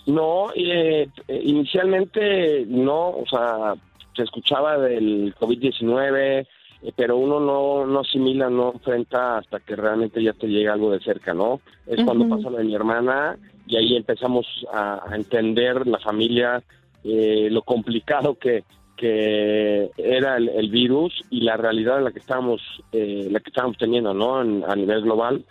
No, 0.06 0.50
eh, 0.54 1.08
inicialmente 1.30 2.66
no, 2.68 3.12
o 3.12 3.26
sea, 3.26 3.76
se 4.14 4.24
escuchaba 4.24 4.80
del 4.80 5.34
COVID-19, 5.36 6.46
eh, 6.82 6.92
pero 6.94 7.16
uno 7.16 7.40
no, 7.40 7.86
no 7.86 8.02
asimila, 8.02 8.50
no 8.50 8.74
enfrenta 8.74 9.38
hasta 9.38 9.62
que 9.62 9.78
realmente 9.78 10.22
ya 10.22 10.34
te 10.34 10.48
llega 10.48 10.74
algo 10.74 10.92
de 10.92 11.00
cerca, 11.00 11.34
¿no? 11.34 11.62
Es 11.88 12.04
cuando 12.04 12.28
pasó 12.28 12.50
lo 12.50 12.58
de 12.58 12.66
mi 12.66 12.76
hermana 12.76 13.38
y 13.66 13.78
ahí 13.78 13.96
empezamos 13.96 14.46
a, 14.74 15.10
a 15.10 15.16
entender 15.16 15.88
la 15.88 16.00
familia 16.00 16.62
eh, 17.08 17.50
lo 17.52 17.62
complicado 17.62 18.34
que, 18.34 18.64
que 18.98 19.92
era 19.96 20.38
el, 20.38 20.70
virus 20.72 21.14
y 21.30 21.42
la 21.42 21.56
realidad 21.56 22.00
en 22.00 22.06
la 22.06 22.12
que 22.12 22.18
estábamos, 22.18 22.62
eh, 22.92 23.28
la 23.30 23.40
que 23.42 23.52
estábamos 23.52 23.78
teniendo 23.78 24.16
¿no? 24.16 24.40
a 24.40 24.76
nivel 24.76 25.04
global. 25.04 25.46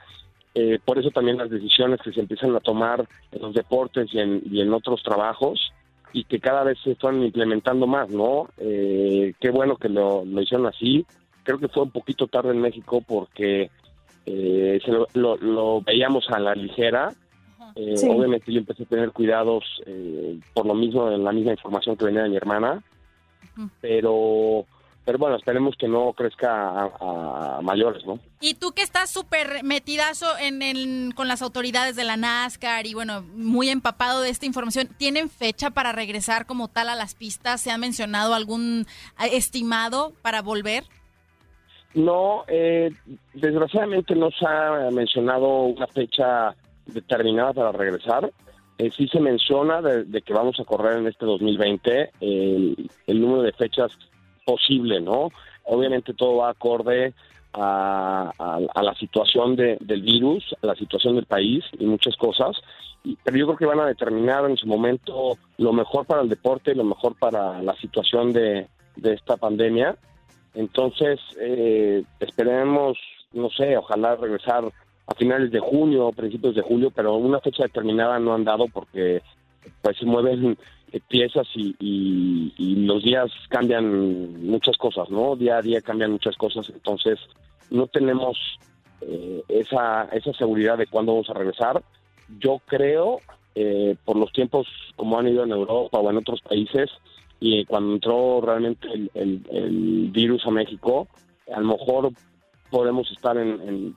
Eh, 0.57 0.81
por 0.85 0.99
eso 0.99 1.11
también 1.11 1.39
las 1.39 1.51
decisiones 1.51 2.01
que 2.03 2.13
se 2.13 2.21
empiezan 2.21 2.57
a 2.57 2.61
tomar 2.61 3.07
en 3.31 3.41
los 3.41 3.55
deportes 3.55 4.13
y 4.13 4.19
en, 4.19 4.43
y 4.51 4.63
en 4.63 4.73
otros 4.73 5.03
trabajos 5.05 5.73
y 6.13 6.25
que 6.25 6.41
cada 6.41 6.65
vez 6.65 6.77
se 6.83 6.93
están 6.93 7.23
implementando 7.23 7.87
más, 7.87 8.09
¿no? 8.09 8.49
qué 8.57 9.51
bueno 9.53 9.77
que 9.77 9.89
lo, 9.89 10.25
lo, 10.25 10.43
hicieron 10.43 10.67
así. 10.67 11.05
Creo 11.43 11.59
que 11.59 11.69
fue 11.69 11.83
un 11.85 11.91
poquito 11.91 12.29
tarde 12.29 12.51
en 12.51 12.61
México 12.61 13.03
porque 13.05 13.71
se 14.25 14.93
lo, 15.15 15.37
lo, 15.37 15.81
veíamos 15.83 16.29
a 16.31 16.39
la 16.39 16.55
ligera 16.55 17.13
eh, 17.75 17.95
obviamente 18.09 18.53
yo 18.53 18.59
empecé 18.59 18.85
a 18.85 18.87
tener 18.87 19.11
cuidados 19.13 19.65
eh, 19.87 20.39
por 20.53 20.67
lo 20.67 20.75
mismo, 20.75 21.11
en 21.11 21.25
la 21.25 21.33
misma 21.33 21.53
información 21.53 21.97
que 21.97 22.05
venía 22.05 22.23
de 22.23 22.31
mi 22.31 22.37
hermana, 22.37 22.83
pero 23.81 24.67
pero 25.05 25.19
bueno, 25.19 25.37
esperemos 25.37 25.77
que 25.77 25.87
no 25.87 26.15
crezca 26.15 26.91
a, 26.99 27.61
mayores, 27.63 28.07
¿no? 28.07 28.19
Y 28.41 28.55
tú 28.55 28.73
que 28.73 28.83
estás 28.83 29.11
súper 29.11 29.63
metidazo 29.63 30.27
en 30.39 30.63
el, 30.63 31.15
con 31.15 31.29
las 31.29 31.43
autoridades 31.43 31.95
de 31.95 32.05
la 32.05 32.17
NASCAR 32.17 32.87
y 32.87 32.95
bueno, 32.95 33.23
muy 33.35 33.69
empapado 33.69 34.23
de 34.23 34.31
esta 34.31 34.47
información, 34.47 34.89
¿tienen 34.97 35.29
fecha 35.29 35.71
para 35.71 35.93
regresar 35.93 36.47
como 36.47 36.69
tal 36.69 36.89
a 36.89 36.95
las 36.95 37.15
pistas? 37.15 37.61
¿Se 37.61 37.71
ha 37.71 37.77
mencionado 37.77 38.35
algún 38.35 38.87
eh, 39.21 39.29
estimado 39.33 40.15
para 40.23 40.41
volver? 40.41 40.85
No, 41.93 42.45
desgraciadamente 43.35 44.17
no 44.17 44.31
se 44.31 44.45
ha 44.47 44.91
mencionado 44.91 45.63
una 45.63 45.87
fecha 45.87 46.57
determinada 46.87 47.53
para 47.53 47.73
regresar. 47.73 48.31
Eh, 48.79 48.91
sí 48.91 49.07
se 49.09 49.21
menciona 49.21 49.81
de, 49.81 50.23
que 50.23 50.33
vamos 50.33 50.59
a 50.59 50.65
correr 50.65 50.99
en 50.99 51.07
este 51.07 51.25
2020 51.25 52.11
el, 52.21 52.91
número 53.07 53.43
de 53.43 53.53
fechas 53.53 53.93
posible, 54.45 55.01
¿no? 55.01 55.29
Obviamente 55.65 56.13
todo 56.13 56.39
va 56.39 56.51
acorde 56.51 57.15
a, 57.53 58.33
la 58.83 58.95
situación 58.97 59.55
de, 59.55 59.79
del 59.81 60.03
virus, 60.03 60.57
la 60.61 60.75
situación 60.75 61.15
del 61.15 61.27
país 61.27 61.65
y 61.79 61.87
muchas 61.87 62.17
cosas. 62.17 62.57
pero 63.23 63.37
yo 63.37 63.47
creo 63.47 63.59
que 63.59 63.67
van 63.67 63.81
a 63.81 63.87
determinar 63.87 64.45
en 64.51 64.57
su 64.57 64.67
momento 64.67 65.39
lo 65.59 65.73
mejor 65.73 66.05
para 66.05 66.23
el 66.23 66.29
deporte 66.29 66.75
lo 66.75 66.85
mejor 66.85 67.15
para 67.17 67.63
la 67.63 67.75
situación 67.77 68.33
de, 68.33 68.67
de 68.97 69.13
esta 69.15 69.37
pandemia. 69.37 69.97
Entonces, 70.55 71.21
eh, 71.41 72.05
esperemos, 72.21 72.99
no 73.33 73.51
sé, 73.51 73.77
ojalá 73.77 74.17
regresar 74.17 74.65
a 75.07 75.15
finales 75.15 75.51
de 75.51 75.61
junio, 75.61 76.13
principios 76.13 76.55
de 76.55 76.63
julio, 76.63 76.91
pero 76.91 77.15
una 77.17 77.41
fecha 77.41 77.65
determinada 77.65 78.19
no 78.19 78.35
han 78.35 78.45
dado 78.45 78.67
porque 78.69 79.23
pues 79.83 79.97
se 79.99 80.07
mueven 80.07 80.57
piezas 81.09 81.47
y, 81.55 81.75
y, 81.79 82.77
los 82.87 83.03
días 83.03 83.31
cambian 83.49 84.47
muchas 84.47 84.77
cosas, 84.77 85.11
¿no? 85.11 85.37
Día 85.37 85.57
a 85.57 85.63
día 85.63 85.81
cambian 85.81 86.13
muchas 86.13 86.37
cosas, 86.37 86.71
entonces 86.71 87.19
no 87.71 87.87
tenemos 87.87 88.39
eh, 89.01 89.43
esa, 89.49 90.05
esa 90.13 90.33
seguridad 90.35 90.79
de 90.79 90.87
cuándo 90.87 91.13
vamos 91.13 91.31
a 91.31 91.35
regresar. 91.35 91.83
Yo 92.39 92.61
creo, 92.67 93.21
eh, 93.55 93.97
por 94.05 94.17
los 94.17 94.33
tiempos 94.33 94.67
como 94.97 95.19
han 95.19 95.29
ido 95.29 95.45
en 95.45 95.51
Europa 95.51 95.99
o 95.99 96.11
en 96.11 96.19
otros 96.19 96.41
países, 96.43 96.91
y 97.41 97.65
cuando 97.65 97.95
entró 97.95 98.41
realmente 98.41 98.89
el, 99.15 100.11
virus 100.13 100.47
a 100.47 100.51
México, 100.51 101.09
a 101.53 101.61
lo 101.61 101.77
mejor 101.77 102.11
podemos 102.71 103.11
estar 103.11 103.37
en, 103.37 103.97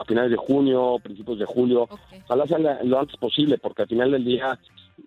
a 0.00 0.04
finales 0.04 0.30
de 0.30 0.36
junio, 0.36 0.96
principios 1.02 1.38
de 1.38 1.46
julio, 1.46 1.88
ojalá 2.24 2.46
sea 2.46 2.58
lo 2.58 2.98
antes 2.98 3.16
posible, 3.16 3.58
porque 3.58 3.82
al 3.82 3.88
final 3.88 4.10
del 4.10 4.24
día 4.24 4.58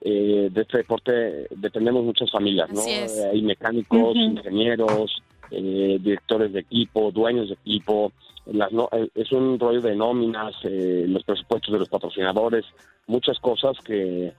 eh, 0.01 0.49
de 0.51 0.61
este 0.61 0.79
deporte 0.79 1.47
dependemos 1.55 2.03
muchas 2.03 2.31
familias, 2.31 2.69
¿no? 2.71 2.81
Eh, 2.85 3.29
hay 3.31 3.41
mecánicos, 3.41 4.15
ingenieros, 4.15 5.21
eh, 5.51 5.97
directores 6.01 6.53
de 6.53 6.61
equipo, 6.61 7.11
dueños 7.11 7.49
de 7.49 7.53
equipo, 7.55 8.11
las 8.45 8.71
es 9.13 9.31
un 9.31 9.59
rollo 9.59 9.81
de 9.81 9.95
nóminas, 9.95 10.55
los 10.63 11.23
presupuestos 11.23 11.73
de 11.73 11.79
los 11.79 11.89
patrocinadores, 11.89 12.65
muchas 13.07 13.37
cosas 13.39 13.77
que 13.83 14.33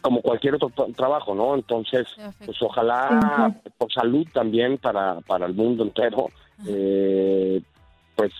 como 0.00 0.20
cualquier 0.20 0.56
otro 0.56 0.72
trabajo, 0.96 1.32
¿no? 1.32 1.54
Entonces, 1.54 2.08
pues 2.44 2.60
ojalá 2.60 3.54
por 3.78 3.92
salud 3.92 4.26
también 4.32 4.78
para, 4.78 5.20
para 5.20 5.46
el 5.46 5.54
mundo 5.54 5.84
entero, 5.84 6.26
pues 8.14 8.32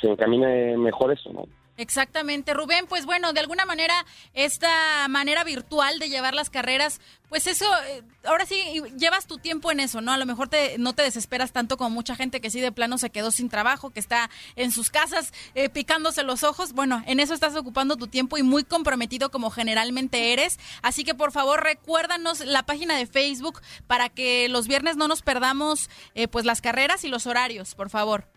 se 0.00 0.08
encamine 0.08 0.76
mejor 0.76 1.12
eso, 1.12 1.32
¿no? 1.32 1.46
Exactamente, 1.76 2.54
Rubén. 2.54 2.86
Pues 2.86 3.04
bueno, 3.04 3.32
de 3.32 3.40
alguna 3.40 3.64
manera, 3.64 4.06
esta 4.32 5.08
manera 5.08 5.42
virtual 5.42 5.98
de 5.98 6.08
llevar 6.08 6.32
las 6.32 6.48
carreras, 6.48 7.00
pues 7.28 7.48
eso, 7.48 7.64
eh, 7.88 8.02
ahora 8.22 8.46
sí, 8.46 8.62
llevas 8.96 9.26
tu 9.26 9.38
tiempo 9.38 9.72
en 9.72 9.80
eso, 9.80 10.00
¿no? 10.00 10.12
A 10.12 10.16
lo 10.16 10.24
mejor 10.24 10.48
te, 10.48 10.78
no 10.78 10.92
te 10.92 11.02
desesperas 11.02 11.50
tanto 11.50 11.76
como 11.76 11.90
mucha 11.90 12.14
gente 12.14 12.40
que 12.40 12.50
sí 12.50 12.60
de 12.60 12.70
plano 12.70 12.96
se 12.96 13.10
quedó 13.10 13.32
sin 13.32 13.48
trabajo, 13.48 13.90
que 13.90 13.98
está 13.98 14.30
en 14.54 14.70
sus 14.70 14.90
casas 14.90 15.32
eh, 15.56 15.68
picándose 15.68 16.22
los 16.22 16.44
ojos. 16.44 16.74
Bueno, 16.74 17.02
en 17.06 17.18
eso 17.18 17.34
estás 17.34 17.56
ocupando 17.56 17.96
tu 17.96 18.06
tiempo 18.06 18.38
y 18.38 18.44
muy 18.44 18.62
comprometido 18.62 19.32
como 19.32 19.50
generalmente 19.50 20.32
eres. 20.32 20.60
Así 20.80 21.02
que 21.02 21.14
por 21.14 21.32
favor, 21.32 21.64
recuérdanos 21.64 22.38
la 22.46 22.62
página 22.62 22.96
de 22.96 23.06
Facebook 23.06 23.60
para 23.88 24.10
que 24.10 24.48
los 24.48 24.68
viernes 24.68 24.96
no 24.96 25.08
nos 25.08 25.22
perdamos 25.22 25.90
eh, 26.14 26.28
pues 26.28 26.44
las 26.44 26.60
carreras 26.60 27.02
y 27.02 27.08
los 27.08 27.26
horarios, 27.26 27.74
por 27.74 27.90
favor. 27.90 28.28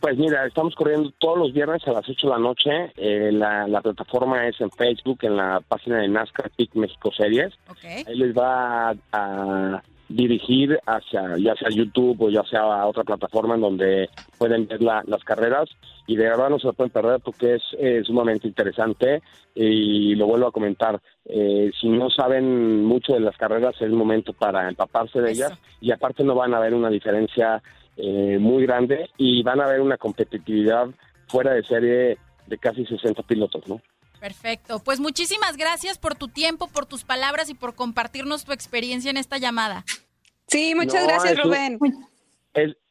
Pues 0.00 0.16
mira, 0.16 0.46
estamos 0.46 0.74
corriendo 0.74 1.12
todos 1.18 1.36
los 1.36 1.52
viernes 1.52 1.86
a 1.86 1.92
las 1.92 2.08
8 2.08 2.26
de 2.26 2.32
la 2.32 2.38
noche. 2.38 2.70
Eh, 2.96 3.30
la, 3.32 3.80
plataforma 3.82 4.48
es 4.48 4.58
en 4.60 4.70
Facebook, 4.70 5.18
en 5.22 5.36
la 5.36 5.60
página 5.60 5.98
de 5.98 6.08
NASCAR 6.08 6.50
Peak 6.56 6.74
México 6.74 7.12
Series. 7.12 7.52
Ahí 8.06 8.16
les 8.16 8.34
va 8.34 8.94
a, 9.12 9.82
dirigir 10.08 10.76
hacia 10.86 11.36
ya 11.38 11.54
sea 11.54 11.68
YouTube 11.70 12.20
o 12.20 12.30
ya 12.30 12.42
sea 12.42 12.62
a 12.62 12.86
otra 12.86 13.04
plataforma 13.04 13.54
en 13.54 13.60
donde 13.60 14.10
pueden 14.38 14.66
ver 14.66 14.82
las 14.82 15.24
carreras. 15.24 15.68
Y 16.06 16.16
de 16.16 16.24
verdad 16.24 16.48
no 16.50 16.58
se 16.58 16.66
lo 16.66 16.72
pueden 16.72 16.90
perder 16.90 17.20
porque 17.20 17.56
es 17.56 18.06
sumamente 18.06 18.48
interesante. 18.48 19.22
Y 19.54 20.14
lo 20.14 20.26
vuelvo 20.26 20.48
a 20.48 20.52
comentar 20.52 21.00
eh, 21.26 21.70
si 21.78 21.88
no 21.88 22.08
saben 22.10 22.84
mucho 22.84 23.12
de 23.12 23.20
las 23.20 23.36
carreras 23.36 23.74
es 23.76 23.82
el 23.82 23.92
momento 23.92 24.32
para 24.32 24.66
empaparse 24.66 25.20
de 25.20 25.30
ellas. 25.30 25.52
Y 25.80 25.92
aparte 25.92 26.24
no 26.24 26.34
van 26.34 26.54
a 26.54 26.60
ver 26.60 26.74
una 26.74 26.88
diferencia 26.88 27.62
eh, 27.96 28.38
muy 28.40 28.64
grande 28.64 29.10
y 29.16 29.42
van 29.42 29.60
a 29.60 29.66
ver 29.66 29.80
una 29.80 29.96
competitividad 29.96 30.88
fuera 31.28 31.52
de 31.52 31.62
serie 31.64 32.18
de 32.46 32.58
casi 32.58 32.84
60 32.84 33.22
pilotos, 33.22 33.66
¿no? 33.68 33.80
Perfecto. 34.20 34.80
Pues 34.84 35.00
muchísimas 35.00 35.56
gracias 35.56 35.98
por 35.98 36.14
tu 36.14 36.28
tiempo, 36.28 36.68
por 36.68 36.86
tus 36.86 37.04
palabras 37.04 37.48
y 37.48 37.54
por 37.54 37.74
compartirnos 37.74 38.44
tu 38.44 38.52
experiencia 38.52 39.10
en 39.10 39.16
esta 39.16 39.38
llamada. 39.38 39.84
Sí, 40.46 40.74
muchas 40.74 41.06
gracias, 41.06 41.42
Rubén. 41.42 41.78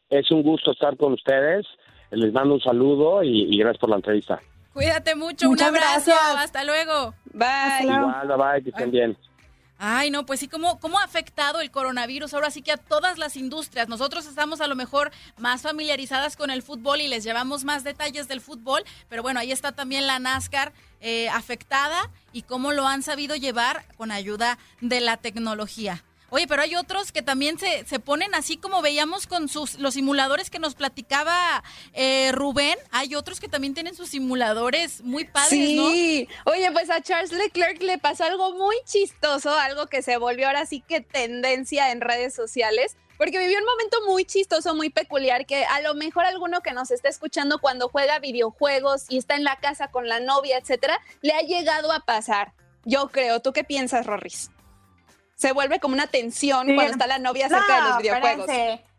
es, 0.10 0.32
un 0.32 0.42
gusto 0.42 0.72
estar 0.72 0.98
con 0.98 1.14
ustedes. 1.14 1.68
Les 2.12 2.34
mando 2.34 2.56
un 2.56 2.62
saludo 2.62 3.22
y, 3.22 3.58
gracias 3.60 3.80
por 3.80 3.90
la 3.92 3.98
entrevista. 3.98 4.42
Cuídate 4.74 5.16
mucho, 5.16 5.50
un 5.50 5.62
abrazo. 5.62 6.14
Hasta 6.38 6.64
luego. 6.64 7.14
Bye. 7.34 7.84
Igual, 7.84 8.28
bye, 8.28 8.64
que 8.64 8.70
estén 8.70 8.92
bien. 8.92 9.18
Ay, 9.82 10.12
no, 10.12 10.26
pues 10.26 10.42
sí, 10.42 10.50
¿cómo, 10.50 10.78
¿cómo 10.82 11.00
ha 11.00 11.06
afectado 11.06 11.62
el 11.62 11.72
coronavirus 11.72 12.34
ahora 12.34 12.52
sí 12.52 12.62
que 12.62 12.74
a 12.74 12.78
todas 12.78 13.18
las 13.18 13.38
industrias? 13.38 13.88
Nosotros 13.88 14.26
estamos 14.26 14.60
a 14.60 14.68
lo 14.68 14.76
mejor 14.76 15.10
más 15.38 15.62
familiarizadas 15.62 16.36
con 16.36 16.50
el 16.50 16.62
fútbol 16.62 17.00
y 17.00 17.08
les 17.08 17.24
llevamos 17.24 17.64
más 17.64 17.86
detalles 17.86 18.28
del 18.28 18.42
fútbol, 18.42 18.84
pero 19.08 19.24
bueno, 19.24 19.40
ahí 19.40 19.54
está 19.54 19.72
también 19.72 20.06
la 20.06 20.20
NASCAR 20.20 20.74
eh, 21.00 21.30
afectada 21.30 22.12
y 22.34 22.42
cómo 22.42 22.74
lo 22.74 22.90
han 22.90 23.04
sabido 23.04 23.38
llevar 23.38 23.86
con 23.96 24.12
ayuda 24.12 24.58
de 24.82 25.00
la 25.00 25.16
tecnología. 25.16 26.04
Oye, 26.30 26.48
pero 26.48 26.62
hay 26.62 26.76
otros 26.76 27.12
que 27.12 27.22
también 27.22 27.58
se, 27.58 27.86
se 27.86 28.00
ponen 28.00 28.36
así 28.36 28.58
como 28.58 28.82
veíamos 28.82 29.28
con 29.28 29.50
sus 29.50 29.80
los 29.80 29.94
simuladores 29.94 30.50
que 30.50 30.60
nos 30.60 30.76
platicaba 30.76 31.64
eh, 31.94 32.32
Rubén. 32.34 32.78
Hay 32.92 33.16
otros 33.16 33.40
que 33.40 33.48
también 33.48 33.74
tienen 33.74 33.96
sus 33.96 34.10
simuladores 34.10 35.02
muy 35.02 35.26
padres, 35.26 35.50
sí. 35.50 36.28
Oye, 36.46 36.72
pues 36.72 36.90
a 36.90 37.02
Charles 37.02 37.32
Leclerc 37.32 37.82
le 37.82 37.98
pasó 37.98 38.26
algo 38.26 38.54
muy 38.54 38.76
chistoso, 38.86 39.52
algo 39.52 39.88
que 39.88 40.02
se 40.02 40.18
volvió 40.18 40.48
ahora 40.48 40.66
sí 40.66 40.82
que 40.88 41.02
tendencia 41.02 41.92
en 41.92 42.02
redes 42.02 42.34
sociales 42.34 42.96
porque 43.20 43.38
vivió 43.38 43.60
un 43.60 43.66
momento 43.66 43.98
muy 44.08 44.24
chistoso, 44.24 44.74
muy 44.76 44.90
peculiar, 44.90 45.46
que 45.46 45.66
a 45.66 45.82
lo 45.82 45.94
mejor 45.94 46.26
alguno 46.26 46.62
que 46.62 46.72
nos 46.72 46.90
está 46.90 47.10
escuchando 47.10 47.60
cuando 47.60 47.90
juega 47.90 48.18
videojuegos 48.20 49.08
y 49.10 49.18
está 49.18 49.36
en 49.36 49.44
la 49.44 49.58
casa 49.58 49.90
con 49.90 50.08
la 50.08 50.22
novia, 50.22 50.58
etcétera, 50.58 51.02
le 51.22 51.34
ha 51.34 51.42
llegado 51.42 51.92
a 51.92 52.00
pasar. 52.06 52.54
Yo 52.86 53.10
creo. 53.10 53.42
¿Tú 53.42 53.52
qué 53.52 53.66
piensas, 53.66 54.06
Rorris? 54.06 54.52
Se 55.40 55.54
vuelve 55.54 55.80
como 55.80 55.94
una 55.94 56.08
tensión 56.08 56.66
cuando 56.76 56.92
está 56.92 57.08
la 57.08 57.18
novia 57.18 57.48
cerca 57.48 57.76
de 57.76 57.90
los 57.90 57.98
videojuegos. 58.00 58.48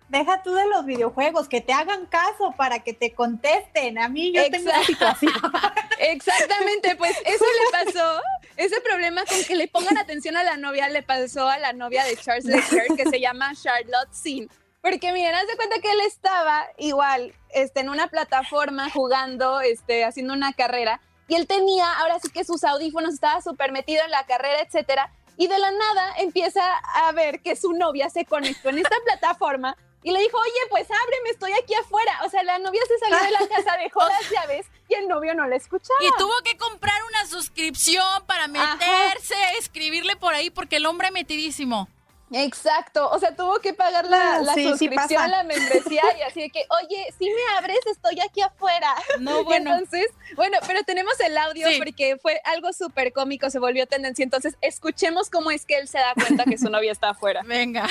Deja 0.08 0.42
tú 0.42 0.54
de 0.54 0.66
los 0.66 0.86
videojuegos, 0.86 1.48
que 1.48 1.60
te 1.60 1.72
hagan 1.72 2.06
caso 2.06 2.52
para 2.56 2.80
que 2.80 2.92
te 2.92 3.12
contesten. 3.12 3.96
A 3.96 4.08
mí 4.08 4.32
yo 4.32 4.50
tengo 4.50 4.70
una 4.70 4.82
situación. 4.82 5.32
Exactamente, 6.00 6.96
pues 6.96 7.16
eso 7.24 7.44
le 7.44 7.84
pasó. 7.84 8.20
Ese 8.56 8.80
problema 8.80 9.24
con 9.24 9.44
que 9.44 9.54
le 9.54 9.68
pongan 9.68 9.98
atención 9.98 10.36
a 10.36 10.42
la 10.42 10.56
novia 10.56 10.88
le 10.88 11.02
pasó 11.02 11.46
a 11.46 11.58
la 11.58 11.72
novia 11.74 12.04
de 12.04 12.16
Charles 12.16 12.46
Leclerc, 12.46 12.96
que 12.96 13.08
se 13.08 13.20
llama 13.20 13.52
Charlotte 13.54 14.12
Sin. 14.12 14.50
Porque 14.82 15.12
miren, 15.12 15.34
haz 15.34 15.46
de 15.46 15.56
cuenta 15.56 15.78
que 15.80 15.92
él 15.92 16.00
estaba 16.00 16.66
igual 16.78 17.32
este, 17.50 17.80
en 17.80 17.90
una 17.90 18.08
plataforma 18.08 18.90
jugando, 18.90 19.60
este, 19.60 20.04
haciendo 20.04 20.32
una 20.32 20.54
carrera, 20.54 21.00
y 21.30 21.36
él 21.36 21.46
tenía, 21.46 21.92
ahora 22.00 22.18
sí 22.18 22.28
que 22.30 22.42
sus 22.42 22.64
audífonos, 22.64 23.14
estaba 23.14 23.40
súper 23.40 23.70
metido 23.70 24.04
en 24.04 24.10
la 24.10 24.26
carrera, 24.26 24.62
etcétera, 24.62 25.12
y 25.36 25.46
de 25.46 25.58
la 25.58 25.70
nada 25.70 26.14
empieza 26.18 26.62
a 26.76 27.12
ver 27.12 27.40
que 27.40 27.56
su 27.56 27.72
novia 27.72 28.10
se 28.10 28.24
conectó 28.24 28.68
en 28.68 28.78
esta 28.78 28.96
plataforma 29.04 29.76
y 30.02 30.12
le 30.12 30.20
dijo, 30.20 30.38
oye, 30.38 30.60
pues 30.70 30.88
ábreme, 30.90 31.30
estoy 31.30 31.52
aquí 31.52 31.74
afuera. 31.74 32.20
O 32.24 32.30
sea, 32.30 32.42
la 32.42 32.58
novia 32.58 32.80
se 32.88 32.98
salió 32.98 33.18
de 33.18 33.30
la 33.32 33.48
casa, 33.48 33.76
dejó 33.76 34.00
las 34.08 34.30
llaves 34.30 34.66
y 34.88 34.94
el 34.94 35.08
novio 35.08 35.34
no 35.34 35.46
la 35.46 35.56
escuchaba. 35.56 35.98
Y 36.00 36.10
tuvo 36.18 36.32
que 36.42 36.56
comprar 36.56 37.02
una 37.04 37.26
suscripción 37.26 38.24
para 38.26 38.48
meterse, 38.48 39.34
escribirle 39.58 40.16
por 40.16 40.34
ahí, 40.34 40.50
porque 40.50 40.76
el 40.76 40.86
hombre 40.86 41.10
metidísimo. 41.10 41.88
Exacto, 42.32 43.08
o 43.10 43.18
sea, 43.18 43.34
tuvo 43.34 43.58
que 43.58 43.74
pagar 43.74 44.06
la, 44.06 44.36
ah, 44.36 44.44
suscripción, 44.54 45.30
la 45.30 45.42
membresía 45.42 46.02
y 46.16 46.22
así 46.22 46.42
de 46.42 46.50
que, 46.50 46.62
oye, 46.82 47.12
si 47.18 47.24
me 47.26 47.58
abres, 47.58 47.80
estoy 47.90 48.20
aquí 48.20 48.40
afuera. 48.40 48.94
No, 49.20 49.44
bueno. 49.44 49.72
Entonces, 49.72 50.06
bueno, 50.36 50.56
pero 50.66 50.82
tenemos 50.84 51.18
el 51.20 51.36
audio 51.36 51.66
porque 51.78 52.16
fue 52.16 52.40
algo 52.44 52.72
súper 52.72 53.12
cómico, 53.12 53.50
se 53.50 53.58
volvió 53.58 53.86
tendencia. 53.86 54.22
Entonces, 54.22 54.56
escuchemos 54.60 55.28
cómo 55.28 55.50
es 55.50 55.66
que 55.66 55.76
él 55.76 55.88
se 55.88 55.98
da 55.98 56.14
cuenta 56.14 56.44
que 56.44 56.56
su 56.56 56.70
novia 56.70 56.92
está 56.92 57.10
afuera. 57.10 57.42
Venga. 57.46 57.86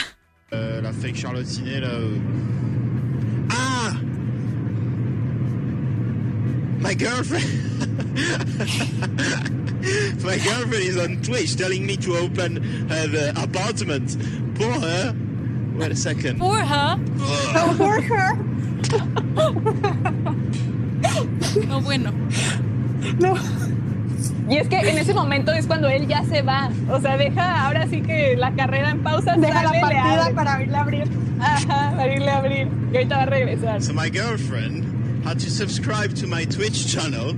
Euh, 0.52 0.82
la 0.82 0.92
fake 0.92 1.16
Charlotte 1.16 1.46
Ciné, 1.46 1.82
là. 1.82 1.90
Ah! 3.52 3.94
My 6.80 6.94
girlfriend! 6.94 7.70
My 10.24 10.38
girlfriend 10.38 10.84
is 10.84 10.98
on 10.98 11.22
Twitch 11.22 11.56
telling 11.56 11.86
me 11.86 11.96
to 11.98 12.18
open 12.18 12.58
her 12.90 13.32
apartment. 13.36 14.18
Poor 14.56 14.74
her. 14.74 15.14
Wait 15.76 15.92
a 15.92 15.96
second. 15.96 16.40
For 16.40 16.58
her? 16.58 17.00
Oh, 17.56 17.74
for 17.78 18.02
her. 18.02 18.36
no, 21.68 21.82
bueno. 21.82 22.12
No. 23.20 23.38
Y 24.50 24.58
es 24.58 24.68
que 24.68 24.80
en 24.80 24.98
ese 24.98 25.14
momento 25.14 25.52
es 25.52 25.68
cuando 25.68 25.88
él 25.90 26.08
ya 26.08 26.24
se 26.26 26.42
va. 26.42 26.72
O 26.90 27.00
sea, 27.00 27.18
deja 27.18 27.66
ahora 27.66 27.88
sí 27.88 28.02
que 28.02 28.36
la 28.38 28.54
carrera 28.54 28.90
en 28.92 29.04
pausa. 29.04 29.36
Deja 29.38 29.64
sale, 29.64 29.80
la 29.80 29.82
partida 29.82 30.32
para 30.36 30.62
irle 30.62 30.78
a 30.78 30.82
abrir. 30.82 31.10
Ajá, 31.40 31.94
para 31.96 32.14
irle 32.14 32.30
a 32.30 32.38
abrir. 32.38 32.68
Y 32.92 32.96
ahorita 32.96 33.18
va 33.18 33.24
a 33.24 33.28
regresar. 33.28 33.82
So 33.82 33.94
my 33.94 34.10
girlfriend 34.10 34.99
had 35.24 35.40
to 35.40 35.50
subscribe 35.50 36.16
to 36.16 36.28
my 36.28 36.46
Twitch 36.46 36.88
channel 36.92 37.34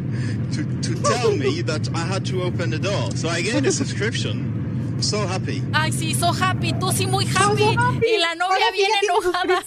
to, 0.53 0.64
to 0.82 0.95
tell 1.03 1.36
me 1.36 1.62
that 1.70 1.90
I 1.95 2.06
had 2.06 2.26
to 2.28 2.44
open 2.44 2.70
the 2.70 2.80
door. 2.80 3.12
So 3.16 3.30
I 3.30 3.41
gave 3.41 3.66
a 3.66 3.72
subscription. 3.72 4.98
So 5.02 5.26
happy. 5.26 5.64
Ay, 5.74 5.90
sí, 5.91 6.14
so 6.16 6.32
happy, 6.32 6.74
tú 6.74 6.91
sí 6.91 7.08
muy 7.08 7.26
happy. 7.26 7.64
Y 7.64 8.18
la 8.20 8.36
novia 8.36 8.56
Ahora 8.56 8.72
sí 8.72 8.78
bien 8.78 8.90
ya 8.91 8.99
tiene 8.99 9.14
enojada. 9.14 9.64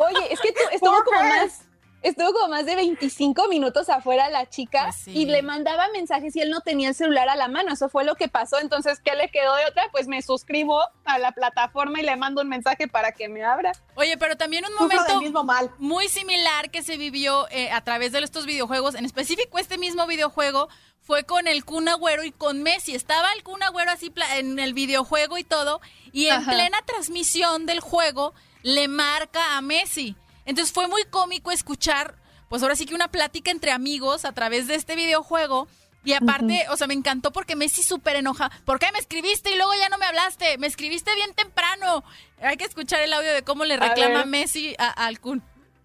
Oye, 0.00 0.32
es 0.32 0.40
que 0.40 0.52
tu- 0.52 0.68
estuvo 0.72 1.04
como 1.04 1.20
más. 1.20 1.64
Estuvo 2.02 2.32
como 2.32 2.48
más 2.48 2.64
de 2.66 2.76
25 2.76 3.48
minutos 3.48 3.88
afuera 3.90 4.28
la 4.30 4.48
chica 4.48 4.84
Pues 4.84 4.96
sí. 4.96 5.12
y 5.12 5.26
le 5.26 5.42
mandaba 5.42 5.86
mensajes 5.92 6.34
y 6.36 6.40
él 6.40 6.50
no 6.50 6.60
tenía 6.62 6.88
el 6.88 6.94
celular 6.94 7.28
a 7.28 7.36
la 7.36 7.48
mano. 7.48 7.72
Eso 7.72 7.88
fue 7.88 8.04
lo 8.04 8.14
que 8.14 8.28
pasó. 8.28 8.58
Entonces, 8.58 9.00
¿qué 9.04 9.14
le 9.16 9.28
quedó 9.30 9.54
de 9.56 9.66
otra? 9.66 9.84
Pues 9.92 10.08
me 10.08 10.22
suscribo 10.22 10.80
a 11.04 11.18
la 11.18 11.32
plataforma 11.32 12.00
y 12.00 12.02
le 12.04 12.16
mando 12.16 12.40
un 12.42 12.48
mensaje 12.48 12.88
para 12.88 13.12
que 13.12 13.28
me 13.28 13.44
abra. 13.44 13.72
Oye, 13.96 14.16
pero 14.16 14.36
también 14.36 14.64
un 14.66 14.74
momento 14.74 15.20
mismo 15.20 15.44
mal. 15.44 15.70
muy 15.78 16.08
similar 16.08 16.70
que 16.70 16.82
se 16.82 16.96
vivió 16.96 17.46
eh, 17.50 17.70
a 17.70 17.82
través 17.82 18.12
de 18.12 18.20
estos 18.20 18.46
videojuegos, 18.46 18.94
en 18.94 19.04
específico 19.04 19.58
este 19.58 19.76
mismo 19.78 20.06
videojuego, 20.06 20.68
fue 21.02 21.24
con 21.24 21.46
el 21.48 21.64
Kun 21.64 21.88
Agüero 21.88 22.22
y 22.24 22.30
con 22.30 22.62
Messi. 22.62 22.94
Estaba 22.94 23.32
el 23.32 23.42
Kun 23.42 23.62
Agüero 23.62 23.90
así 23.90 24.12
en 24.36 24.58
el 24.58 24.74
videojuego 24.74 25.38
y 25.38 25.44
todo, 25.44 25.80
y 26.12 26.26
en 26.26 26.34
Ajá. 26.34 26.52
plena 26.52 26.78
transmisión 26.86 27.66
del 27.66 27.80
juego 27.80 28.32
le 28.62 28.88
marca 28.88 29.56
a 29.56 29.60
Messi. 29.60 30.14
Entonces 30.46 30.72
fue 30.72 30.88
muy 30.88 31.02
cómico 31.10 31.50
escuchar, 31.50 32.14
pues 32.48 32.62
ahora 32.62 32.76
sí 32.76 32.86
que 32.86 32.94
una 32.94 33.08
plática 33.10 33.50
entre 33.50 33.70
amigos 33.72 34.24
a 34.24 34.32
través 34.32 34.66
de 34.66 34.74
este 34.74 34.96
videojuego. 34.96 35.68
Y 36.02 36.14
aparte, 36.14 36.64
o 36.70 36.76
sea, 36.78 36.86
me 36.86 36.94
encantó 36.94 37.30
porque 37.30 37.56
Messi 37.56 37.82
súper 37.82 38.16
enoja. 38.16 38.50
¿Por 38.64 38.78
qué 38.78 38.86
me 38.90 38.98
escribiste 38.98 39.52
y 39.52 39.56
luego 39.56 39.72
ya 39.78 39.90
no 39.90 39.98
me 39.98 40.06
hablaste? 40.06 40.56
Me 40.56 40.66
escribiste 40.66 41.14
bien 41.14 41.34
temprano. 41.34 42.02
Hay 42.40 42.56
que 42.56 42.64
escuchar 42.64 43.02
el 43.02 43.12
audio 43.12 43.30
de 43.34 43.42
cómo 43.42 43.66
le 43.66 43.74
A 43.74 43.80
reclama 43.88 44.20
ver. 44.20 44.26
Messi 44.26 44.74
a- 44.78 44.88
al 45.06 45.20
Kun. 45.20 45.42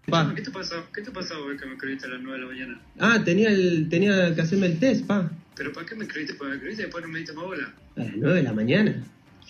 Pa. 0.08 0.32
¿Qué 0.34 0.40
te 0.40 0.50
pasó? 0.50 0.86
¿Qué 0.94 1.02
te 1.02 1.10
pasó 1.10 1.34
hoy 1.44 1.58
que 1.58 1.66
me 1.66 1.74
escribiste 1.74 2.06
a 2.06 2.10
las 2.10 2.20
9 2.22 2.38
de 2.38 2.44
la 2.46 2.50
mañana? 2.50 2.80
Ah, 2.98 3.22
tenía, 3.24 3.48
el, 3.50 3.88
tenía 3.90 4.34
que 4.34 4.40
hacerme 4.40 4.66
el 4.68 4.78
test, 4.78 5.04
pa. 5.06 5.28
¿Pero 5.54 5.70
para 5.72 5.84
qué 5.84 5.94
me 5.96 6.04
escribiste? 6.04 6.34
Porque 6.34 6.50
me 6.50 6.54
escribiste 6.56 6.82
y 6.82 6.86
después 6.86 7.04
no 7.04 7.10
me 7.10 7.18
diste 7.18 7.34
más 7.34 7.44
bola. 7.44 7.74
A 7.96 8.00
las 8.00 8.12
9 8.16 8.36
de 8.36 8.42
la 8.42 8.52
mañana. 8.54 9.04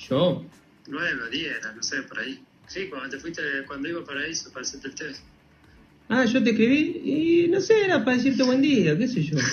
Yo. 0.08 0.44
9 0.88 1.22
o 1.22 1.30
10 1.30 1.56
era, 1.58 1.72
no 1.72 1.82
sé, 1.82 2.02
por 2.02 2.18
ahí. 2.18 2.42
Sí, 2.66 2.88
cuando 2.88 3.08
te 3.10 3.18
fuiste, 3.18 3.42
cuando 3.66 3.88
iba 3.88 4.04
para 4.04 4.26
eso, 4.26 4.50
para 4.52 4.62
hacerte 4.62 4.88
el 4.88 4.94
test. 4.94 5.20
Ah, 6.08 6.24
yo 6.24 6.42
te 6.42 6.50
escribí 6.50 7.00
y 7.04 7.48
no 7.48 7.60
sé, 7.60 7.84
era 7.84 8.04
para 8.04 8.16
decirte 8.16 8.44
buen 8.44 8.62
día, 8.62 8.96
qué 8.96 9.08
sé 9.08 9.22
yo. 9.22 9.36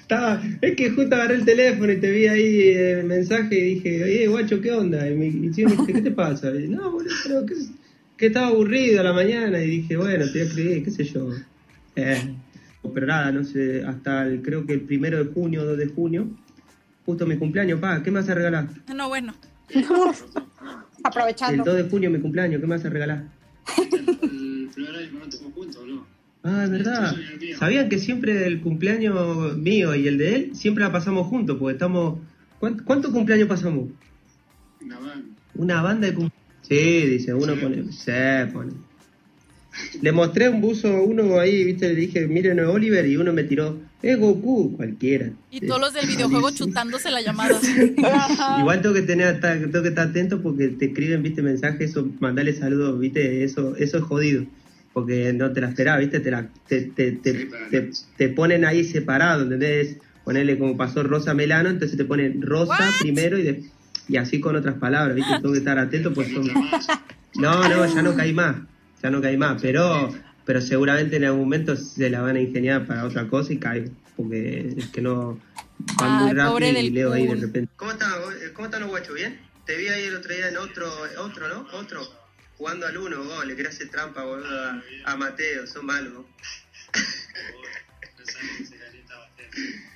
Estaba, 0.00 0.42
es 0.60 0.76
que 0.76 0.90
justo 0.90 1.14
agarré 1.14 1.36
el 1.36 1.44
teléfono 1.44 1.92
y 1.92 2.00
te 2.00 2.10
vi 2.10 2.26
ahí 2.26 2.58
eh, 2.68 3.00
el 3.00 3.06
mensaje 3.06 3.56
y 3.56 3.74
dije, 3.74 4.02
oye, 4.02 4.26
guacho, 4.26 4.60
¿qué 4.60 4.72
onda? 4.72 5.08
Y 5.08 5.14
me, 5.14 5.26
y 5.26 5.52
sí, 5.54 5.64
me 5.64 5.70
dijiste, 5.72 5.92
¿qué 5.92 6.02
te 6.02 6.10
pasa? 6.10 6.50
Y, 6.54 6.68
no, 6.68 6.90
boludo, 6.90 7.14
pero 7.24 7.46
que, 7.46 7.54
que 8.16 8.26
estaba 8.26 8.48
aburrido 8.48 9.00
a 9.00 9.04
la 9.04 9.12
mañana 9.12 9.62
y 9.62 9.68
dije, 9.68 9.96
bueno, 9.96 10.24
te 10.26 10.32
voy 10.32 10.40
a 10.40 10.44
escribir, 10.44 10.84
qué 10.84 10.90
sé 10.90 11.04
yo. 11.04 11.30
Eh, 11.94 12.34
pero 12.92 13.06
nada, 13.06 13.30
no 13.30 13.44
sé, 13.44 13.84
hasta 13.84 14.26
el, 14.26 14.42
creo 14.42 14.66
que 14.66 14.72
el 14.72 14.80
primero 14.80 15.22
de 15.22 15.32
junio, 15.32 15.64
2 15.64 15.78
de 15.78 15.86
junio, 15.86 16.28
justo 17.06 17.24
mi 17.26 17.36
cumpleaños, 17.36 17.78
pa, 17.78 18.02
¿qué 18.02 18.10
me 18.10 18.20
vas 18.20 18.28
a 18.28 18.34
regalar? 18.34 18.68
No, 18.92 19.08
bueno. 19.08 19.34
El 19.70 19.86
Aprovechando. 21.04 21.64
2 21.64 21.76
de 21.76 21.82
junio 21.90 22.10
mi 22.10 22.20
cumpleaños, 22.20 22.60
¿qué 22.60 22.66
me 22.66 22.76
vas 22.76 22.84
a 22.84 22.90
regalar? 22.90 23.24
El 23.78 24.70
primer 24.72 24.94
año 24.94 25.10
no 25.18 25.24
estuvimos 25.24 25.54
juntos, 25.54 25.82
¿no? 25.86 26.06
Ah, 26.44 26.64
es 26.64 26.70
verdad. 26.70 27.14
El. 27.40 27.56
¿Sabían 27.56 27.88
que 27.88 27.98
siempre 27.98 28.46
el 28.46 28.60
cumpleaños 28.60 29.56
mío 29.56 29.94
y 29.94 30.06
el 30.06 30.18
de 30.18 30.34
él 30.34 30.56
siempre 30.56 30.84
la 30.84 30.92
pasamos 30.92 31.26
juntos? 31.26 31.56
Porque 31.58 31.74
estamos... 31.74 32.18
¿Cuánto, 32.60 32.84
cuánto 32.84 33.12
cumpleaños 33.12 33.48
pasamos? 33.48 33.88
Una 34.80 34.98
van. 34.98 35.36
Una 35.54 35.82
banda 35.82 36.06
de 36.06 36.14
cumpleaños. 36.14 36.42
Sí, 36.62 37.06
dice, 37.06 37.34
uno 37.34 37.56
pone... 37.56 37.92
Se 37.92 38.48
pone. 38.52 38.72
Le 40.02 40.12
mostré 40.12 40.48
un 40.48 40.60
buzo 40.60 40.88
a 40.88 41.00
uno 41.02 41.38
ahí, 41.40 41.64
viste, 41.64 41.88
le 41.88 41.94
dije, 41.94 42.26
miren 42.26 42.60
a 42.60 42.68
Oliver, 42.70 43.06
y 43.06 43.16
uno 43.16 43.32
me 43.32 43.44
tiró, 43.44 43.78
es 44.02 44.18
Goku, 44.18 44.76
cualquiera. 44.76 45.30
Y 45.50 45.60
todos 45.66 45.80
los 45.80 45.94
del 45.94 46.06
videojuego 46.14 46.50
chutándose 46.50 47.10
la 47.10 47.20
llamada. 47.22 47.58
Igual 48.60 48.82
tengo 48.82 48.94
que 48.94 49.02
tener 49.02 49.34
estar- 49.34 49.58
tengo 49.60 49.82
que 49.82 49.88
estar 49.88 50.08
atento 50.08 50.42
porque 50.42 50.68
te 50.68 50.86
escriben, 50.86 51.22
viste, 51.22 51.42
mensajes, 51.42 51.90
eso, 51.90 52.08
mandale 52.20 52.52
saludos, 52.52 52.98
viste, 53.00 53.44
eso, 53.44 53.74
eso 53.76 53.98
es 53.98 54.02
jodido. 54.04 54.44
Porque 54.92 55.32
no 55.32 55.50
te 55.52 55.62
la 55.62 55.68
esperaba, 55.70 55.98
viste, 55.98 56.20
te, 56.20 56.30
la, 56.30 56.48
te, 56.68 56.82
te, 56.82 57.12
te, 57.12 57.48
te, 57.70 57.90
te 58.18 58.28
ponen 58.28 58.64
ahí 58.66 58.84
separado, 58.84 59.44
¿entendés? 59.44 59.96
Ponerle 60.24 60.58
como 60.58 60.76
pasó 60.76 61.02
Rosa 61.02 61.32
Melano, 61.32 61.70
entonces 61.70 61.96
te 61.96 62.04
ponen 62.04 62.42
Rosa 62.42 62.74
What? 62.78 63.00
primero 63.00 63.38
y, 63.38 63.42
de- 63.42 63.62
y 64.08 64.16
así 64.18 64.38
con 64.38 64.54
otras 64.54 64.74
palabras, 64.74 65.16
viste, 65.16 65.32
tengo 65.40 65.52
que 65.52 65.58
estar 65.60 65.78
atento 65.78 66.12
pues 66.12 66.28
son... 66.30 66.46
No, 67.36 67.66
no, 67.68 67.86
ya 67.94 68.02
no 68.02 68.14
caí 68.14 68.34
más, 68.34 68.56
ya 69.02 69.10
no 69.10 69.20
caí 69.20 69.36
más, 69.36 69.60
pero, 69.60 70.08
pero 70.44 70.60
seguramente 70.60 71.16
en 71.16 71.24
algún 71.24 71.42
momento 71.42 71.76
se 71.76 72.08
la 72.10 72.22
van 72.22 72.36
a 72.36 72.40
ingeniar 72.40 72.86
para 72.86 73.04
otra 73.04 73.26
cosa 73.28 73.52
y 73.52 73.58
caigo, 73.58 73.90
porque 74.16 74.74
es 74.76 74.86
que 74.88 75.00
no 75.00 75.40
van 75.98 76.24
muy 76.24 76.32
rápido 76.32 76.52
pobre 76.52 76.70
y 76.70 76.74
del 76.74 76.94
leo 76.94 77.12
ahí 77.12 77.26
de 77.26 77.34
repente. 77.34 77.72
¿Cómo 77.76 77.92
están, 77.92 78.12
¿Cómo 78.54 78.66
están 78.66 78.82
los 78.82 78.90
guachos? 78.90 79.14
¿Bien? 79.14 79.40
Te 79.66 79.76
vi 79.76 79.88
ahí 79.88 80.04
el 80.04 80.16
otro 80.16 80.34
día 80.34 80.48
en 80.48 80.56
otro, 80.56 80.90
otro 81.18 81.48
¿no? 81.48 81.66
Otro, 81.72 82.00
jugando 82.56 82.86
al 82.86 82.96
uno, 82.96 83.24
vos, 83.24 83.46
le 83.46 83.56
querés 83.56 83.74
hacer 83.74 83.90
trampa, 83.90 84.24
boludo, 84.24 84.64
a, 84.64 84.82
a 85.04 85.16
Mateo, 85.16 85.66
son 85.66 85.86
malos. 85.86 86.24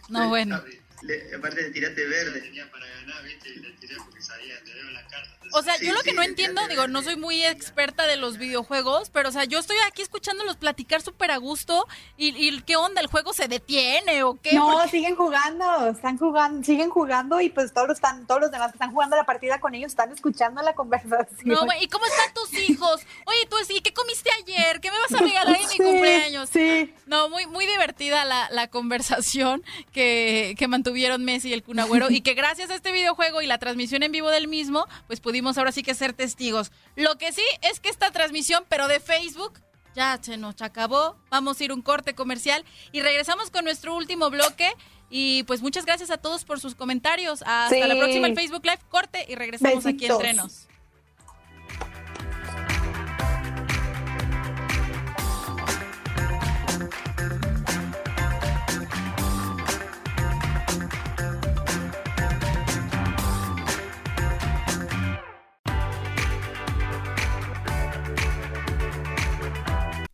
No, 0.09 0.29
bueno. 0.29 0.63
Le- 1.03 1.35
aparte 1.37 1.63
le 1.63 1.71
tiraste 1.71 2.07
verde. 2.07 2.41
Tenía 2.41 2.71
para 2.71 2.87
ganar, 2.87 3.23
viste, 3.25 3.49
y 3.51 3.57
le 3.57 3.71
tiré 3.73 3.97
porque 3.97 4.21
sabía, 4.23 4.55
le 4.65 4.75
debo 4.75 4.91
la 4.91 5.03
carta. 5.07 5.31
O 5.53 5.63
sea, 5.63 5.75
Sí, 5.77 5.87
yo 5.87 5.93
lo 5.95 6.01
que 6.03 6.11
sí, 6.11 6.17
no 6.17 6.23
entiendo, 6.25 6.61
digo, 6.69 6.83
verde. 6.83 6.93
no 6.93 7.03
soy 7.03 7.15
muy 7.17 7.45
experta 7.45 8.07
de 8.09 8.17
los 8.17 8.37
videojuegos, 8.37 9.11
pero 9.11 9.29
o 9.29 9.33
sea, 9.33 9.45
yo 9.45 9.61
estoy 9.61 9.77
aquí 9.87 10.03
escuchándolos 10.03 10.57
platicar 10.57 11.03
súper 11.03 11.31
a 11.31 11.37
gusto 11.37 11.87
y, 12.17 12.29
y 12.37 12.61
¿qué 12.63 12.75
onda? 12.75 13.01
¿El 13.01 13.07
juego 13.07 13.33
se 13.33 13.47
detiene 13.47 14.25
o 14.25 14.41
qué? 14.43 14.55
No, 14.55 14.73
Porque- 14.73 14.91
siguen 14.91 15.15
jugando, 15.15 15.89
están 15.89 16.19
jugando, 16.19 16.65
siguen 16.65 16.91
jugando 16.91 17.41
y 17.41 17.49
pues 17.51 17.73
todos 17.73 17.87
los, 17.87 17.97
están, 17.99 18.27
todos 18.27 18.41
los 18.41 18.51
demás 18.51 18.73
que 18.73 18.77
están 18.77 18.91
jugando 18.91 19.15
la 19.17 19.25
partida 19.25 19.61
con 19.61 19.73
ellos 19.77 19.93
están 19.93 20.11
escuchando 20.11 20.61
la 20.63 20.75
conversación. 20.75 21.29
No, 21.45 21.65
güey, 21.65 21.85
¿y 21.85 21.89
cómo 21.89 22.05
están 22.07 22.35
tus 22.35 22.53
hijos? 22.69 23.03
Oye, 23.27 23.47
tú, 23.49 23.57
¿y 23.69 23.81
qué 23.83 23.95
comiste 23.95 24.31
ayer? 24.43 24.81
¿Qué 24.81 24.91
me 24.91 24.99
vas 24.99 25.13
a 25.21 25.25
regalar 25.25 25.57
en 25.61 25.69
mi 25.69 25.77
cumpleaños? 25.77 26.51
Sí. 26.53 26.93
No, 27.07 27.29
muy, 27.29 27.47
muy 27.47 27.67
divertida 27.67 28.25
la, 28.25 28.49
la 28.51 28.67
conversación 28.69 29.63
que, 29.93 30.57
que 30.59 30.67
mantuvieron 30.87 31.25
Messi 31.25 31.49
y 31.49 31.53
el 31.53 31.65
Kun 31.65 31.81
Agüero 31.81 32.11
y 32.13 32.21
que 32.21 32.35
gracias 32.35 32.71
a 32.71 32.77
este 32.77 32.93
videojuego 32.93 33.43
y 33.43 33.47
la 33.49 33.59
transmisión 33.59 34.05
en 34.05 34.13
vivo 34.13 34.31
del 34.31 34.47
mismo, 34.47 34.87
pues 35.09 35.19
pudimos 35.19 35.59
ahora 35.59 35.73
sí 35.73 35.83
que 35.83 35.95
ser 35.95 36.13
testigos. 36.13 36.71
Lo 36.95 37.19
que 37.19 37.33
sí 37.33 37.43
es 37.63 37.81
que 37.81 37.89
esta 37.89 38.13
transmisión, 38.13 38.65
pero 38.69 38.87
de 38.87 39.01
Facebook, 39.01 39.55
ya 39.97 40.17
se 40.23 40.37
nos 40.37 40.63
acabó. 40.63 41.17
Vamos 41.29 41.61
a 41.61 41.65
ir 41.65 41.73
un 41.73 41.83
corte 41.83 42.15
comercial 42.15 42.65
y 42.93 43.01
regresamos 43.01 43.51
con 43.51 43.65
nuestro 43.65 43.97
último 43.97 44.31
bloque. 44.31 44.73
Y 45.11 45.43
pues 45.45 45.61
muchas 45.61 45.87
gracias 45.87 46.11
a 46.11 46.19
todos 46.19 46.45
por 46.45 46.61
sus 46.61 46.77
comentarios. 46.77 47.43
Hasta 47.45 47.71
Sí. 47.75 47.81
la 47.81 47.97
próxima 47.97 48.29
el 48.29 48.37
Facebook 48.37 48.65
Live. 48.65 48.79
Corte 48.89 49.27
y 49.29 49.35
regresamos 49.35 49.87
aquí 49.87 50.07
Besitos. 50.07 50.23
entre 50.25 50.35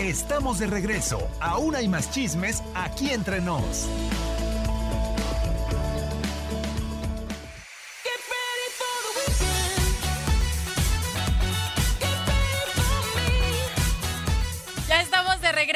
Estamos 0.00 0.58
de 0.58 0.66
regreso. 0.66 1.18
Aún 1.40 1.74
hay 1.74 1.88
más 1.88 2.10
chismes 2.10 2.62
aquí 2.74 3.10
entre 3.10 3.40
nos. 3.40 3.88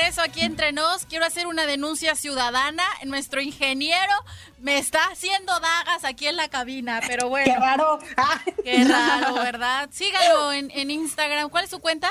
Regreso 0.01 0.23
aquí 0.23 0.41
entre 0.41 0.73
nos. 0.73 1.05
Quiero 1.05 1.27
hacer 1.27 1.47
una 1.47 1.67
denuncia 1.67 2.15
ciudadana. 2.15 2.85
Nuestro 3.05 3.43
ingeniero 3.43 4.13
me 4.59 4.79
está 4.79 5.05
haciendo 5.07 5.53
dagas 5.61 6.05
aquí 6.05 6.27
en 6.27 6.37
la 6.37 6.49
cabina, 6.49 7.01
pero 7.07 7.29
bueno. 7.29 7.53
Qué 7.53 7.61
raro. 7.61 7.99
Qué 8.65 8.85
raro, 8.85 9.35
¿verdad? 9.35 9.91
Síganlo 9.93 10.53
en, 10.53 10.71
en 10.71 10.91
Instagram. 10.91 11.51
¿Cuál 11.51 11.65
es 11.65 11.71
su 11.71 11.81
cuenta? 11.81 12.09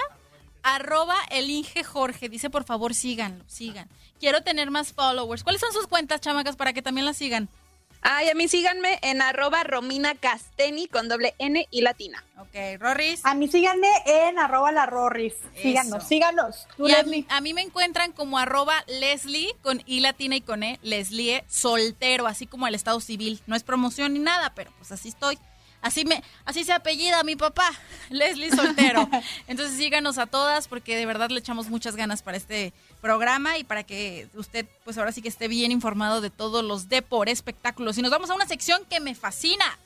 Arroba 0.62 1.16
el 1.32 1.50
Inge 1.50 1.84
Jorge. 1.84 2.30
Dice, 2.30 2.50
por 2.50 2.64
favor, 2.64 2.94
síganlo, 2.94 3.44
sigan. 3.48 3.90
Quiero 4.20 4.42
tener 4.44 4.70
más 4.70 4.94
followers. 4.94 5.44
¿Cuáles 5.44 5.62
son 5.62 5.74
sus 5.74 5.88
cuentas, 5.88 6.22
chamacas, 6.22 6.56
para 6.56 6.74
que 6.74 6.82
también 6.82 7.06
las 7.06 7.18
sigan? 7.18 7.50
Ay, 8.02 8.30
a 8.30 8.34
mí 8.34 8.48
síganme 8.48 8.98
en 9.02 9.22
arroba 9.22 9.64
Romina 9.64 10.16
Casteni 10.16 10.88
con 10.88 11.10
doble 11.10 11.36
N 11.38 11.68
y 11.70 11.82
latina. 11.82 12.24
Ok, 12.38 12.56
Rorris. 12.80 13.26
A 13.26 13.36
mí 13.36 13.50
síganme 13.50 13.90
en 14.06 14.40
arroba 14.40 14.72
la 14.72 14.86
Rorris. 14.86 15.34
Síganos, 15.62 16.08
síganos. 16.08 16.66
Tú, 16.78 16.88
Y 16.88 16.94
a 16.94 17.00
Leslie. 17.00 17.18
mí, 17.18 17.26
a 17.30 17.42
mí 17.42 17.54
me 17.54 17.62
encuentran 17.62 18.14
como 18.14 18.40
arroba 18.40 18.84
Leslie 18.88 19.54
con 19.62 19.84
I 19.86 20.00
latina 20.00 20.38
y 20.38 20.42
con 20.42 20.64
E, 20.64 20.80
Leslie 20.82 21.44
soltero, 21.50 22.26
así 22.26 22.48
como 22.48 22.68
el 22.68 22.76
estado 22.76 23.02
civil. 23.02 23.42
No 23.48 23.56
es 23.58 23.64
promoción 23.64 24.14
ni 24.14 24.20
nada, 24.20 24.54
pero 24.56 24.72
pues 24.78 24.92
así 24.94 25.10
estoy. 25.10 25.38
Así 25.82 26.04
me, 26.04 26.22
así 26.44 26.66
se 26.66 26.74
apellida 26.74 27.24
mi 27.24 27.38
papá, 27.38 27.70
Leslie 28.10 28.52
Soltero. 28.54 29.10
Entonces 29.48 29.78
síganos 29.78 30.18
a 30.18 30.26
todas 30.26 30.68
porque 30.68 30.98
de 30.98 31.06
verdad 31.06 31.30
le 31.30 31.40
echamos 31.40 31.70
muchas 31.70 31.96
ganas 31.96 32.22
para 32.22 32.36
este 32.36 32.74
programa 33.02 33.58
y 33.58 33.64
para 33.64 33.84
que 33.84 34.28
usted 34.36 34.66
pues 34.84 34.98
ahora 34.98 35.12
sí 35.12 35.22
que 35.22 35.30
esté 35.30 35.48
bien 35.48 35.72
informado 35.72 36.22
de 36.22 36.30
todos 36.30 36.64
los 36.64 36.90
de 36.90 37.02
por 37.02 37.30
espectáculos. 37.30 37.98
Y 37.98 38.02
nos 38.02 38.12
vamos 38.12 38.30
a 38.30 38.36
una 38.36 38.48
sección 38.48 38.84
que 38.86 39.00
me 39.00 39.16
fascina. 39.16 39.78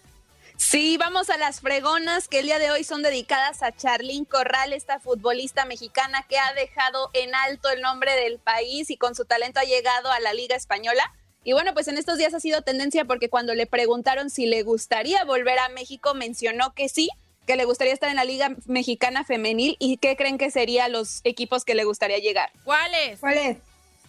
Sí, 0.55 0.97
vamos 0.97 1.29
a 1.29 1.37
las 1.37 1.61
fregonas 1.61 2.27
que 2.27 2.39
el 2.39 2.45
día 2.45 2.59
de 2.59 2.69
hoy 2.69 2.83
son 2.83 3.01
dedicadas 3.01 3.63
a 3.63 3.71
Charlín 3.71 4.23
Corral, 4.23 4.71
esta 4.71 4.99
futbolista 4.99 5.65
mexicana 5.65 6.23
que 6.29 6.37
ha 6.37 6.53
dejado 6.53 7.09
en 7.13 7.33
alto 7.33 7.69
el 7.69 7.81
nombre 7.81 8.15
del 8.15 8.37
país 8.37 8.91
y 8.91 8.97
con 8.97 9.15
su 9.15 9.25
talento 9.25 9.59
ha 9.59 9.63
llegado 9.63 10.11
a 10.11 10.19
la 10.19 10.33
Liga 10.33 10.55
Española. 10.55 11.11
Y 11.43 11.53
bueno, 11.53 11.73
pues 11.73 11.87
en 11.87 11.97
estos 11.97 12.17
días 12.17 12.33
ha 12.33 12.39
sido 12.39 12.61
tendencia 12.61 13.03
porque 13.05 13.29
cuando 13.29 13.55
le 13.55 13.65
preguntaron 13.65 14.29
si 14.29 14.45
le 14.45 14.61
gustaría 14.63 15.23
volver 15.25 15.57
a 15.59 15.69
México, 15.69 16.13
mencionó 16.13 16.73
que 16.73 16.87
sí, 16.87 17.09
que 17.47 17.55
le 17.55 17.65
gustaría 17.65 17.93
estar 17.93 18.09
en 18.09 18.15
la 18.15 18.23
Liga 18.25 18.55
Mexicana 18.65 19.23
Femenil 19.23 19.75
y 19.79 19.97
qué 19.97 20.15
creen 20.15 20.37
que 20.37 20.49
serían 20.51 20.91
los 20.91 21.21
equipos 21.23 21.65
que 21.65 21.75
le 21.75 21.83
gustaría 21.83 22.17
llegar. 22.19 22.51
¿Cuáles? 22.63 23.19
¿Cuáles? 23.19 23.57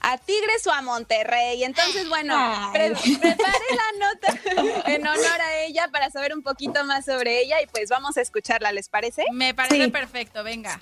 A 0.00 0.18
Tigres 0.18 0.66
o 0.66 0.72
a 0.72 0.82
Monterrey. 0.82 1.64
Entonces, 1.64 2.08
bueno, 2.10 2.34
pre- 2.72 2.90
prepare 2.92 3.64
la 3.70 4.06
nota 4.06 4.82
en 4.90 5.06
honor 5.06 5.40
a 5.40 5.60
ella 5.64 5.88
para 5.90 6.10
saber 6.10 6.34
un 6.34 6.42
poquito 6.42 6.84
más 6.84 7.06
sobre 7.06 7.40
ella 7.40 7.62
y 7.62 7.66
pues 7.66 7.88
vamos 7.88 8.16
a 8.18 8.20
escucharla, 8.20 8.70
¿les 8.72 8.88
parece? 8.88 9.24
Me 9.32 9.54
parece 9.54 9.84
Sí. 9.84 9.90
perfecto, 9.90 10.44
venga. 10.44 10.80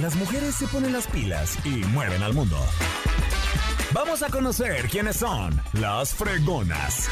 Las 0.00 0.14
mujeres 0.14 0.54
se 0.54 0.66
ponen 0.68 0.92
las 0.92 1.06
pilas 1.06 1.56
y 1.64 1.68
mueven 1.70 2.22
al 2.22 2.32
mundo. 2.34 2.58
Vamos 3.92 4.22
a 4.22 4.28
conocer 4.28 4.88
quiénes 4.88 5.16
son 5.16 5.60
las 5.72 6.12
fregonas. 6.14 7.08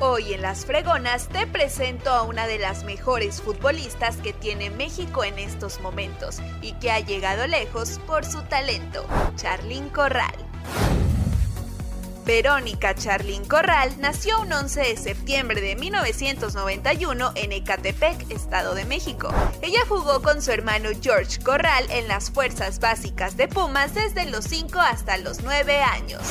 Hoy 0.00 0.32
en 0.32 0.42
Las 0.42 0.64
Fregonas 0.64 1.26
te 1.28 1.48
presento 1.48 2.10
a 2.10 2.22
una 2.22 2.46
de 2.46 2.60
las 2.60 2.84
mejores 2.84 3.42
futbolistas 3.42 4.18
que 4.18 4.32
tiene 4.32 4.70
México 4.70 5.24
en 5.24 5.40
estos 5.40 5.80
momentos 5.80 6.38
y 6.62 6.74
que 6.74 6.92
ha 6.92 7.00
llegado 7.00 7.48
lejos 7.48 7.98
por 8.06 8.24
su 8.24 8.42
talento, 8.42 9.04
Charlín 9.34 9.88
Corral. 9.88 10.34
Verónica 12.24 12.94
Charlín 12.94 13.44
Corral 13.44 13.92
nació 13.98 14.40
un 14.40 14.52
11 14.52 14.80
de 14.82 14.96
septiembre 14.96 15.60
de 15.60 15.74
1991 15.74 17.32
en 17.34 17.50
Ecatepec, 17.50 18.30
Estado 18.30 18.76
de 18.76 18.84
México. 18.84 19.32
Ella 19.62 19.80
jugó 19.88 20.22
con 20.22 20.42
su 20.42 20.52
hermano 20.52 20.90
George 21.02 21.40
Corral 21.42 21.86
en 21.90 22.06
las 22.06 22.30
fuerzas 22.30 22.78
básicas 22.78 23.36
de 23.36 23.48
Pumas 23.48 23.94
desde 23.94 24.26
los 24.26 24.44
5 24.44 24.78
hasta 24.78 25.16
los 25.16 25.42
9 25.42 25.82
años. 25.82 26.22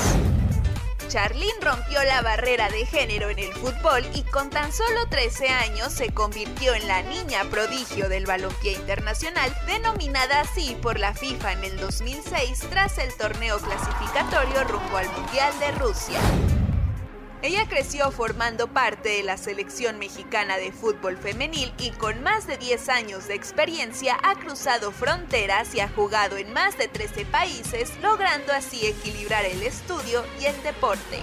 Charlín 1.07 1.53
rompió 1.61 2.03
la 2.03 2.21
barrera 2.21 2.69
de 2.69 2.85
género 2.85 3.29
en 3.29 3.39
el 3.39 3.53
fútbol 3.53 4.03
y 4.13 4.23
con 4.23 4.49
tan 4.49 4.73
solo 4.73 5.07
13 5.09 5.47
años 5.49 5.93
se 5.93 6.13
convirtió 6.13 6.73
en 6.73 6.87
la 6.87 7.01
niña 7.01 7.45
prodigio 7.49 8.09
del 8.09 8.25
balompié 8.25 8.73
internacional, 8.73 9.55
denominada 9.65 10.41
así 10.41 10.75
por 10.81 10.99
la 10.99 11.13
FIFA 11.13 11.53
en 11.53 11.63
el 11.63 11.77
2006 11.77 12.59
tras 12.69 12.97
el 12.97 13.13
torneo 13.13 13.57
clasificatorio 13.59 14.63
rumbo 14.65 14.97
al 14.97 15.09
Mundial 15.09 15.57
de 15.59 15.71
Rusia. 15.71 16.19
Ella 17.43 17.67
creció 17.69 18.09
formando 18.11 18.67
parte 18.67 19.09
de 19.09 19.23
la 19.23 19.37
selección 19.37 19.99
mexicana 19.99 20.57
de 20.57 20.71
fútbol 20.71 21.17
femenil 21.17 21.71
y 21.77 21.91
con 21.91 22.23
más 22.23 22.47
de 22.47 22.57
10 22.57 22.89
años 22.89 23.27
de 23.27 23.35
experiencia 23.35 24.17
ha 24.23 24.33
cruzado 24.35 24.91
fronteras 24.91 25.75
y 25.75 25.79
ha 25.79 25.87
jugado 25.87 26.37
en 26.37 26.51
más 26.51 26.79
de 26.79 26.87
13 26.87 27.25
países, 27.25 27.91
logrando 28.01 28.53
así 28.53 28.87
equilibrar 28.87 29.45
el 29.45 29.61
estudio 29.61 30.23
y 30.41 30.45
el 30.45 30.63
deporte. 30.63 31.21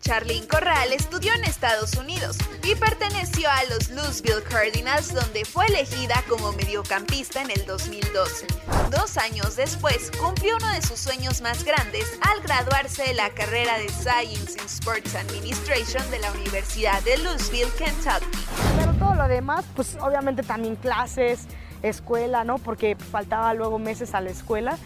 Charlene 0.00 0.46
Corral 0.46 0.92
estudió 0.92 1.34
en 1.34 1.44
Estados 1.44 1.94
Unidos 1.94 2.36
y 2.62 2.74
perteneció 2.74 3.48
a 3.50 3.64
los 3.64 3.90
Louisville 3.90 4.42
Cardinals 4.48 5.12
donde 5.12 5.44
fue 5.44 5.66
elegida 5.66 6.22
como 6.28 6.52
mediocampista 6.52 7.42
en 7.42 7.50
el 7.50 7.64
2012. 7.66 8.46
Dos 8.90 9.16
años 9.18 9.56
después 9.56 10.10
cumplió 10.20 10.56
uno 10.56 10.68
de 10.72 10.82
sus 10.82 10.98
sueños 10.98 11.40
más 11.40 11.64
grandes 11.64 12.18
al 12.20 12.40
graduarse 12.42 13.02
de 13.04 13.14
la 13.14 13.30
carrera 13.30 13.78
de 13.78 13.88
Science 13.88 14.58
in 14.58 14.66
Sports 14.66 15.14
Administration 15.14 16.08
de 16.10 16.18
la 16.20 16.32
Universidad 16.32 17.02
de 17.02 17.18
Louisville, 17.18 17.70
Kentucky. 17.76 18.26
Pero 18.78 18.92
todo 18.94 19.14
lo 19.14 19.28
demás, 19.28 19.64
pues 19.74 19.96
obviamente 20.00 20.42
también 20.42 20.76
clases, 20.76 21.46
escuela, 21.82 22.44
¿no? 22.44 22.58
Porque 22.58 22.96
faltaba 22.96 23.54
luego 23.54 23.78
meses 23.78 24.14
a 24.14 24.20
la 24.20 24.30
escuela. 24.30 24.78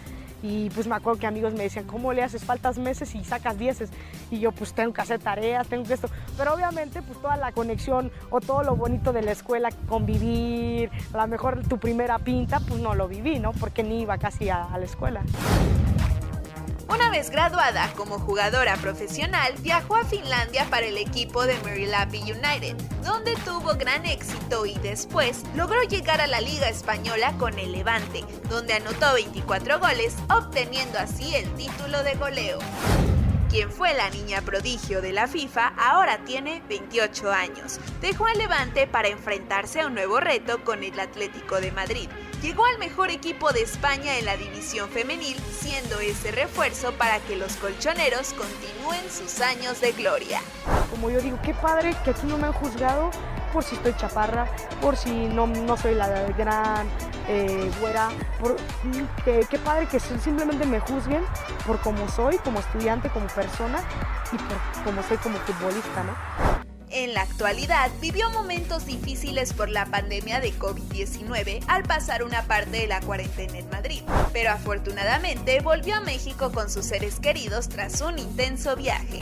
Y 0.43 0.71
pues 0.71 0.87
me 0.87 0.97
acuerdo 0.97 1.21
que 1.21 1.27
amigos 1.27 1.55
me 1.55 1.63
decían, 1.63 1.87
¿cómo 1.87 2.13
le 2.13 2.23
haces? 2.23 2.45
Faltas 2.45 2.79
meses 2.79 3.15
y 3.15 3.25
sacas 3.25 3.59
dieces. 3.59 3.91
Y 4.31 4.41
yo 4.41 4.53
pues 4.53 4.75
tengo 4.75 4.93
que 4.93 5.01
hacer 5.01 5.21
tareas, 5.21 5.69
tengo 5.69 5.85
que 5.85 5.95
esto. 5.95 6.09
Pero 6.37 6.55
obviamente 6.55 7.01
pues 7.03 7.21
toda 7.21 7.37
la 7.37 7.53
conexión 7.53 8.11
o 8.31 8.41
todo 8.41 8.63
lo 8.63 8.77
bonito 8.77 9.13
de 9.13 9.23
la 9.23 9.33
escuela, 9.33 9.71
convivir, 9.89 10.91
a 11.13 11.17
lo 11.19 11.27
mejor 11.29 11.67
tu 11.67 11.79
primera 11.79 12.19
pinta, 12.19 12.61
pues 12.61 12.81
no 12.81 12.95
lo 12.95 13.09
viví, 13.09 13.39
¿no? 13.39 13.53
Porque 13.53 13.83
ni 13.83 14.03
iba 14.03 14.19
casi 14.19 14.49
a, 14.49 14.65
a 14.65 14.79
la 14.79 14.85
escuela. 14.85 15.23
Una 16.93 17.09
vez 17.09 17.31
graduada 17.31 17.91
como 17.97 18.19
jugadora 18.19 18.77
profesional, 18.77 19.55
viajó 19.61 19.97
a 19.97 20.05
Finlandia 20.05 20.67
para 20.69 20.85
el 20.85 20.99
equipo 20.99 21.47
de 21.47 21.57
Marylapi 21.61 22.19
United, 22.21 22.77
donde 23.03 23.35
tuvo 23.47 23.77
gran 23.77 24.05
éxito 24.05 24.67
y 24.67 24.75
después 24.75 25.43
logró 25.57 25.83
llegar 25.85 26.21
a 26.21 26.27
la 26.27 26.43
Liga 26.43 26.69
Española 26.69 27.33
con 27.39 27.59
el 27.59 27.73
Levante, 27.73 28.23
donde 28.51 28.75
anotó 28.75 29.15
24 29.15 29.79
goles, 29.79 30.17
obteniendo 30.29 30.99
así 30.99 31.35
el 31.35 31.51
título 31.55 32.03
de 32.03 32.13
goleo. 32.17 32.59
Quien 33.49 33.71
fue 33.71 33.95
la 33.95 34.11
niña 34.11 34.43
prodigio 34.43 35.01
de 35.01 35.13
la 35.13 35.29
FIFA 35.29 35.69
ahora 35.79 36.19
tiene 36.25 36.63
28 36.69 37.33
años. 37.33 37.81
Dejó 38.03 38.27
al 38.27 38.37
Levante 38.37 38.87
para 38.87 39.09
enfrentarse 39.09 39.81
a 39.81 39.87
un 39.87 39.95
nuevo 39.95 40.21
reto 40.21 40.63
con 40.63 40.85
el 40.85 41.01
Atlético 41.01 41.59
de 41.59 41.73
Madrid. 41.73 42.11
Llegó 42.43 42.65
al 42.67 42.77
mejor 42.81 43.11
equipo 43.11 43.53
de 43.53 43.63
España 43.63 44.19
en 44.19 44.25
la 44.25 44.37
división 44.37 44.89
femenil, 44.89 45.37
siendo 45.53 46.01
ese 46.01 46.33
refuerzo 46.33 46.91
para 46.95 47.21
que 47.21 47.37
los 47.37 47.55
colchoneros 47.55 48.33
continúen 48.33 49.09
sus 49.09 49.41
años 49.41 49.81
de 49.81 49.93
gloria. 49.93 50.41
Como 50.91 51.09
yo 51.09 51.21
digo, 51.21 51.39
qué 51.45 51.55
padre 51.55 51.95
que 52.05 52.11
aquí 52.11 52.27
no 52.27 52.39
me 52.39 52.49
han 52.49 52.53
juzgado 52.53 53.13
por 53.53 53.63
si 53.63 53.77
estoy 53.77 53.95
chaparra, 53.97 54.49
por 54.81 54.97
si 54.97 55.29
no, 55.29 55.47
no 55.47 55.77
soy 55.77 55.95
la 55.95 56.09
gran 56.37 56.89
eh, 57.29 57.71
güera, 57.81 58.09
por, 58.41 58.55
mm, 58.55 59.05
qué 59.25 59.59
padre 59.59 59.87
que 59.87 60.01
simplemente 60.01 60.67
me 60.67 60.81
juzguen 60.81 61.25
por 61.65 61.79
cómo 61.81 62.09
soy, 62.09 62.39
como 62.39 62.59
estudiante, 62.59 63.09
como 63.11 63.29
persona 63.29 63.79
y 64.33 64.37
por 64.37 64.85
cómo 64.85 65.03
soy 65.05 65.17
como 65.19 65.39
futbolista, 65.39 66.03
¿no? 66.03 66.52
En 66.95 67.15
la 67.15 67.23
actualidad 67.23 67.91
vivió 68.03 68.29
momentos 68.33 68.85
difíciles 68.85 69.55
por 69.55 69.71
la 69.71 69.87
pandemia 69.87 70.41
de 70.41 70.53
COVID-19 70.53 71.65
al 71.67 71.85
pasar 71.85 72.23
una 72.23 72.43
parte 72.43 72.83
de 72.83 72.87
la 72.87 73.01
cuarentena 73.01 73.57
en 73.57 73.71
Madrid, 73.71 74.03
pero 74.35 74.51
afortunadamente 74.51 75.61
volvió 75.61 75.97
a 75.97 76.01
México 76.01 76.53
con 76.53 76.69
sus 76.69 76.85
seres 76.85 77.19
queridos 77.19 77.71
tras 77.71 78.03
un 78.03 78.19
intenso 78.19 78.77
viaje. 78.77 79.21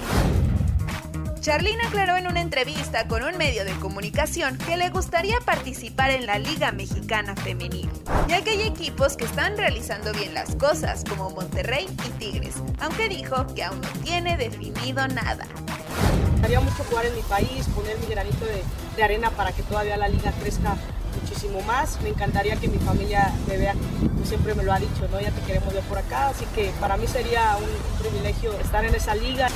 Charlene 1.38 1.86
aclaró 1.86 2.16
en 2.16 2.26
una 2.26 2.40
entrevista 2.40 3.06
con 3.06 3.22
un 3.22 3.38
medio 3.38 3.64
de 3.64 3.72
comunicación 3.74 4.58
que 4.58 4.76
le 4.76 4.90
gustaría 4.90 5.38
participar 5.38 6.10
en 6.10 6.26
la 6.26 6.40
Liga 6.40 6.72
Mexicana 6.72 7.36
Femenil, 7.36 7.88
ya 8.26 8.42
que 8.42 8.50
hay 8.50 8.62
equipos 8.62 9.16
que 9.16 9.26
están 9.26 9.56
realizando 9.56 10.12
bien 10.12 10.34
las 10.34 10.56
cosas, 10.56 11.04
como 11.08 11.30
Monterrey 11.30 11.86
y 12.04 12.10
Tigres, 12.18 12.56
aunque 12.80 13.08
dijo 13.08 13.46
que 13.54 13.62
aún 13.62 13.80
no 13.80 13.88
tiene 14.02 14.36
definido 14.36 15.06
nada. 15.06 15.46
Gustaría 16.40 16.60
mucho 16.60 16.84
jugar 16.84 17.04
en 17.04 17.14
mi 17.14 17.20
país, 17.20 17.66
poner 17.74 17.98
mi 17.98 18.06
granito 18.06 18.46
de, 18.46 19.02
arena 19.02 19.30
para 19.30 19.52
que 19.52 19.62
todavía 19.62 19.98
la 19.98 20.08
liga 20.08 20.32
crezca 20.40 20.74
muchísimo 21.20 21.60
más. 21.62 22.00
Me 22.00 22.08
encantaría 22.08 22.56
que 22.56 22.66
mi 22.66 22.78
familia 22.78 23.30
me 23.46 23.58
vea, 23.58 23.74
siempre 24.24 24.54
me 24.54 24.62
lo 24.62 24.72
ha 24.72 24.78
dicho, 24.78 25.06
¿no? 25.12 25.20
Ya 25.20 25.30
te 25.32 25.42
queremos 25.42 25.74
ver 25.74 25.82
por 25.84 25.98
acá, 25.98 26.28
así 26.28 26.46
que 26.54 26.70
para 26.80 26.96
mí 26.96 27.06
sería 27.06 27.58
un 27.58 28.02
privilegio 28.02 28.58
estar 28.58 28.82
en 28.86 28.94
esa 28.94 29.14
liga. 29.14 29.48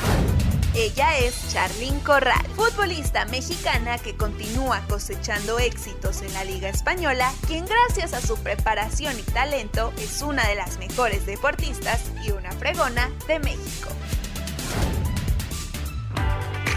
Ella 0.74 1.16
es 1.16 1.48
Charlín 1.50 2.00
Corral, 2.00 2.44
futbolista 2.54 3.24
mexicana 3.24 3.96
que 3.96 4.14
continúa 4.14 4.82
cosechando 4.86 5.58
éxitos 5.58 6.20
en 6.20 6.34
la 6.34 6.44
Liga 6.44 6.68
Española, 6.68 7.32
quien 7.46 7.64
gracias 7.64 8.12
a 8.12 8.20
su 8.20 8.36
preparación 8.36 9.18
y 9.18 9.22
talento 9.22 9.90
es 9.96 10.20
una 10.20 10.46
de 10.46 10.56
las 10.56 10.76
mejores 10.76 11.24
deportistas 11.24 12.02
y 12.26 12.32
una 12.32 12.52
fregona 12.52 13.10
de 13.26 13.38
México. 13.38 13.88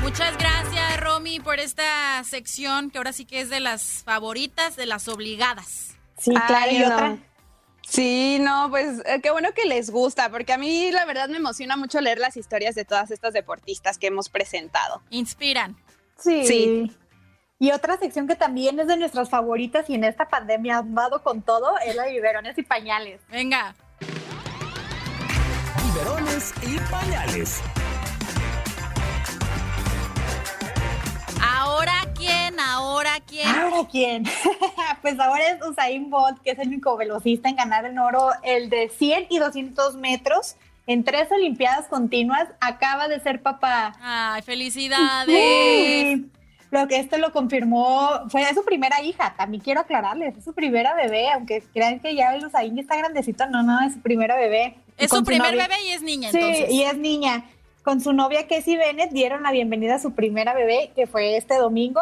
Muchas 0.07 0.37
gracias, 0.37 1.01
Romy, 1.01 1.41
por 1.41 1.59
esta 1.59 2.23
sección 2.23 2.91
que 2.91 2.97
ahora 2.97 3.11
sí 3.11 3.25
que 3.25 3.41
es 3.41 3.49
de 3.49 3.59
las 3.59 4.03
favoritas, 4.05 4.77
de 4.77 4.85
las 4.85 5.09
obligadas. 5.09 5.97
Sí, 6.17 6.31
claro, 6.47 6.71
y 6.71 6.79
no. 6.79 6.85
otra. 6.85 7.17
Sí, 7.85 8.37
no, 8.39 8.67
pues 8.69 9.01
eh, 9.05 9.19
qué 9.21 9.31
bueno 9.31 9.49
que 9.53 9.65
les 9.65 9.89
gusta, 9.89 10.29
porque 10.29 10.53
a 10.53 10.57
mí 10.57 10.91
la 10.91 11.03
verdad 11.03 11.27
me 11.27 11.35
emociona 11.35 11.75
mucho 11.75 11.99
leer 11.99 12.19
las 12.19 12.37
historias 12.37 12.73
de 12.73 12.85
todas 12.85 13.11
estas 13.11 13.33
deportistas 13.33 13.97
que 13.97 14.07
hemos 14.07 14.29
presentado. 14.29 15.03
Inspiran. 15.09 15.75
Sí. 16.17 16.47
Sí. 16.47 16.97
Y 17.59 17.71
otra 17.71 17.97
sección 17.97 18.29
que 18.29 18.35
también 18.35 18.79
es 18.79 18.87
de 18.87 18.95
nuestras 18.95 19.29
favoritas 19.29 19.89
y 19.89 19.95
en 19.95 20.05
esta 20.05 20.29
pandemia 20.29 20.77
han 20.77 20.95
dado 20.95 21.21
con 21.21 21.41
todo 21.41 21.77
es 21.85 21.97
la 21.97 22.03
de 22.03 22.13
biberones 22.13 22.57
y 22.57 22.63
pañales. 22.63 23.19
Venga. 23.29 23.75
Biberones 25.83 26.53
y 26.65 26.79
pañales. 26.89 27.61
¿Ahora 31.57 31.93
quién? 32.15 32.59
¿Ahora 32.59 33.19
quién? 33.27 33.47
¿Ahora 33.47 33.87
quién? 33.89 34.23
pues 35.01 35.19
ahora 35.19 35.49
es 35.49 35.65
Usain 35.67 36.09
Bolt, 36.09 36.39
que 36.43 36.51
es 36.51 36.59
el 36.59 36.67
único 36.67 36.95
velocista 36.97 37.49
en 37.49 37.55
ganar 37.55 37.85
el 37.85 37.97
oro, 37.97 38.29
el 38.43 38.69
de 38.69 38.89
100 38.89 39.27
y 39.29 39.39
200 39.39 39.95
metros. 39.95 40.55
En 40.85 41.03
tres 41.03 41.29
Olimpiadas 41.31 41.87
continuas, 41.87 42.47
acaba 42.61 43.07
de 43.07 43.19
ser 43.19 43.41
papá. 43.41 43.93
Ay, 44.01 44.41
felicidades. 44.43 45.27
Sí. 45.35 46.31
Lo 46.69 46.87
que 46.87 46.97
esto 46.99 47.17
lo 47.17 47.31
confirmó, 47.33 48.09
fue 48.29 48.45
su 48.53 48.63
primera 48.63 49.01
hija, 49.01 49.33
también 49.37 49.63
quiero 49.63 49.81
aclararles, 49.81 50.37
es 50.37 50.43
su 50.43 50.53
primera 50.53 50.93
bebé, 50.95 51.29
aunque 51.31 51.63
crean 51.73 51.99
que 52.01 52.13
ya 52.13 52.35
el 52.35 52.45
Usain 52.45 52.77
está 52.77 52.97
grandecito, 52.97 53.45
no, 53.47 53.63
no, 53.63 53.81
es 53.87 53.93
su 53.93 54.01
primera 54.01 54.35
bebé. 54.35 54.75
Es 54.97 55.09
su 55.09 55.23
primer 55.23 55.53
novia- 55.53 55.67
bebé 55.67 55.81
y 55.87 55.91
es 55.91 56.01
niña, 56.01 56.29
Sí, 56.31 56.37
entonces. 56.37 56.69
y 56.71 56.83
es 56.83 56.97
niña. 56.97 57.45
Con 57.87 58.01
su 58.01 58.11
novia 58.11 58.47
Casey 58.49 58.75
Bennett 58.75 59.11
dieron 59.11 59.43
la 59.43 59.51
bienvenida 59.51 59.95
a 59.95 59.99
su 59.99 60.11
primera 60.11 60.53
bebé, 60.53 60.91
que 60.93 61.07
fue 61.07 61.37
este 61.37 61.55
domingo. 61.55 62.01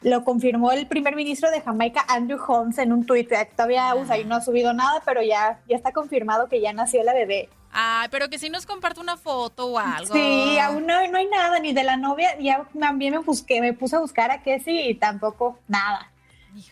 Lo 0.00 0.24
confirmó 0.24 0.72
el 0.72 0.86
primer 0.86 1.14
ministro 1.14 1.50
de 1.50 1.60
Jamaica, 1.60 2.06
Andrew 2.08 2.40
Holmes, 2.42 2.78
en 2.78 2.92
un 2.92 3.04
tuit. 3.04 3.28
Todavía 3.54 3.94
Usain 3.94 4.26
no 4.26 4.36
ha 4.36 4.40
subido 4.40 4.72
nada, 4.72 5.02
pero 5.04 5.20
ya, 5.20 5.60
ya 5.68 5.76
está 5.76 5.92
confirmado 5.92 6.48
que 6.48 6.62
ya 6.62 6.72
nació 6.72 7.04
la 7.04 7.12
bebé. 7.12 7.50
Ay, 7.70 8.08
pero 8.10 8.30
que 8.30 8.38
si 8.38 8.48
nos 8.48 8.64
comparte 8.64 8.98
una 8.98 9.18
foto 9.18 9.66
o 9.66 9.78
algo. 9.78 10.14
Sí, 10.14 10.58
aún 10.58 10.86
no, 10.86 11.06
no 11.08 11.18
hay 11.18 11.26
nada, 11.26 11.60
ni 11.60 11.74
de 11.74 11.84
la 11.84 11.98
novia. 11.98 12.38
Ya 12.40 12.66
también 12.80 13.12
me 13.12 13.18
busqué, 13.18 13.60
me 13.60 13.74
puse 13.74 13.96
a 13.96 13.98
buscar 13.98 14.30
a 14.30 14.38
Casey 14.42 14.88
y 14.88 14.94
tampoco 14.94 15.58
nada. 15.68 16.10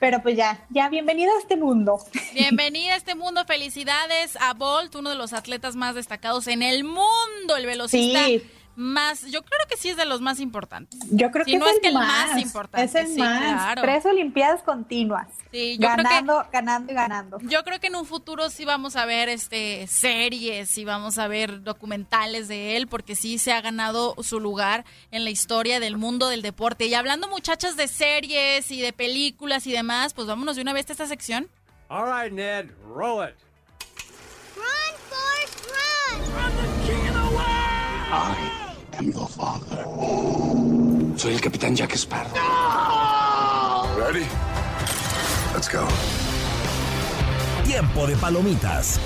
Pero 0.01 0.23
pues 0.23 0.36
ya, 0.36 0.65
ya 0.70 0.89
bienvenida 0.89 1.31
a 1.36 1.40
este 1.40 1.57
mundo. 1.57 1.98
Bienvenida 2.35 2.94
a 2.94 2.97
este 2.97 3.15
mundo, 3.15 3.44
felicidades 3.44 4.36
a 4.40 4.55
Bolt, 4.55 4.94
uno 4.94 5.11
de 5.11 5.16
los 5.16 5.32
atletas 5.32 5.77
más 5.77 5.94
destacados 5.94 6.47
en 6.48 6.62
el 6.62 6.85
mundo, 6.85 7.57
el 7.57 7.66
velocista 7.66 8.24
Sí. 8.24 8.43
Más, 8.77 9.23
yo 9.23 9.43
creo 9.43 9.66
que 9.69 9.77
sí 9.77 9.89
es 9.89 9.97
de 9.97 10.05
los 10.05 10.20
más 10.20 10.39
importantes. 10.39 11.01
Yo 11.11 11.31
creo 11.31 11.44
Si 11.44 11.53
que 11.53 11.59
no 11.59 11.65
es, 11.66 11.73
es 11.73 11.77
el 11.77 11.82
que 11.82 11.89
el 11.89 11.94
más, 11.94 12.32
más 12.32 12.40
importante, 12.43 12.85
Es 12.85 12.94
el 12.94 13.07
sí, 13.15 13.19
más. 13.19 13.40
claro. 13.40 13.82
Tres 13.82 14.07
Olimpiadas 14.07 14.62
continuas. 14.62 15.28
Sí, 15.51 15.78
yo 15.78 15.89
creo 15.89 15.97
que 15.97 16.03
ganando, 16.03 16.47
ganando 16.53 16.93
y 16.93 16.94
ganando. 16.94 17.39
Yo 17.43 17.65
creo 17.65 17.81
que 17.81 17.86
en 17.89 17.97
un 17.97 18.05
futuro 18.07 18.51
sí 18.51 18.65
vamos 18.65 18.97
a 18.97 19.07
ver 19.07 19.28
este 19.28 19.86
series 19.86 20.77
y 20.78 20.85
vamos 20.85 21.19
a 21.19 21.27
ver 21.27 21.62
documentales 21.62 22.48
de 22.48 22.77
él 22.77 22.86
porque 22.86 23.16
sí 23.16 23.39
se 23.39 23.53
ha 23.53 23.61
ganado 23.61 24.15
su 24.23 24.40
lugar 24.40 24.85
en 25.11 25.24
la 25.24 25.31
historia 25.31 25.81
del 25.81 25.97
mundo 25.97 26.28
del 26.28 26.43
deporte. 26.43 26.86
Y 26.86 26.94
hablando 26.94 27.28
muchachas 27.28 27.77
de 27.77 27.89
series 27.89 28.70
y 28.70 28.81
de 28.81 28.93
películas 28.93 29.66
y 29.66 29.73
demás, 29.73 30.12
pues 30.15 30.27
vámonos 30.27 30.57
de 30.57 30.62
una 30.62 30.73
vez 30.73 30.89
a 30.90 30.93
esta 30.93 31.07
sección. 31.07 31.48
All 31.89 32.05
right, 32.05 32.32
Ned, 32.32 32.70
roll 32.94 33.27
it. 33.27 33.35
I 38.09 38.65
am 38.98 39.12
the 39.12 39.27
father. 39.27 39.85
Soy 41.16 41.35
el 41.35 41.40
capitán 41.40 41.74
Jack 41.74 41.97
Sparrow. 41.97 42.32
Ready? 43.98 44.27
Let's 45.55 45.68
go. 45.68 45.86
Tiempo 47.64 48.06
de 48.06 48.16
palomitas. 48.16 49.01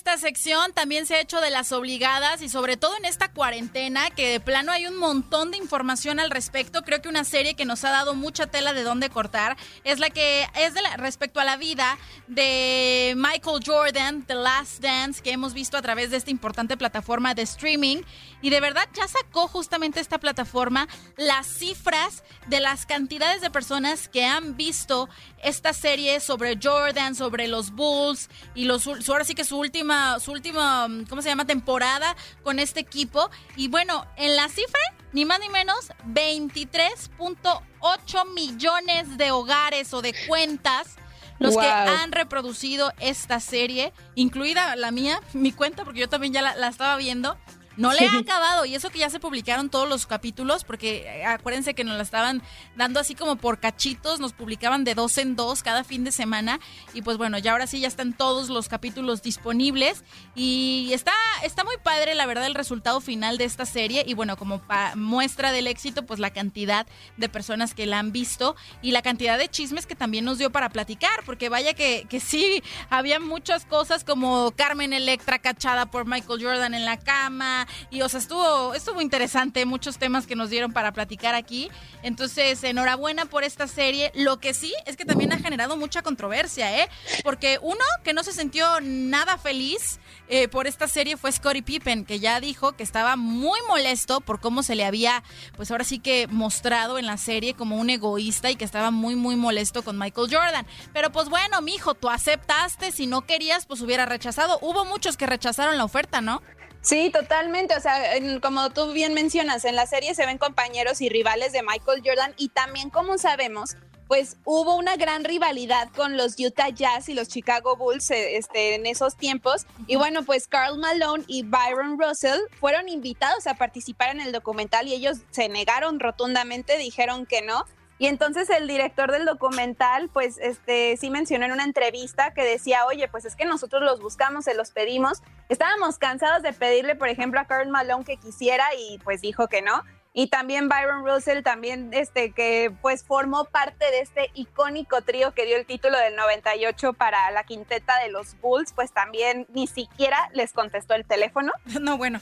Esta 0.00 0.16
sección 0.16 0.72
también 0.72 1.04
se 1.04 1.16
ha 1.16 1.20
hecho 1.20 1.42
de 1.42 1.50
las 1.50 1.72
obligadas 1.72 2.40
y 2.40 2.48
sobre 2.48 2.78
todo 2.78 2.96
en 2.96 3.04
esta 3.04 3.30
cuarentena 3.30 4.08
que 4.08 4.30
de 4.30 4.40
plano 4.40 4.72
hay 4.72 4.86
un 4.86 4.96
montón 4.96 5.50
de 5.50 5.58
información 5.58 6.18
al 6.18 6.30
respecto. 6.30 6.80
Creo 6.84 7.02
que 7.02 7.10
una 7.10 7.22
serie 7.22 7.52
que 7.52 7.66
nos 7.66 7.84
ha 7.84 7.90
dado 7.90 8.14
mucha 8.14 8.46
tela 8.46 8.72
de 8.72 8.82
dónde 8.82 9.10
cortar 9.10 9.58
es 9.84 9.98
la 9.98 10.08
que 10.08 10.46
es 10.54 10.72
de 10.72 10.80
respecto 10.96 11.38
a 11.38 11.44
la 11.44 11.58
vida 11.58 11.98
de 12.28 13.12
Michael 13.14 13.60
Jordan, 13.62 14.22
The 14.22 14.36
Last 14.36 14.80
Dance, 14.80 15.20
que 15.20 15.32
hemos 15.32 15.52
visto 15.52 15.76
a 15.76 15.82
través 15.82 16.10
de 16.10 16.16
esta 16.16 16.30
importante 16.30 16.78
plataforma 16.78 17.34
de 17.34 17.42
streaming. 17.42 17.98
Y 18.42 18.50
de 18.50 18.60
verdad 18.60 18.88
ya 18.94 19.06
sacó 19.06 19.48
justamente 19.48 20.00
esta 20.00 20.18
plataforma 20.18 20.88
las 21.16 21.46
cifras 21.46 22.24
de 22.48 22.60
las 22.60 22.86
cantidades 22.86 23.40
de 23.40 23.50
personas 23.50 24.08
que 24.08 24.24
han 24.24 24.56
visto 24.56 25.08
esta 25.42 25.72
serie 25.72 26.20
sobre 26.20 26.58
Jordan, 26.62 27.14
sobre 27.14 27.48
los 27.48 27.70
Bulls 27.72 28.28
y 28.54 28.64
los 28.64 28.86
ahora 28.86 29.24
sí 29.24 29.34
que 29.34 29.44
su 29.44 29.58
última 29.58 30.20
su 30.20 30.32
última 30.32 30.88
mm, 30.88 31.06
¿cómo 31.06 31.22
se 31.22 31.28
llama? 31.28 31.46
temporada 31.46 32.16
con 32.42 32.58
este 32.58 32.80
equipo 32.80 33.30
y 33.56 33.68
bueno, 33.68 34.06
en 34.16 34.36
la 34.36 34.48
cifra 34.48 34.80
ni 35.12 35.24
más 35.24 35.40
ni 35.40 35.48
menos 35.48 35.90
23.8 36.06 38.32
millones 38.32 39.18
de 39.18 39.32
hogares 39.32 39.92
o 39.92 40.02
de 40.02 40.14
cuentas 40.28 40.96
los 41.40 41.56
que 41.56 41.66
han 41.66 42.12
reproducido 42.12 42.92
esta 43.00 43.40
serie, 43.40 43.92
incluida 44.14 44.76
la 44.76 44.90
mía, 44.90 45.20
mi 45.32 45.52
cuenta, 45.52 45.84
porque 45.84 46.00
yo 46.00 46.08
también 46.08 46.34
ya 46.34 46.42
la, 46.42 46.54
la 46.54 46.68
estaba 46.68 46.96
viendo. 46.98 47.38
No 47.80 47.92
le 47.92 48.06
ha 48.06 48.18
acabado, 48.18 48.64
y 48.64 48.74
eso 48.74 48.90
que 48.90 48.98
ya 48.98 49.10
se 49.10 49.20
publicaron 49.20 49.70
todos 49.70 49.88
los 49.88 50.06
capítulos, 50.06 50.64
porque 50.64 51.04
eh, 51.06 51.24
acuérdense 51.24 51.74
que 51.74 51.84
nos 51.84 51.96
la 51.96 52.02
estaban 52.02 52.42
dando 52.76 53.00
así 53.00 53.14
como 53.14 53.36
por 53.36 53.58
cachitos, 53.58 54.20
nos 54.20 54.32
publicaban 54.32 54.84
de 54.84 54.94
dos 54.94 55.16
en 55.18 55.36
dos 55.36 55.62
cada 55.62 55.82
fin 55.84 56.04
de 56.04 56.12
semana, 56.12 56.60
y 56.94 57.02
pues 57.02 57.16
bueno, 57.16 57.38
ya 57.38 57.52
ahora 57.52 57.66
sí 57.66 57.80
ya 57.80 57.88
están 57.88 58.12
todos 58.12 58.48
los 58.48 58.68
capítulos 58.68 59.22
disponibles, 59.22 60.04
y 60.34 60.90
está, 60.92 61.12
está 61.42 61.64
muy 61.64 61.76
padre 61.82 62.14
la 62.14 62.26
verdad 62.26 62.46
el 62.46 62.54
resultado 62.54 63.00
final 63.00 63.38
de 63.38 63.44
esta 63.44 63.64
serie, 63.66 64.04
y 64.06 64.14
bueno, 64.14 64.36
como 64.36 64.60
pa- 64.60 64.94
muestra 64.96 65.52
del 65.52 65.66
éxito, 65.66 66.04
pues 66.06 66.20
la 66.20 66.30
cantidad 66.30 66.86
de 67.16 67.28
personas 67.28 67.74
que 67.74 67.86
la 67.86 67.98
han 67.98 68.12
visto, 68.12 68.56
y 68.82 68.92
la 68.92 69.02
cantidad 69.02 69.38
de 69.38 69.48
chismes 69.48 69.86
que 69.86 69.94
también 69.94 70.24
nos 70.24 70.38
dio 70.38 70.50
para 70.50 70.68
platicar, 70.68 71.24
porque 71.24 71.48
vaya 71.48 71.74
que, 71.74 72.06
que 72.08 72.20
sí, 72.20 72.62
había 72.90 73.20
muchas 73.20 73.64
cosas 73.64 74.04
como 74.04 74.52
Carmen 74.56 74.92
Electra 74.92 75.38
cachada 75.38 75.86
por 75.86 76.06
Michael 76.06 76.42
Jordan 76.44 76.74
en 76.74 76.84
la 76.84 76.98
cama, 76.98 77.66
y 77.90 78.02
o 78.02 78.08
sea, 78.08 78.20
estuvo, 78.20 78.74
estuvo 78.74 79.00
interesante, 79.00 79.64
muchos 79.66 79.98
temas 79.98 80.26
que 80.26 80.36
nos 80.36 80.50
dieron 80.50 80.72
para 80.72 80.92
platicar 80.92 81.34
aquí. 81.34 81.70
Entonces, 82.02 82.62
enhorabuena 82.64 83.26
por 83.26 83.44
esta 83.44 83.66
serie. 83.66 84.12
Lo 84.14 84.38
que 84.38 84.54
sí 84.54 84.72
es 84.86 84.96
que 84.96 85.04
también 85.04 85.32
ha 85.32 85.38
generado 85.38 85.76
mucha 85.76 86.02
controversia, 86.02 86.82
¿eh? 86.82 86.88
Porque 87.24 87.58
uno 87.62 87.84
que 88.04 88.12
no 88.12 88.22
se 88.22 88.32
sintió 88.32 88.66
nada 88.80 89.38
feliz 89.38 90.00
eh, 90.28 90.48
por 90.48 90.66
esta 90.66 90.88
serie 90.88 91.16
fue 91.16 91.32
Scottie 91.32 91.62
Pippen, 91.62 92.04
que 92.04 92.20
ya 92.20 92.40
dijo 92.40 92.72
que 92.72 92.82
estaba 92.82 93.16
muy 93.16 93.58
molesto 93.68 94.20
por 94.20 94.40
cómo 94.40 94.62
se 94.62 94.74
le 94.74 94.84
había, 94.84 95.22
pues 95.56 95.70
ahora 95.70 95.84
sí 95.84 95.98
que 95.98 96.26
mostrado 96.28 96.98
en 96.98 97.06
la 97.06 97.16
serie 97.16 97.54
como 97.54 97.76
un 97.76 97.90
egoísta 97.90 98.50
y 98.50 98.56
que 98.56 98.64
estaba 98.64 98.90
muy, 98.90 99.16
muy 99.16 99.36
molesto 99.36 99.82
con 99.82 99.98
Michael 99.98 100.28
Jordan. 100.30 100.66
Pero 100.92 101.10
pues 101.10 101.28
bueno, 101.28 101.60
mijo, 101.62 101.94
tú 101.94 102.08
aceptaste, 102.08 102.92
si 102.92 103.06
no 103.06 103.22
querías, 103.22 103.66
pues 103.66 103.80
hubiera 103.80 104.06
rechazado. 104.06 104.58
Hubo 104.62 104.84
muchos 104.84 105.16
que 105.16 105.26
rechazaron 105.26 105.76
la 105.76 105.84
oferta, 105.84 106.20
¿no? 106.20 106.42
Sí, 106.82 107.10
totalmente. 107.10 107.76
O 107.76 107.80
sea, 107.80 108.16
en- 108.16 108.40
como 108.40 108.70
tú 108.70 108.92
bien 108.92 109.12
mencionas, 109.14 109.64
en 109.64 109.76
la 109.76 109.86
serie 109.86 110.14
se 110.14 110.24
ven 110.26 110.38
compañeros 110.38 111.00
y 111.00 111.08
rivales 111.08 111.52
de 111.52 111.62
Michael 111.62 112.02
Jordan 112.04 112.34
y 112.38 112.48
también, 112.48 112.88
como 112.90 113.18
sabemos, 113.18 113.76
pues 114.08 114.38
hubo 114.44 114.74
una 114.74 114.96
gran 114.96 115.22
rivalidad 115.22 115.88
con 115.94 116.16
los 116.16 116.34
Utah 116.38 116.70
Jazz 116.70 117.08
y 117.08 117.14
los 117.14 117.28
Chicago 117.28 117.76
Bulls 117.76 118.10
eh, 118.10 118.36
este, 118.38 118.74
en 118.74 118.86
esos 118.86 119.16
tiempos. 119.16 119.66
Y 119.86 119.96
bueno, 119.96 120.24
pues 120.24 120.48
Carl 120.48 120.78
Malone 120.78 121.22
y 121.28 121.42
Byron 121.44 121.96
Russell 122.00 122.40
fueron 122.58 122.88
invitados 122.88 123.46
a 123.46 123.54
participar 123.54 124.10
en 124.10 124.20
el 124.20 124.32
documental 124.32 124.88
y 124.88 124.94
ellos 124.94 125.18
se 125.30 125.48
negaron 125.48 126.00
rotundamente, 126.00 126.76
dijeron 126.78 127.24
que 127.26 127.42
no. 127.42 127.64
Y 128.00 128.06
entonces 128.06 128.48
el 128.48 128.66
director 128.66 129.12
del 129.12 129.26
documental, 129.26 130.08
pues, 130.08 130.38
este, 130.38 130.96
sí 130.96 131.10
mencionó 131.10 131.44
en 131.44 131.52
una 131.52 131.64
entrevista 131.64 132.32
que 132.32 132.42
decía, 132.42 132.86
oye, 132.86 133.08
pues 133.08 133.26
es 133.26 133.36
que 133.36 133.44
nosotros 133.44 133.82
los 133.82 134.00
buscamos, 134.00 134.46
se 134.46 134.54
los 134.54 134.70
pedimos. 134.70 135.22
Estábamos 135.50 135.98
cansados 135.98 136.42
de 136.42 136.54
pedirle, 136.54 136.96
por 136.96 137.10
ejemplo, 137.10 137.38
a 137.40 137.44
Carl 137.44 137.68
Malone 137.68 138.06
que 138.06 138.16
quisiera 138.16 138.64
y 138.74 138.96
pues 139.04 139.20
dijo 139.20 139.48
que 139.48 139.60
no. 139.60 139.84
y 140.14 140.28
también 140.28 140.70
Byron 140.70 141.06
Russell, 141.06 141.42
también 141.42 141.90
este 141.92 142.32
que 142.32 142.72
pues 142.80 143.04
formó 143.04 143.44
parte 143.44 143.84
de 143.90 144.00
este 144.00 144.30
icónico 144.32 145.02
trío 145.02 145.34
que 145.34 145.44
dio 145.44 145.56
el 145.56 145.66
título 145.66 145.98
del 145.98 146.16
98 146.16 146.94
para 146.94 147.30
la 147.32 147.44
quinteta 147.44 147.98
de 147.98 148.10
los 148.10 148.40
Bulls, 148.40 148.72
pues 148.72 148.92
también 148.92 149.46
ni 149.52 149.66
siquiera 149.66 150.30
les 150.32 150.54
contestó 150.54 150.94
el 150.94 151.04
teléfono. 151.04 151.52
No, 151.80 151.98
bueno. 151.98 152.20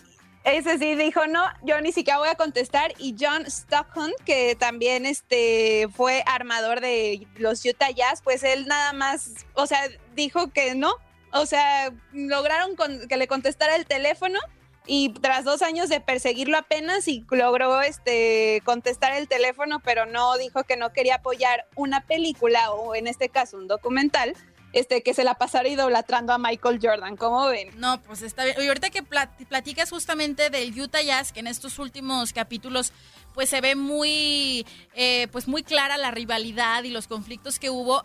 Ese 0.49 0.79
sí 0.79 0.95
dijo, 0.95 1.27
no, 1.27 1.45
yo 1.63 1.79
ni 1.83 1.93
siquiera 1.93 2.19
voy 2.19 2.29
a 2.29 2.35
contestar. 2.35 2.95
Y 2.97 3.15
John 3.21 3.45
Stockton, 3.47 4.13
que 4.25 4.57
también 4.57 5.05
este, 5.05 5.89
fue 5.95 6.23
armador 6.27 6.81
de 6.81 7.27
los 7.37 7.63
Utah 7.67 7.91
Jazz, 7.91 8.23
pues 8.23 8.43
él 8.43 8.67
nada 8.67 8.95
más, 8.95 9.47
o 9.53 9.67
sea, 9.67 9.81
dijo 10.17 10.51
que 10.51 10.75
no. 10.75 10.95
O 11.35 11.45
sea, 11.45 11.93
lograron 12.13 12.77
que 13.09 13.17
le 13.19 13.29
contestara 13.29 13.77
el 13.77 13.85
teléfono 13.85 14.39
y 14.87 15.11
tras 15.11 15.45
dos 15.45 15.61
años 15.61 15.91
de 15.91 16.01
perseguirlo 16.01 16.57
apenas 16.57 17.07
y 17.09 17.27
logró 17.31 17.83
este 17.83 18.63
contestar 18.65 19.13
el 19.13 19.29
teléfono, 19.29 19.81
pero 19.85 20.07
no 20.07 20.39
dijo 20.39 20.65
que 20.65 20.79
no 20.79 20.95
quería 20.95 21.17
apoyar 21.17 21.67
una 21.77 22.07
película 22.07 22.71
o 22.73 22.95
en 22.95 23.07
este 23.07 23.29
caso 23.29 23.59
un 23.59 23.69
documental. 23.69 24.35
Este, 24.75 25.03
que 25.03 25.15
se 25.15 25.25
la 25.25 25.35
pasara 25.35 25.67
idolatrando 25.67 26.35
a 26.35 26.39
Michael 26.39 26.79
Jordan, 26.83 27.17
¿cómo 27.17 27.47
ven? 27.47 27.71
No, 27.79 28.03
pues 28.03 28.21
está 28.21 28.45
bien. 28.45 28.57
Y 28.61 28.69
ahorita 28.69 28.91
que 28.91 29.03
platicas 29.03 29.89
justamente 29.89 30.51
del 30.51 30.79
Utah 30.79 31.01
Jazz, 31.01 31.33
que 31.33 31.41
en 31.41 31.47
estos 31.47 31.79
últimos 31.79 32.35
capítulos 32.35 32.93
pues 33.33 33.49
se 33.49 33.63
ve 33.63 33.77
muy, 33.77 34.67
eh, 34.95 35.29
pues 35.33 35.49
muy 35.49 35.63
clara 35.63 35.97
la 35.97 36.11
rivalidad 36.11 36.83
y 36.85 36.91
los 36.91 37.07
conflictos 37.07 37.59
que 37.59 37.71
hubo. 37.71 38.05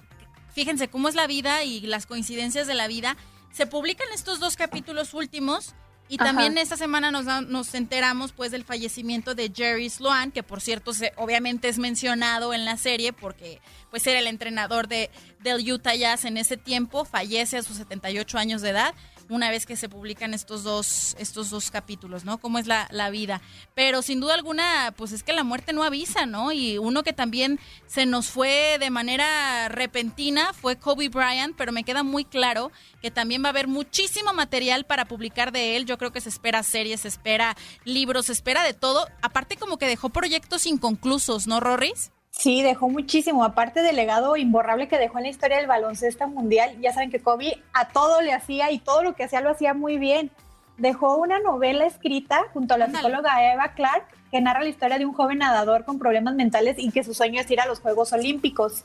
Fíjense 0.54 0.88
cómo 0.88 1.10
es 1.10 1.16
la 1.16 1.28
vida 1.28 1.64
y 1.64 1.82
las 1.82 2.06
coincidencias 2.06 2.66
de 2.66 2.76
la 2.76 2.88
vida. 2.88 3.18
Se 3.52 3.68
publican 3.68 4.08
estos 4.14 4.40
dos 4.40 4.56
capítulos 4.56 5.14
últimos 5.14 5.76
y 6.08 6.18
también 6.18 6.58
esta 6.58 6.78
semana 6.78 7.12
nos, 7.12 7.26
nos 7.48 7.74
enteramos 7.74 8.34
pues 8.34 8.52
del 8.52 8.64
fallecimiento 8.64 9.36
de 9.36 9.52
Jerry 9.54 9.90
Sloan, 9.90 10.32
que 10.32 10.44
por 10.44 10.62
cierto 10.62 10.94
se, 10.94 11.14
obviamente 11.18 11.70
es 11.70 11.80
mencionado 11.80 12.54
en 12.54 12.66
la 12.66 12.78
serie 12.78 13.14
porque 13.14 13.62
pues 13.94 14.08
era 14.08 14.18
el 14.18 14.26
entrenador 14.26 14.88
de, 14.88 15.12
del 15.42 15.72
Utah 15.72 15.94
Jazz 15.94 16.26
en 16.26 16.38
ese 16.38 16.58
tiempo, 16.58 17.06
fallece 17.06 17.58
a 17.58 17.62
sus 17.62 17.78
78 17.78 18.40
años 18.40 18.64
de 18.64 18.72
edad 18.72 18.96
una 19.30 19.52
vez 19.52 19.68
que 19.68 19.76
se 19.76 19.88
publican 19.88 20.34
estos 20.34 20.64
dos, 20.64 21.16
estos 21.20 21.52
dos 21.52 21.70
capítulos, 21.70 22.26
¿no? 22.26 22.40
Cómo 22.40 22.58
es 22.58 22.66
la, 22.66 22.88
la, 22.90 23.12
vida. 23.12 23.40
Pero 23.76 24.02
sin 24.02 24.20
duda 24.20 24.34
alguna, 24.34 24.96
pues 24.98 25.12
es 25.12 25.22
que 25.22 25.32
la 25.32 25.44
muerte 25.44 25.74
no 25.74 25.84
avisa, 25.84 26.26
¿no? 26.26 26.52
Y 26.52 26.80
uno 26.80 27.04
que 27.04 27.14
también 27.14 27.60
se 27.86 28.08
nos 28.08 28.30
fue 28.30 28.78
de 28.80 28.90
manera 28.90 29.70
repentina 29.70 30.54
fue 30.54 30.78
Kobe 30.78 31.10
Bryant, 31.10 31.56
pero 31.56 31.72
me 31.72 31.84
queda 31.84 32.02
muy 32.02 32.26
claro 32.26 32.72
que 33.00 33.12
también 33.12 33.44
va 33.44 33.50
a 33.50 33.52
haber 33.52 33.68
muchísimo 33.68 34.34
material 34.34 34.86
para 34.86 35.06
publicar 35.06 35.52
de 35.52 35.78
él. 35.78 35.86
Yo 35.86 36.00
creo 36.00 36.12
que 36.12 36.20
se 36.20 36.30
espera 36.30 36.64
series, 36.64 37.02
se 37.02 37.10
espera 37.10 37.56
libros, 37.86 38.26
se 38.26 38.34
espera 38.34 38.64
de 38.64 38.74
todo. 38.74 39.08
Aparte 39.22 39.56
como 39.56 39.78
que 39.78 39.86
dejó 39.86 40.10
proyectos 40.10 40.66
inconclusos, 40.66 41.46
¿no, 41.46 41.60
Rorris? 41.60 42.12
Sí, 42.36 42.64
dejó 42.64 42.90
muchísimo. 42.90 43.44
Aparte 43.44 43.84
del 43.84 43.96
legado 43.96 44.36
imborrable 44.36 44.88
que 44.88 44.98
dejó 44.98 45.20
en 45.20 45.26
la 45.26 45.30
historia 45.30 45.58
del 45.58 45.68
baloncesto 45.68 46.28
mundial, 46.28 46.76
ya 46.82 46.92
saben 46.92 47.12
que 47.12 47.22
Kobe 47.22 47.62
a 47.74 47.90
todo 47.90 48.22
le 48.22 48.34
hacía 48.34 48.72
y 48.72 48.80
todo 48.80 49.04
lo 49.04 49.14
que 49.14 49.24
hacía 49.24 49.40
lo 49.40 49.52
hacía 49.52 49.76
muy 49.76 50.00
bien. 50.00 50.32
Dejó 50.78 51.18
una 51.18 51.40
novela 51.40 51.86
escrita 51.86 52.42
junto 52.52 52.74
a 52.74 52.80
la 52.80 52.90
psicóloga 52.90 53.54
Eva 53.54 53.74
Clark 53.76 54.08
que 54.32 54.42
narra 54.42 54.64
la 54.64 54.70
historia 54.70 54.98
de 54.98 55.06
un 55.06 55.14
joven 55.14 55.38
nadador 55.38 55.86
con 55.86 56.00
problemas 56.00 56.34
mentales 56.34 56.76
y 56.80 56.92
que 56.92 57.04
su 57.04 57.14
sueño 57.14 57.40
es 57.40 57.52
ir 57.52 57.62
a 57.62 57.68
los 57.68 57.80
Juegos 57.80 58.12
Olímpicos. 58.14 58.84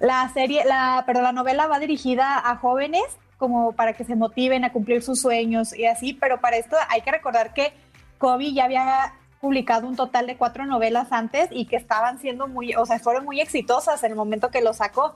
La 0.00 0.28
serie, 0.34 0.64
la, 0.64 1.04
perdón, 1.06 1.22
la 1.22 1.32
novela 1.32 1.68
va 1.68 1.78
dirigida 1.78 2.38
a 2.38 2.56
jóvenes 2.56 3.04
como 3.38 3.72
para 3.72 3.92
que 3.92 4.02
se 4.02 4.16
motiven 4.16 4.64
a 4.64 4.72
cumplir 4.72 5.02
sus 5.02 5.20
sueños 5.20 5.74
y 5.74 5.86
así, 5.86 6.12
pero 6.12 6.40
para 6.40 6.56
esto 6.56 6.76
hay 6.88 7.02
que 7.02 7.12
recordar 7.12 7.54
que 7.54 7.72
Kobe 8.18 8.52
ya 8.52 8.64
había 8.64 9.14
publicado 9.40 9.88
un 9.88 9.96
total 9.96 10.26
de 10.26 10.36
cuatro 10.36 10.66
novelas 10.66 11.12
antes 11.12 11.48
y 11.50 11.66
que 11.66 11.76
estaban 11.76 12.18
siendo 12.18 12.46
muy, 12.46 12.74
o 12.74 12.84
sea, 12.84 12.98
fueron 12.98 13.24
muy 13.24 13.40
exitosas 13.40 14.02
en 14.04 14.12
el 14.12 14.16
momento 14.16 14.50
que 14.50 14.60
lo 14.60 14.74
sacó. 14.74 15.14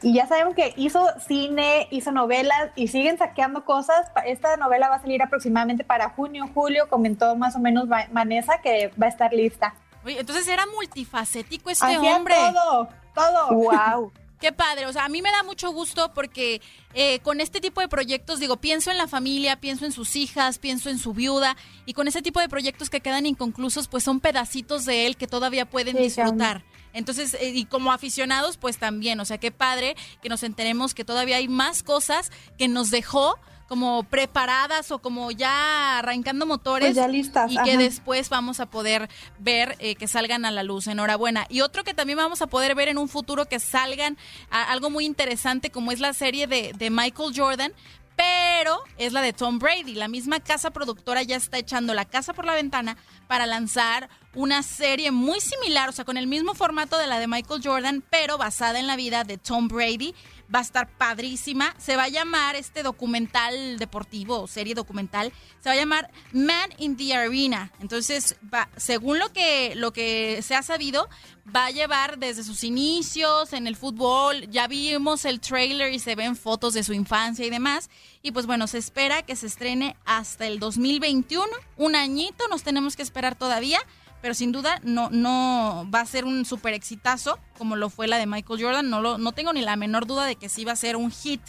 Y 0.00 0.14
ya 0.14 0.26
sabemos 0.28 0.54
que 0.54 0.74
hizo 0.76 1.04
cine, 1.26 1.88
hizo 1.90 2.12
novelas 2.12 2.70
y 2.76 2.88
siguen 2.88 3.18
saqueando 3.18 3.64
cosas. 3.64 4.12
Esta 4.26 4.56
novela 4.56 4.88
va 4.88 4.96
a 4.96 5.00
salir 5.00 5.22
aproximadamente 5.22 5.82
para 5.82 6.10
junio, 6.10 6.48
julio, 6.54 6.88
comentó 6.88 7.34
más 7.34 7.56
o 7.56 7.58
menos 7.58 7.88
Vanessa 7.88 8.60
que 8.62 8.92
va 9.00 9.06
a 9.06 9.08
estar 9.08 9.32
lista. 9.32 9.74
Oye, 10.04 10.20
entonces 10.20 10.46
era 10.46 10.66
multifacético 10.66 11.70
este 11.70 11.98
hombre. 11.98 12.36
Todo, 12.52 12.88
todo. 13.14 13.54
Wow. 13.54 14.12
Qué 14.40 14.52
padre, 14.52 14.86
o 14.86 14.92
sea, 14.92 15.04
a 15.04 15.08
mí 15.08 15.20
me 15.20 15.30
da 15.32 15.42
mucho 15.42 15.70
gusto 15.70 16.12
porque 16.14 16.60
eh, 16.94 17.18
con 17.20 17.40
este 17.40 17.60
tipo 17.60 17.80
de 17.80 17.88
proyectos, 17.88 18.38
digo, 18.38 18.56
pienso 18.58 18.90
en 18.90 18.96
la 18.96 19.08
familia, 19.08 19.60
pienso 19.60 19.84
en 19.84 19.90
sus 19.90 20.14
hijas, 20.14 20.58
pienso 20.58 20.90
en 20.90 20.98
su 20.98 21.12
viuda, 21.12 21.56
y 21.86 21.92
con 21.92 22.06
ese 22.06 22.22
tipo 22.22 22.38
de 22.38 22.48
proyectos 22.48 22.88
que 22.88 23.00
quedan 23.00 23.26
inconclusos, 23.26 23.88
pues 23.88 24.04
son 24.04 24.20
pedacitos 24.20 24.84
de 24.84 25.06
él 25.06 25.16
que 25.16 25.26
todavía 25.26 25.68
pueden 25.68 25.96
disfrutar. 25.96 26.64
Entonces, 26.92 27.34
eh, 27.34 27.50
y 27.50 27.64
como 27.64 27.92
aficionados, 27.92 28.56
pues 28.56 28.78
también, 28.78 29.18
o 29.20 29.24
sea, 29.24 29.38
qué 29.38 29.50
padre 29.50 29.96
que 30.22 30.28
nos 30.28 30.42
enteremos 30.42 30.94
que 30.94 31.04
todavía 31.04 31.36
hay 31.36 31.48
más 31.48 31.82
cosas 31.82 32.30
que 32.56 32.68
nos 32.68 32.90
dejó 32.90 33.38
como 33.68 34.02
preparadas 34.04 34.90
o 34.90 34.98
como 34.98 35.30
ya 35.30 35.98
arrancando 35.98 36.46
motores 36.46 36.88
pues 36.88 36.96
ya 36.96 37.06
listas, 37.06 37.52
y 37.52 37.56
que 37.62 37.76
después 37.76 38.30
vamos 38.30 38.60
a 38.60 38.66
poder 38.66 39.08
ver 39.38 39.76
eh, 39.78 39.94
que 39.94 40.08
salgan 40.08 40.44
a 40.44 40.50
la 40.50 40.62
luz. 40.62 40.86
Enhorabuena. 40.86 41.46
Y 41.50 41.60
otro 41.60 41.84
que 41.84 41.94
también 41.94 42.16
vamos 42.16 42.40
a 42.40 42.46
poder 42.46 42.74
ver 42.74 42.88
en 42.88 42.98
un 42.98 43.08
futuro 43.08 43.46
que 43.46 43.60
salgan 43.60 44.16
algo 44.50 44.90
muy 44.90 45.04
interesante 45.04 45.70
como 45.70 45.92
es 45.92 46.00
la 46.00 46.14
serie 46.14 46.46
de, 46.46 46.72
de 46.76 46.90
Michael 46.90 47.32
Jordan, 47.36 47.72
pero 48.16 48.80
es 48.96 49.12
la 49.12 49.22
de 49.22 49.32
Tom 49.32 49.58
Brady. 49.58 49.94
La 49.94 50.08
misma 50.08 50.40
casa 50.40 50.70
productora 50.70 51.22
ya 51.22 51.36
está 51.36 51.58
echando 51.58 51.94
la 51.94 52.04
casa 52.04 52.32
por 52.32 52.46
la 52.46 52.54
ventana 52.54 52.96
para 53.28 53.46
lanzar 53.46 54.08
una 54.34 54.62
serie 54.62 55.12
muy 55.12 55.40
similar, 55.40 55.88
o 55.88 55.92
sea, 55.92 56.04
con 56.04 56.16
el 56.16 56.26
mismo 56.26 56.54
formato 56.54 56.98
de 56.98 57.06
la 57.06 57.20
de 57.20 57.28
Michael 57.28 57.60
Jordan, 57.62 58.04
pero 58.10 58.38
basada 58.38 58.80
en 58.80 58.86
la 58.86 58.96
vida 58.96 59.22
de 59.24 59.38
Tom 59.38 59.68
Brady 59.68 60.14
va 60.54 60.60
a 60.60 60.62
estar 60.62 60.88
padrísima. 60.88 61.74
Se 61.78 61.96
va 61.96 62.04
a 62.04 62.08
llamar 62.08 62.56
este 62.56 62.82
documental 62.82 63.78
deportivo 63.78 64.46
serie 64.46 64.74
documental, 64.74 65.32
se 65.60 65.68
va 65.68 65.74
a 65.74 65.76
llamar 65.76 66.10
Man 66.32 66.70
in 66.78 66.96
the 66.96 67.14
Arena. 67.14 67.72
Entonces, 67.80 68.36
va, 68.52 68.68
según 68.76 69.18
lo 69.18 69.32
que, 69.32 69.74
lo 69.76 69.92
que 69.92 70.40
se 70.42 70.54
ha 70.54 70.62
sabido, 70.62 71.08
va 71.54 71.66
a 71.66 71.70
llevar 71.70 72.18
desde 72.18 72.44
sus 72.44 72.64
inicios 72.64 73.52
en 73.52 73.66
el 73.66 73.76
fútbol. 73.76 74.48
Ya 74.50 74.66
vimos 74.66 75.24
el 75.24 75.40
trailer 75.40 75.92
y 75.92 75.98
se 75.98 76.14
ven 76.14 76.36
fotos 76.36 76.74
de 76.74 76.84
su 76.84 76.92
infancia 76.92 77.46
y 77.46 77.50
demás. 77.50 77.90
Y 78.22 78.32
pues 78.32 78.46
bueno, 78.46 78.66
se 78.66 78.78
espera 78.78 79.22
que 79.22 79.36
se 79.36 79.46
estrene 79.46 79.96
hasta 80.04 80.46
el 80.46 80.58
2021. 80.58 81.46
Un 81.76 81.96
añito 81.96 82.46
nos 82.48 82.62
tenemos 82.62 82.96
que 82.96 83.02
esperar 83.02 83.36
todavía 83.36 83.80
pero 84.20 84.34
sin 84.34 84.52
duda 84.52 84.80
no, 84.82 85.10
no 85.10 85.88
va 85.92 86.00
a 86.00 86.06
ser 86.06 86.24
un 86.24 86.44
super 86.44 86.74
exitazo 86.74 87.38
como 87.56 87.76
lo 87.76 87.90
fue 87.90 88.08
la 88.08 88.18
de 88.18 88.26
Michael 88.26 88.62
Jordan. 88.62 88.90
No, 88.90 89.00
lo, 89.00 89.18
no 89.18 89.32
tengo 89.32 89.52
ni 89.52 89.62
la 89.62 89.76
menor 89.76 90.06
duda 90.06 90.24
de 90.24 90.36
que 90.36 90.48
sí 90.48 90.64
va 90.64 90.72
a 90.72 90.76
ser 90.76 90.96
un 90.96 91.10
hit. 91.10 91.40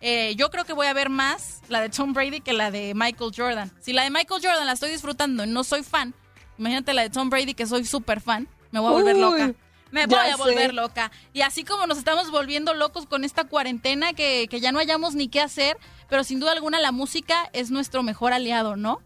Eh, 0.00 0.34
yo 0.36 0.50
creo 0.50 0.64
que 0.64 0.72
voy 0.72 0.86
a 0.86 0.92
ver 0.92 1.08
más 1.08 1.62
la 1.68 1.80
de 1.80 1.88
Tom 1.88 2.12
Brady 2.12 2.40
que 2.40 2.52
la 2.52 2.70
de 2.70 2.92
Michael 2.94 3.32
Jordan. 3.34 3.72
Si 3.80 3.92
la 3.92 4.02
de 4.02 4.10
Michael 4.10 4.40
Jordan 4.42 4.66
la 4.66 4.72
estoy 4.72 4.90
disfrutando 4.90 5.44
y 5.44 5.48
no 5.48 5.64
soy 5.64 5.82
fan, 5.82 6.14
imagínate 6.58 6.92
la 6.92 7.02
de 7.02 7.10
Tom 7.10 7.30
Brady 7.30 7.54
que 7.54 7.66
soy 7.66 7.84
súper 7.84 8.20
fan, 8.20 8.48
me 8.70 8.80
voy 8.80 8.90
a 8.90 8.92
volver 8.92 9.16
loca. 9.16 9.52
Me 9.92 10.06
voy 10.06 10.18
a 10.18 10.36
volver 10.36 10.74
loca. 10.74 11.10
Y 11.32 11.42
así 11.42 11.64
como 11.64 11.86
nos 11.86 11.96
estamos 11.96 12.30
volviendo 12.30 12.74
locos 12.74 13.06
con 13.06 13.24
esta 13.24 13.44
cuarentena 13.44 14.12
que, 14.12 14.48
que 14.50 14.60
ya 14.60 14.72
no 14.72 14.80
hayamos 14.80 15.14
ni 15.14 15.28
qué 15.28 15.40
hacer, 15.40 15.78
pero 16.08 16.24
sin 16.24 16.40
duda 16.40 16.52
alguna 16.52 16.80
la 16.80 16.92
música 16.92 17.48
es 17.52 17.70
nuestro 17.70 18.02
mejor 18.02 18.32
aliado, 18.32 18.76
¿no? 18.76 19.00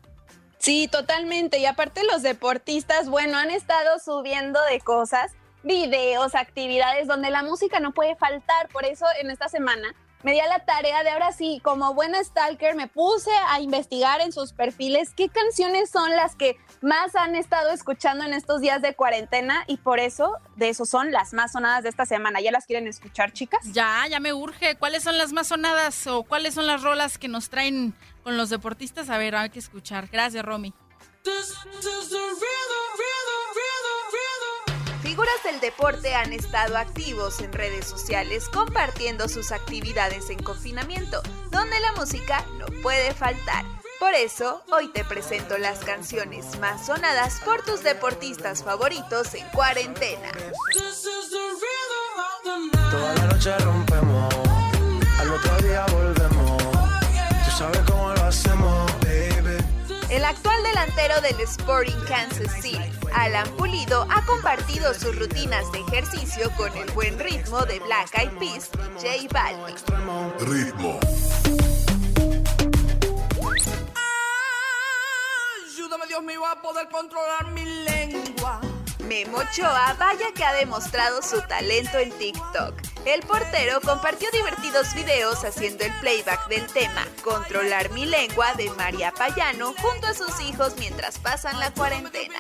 Sí, 0.61 0.89
totalmente. 0.89 1.59
Y 1.59 1.65
aparte 1.65 2.05
los 2.05 2.23
deportistas, 2.23 3.09
bueno, 3.09 3.39
han 3.39 3.51
estado 3.51 3.99
subiendo 3.99 4.61
de 4.71 4.79
cosas, 4.81 5.33
videos, 5.63 6.35
actividades 6.35 7.09
donde 7.09 7.31
la 7.31 7.43
música 7.43 7.81
no 7.81 7.93
puede 7.93 8.15
faltar. 8.15 8.69
Por 8.69 8.85
eso 8.85 9.07
en 9.21 9.31
esta 9.31 9.49
semana 9.49 9.95
me 10.23 10.33
di 10.33 10.41
a 10.41 10.49
la 10.49 10.59
tarea 10.67 11.03
de 11.03 11.09
ahora 11.09 11.33
sí, 11.33 11.63
como 11.65 11.95
buena 11.95 12.23
stalker, 12.23 12.75
me 12.75 12.89
puse 12.89 13.31
a 13.49 13.59
investigar 13.61 14.21
en 14.21 14.33
sus 14.33 14.53
perfiles 14.53 15.15
qué 15.17 15.31
canciones 15.31 15.89
son 15.89 16.11
las 16.11 16.37
que 16.37 16.59
más 16.83 17.17
han 17.17 17.35
estado 17.37 17.71
escuchando 17.71 18.27
en 18.27 18.35
estos 18.35 18.61
días 18.61 18.83
de 18.83 18.95
cuarentena 18.95 19.65
y 19.67 19.79
por 19.79 19.99
eso 19.99 20.35
de 20.57 20.69
eso 20.69 20.85
son 20.85 21.11
las 21.11 21.33
más 21.33 21.53
sonadas 21.53 21.85
de 21.85 21.89
esta 21.89 22.05
semana. 22.05 22.43
¿Ya 22.43 22.53
las 22.53 22.67
quieren 22.67 22.87
escuchar, 22.87 23.33
chicas? 23.33 23.61
Ya, 23.73 24.07
ya 24.11 24.21
me 24.21 24.35
urge. 24.35 24.77
¿Cuáles 24.77 25.05
son 25.05 25.17
las 25.17 25.33
más 25.33 25.47
sonadas 25.47 26.07
o 26.07 26.23
cuáles 26.23 26.53
son 26.53 26.67
las 26.67 26.83
rolas 26.83 27.17
que 27.17 27.29
nos 27.29 27.49
traen 27.49 27.95
con 28.23 28.37
los 28.37 28.51
deportistas? 28.51 29.11
A 29.11 29.19
ver, 29.19 29.35
hay 29.35 29.51
que 29.51 29.59
escuchar. 29.59 30.09
Gracias, 30.09 30.45
Romy. 30.45 30.73
Figuras 35.03 35.43
del 35.45 35.61
deporte 35.61 36.15
han 36.15 36.33
estado 36.33 36.77
activos 36.77 37.41
en 37.41 37.53
redes 37.53 37.87
sociales 37.87 38.49
compartiendo 38.49 39.29
sus 39.29 39.51
actividades 39.51 40.31
en 40.31 40.43
confinamiento, 40.43 41.23
donde 41.51 41.81
la 41.81 41.93
música 41.93 42.45
no 42.59 42.67
puede 42.83 43.13
faltar. 43.13 43.65
Por 43.99 44.15
eso, 44.15 44.63
hoy 44.73 44.89
te 44.93 45.05
presento 45.05 45.59
las 45.59 45.81
canciones 45.81 46.59
más 46.59 46.87
sonadas 46.87 47.41
por 47.45 47.63
tus 47.63 47.83
deportistas 47.83 48.63
favoritos 48.63 49.35
en 49.35 49.47
cuarentena. 49.49 50.31
Toda 52.91 53.15
la 53.15 53.27
noche 53.27 53.59
rompemos, 53.59 54.35
al 55.19 55.31
otro 55.31 55.57
día 55.59 55.85
volvemos. 55.93 56.63
Tú 57.45 57.51
sabes 57.59 57.81
cómo 57.81 57.89
lo 57.89 57.90
hacemos, 58.31 58.93
baby. 59.01 59.59
El 60.09 60.25
actual 60.25 60.63
delantero 60.63 61.21
del 61.21 61.41
Sporting 61.41 62.01
Kansas 62.07 62.53
City, 62.63 62.79
Alan 63.13 63.49
Pulido 63.57 64.07
ha 64.09 64.25
compartido 64.25 64.95
sus 64.95 65.17
rutinas 65.19 65.71
de 65.73 65.81
ejercicio 65.81 66.51
con 66.57 66.75
el 66.77 66.91
buen 66.93 67.19
ritmo 67.19 67.65
de 67.67 67.81
Black 67.81 68.17
Eyed 68.17 68.31
Peas, 68.39 68.71
J 68.95 69.27
Balvin. 69.33 69.77
Ritmo. 70.49 71.01
Ayúdame 75.67 76.07
Dios 76.07 76.23
mío 76.23 76.47
a 76.47 76.63
poder 76.63 76.89
controlar 76.89 77.51
mi 77.53 77.65
lengua. 77.65 78.61
Memo 79.11 79.39
Ochoa 79.39 79.97
vaya 79.99 80.27
que 80.37 80.45
ha 80.45 80.53
demostrado 80.53 81.21
su 81.21 81.41
talento 81.43 81.99
en 81.99 82.13
TikTok. 82.13 82.81
El 83.05 83.23
portero 83.23 83.81
compartió 83.81 84.29
divertidos 84.31 84.95
videos 84.95 85.45
haciendo 85.45 85.83
el 85.83 85.93
playback 85.99 86.47
del 86.47 86.65
tema 86.69 87.05
Controlar 87.25 87.91
mi 87.91 88.07
lengua 88.07 88.55
de 88.55 88.71
María 88.71 89.11
Payano 89.11 89.75
junto 89.79 90.07
a 90.07 90.15
sus 90.15 90.41
hijos 90.41 90.77
mientras 90.79 91.19
pasan 91.19 91.59
la 91.59 91.75
cuarentena. 91.75 92.37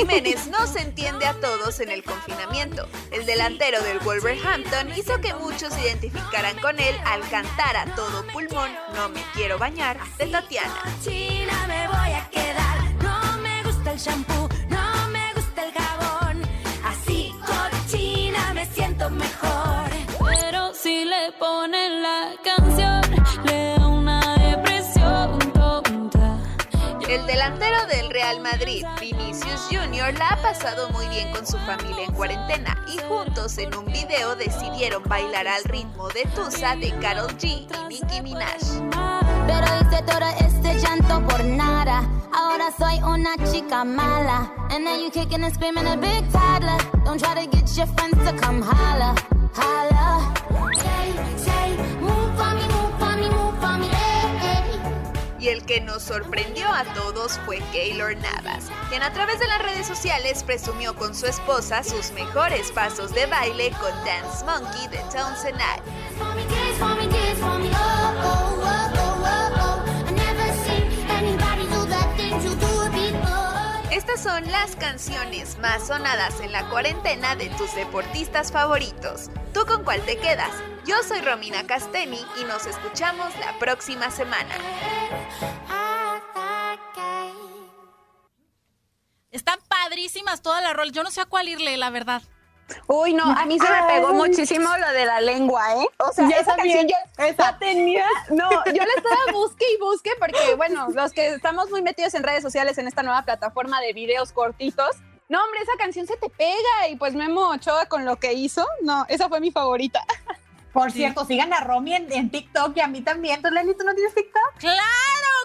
Jiménez 0.00 0.46
no 0.46 0.66
se 0.66 0.80
entiende 0.80 1.26
a 1.26 1.34
todos 1.34 1.78
en 1.80 1.90
el 1.90 2.02
confinamiento. 2.02 2.88
El 3.10 3.26
delantero 3.26 3.82
del 3.82 3.98
Wolverhampton 3.98 4.88
hizo 4.96 5.20
que 5.20 5.34
muchos 5.34 5.74
se 5.74 5.82
identificaran 5.82 6.58
con 6.60 6.80
él 6.80 6.96
al 7.04 7.20
cantar 7.28 7.76
a 7.76 7.84
todo 7.94 8.26
pulmón 8.32 8.70
No 8.94 9.10
me 9.10 9.22
quiero 9.34 9.58
bañar 9.58 9.98
de 10.16 10.26
Tatiana. 10.28 10.74
Cochina 10.84 11.66
me 11.66 11.86
voy 11.86 12.12
a 12.14 12.26
quedar. 12.30 12.78
No 13.02 13.42
me 13.42 13.62
gusta 13.62 13.92
el 13.92 13.98
shampoo, 13.98 14.48
no 14.70 15.08
me 15.08 15.34
gusta 15.34 15.64
el 15.66 15.72
jabón. 15.74 16.42
Así 16.82 17.34
cochina 17.44 18.54
me 18.54 18.64
siento 18.72 19.10
mejor. 19.10 19.90
Pero 20.26 20.72
si 20.72 21.04
le 21.04 21.30
ponen 21.38 22.02
la 22.02 22.32
canción, 22.42 22.89
El 27.10 27.26
delantero 27.26 27.86
del 27.86 28.08
Real 28.08 28.38
Madrid, 28.38 28.86
Vinicius 29.00 29.66
Jr., 29.68 30.16
la 30.16 30.28
ha 30.28 30.36
pasado 30.42 30.90
muy 30.90 31.08
bien 31.08 31.32
con 31.32 31.44
su 31.44 31.58
familia 31.58 32.04
en 32.04 32.14
cuarentena 32.14 32.78
y 32.86 32.98
juntos 32.98 33.58
en 33.58 33.74
un 33.74 33.84
video 33.86 34.36
decidieron 34.36 35.02
bailar 35.02 35.48
al 35.48 35.64
ritmo 35.64 36.08
de 36.10 36.22
Tusa 36.36 36.76
de 36.76 36.96
Karol 37.00 37.36
G 37.36 37.66
y 37.66 37.88
Nicki 37.88 38.22
Minaj. 38.22 38.60
Pero 39.44 39.66
hice 39.80 40.02
todo 40.04 40.28
este 40.38 40.78
llanto 40.78 41.26
por 41.26 41.44
nada. 41.44 42.08
Ahora 42.32 42.70
soy 42.78 43.02
una 43.02 43.34
chica 43.50 43.84
mala. 43.84 44.48
And 44.70 44.86
then 44.86 45.00
you 45.00 45.10
kicking 45.10 45.42
and 45.42 45.52
screaming 45.52 45.88
a 45.88 45.96
big 45.96 46.30
toddler. 46.30 46.78
Don't 47.04 47.18
try 47.18 47.34
to 47.34 47.50
get 47.50 47.76
your 47.76 47.88
friends 47.88 48.24
to 48.24 48.32
come 48.38 48.62
holla. 48.62 49.16
Holla. 49.52 50.32
Say, 50.76 51.12
say, 51.38 51.76
move 52.00 52.36
for 52.36 52.54
me, 52.54 52.68
move 52.68 52.98
for 53.00 53.16
me, 53.16 53.28
move 53.30 53.58
for 53.58 53.78
me. 53.78 54.09
Y 55.40 55.48
el 55.48 55.64
que 55.64 55.80
nos 55.80 56.02
sorprendió 56.02 56.68
a 56.68 56.84
todos 56.94 57.38
fue 57.46 57.60
Keylor 57.72 58.14
Navas, 58.16 58.66
quien 58.90 59.02
a 59.02 59.12
través 59.12 59.38
de 59.38 59.46
las 59.48 59.62
redes 59.62 59.86
sociales 59.86 60.44
presumió 60.44 60.94
con 60.94 61.14
su 61.14 61.26
esposa 61.26 61.82
sus 61.82 62.12
mejores 62.12 62.70
pasos 62.72 63.14
de 63.14 63.24
baile 63.26 63.70
con 63.80 63.92
Dance 64.04 64.44
Monkey 64.44 64.88
de 64.88 65.00
before. 67.10 67.70
Estas 73.90 74.22
son 74.22 74.50
las 74.50 74.76
canciones 74.76 75.58
más 75.58 75.86
sonadas 75.86 76.40
en 76.40 76.52
la 76.52 76.68
cuarentena 76.68 77.34
de 77.36 77.48
tus 77.50 77.74
deportistas 77.74 78.52
favoritos. 78.52 79.30
¿Tú 79.52 79.66
con 79.66 79.84
cuál 79.84 80.00
te 80.02 80.16
quedas? 80.16 80.52
Yo 80.86 80.96
soy 81.02 81.20
Romina 81.20 81.66
Casteni 81.66 82.20
y 82.40 82.44
nos 82.44 82.66
escuchamos 82.66 83.36
la 83.38 83.58
próxima 83.58 84.10
semana. 84.10 84.54
Están 89.30 89.58
padrísimas 89.68 90.42
todas 90.42 90.62
las 90.62 90.74
rolas. 90.74 90.92
Yo 90.92 91.02
no 91.02 91.10
sé 91.10 91.20
a 91.20 91.26
cuál 91.26 91.48
irle, 91.48 91.76
la 91.76 91.90
verdad. 91.90 92.22
Uy, 92.86 93.14
no, 93.14 93.24
a 93.24 93.46
mí 93.46 93.58
se 93.58 93.68
me 93.68 93.82
pegó 93.88 94.12
muchísimo 94.12 94.68
lo 94.76 94.88
de 94.92 95.04
la 95.04 95.20
lengua, 95.20 95.74
¿eh? 95.74 95.86
O 95.98 96.12
sea, 96.12 96.24
Yo 96.28 96.36
esa 96.36 96.54
también. 96.54 96.86
canción 96.86 97.02
yo 97.18 97.24
Esa. 97.24 97.52
la 97.52 97.58
tenía. 97.58 98.06
No, 98.30 98.48
yo 98.50 98.84
la 98.84 98.92
estaba 98.96 99.32
busque 99.32 99.64
y 99.72 99.78
busque 99.80 100.10
porque, 100.20 100.54
bueno, 100.54 100.88
los 100.94 101.12
que 101.12 101.34
estamos 101.34 101.68
muy 101.70 101.82
metidos 101.82 102.14
en 102.14 102.22
redes 102.22 102.42
sociales 102.42 102.78
en 102.78 102.86
esta 102.86 103.02
nueva 103.02 103.22
plataforma 103.22 103.80
de 103.80 103.92
videos 103.92 104.32
cortitos. 104.32 104.90
No, 105.28 105.42
hombre, 105.44 105.60
esa 105.62 105.72
canción 105.78 106.06
se 106.06 106.16
te 106.16 106.28
pega 106.30 106.88
y 106.90 106.96
pues 106.96 107.14
Memo 107.14 107.48
Ochoa 107.50 107.86
con 107.86 108.04
lo 108.04 108.16
que 108.16 108.32
hizo, 108.34 108.64
no, 108.82 109.04
esa 109.08 109.28
fue 109.28 109.40
mi 109.40 109.50
favorita. 109.50 110.04
Por 110.72 110.92
cierto, 110.92 111.24
sigan 111.24 111.52
a 111.52 111.60
Romy 111.60 111.94
en, 111.94 112.12
en 112.12 112.30
TikTok 112.30 112.76
y 112.76 112.80
a 112.80 112.86
mí 112.86 113.00
también. 113.00 113.42
¿Tú, 113.42 113.50
Leli, 113.50 113.74
tú 113.76 113.84
no 113.84 113.94
tienes 113.94 114.14
TikTok? 114.14 114.58
¡Claro 114.58 114.78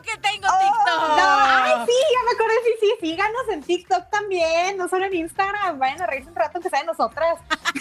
que 0.04 0.12
tengo 0.18 0.48
TikTok! 0.48 1.18
No, 1.18 1.24
ay, 1.40 1.74
sí, 1.86 1.94
ya 2.14 2.26
me 2.26 2.32
acordé, 2.36 2.54
sí, 2.64 2.72
sí, 2.80 2.94
síganos 3.02 3.50
en 3.52 3.64
TikTok 3.64 4.10
también, 4.12 4.78
no 4.78 4.88
solo 4.88 5.06
en 5.06 5.16
Instagram. 5.16 5.80
Vayan 5.80 6.02
a 6.02 6.06
reírse 6.06 6.30
un 6.30 6.36
rato 6.36 6.60
que 6.60 6.70
sea 6.70 6.82
de 6.82 6.86
nosotras. 6.86 7.40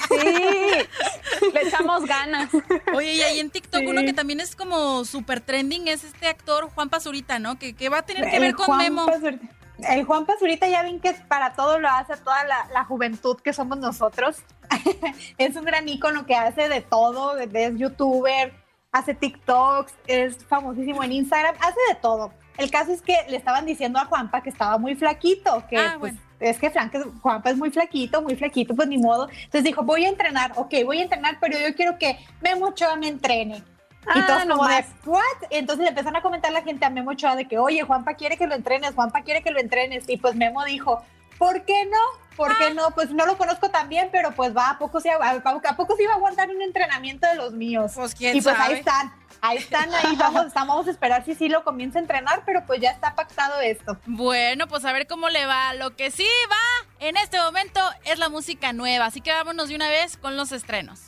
Sí, 0.09 1.51
le 1.53 1.62
echamos 1.62 2.05
ganas. 2.07 2.49
Oye, 2.95 3.12
y 3.12 3.23
ahí 3.23 3.41
en 3.41 3.51
TikTok 3.51 3.83
uno 3.87 4.03
que 4.03 4.12
también 4.12 4.41
es 4.41 4.57
como 4.57 5.05
super 5.05 5.41
trending 5.41 5.89
es 5.89 6.05
este 6.05 6.29
actor 6.29 6.71
Juan 6.75 6.89
Pazurita, 6.89 7.39
¿no? 7.39 7.59
Que, 7.59 7.75
que 7.75 7.89
va 7.89 7.99
a 7.99 8.03
tener 8.03 8.31
que 8.31 8.37
El 8.37 8.43
ver 8.43 8.55
con 8.55 8.66
Juan 8.66 8.79
Memo. 8.79 9.07
Pazurita. 9.07 9.47
El 9.89 10.05
Juan 10.05 10.25
Pazurita 10.25 10.69
ya 10.69 10.83
ven 10.83 11.01
que 11.01 11.12
para 11.12 11.55
todo 11.55 11.79
lo 11.79 11.89
hace, 11.89 12.16
toda 12.19 12.45
la, 12.45 12.69
la 12.73 12.85
juventud 12.85 13.39
que 13.41 13.53
somos 13.53 13.77
nosotros. 13.79 14.37
es 15.38 15.56
un 15.56 15.64
gran 15.64 15.88
ícono 15.88 16.26
que 16.26 16.34
hace 16.34 16.68
de 16.68 16.80
todo, 16.80 17.36
es 17.38 17.51
youtuber, 17.76 18.52
hace 18.92 19.14
TikToks, 19.14 19.94
es 20.06 20.44
famosísimo 20.46 21.02
en 21.02 21.12
Instagram, 21.12 21.55
hace 21.60 21.78
de 21.88 21.94
todo. 21.96 22.32
El 22.56 22.70
caso 22.70 22.92
es 22.92 23.02
que 23.02 23.16
le 23.28 23.36
estaban 23.36 23.66
diciendo 23.66 23.98
a 23.98 24.05
Juanpa 24.05 24.42
que 24.42 24.51
estaba 24.51 24.78
muy 24.78 24.94
flaquito, 24.94 25.64
que 25.68 25.76
Ah, 25.76 25.96
pues, 25.98 26.12
bueno. 26.14 26.20
es 26.38 26.59
que 26.59 26.70
Frank, 26.70 26.94
Juanpa 27.20 27.51
es 27.51 27.56
muy 27.56 27.70
flaquito, 27.70 28.22
muy 28.22 28.36
flaquito, 28.36 28.76
pues 28.76 28.86
ni 28.88 28.98
modo. 28.98 29.28
Entonces 29.28 29.64
dijo, 29.64 29.82
voy 29.82 30.05
a 30.05 30.09
entrenar, 30.09 30.52
ok, 30.55 30.72
voy 30.84 31.01
a 31.01 31.02
entrenar, 31.02 31.38
pero 31.40 31.59
yo 31.59 31.74
quiero 31.74 31.98
que 31.98 32.16
Memo 32.40 32.66
Ochoa 32.68 32.94
me 32.94 33.09
entrene. 33.09 33.56
y 33.56 33.62
Ah, 34.06 34.24
todos 34.26 34.42
como 34.44 34.68
de, 34.68 34.74
nomás. 34.76 34.86
¿what? 35.05 35.48
Entonces 35.51 35.82
le 35.82 35.88
empezaron 35.88 36.14
a 36.16 36.22
comentar 36.22 36.52
la 36.52 36.62
gente 36.62 36.84
a 36.84 36.90
Memo 36.90 37.10
Ochoa 37.10 37.34
de 37.34 37.46
que, 37.48 37.59
oye, 37.59 37.82
Juanpa 37.82 38.14
quiere 38.14 38.36
que 38.36 38.46
lo 38.46 38.55
entrenes, 38.55 38.94
Juanpa 38.94 39.22
quiere 39.22 39.42
que 39.42 39.51
lo 39.51 39.59
entrenes. 39.59 40.05
Y 40.09 40.18
pues 40.18 40.36
Memo 40.36 40.62
dijo, 40.64 41.02
¿por 41.39 41.65
qué 41.65 41.86
no? 41.86 41.98
¿Por 42.36 42.56
qué 42.59 42.74
no? 42.74 42.90
Pues 42.90 43.11
no 43.11 43.27
lo 43.27 43.39
conozco 43.39 43.70
tan 43.70 43.89
bien, 43.89 44.09
pero 44.11 44.32
pues 44.32 44.56
va, 44.56 44.70
¿a 44.70 44.78
poco 44.78 45.01
sí, 45.01 45.09
a, 45.09 45.15
a 45.16 45.77
poco 45.77 45.97
iba 46.01 46.12
a 46.12 46.16
aguantar 46.16 46.51
un 46.51 46.62
entrenamiento 46.62 47.28
de 47.28 47.36
los 47.36 47.52
míos? 47.52 47.93
Pues, 47.94 48.15
quién 48.15 48.36
y 48.36 48.40
pues 48.40 48.56
sabe. 48.56 48.74
ahí 48.74 48.78
están, 48.81 49.12
ahí 49.40 49.59
están, 49.59 49.94
ahí 49.94 50.16
vamos, 50.19 50.47
estamos, 50.47 50.74
vamos 50.74 50.89
a 50.89 50.90
esperar 50.90 51.24
si 51.24 51.35
sí 51.35 51.48
lo 51.48 51.62
comienza 51.62 51.98
a 51.98 52.02
entrenar, 52.02 52.43
pero 52.44 52.65
pues 52.66 52.81
ya 52.81 52.90
está 52.90 53.15
pactado 53.15 53.61
esto. 53.61 53.98
Bueno, 54.06 54.66
pues 54.66 54.85
a 54.85 54.93
ver 54.93 55.06
cómo 55.06 55.28
le 55.28 55.47
va. 55.47 55.74
Lo 55.74 55.94
que 55.94 56.11
sí 56.11 56.27
va 56.51 57.06
en 57.06 57.16
este 57.16 57.39
momento 57.39 57.81
es 58.05 58.19
la 58.19 58.28
música 58.28 58.73
nueva. 58.73 59.06
Así 59.06 59.20
que 59.20 59.32
vámonos 59.32 59.69
de 59.69 59.77
una 59.77 59.89
vez 59.89 60.16
con 60.16 60.36
los 60.36 60.51
estrenos. 60.51 61.01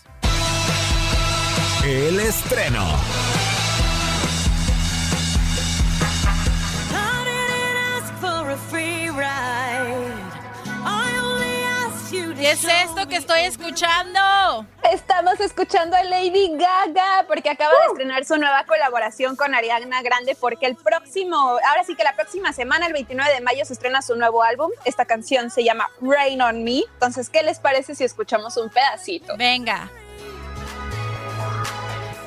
El 1.85 2.21
estreno. 2.21 2.85
¿Qué 12.47 12.53
es 12.53 12.63
esto 12.63 13.09
que 13.09 13.17
estoy 13.17 13.41
escuchando? 13.41 14.21
Estamos 14.93 15.41
escuchando 15.41 15.97
a 15.97 16.05
Lady 16.05 16.57
Gaga 16.57 17.25
porque 17.27 17.51
acaba 17.51 17.73
de 17.73 17.87
estrenar 17.89 18.25
su 18.25 18.37
nueva 18.37 18.63
colaboración 18.63 19.35
con 19.35 19.53
Ariana 19.53 20.01
Grande 20.01 20.37
porque 20.41 20.67
el 20.67 20.77
próximo, 20.77 21.37
ahora 21.37 21.83
sí 21.85 21.97
que 21.97 22.05
la 22.05 22.15
próxima 22.15 22.53
semana, 22.53 22.87
el 22.87 22.93
29 22.93 23.35
de 23.35 23.41
mayo, 23.41 23.65
se 23.65 23.73
estrena 23.73 24.01
su 24.01 24.15
nuevo 24.15 24.45
álbum. 24.45 24.71
Esta 24.85 25.07
canción 25.07 25.51
se 25.51 25.65
llama 25.65 25.89
Rain 26.01 26.41
on 26.41 26.63
Me. 26.63 26.85
Entonces, 26.93 27.31
¿qué 27.31 27.43
les 27.43 27.59
parece 27.59 27.97
si 27.97 28.05
escuchamos 28.05 28.57
un 28.59 28.71
pedacito? 28.71 29.37
Venga. 29.37 29.91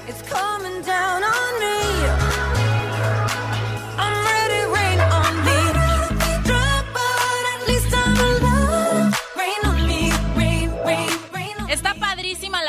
It's 0.06 0.22
coming 0.30 0.82
down 0.82 1.24
on 1.24 1.60
me. 1.62 2.29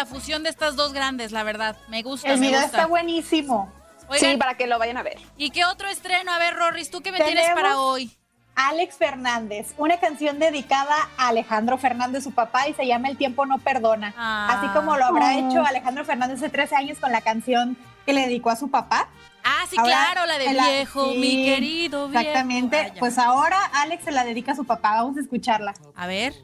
La 0.01 0.06
fusión 0.06 0.43
de 0.43 0.48
estas 0.48 0.77
dos 0.77 0.94
grandes, 0.94 1.31
la 1.31 1.43
verdad. 1.43 1.77
Me 1.89 2.02
gusta, 2.02 2.32
El 2.32 2.40
me 2.40 2.47
video 2.47 2.62
gusta. 2.62 2.77
está 2.78 2.86
buenísimo. 2.89 3.70
Oigan, 4.09 4.31
Sí, 4.32 4.36
para 4.39 4.55
que 4.55 4.66
lo 4.66 4.78
vayan 4.78 4.97
a 4.97 5.02
ver. 5.02 5.18
¿y 5.36 5.51
qué 5.51 5.66
otro 5.66 5.89
estreno? 5.89 6.32
A 6.32 6.39
ver, 6.39 6.55
Rorris, 6.55 6.90
¿tú 6.90 7.02
qué 7.02 7.12
me 7.12 7.20
tienes 7.20 7.51
para 7.51 7.78
hoy? 7.78 8.16
Alex 8.56 8.97
Fernández, 8.97 9.74
una 9.77 9.98
canción 10.01 10.39
dedicada 10.39 10.94
a 11.18 11.28
Alejandro 11.28 11.77
Fernández, 11.78 12.24
su 12.24 12.32
papá, 12.32 12.66
y 12.68 12.72
se 12.74 12.86
llama 12.86 13.09
El 13.09 13.16
tiempo 13.18 13.44
no 13.47 13.59
perdona. 13.59 14.14
Ah. 14.16 14.48
Así 14.59 14.68
como 14.74 14.97
lo 14.97 15.05
habrá 15.05 15.35
Oh. 15.36 15.39
hecho 15.51 15.64
Alejandro 15.64 16.05
Fernández 16.06 16.39
hace 16.39 16.48
13 16.48 16.74
años 16.77 16.98
con 16.98 17.12
la 17.12 17.20
canción 17.20 17.77
que 18.06 18.12
le 18.14 18.22
dedicó 18.22 18.48
a 18.51 18.56
su 18.56 18.70
papá. 18.70 19.09
Ah, 19.44 19.64
sí, 19.68 19.77
Ahora, 19.78 19.93
claro, 20.12 20.27
la 20.27 20.39
de 20.39 20.52
la- 20.55 20.66
viejo, 20.68 21.12
sí, 21.12 21.18
mi 21.18 21.44
querido 21.44 22.09
viejo. 22.09 22.20
Exactamente. 22.20 22.77
Vaya. 22.89 22.94
Pues 23.01 23.18
ahora 23.18 23.59
Alex 23.74 24.05
se 24.05 24.12
la 24.12 24.24
dedica 24.24 24.52
a 24.52 24.56
su 24.56 24.64
papá. 24.64 24.97
Vamos 24.97 25.18
a 25.18 25.20
escucharla. 25.20 25.74
A 25.94 26.06
ver. 26.06 26.35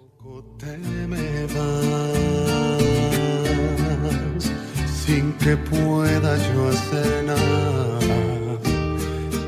Sin 5.07 5.33
que 5.35 5.57
pueda 5.57 6.37
yo 6.53 6.69
hacer 6.69 7.25
nada. 7.25 7.99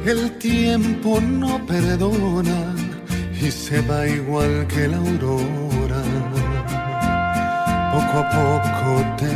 El 0.04 0.38
tiempo 0.38 1.20
no 1.20 1.64
perdona 1.66 2.74
y 3.40 3.50
se 3.50 3.80
va 3.82 4.06
igual 4.06 4.66
que 4.68 4.88
la 4.88 4.96
aurora. 4.96 6.02
Poco 7.92 8.18
a 8.18 8.30
poco 8.30 9.16
te 9.16 9.26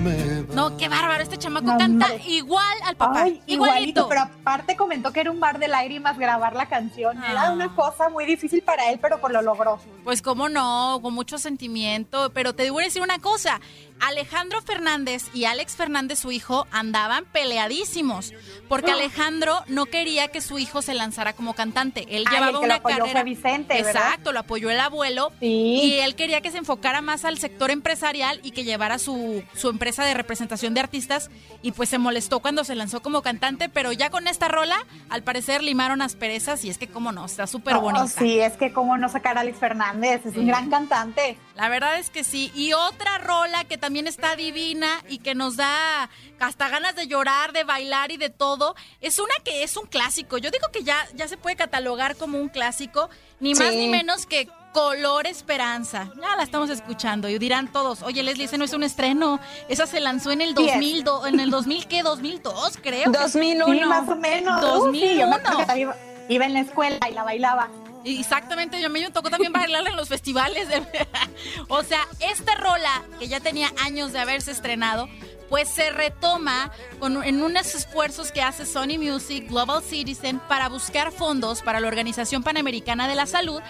me 0.00 0.42
No, 0.54 0.76
qué 0.76 0.88
bárbaro, 0.88 1.22
este 1.22 1.38
chamaco 1.38 1.76
canta 1.78 2.14
igual 2.26 2.76
al 2.84 2.94
papá. 2.96 3.22
Ay, 3.22 3.42
igualito. 3.46 3.52
igualito, 3.52 4.08
pero 4.08 4.20
aparte 4.22 4.76
comentó 4.76 5.12
que 5.12 5.20
era 5.20 5.30
un 5.30 5.40
bar 5.40 5.58
de 5.58 5.66
lágrimas 5.68 6.18
grabar 6.18 6.54
la 6.54 6.66
canción. 6.66 7.16
Era 7.24 7.48
Ah. 7.48 7.52
una 7.52 7.74
cosa 7.74 8.08
muy 8.10 8.24
difícil 8.26 8.62
para 8.62 8.90
él, 8.90 8.98
pero 9.00 9.18
pues 9.20 9.32
lo 9.32 9.40
logró. 9.42 9.78
Pues 10.04 10.20
cómo 10.22 10.48
no, 10.48 11.00
con 11.02 11.14
mucho 11.14 11.38
sentimiento, 11.38 12.30
pero 12.34 12.54
te 12.54 12.70
voy 12.70 12.84
a 12.84 12.86
decir 12.86 13.02
una 13.02 13.18
cosa, 13.18 13.60
Alejandro 14.00 14.60
Fernández 14.62 15.24
y 15.34 15.44
Alex 15.44 15.76
Fernández, 15.76 16.18
su 16.18 16.32
hijo, 16.32 16.66
andaban 16.70 17.24
peleadísimos, 17.26 18.32
porque 18.68 18.90
Ah. 18.90 18.94
Alejandro 18.94 19.62
no 19.68 19.86
quería 19.86 20.28
que 20.28 20.40
su 20.40 20.58
hijo 20.58 20.82
se 20.82 20.94
lanzara 20.94 21.32
como 21.34 21.54
cantante. 21.54 22.00
Él 22.08 22.08
Ay, 22.08 22.24
el 22.24 22.24
llevaba 22.30 22.46
que 22.46 22.52
lo 22.52 22.60
una 22.60 22.74
apoyó 22.76 22.96
carrera. 22.98 23.12
fue 23.20 23.24
Vicente, 23.30 23.74
¿verdad? 23.74 23.90
Exacto, 24.02 24.32
lo 24.32 24.40
apoyó 24.40 24.70
el 24.70 24.80
abuelo 24.80 25.32
y 25.40 25.94
él 26.00 26.14
quería 26.16 26.40
que 26.40 26.50
se 26.50 26.58
enfocara 26.58 27.00
más 27.00 27.24
al 27.24 27.38
sector 27.38 27.70
empresarial 27.70 28.40
y 28.42 28.50
que 28.50 28.64
llevara 28.64 28.98
su, 28.98 29.42
su 29.54 29.68
empresa 29.68 30.04
de 30.04 30.14
representación 30.14 30.74
de 30.74 30.80
artistas 30.80 31.30
y 31.62 31.72
pues 31.72 31.88
se 31.88 31.98
molestó 31.98 32.40
cuando 32.40 32.64
se 32.64 32.74
lanzó 32.74 33.02
como 33.02 33.22
cantante, 33.22 33.68
pero 33.68 33.92
ya 33.92 34.10
con 34.10 34.26
esta 34.26 34.48
rola, 34.48 34.84
al 35.10 35.22
parecer 35.22 35.62
limaron 35.62 36.02
asperezas 36.02 36.64
y 36.64 36.70
es 36.70 36.78
que 36.78 36.88
cómo 36.88 37.12
no, 37.12 37.24
está 37.26 37.46
súper 37.46 37.76
Oh, 37.76 37.80
bonita. 37.82 38.06
sí, 38.08 38.40
es 38.40 38.54
que 38.54 38.72
cómo 38.72 38.96
no 38.98 39.08
sacar 39.08 39.38
a 39.38 39.40
Alex 39.42 39.58
Fernández, 39.58 40.20
es 40.26 40.36
un 40.36 40.42
Sí. 40.42 40.46
gran 40.46 40.70
cantante. 40.70 41.38
La 41.54 41.68
verdad 41.68 41.98
es 41.98 42.10
que 42.10 42.24
sí. 42.24 42.50
Y 42.54 42.72
otra 42.72 43.18
rola 43.18 43.64
que 43.64 43.76
también 43.82 44.06
está 44.06 44.36
divina 44.36 45.02
y 45.08 45.18
que 45.18 45.34
nos 45.34 45.56
da 45.56 46.08
hasta 46.38 46.68
ganas 46.68 46.94
de 46.94 47.08
llorar, 47.08 47.52
de 47.52 47.64
bailar 47.64 48.12
y 48.12 48.16
de 48.16 48.30
todo, 48.30 48.76
es 49.00 49.18
una 49.18 49.34
que 49.44 49.64
es 49.64 49.76
un 49.76 49.86
clásico. 49.88 50.38
Yo 50.38 50.52
digo 50.52 50.68
que 50.72 50.84
ya, 50.84 50.96
ya 51.16 51.26
se 51.26 51.36
puede 51.36 51.56
catalogar 51.56 52.14
como 52.16 52.38
un 52.38 52.48
clásico, 52.48 53.10
ni 53.40 53.54
más 53.56 53.70
Sí. 53.70 53.76
ni 53.76 53.88
menos 53.88 54.24
que 54.26 54.48
Color 54.72 55.26
Esperanza. 55.26 56.12
Ya 56.20 56.36
la 56.36 56.44
estamos 56.44 56.70
escuchando 56.70 57.28
y 57.28 57.38
dirán 57.40 57.72
todos, 57.72 58.02
oye 58.02 58.22
Leslie, 58.22 58.44
ese 58.44 58.56
no 58.56 58.64
es 58.64 58.72
un 58.72 58.84
estreno, 58.84 59.40
esa 59.68 59.88
se 59.88 59.98
lanzó 59.98 60.30
en 60.30 60.42
el 60.42 60.56
Sí 60.56 60.62
es. 60.64 60.72
2000, 60.74 61.02
do- 61.04 61.26
en 61.26 61.40
el 61.40 61.50
2000, 61.50 61.88
¿qué? 61.88 62.02
2002 62.04 62.78
creo. 62.80 63.10
2001. 63.10 63.74
Sí, 63.80 63.84
más 63.84 64.08
o 64.08 64.14
menos. 64.14 64.62
Uh, 64.62 64.66
2001. 64.66 65.12
sí, 65.12 65.18
yo 65.18 65.26
me 65.26 65.34
acuerdo 65.34 65.58
que 65.58 65.64
también 65.66 65.88
iba, 65.88 65.96
iba 66.28 66.44
en 66.46 66.52
la 66.54 66.60
escuela 66.60 66.98
y 67.10 67.12
la 67.14 67.24
bailaba. 67.24 67.68
Exactamente, 68.04 68.80
yo 68.80 68.90
me 68.90 69.10
tocó 69.10 69.30
también 69.30 69.52
bailarla 69.52 69.90
en 69.90 69.96
los 69.96 70.08
festivales. 70.08 70.68
o 71.68 71.82
sea, 71.82 72.06
esta 72.20 72.54
rola, 72.54 73.02
que 73.18 73.28
ya 73.28 73.40
tenía 73.40 73.72
años 73.84 74.12
de 74.12 74.18
haberse 74.18 74.50
estrenado, 74.50 75.08
pues 75.52 75.68
se 75.68 75.90
retoma 75.90 76.72
con, 76.98 77.22
en 77.22 77.42
unos 77.42 77.74
esfuerzos 77.74 78.32
que 78.32 78.40
hace 78.40 78.64
Sony 78.64 78.96
Music 78.98 79.48
Global 79.50 79.82
Citizen 79.82 80.40
para 80.48 80.70
buscar 80.70 81.12
fondos 81.12 81.60
para 81.60 81.78
la 81.78 81.88
Organización 81.88 82.42
Panamericana 82.42 83.06
de 83.06 83.14
la 83.16 83.26
Salud 83.26 83.60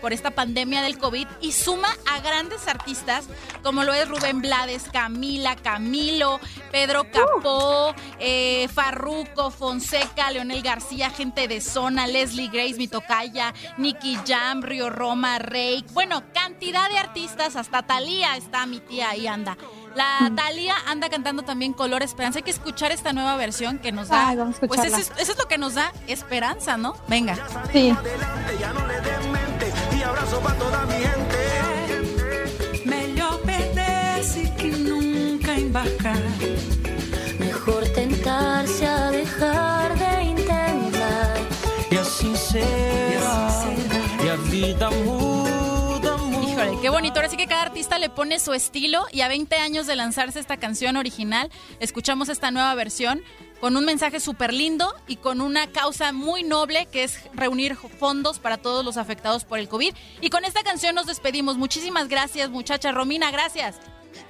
por 0.00 0.12
esta 0.12 0.30
pandemia 0.30 0.82
del 0.82 0.98
COVID 0.98 1.26
y 1.40 1.50
suma 1.50 1.88
a 2.08 2.20
grandes 2.20 2.68
artistas 2.68 3.26
como 3.64 3.82
lo 3.82 3.92
es 3.92 4.08
Rubén 4.08 4.40
Blades, 4.40 4.84
Camila, 4.92 5.56
Camilo, 5.56 6.38
Pedro 6.70 7.10
Capó, 7.10 7.92
eh, 8.20 8.68
Farruco, 8.72 9.50
Fonseca, 9.50 10.30
Leonel 10.30 10.62
García, 10.62 11.10
gente 11.10 11.48
de 11.48 11.60
zona, 11.60 12.06
Leslie 12.06 12.50
Grace, 12.50 12.74
Mitocaya, 12.74 13.52
Nicky 13.78 14.16
Jam, 14.24 14.62
Río 14.62 14.90
Roma, 14.90 15.40
Rey. 15.40 15.84
Bueno, 15.92 16.22
cantidad 16.32 16.88
de 16.88 16.98
artistas, 16.98 17.56
hasta 17.56 17.82
Talía 17.82 18.36
está 18.36 18.64
mi 18.66 18.78
tía 18.78 19.10
ahí 19.10 19.26
anda. 19.26 19.56
La 19.94 20.30
Talía 20.34 20.74
anda 20.86 21.08
cantando 21.08 21.42
también 21.42 21.72
Color 21.72 22.02
Esperanza. 22.02 22.38
Hay 22.38 22.42
que 22.42 22.50
escuchar 22.50 22.92
esta 22.92 23.12
nueva 23.12 23.36
versión 23.36 23.78
que 23.78 23.92
nos 23.92 24.08
da. 24.08 24.28
Ay, 24.28 24.36
vamos 24.36 24.56
a 24.62 24.66
pues 24.66 24.84
eso 24.84 24.96
es, 24.96 25.12
eso 25.18 25.32
es 25.32 25.38
lo 25.38 25.46
que 25.48 25.58
nos 25.58 25.74
da 25.74 25.92
esperanza, 26.06 26.76
¿no? 26.76 26.94
Venga. 27.08 27.36
Sí. 27.72 27.94
y 29.98 30.02
abrazo 30.02 30.40
para 30.40 30.58
toda 30.58 30.86
mi 30.86 30.94
gente. 30.94 31.38
Melhor 32.84 33.40
perder-se 33.42 34.54
que 34.54 34.70
nunca 34.70 35.54
embarcar. 35.56 36.18
Mejor 37.38 37.84
tentarse 37.94 38.86
a 38.86 39.10
dejar 39.10 39.98
de 39.98 40.22
intentar. 40.22 41.36
E 41.90 41.98
assim 41.98 42.34
será. 42.34 43.48
E 44.24 44.30
a 44.30 44.36
vida 44.36 44.90
muda. 44.90 45.21
Qué 46.80 46.90
bonito. 46.90 47.16
Ahora 47.16 47.28
sí 47.28 47.36
que 47.36 47.48
cada 47.48 47.62
artista 47.62 47.98
le 47.98 48.08
pone 48.08 48.38
su 48.38 48.54
estilo 48.54 49.06
y 49.10 49.22
a 49.22 49.28
20 49.28 49.56
años 49.56 49.88
de 49.88 49.96
lanzarse 49.96 50.38
esta 50.38 50.58
canción 50.58 50.96
original, 50.96 51.50
escuchamos 51.80 52.28
esta 52.28 52.52
nueva 52.52 52.72
versión 52.76 53.20
con 53.60 53.76
un 53.76 53.84
mensaje 53.84 54.20
súper 54.20 54.52
lindo 54.52 54.94
y 55.08 55.16
con 55.16 55.40
una 55.40 55.66
causa 55.66 56.12
muy 56.12 56.44
noble 56.44 56.86
que 56.86 57.02
es 57.02 57.18
reunir 57.34 57.74
fondos 57.74 58.38
para 58.38 58.58
todos 58.58 58.84
los 58.84 58.96
afectados 58.96 59.44
por 59.44 59.58
el 59.58 59.68
COVID. 59.68 59.92
Y 60.20 60.30
con 60.30 60.44
esta 60.44 60.62
canción 60.62 60.94
nos 60.94 61.06
despedimos. 61.06 61.56
Muchísimas 61.56 62.06
gracias, 62.06 62.48
muchacha 62.48 62.92
Romina, 62.92 63.32
gracias. 63.32 63.80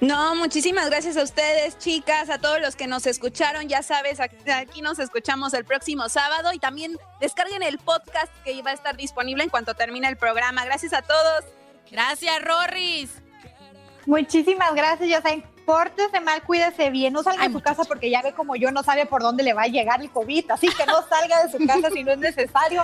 No, 0.01 0.33
muchísimas 0.33 0.89
gracias 0.89 1.17
a 1.17 1.23
ustedes, 1.23 1.77
chicas, 1.77 2.31
a 2.31 2.39
todos 2.39 2.59
los 2.59 2.75
que 2.75 2.87
nos 2.87 3.05
escucharon. 3.05 3.69
Ya 3.69 3.83
sabes, 3.83 4.19
aquí 4.19 4.81
nos 4.81 4.97
escuchamos 4.97 5.53
el 5.53 5.65
próximo 5.65 6.09
sábado 6.09 6.51
y 6.51 6.57
también 6.57 6.97
descarguen 7.21 7.61
el 7.61 7.77
podcast 7.77 8.33
que 8.43 8.59
va 8.63 8.71
a 8.71 8.73
estar 8.73 8.97
disponible 8.97 9.43
en 9.43 9.51
cuanto 9.51 9.75
termine 9.75 10.07
el 10.07 10.17
programa. 10.17 10.65
Gracias 10.65 10.93
a 10.93 11.03
todos. 11.03 11.43
Gracias, 11.91 12.41
Rorris. 12.43 13.11
Muchísimas 14.05 14.73
gracias, 14.75 15.07
ya 15.07 15.21
saben, 15.21 15.43
pórtese 15.65 16.19
mal, 16.19 16.43
cuídese 16.43 16.89
bien, 16.89 17.13
no 17.13 17.23
salga 17.23 17.47
de 17.47 17.53
su 17.53 17.61
casa 17.61 17.83
porque 17.85 18.09
ya 18.09 18.21
ve 18.21 18.33
como 18.33 18.55
yo 18.55 18.71
no 18.71 18.83
sabe 18.83 19.05
por 19.05 19.21
dónde 19.21 19.43
le 19.43 19.53
va 19.53 19.63
a 19.63 19.67
llegar 19.67 20.01
el 20.01 20.11
COVID, 20.11 20.51
así 20.51 20.67
que 20.67 20.85
no 20.85 21.07
salga 21.07 21.45
de 21.45 21.51
su 21.51 21.65
casa 21.65 21.89
si 21.89 22.03
no 22.03 22.11
es 22.11 22.17
necesario. 22.17 22.83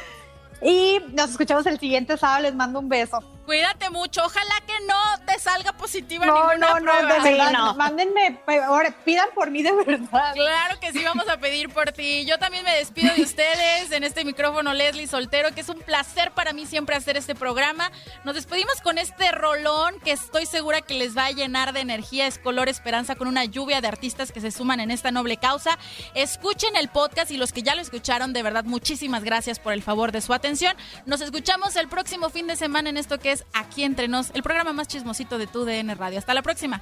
Y 0.62 1.00
nos 1.14 1.32
escuchamos 1.32 1.66
el 1.66 1.80
siguiente 1.80 2.18
sábado, 2.18 2.44
les 2.44 2.56
mando 2.56 2.80
un 2.80 2.90
beso. 2.90 3.24
Cuídate 3.50 3.90
mucho. 3.90 4.24
Ojalá 4.24 4.62
que 4.68 4.74
no 4.86 5.26
te 5.26 5.40
salga 5.40 5.74
positiva 5.74 6.24
No, 6.24 6.36
ninguna 6.36 6.56
no, 6.56 6.80
no, 6.82 6.92
prueba. 6.92 7.24
de 7.24 7.32
verdad, 7.32 7.76
mándenme, 7.76 8.40
pues, 8.46 8.62
ahora 8.62 8.92
pidan 9.04 9.28
por 9.34 9.50
mí 9.50 9.64
de 9.64 9.72
verdad. 9.72 10.36
Claro 10.36 10.80
que 10.80 10.92
sí, 10.92 11.04
vamos 11.04 11.28
a 11.28 11.38
pedir 11.38 11.70
por 11.70 11.92
ti. 11.92 12.26
Yo 12.26 12.38
también 12.38 12.64
me 12.64 12.76
despido 12.76 13.12
de 13.16 13.24
ustedes 13.24 13.92
en 13.92 14.04
este 14.04 14.24
micrófono 14.24 14.76
Leslie 14.76 15.08
Soltero, 15.08 15.52
que 15.52 15.62
es 15.62 15.70
un 15.70 15.80
placer 15.80 16.30
para 16.30 16.54
mí 16.54 16.68
siempre 16.68 16.96
hacer 16.96 17.18
este 17.18 17.34
programa. 17.34 17.92
Nos 18.24 18.36
despedimos 18.36 18.82
con 18.82 19.00
este 19.00 19.32
rolón 19.32 20.00
que 20.02 20.12
estoy 20.12 20.46
segura 20.46 20.82
que 20.82 20.94
les 20.94 21.18
va 21.18 21.26
a 21.26 21.32
llenar 21.32 21.74
de 21.74 21.80
energía. 21.80 22.28
Es 22.28 22.38
Color 22.38 22.70
Esperanza 22.70 23.16
con 23.16 23.28
una 23.28 23.46
lluvia 23.46 23.82
de 23.82 23.88
artistas 23.88 24.32
que 24.32 24.42
se 24.42 24.52
suman 24.52 24.80
en 24.80 24.92
esta 24.92 25.10
noble 25.10 25.38
causa. 25.38 25.80
Escuchen 26.14 26.76
el 26.76 26.90
podcast 26.90 27.32
y 27.32 27.38
los 27.38 27.52
que 27.52 27.64
ya 27.64 27.74
lo 27.74 27.82
escucharon, 27.82 28.32
de 28.32 28.44
verdad, 28.44 28.66
muchísimas 28.66 29.24
gracias 29.24 29.58
por 29.58 29.74
el 29.74 29.82
favor 29.82 30.12
de 30.12 30.22
su 30.22 30.36
atención. 30.36 30.78
Nos 31.08 31.22
escuchamos 31.22 31.76
el 31.78 31.90
próximo 31.90 32.30
fin 32.30 32.46
de 32.46 32.56
semana 32.56 32.92
en 32.92 32.98
esto 32.98 33.18
que 33.18 33.32
es 33.32 33.39
Aquí 33.54 33.84
Entre 33.84 34.08
Nos, 34.08 34.32
el 34.34 34.44
programa 34.44 34.74
más 34.74 34.88
chismosito 34.88 35.38
de 35.38 35.48
tu 35.48 35.66
DN 35.66 35.94
Radio. 35.96 36.20
Hasta 36.20 36.34
la 36.34 36.42
próxima. 36.42 36.82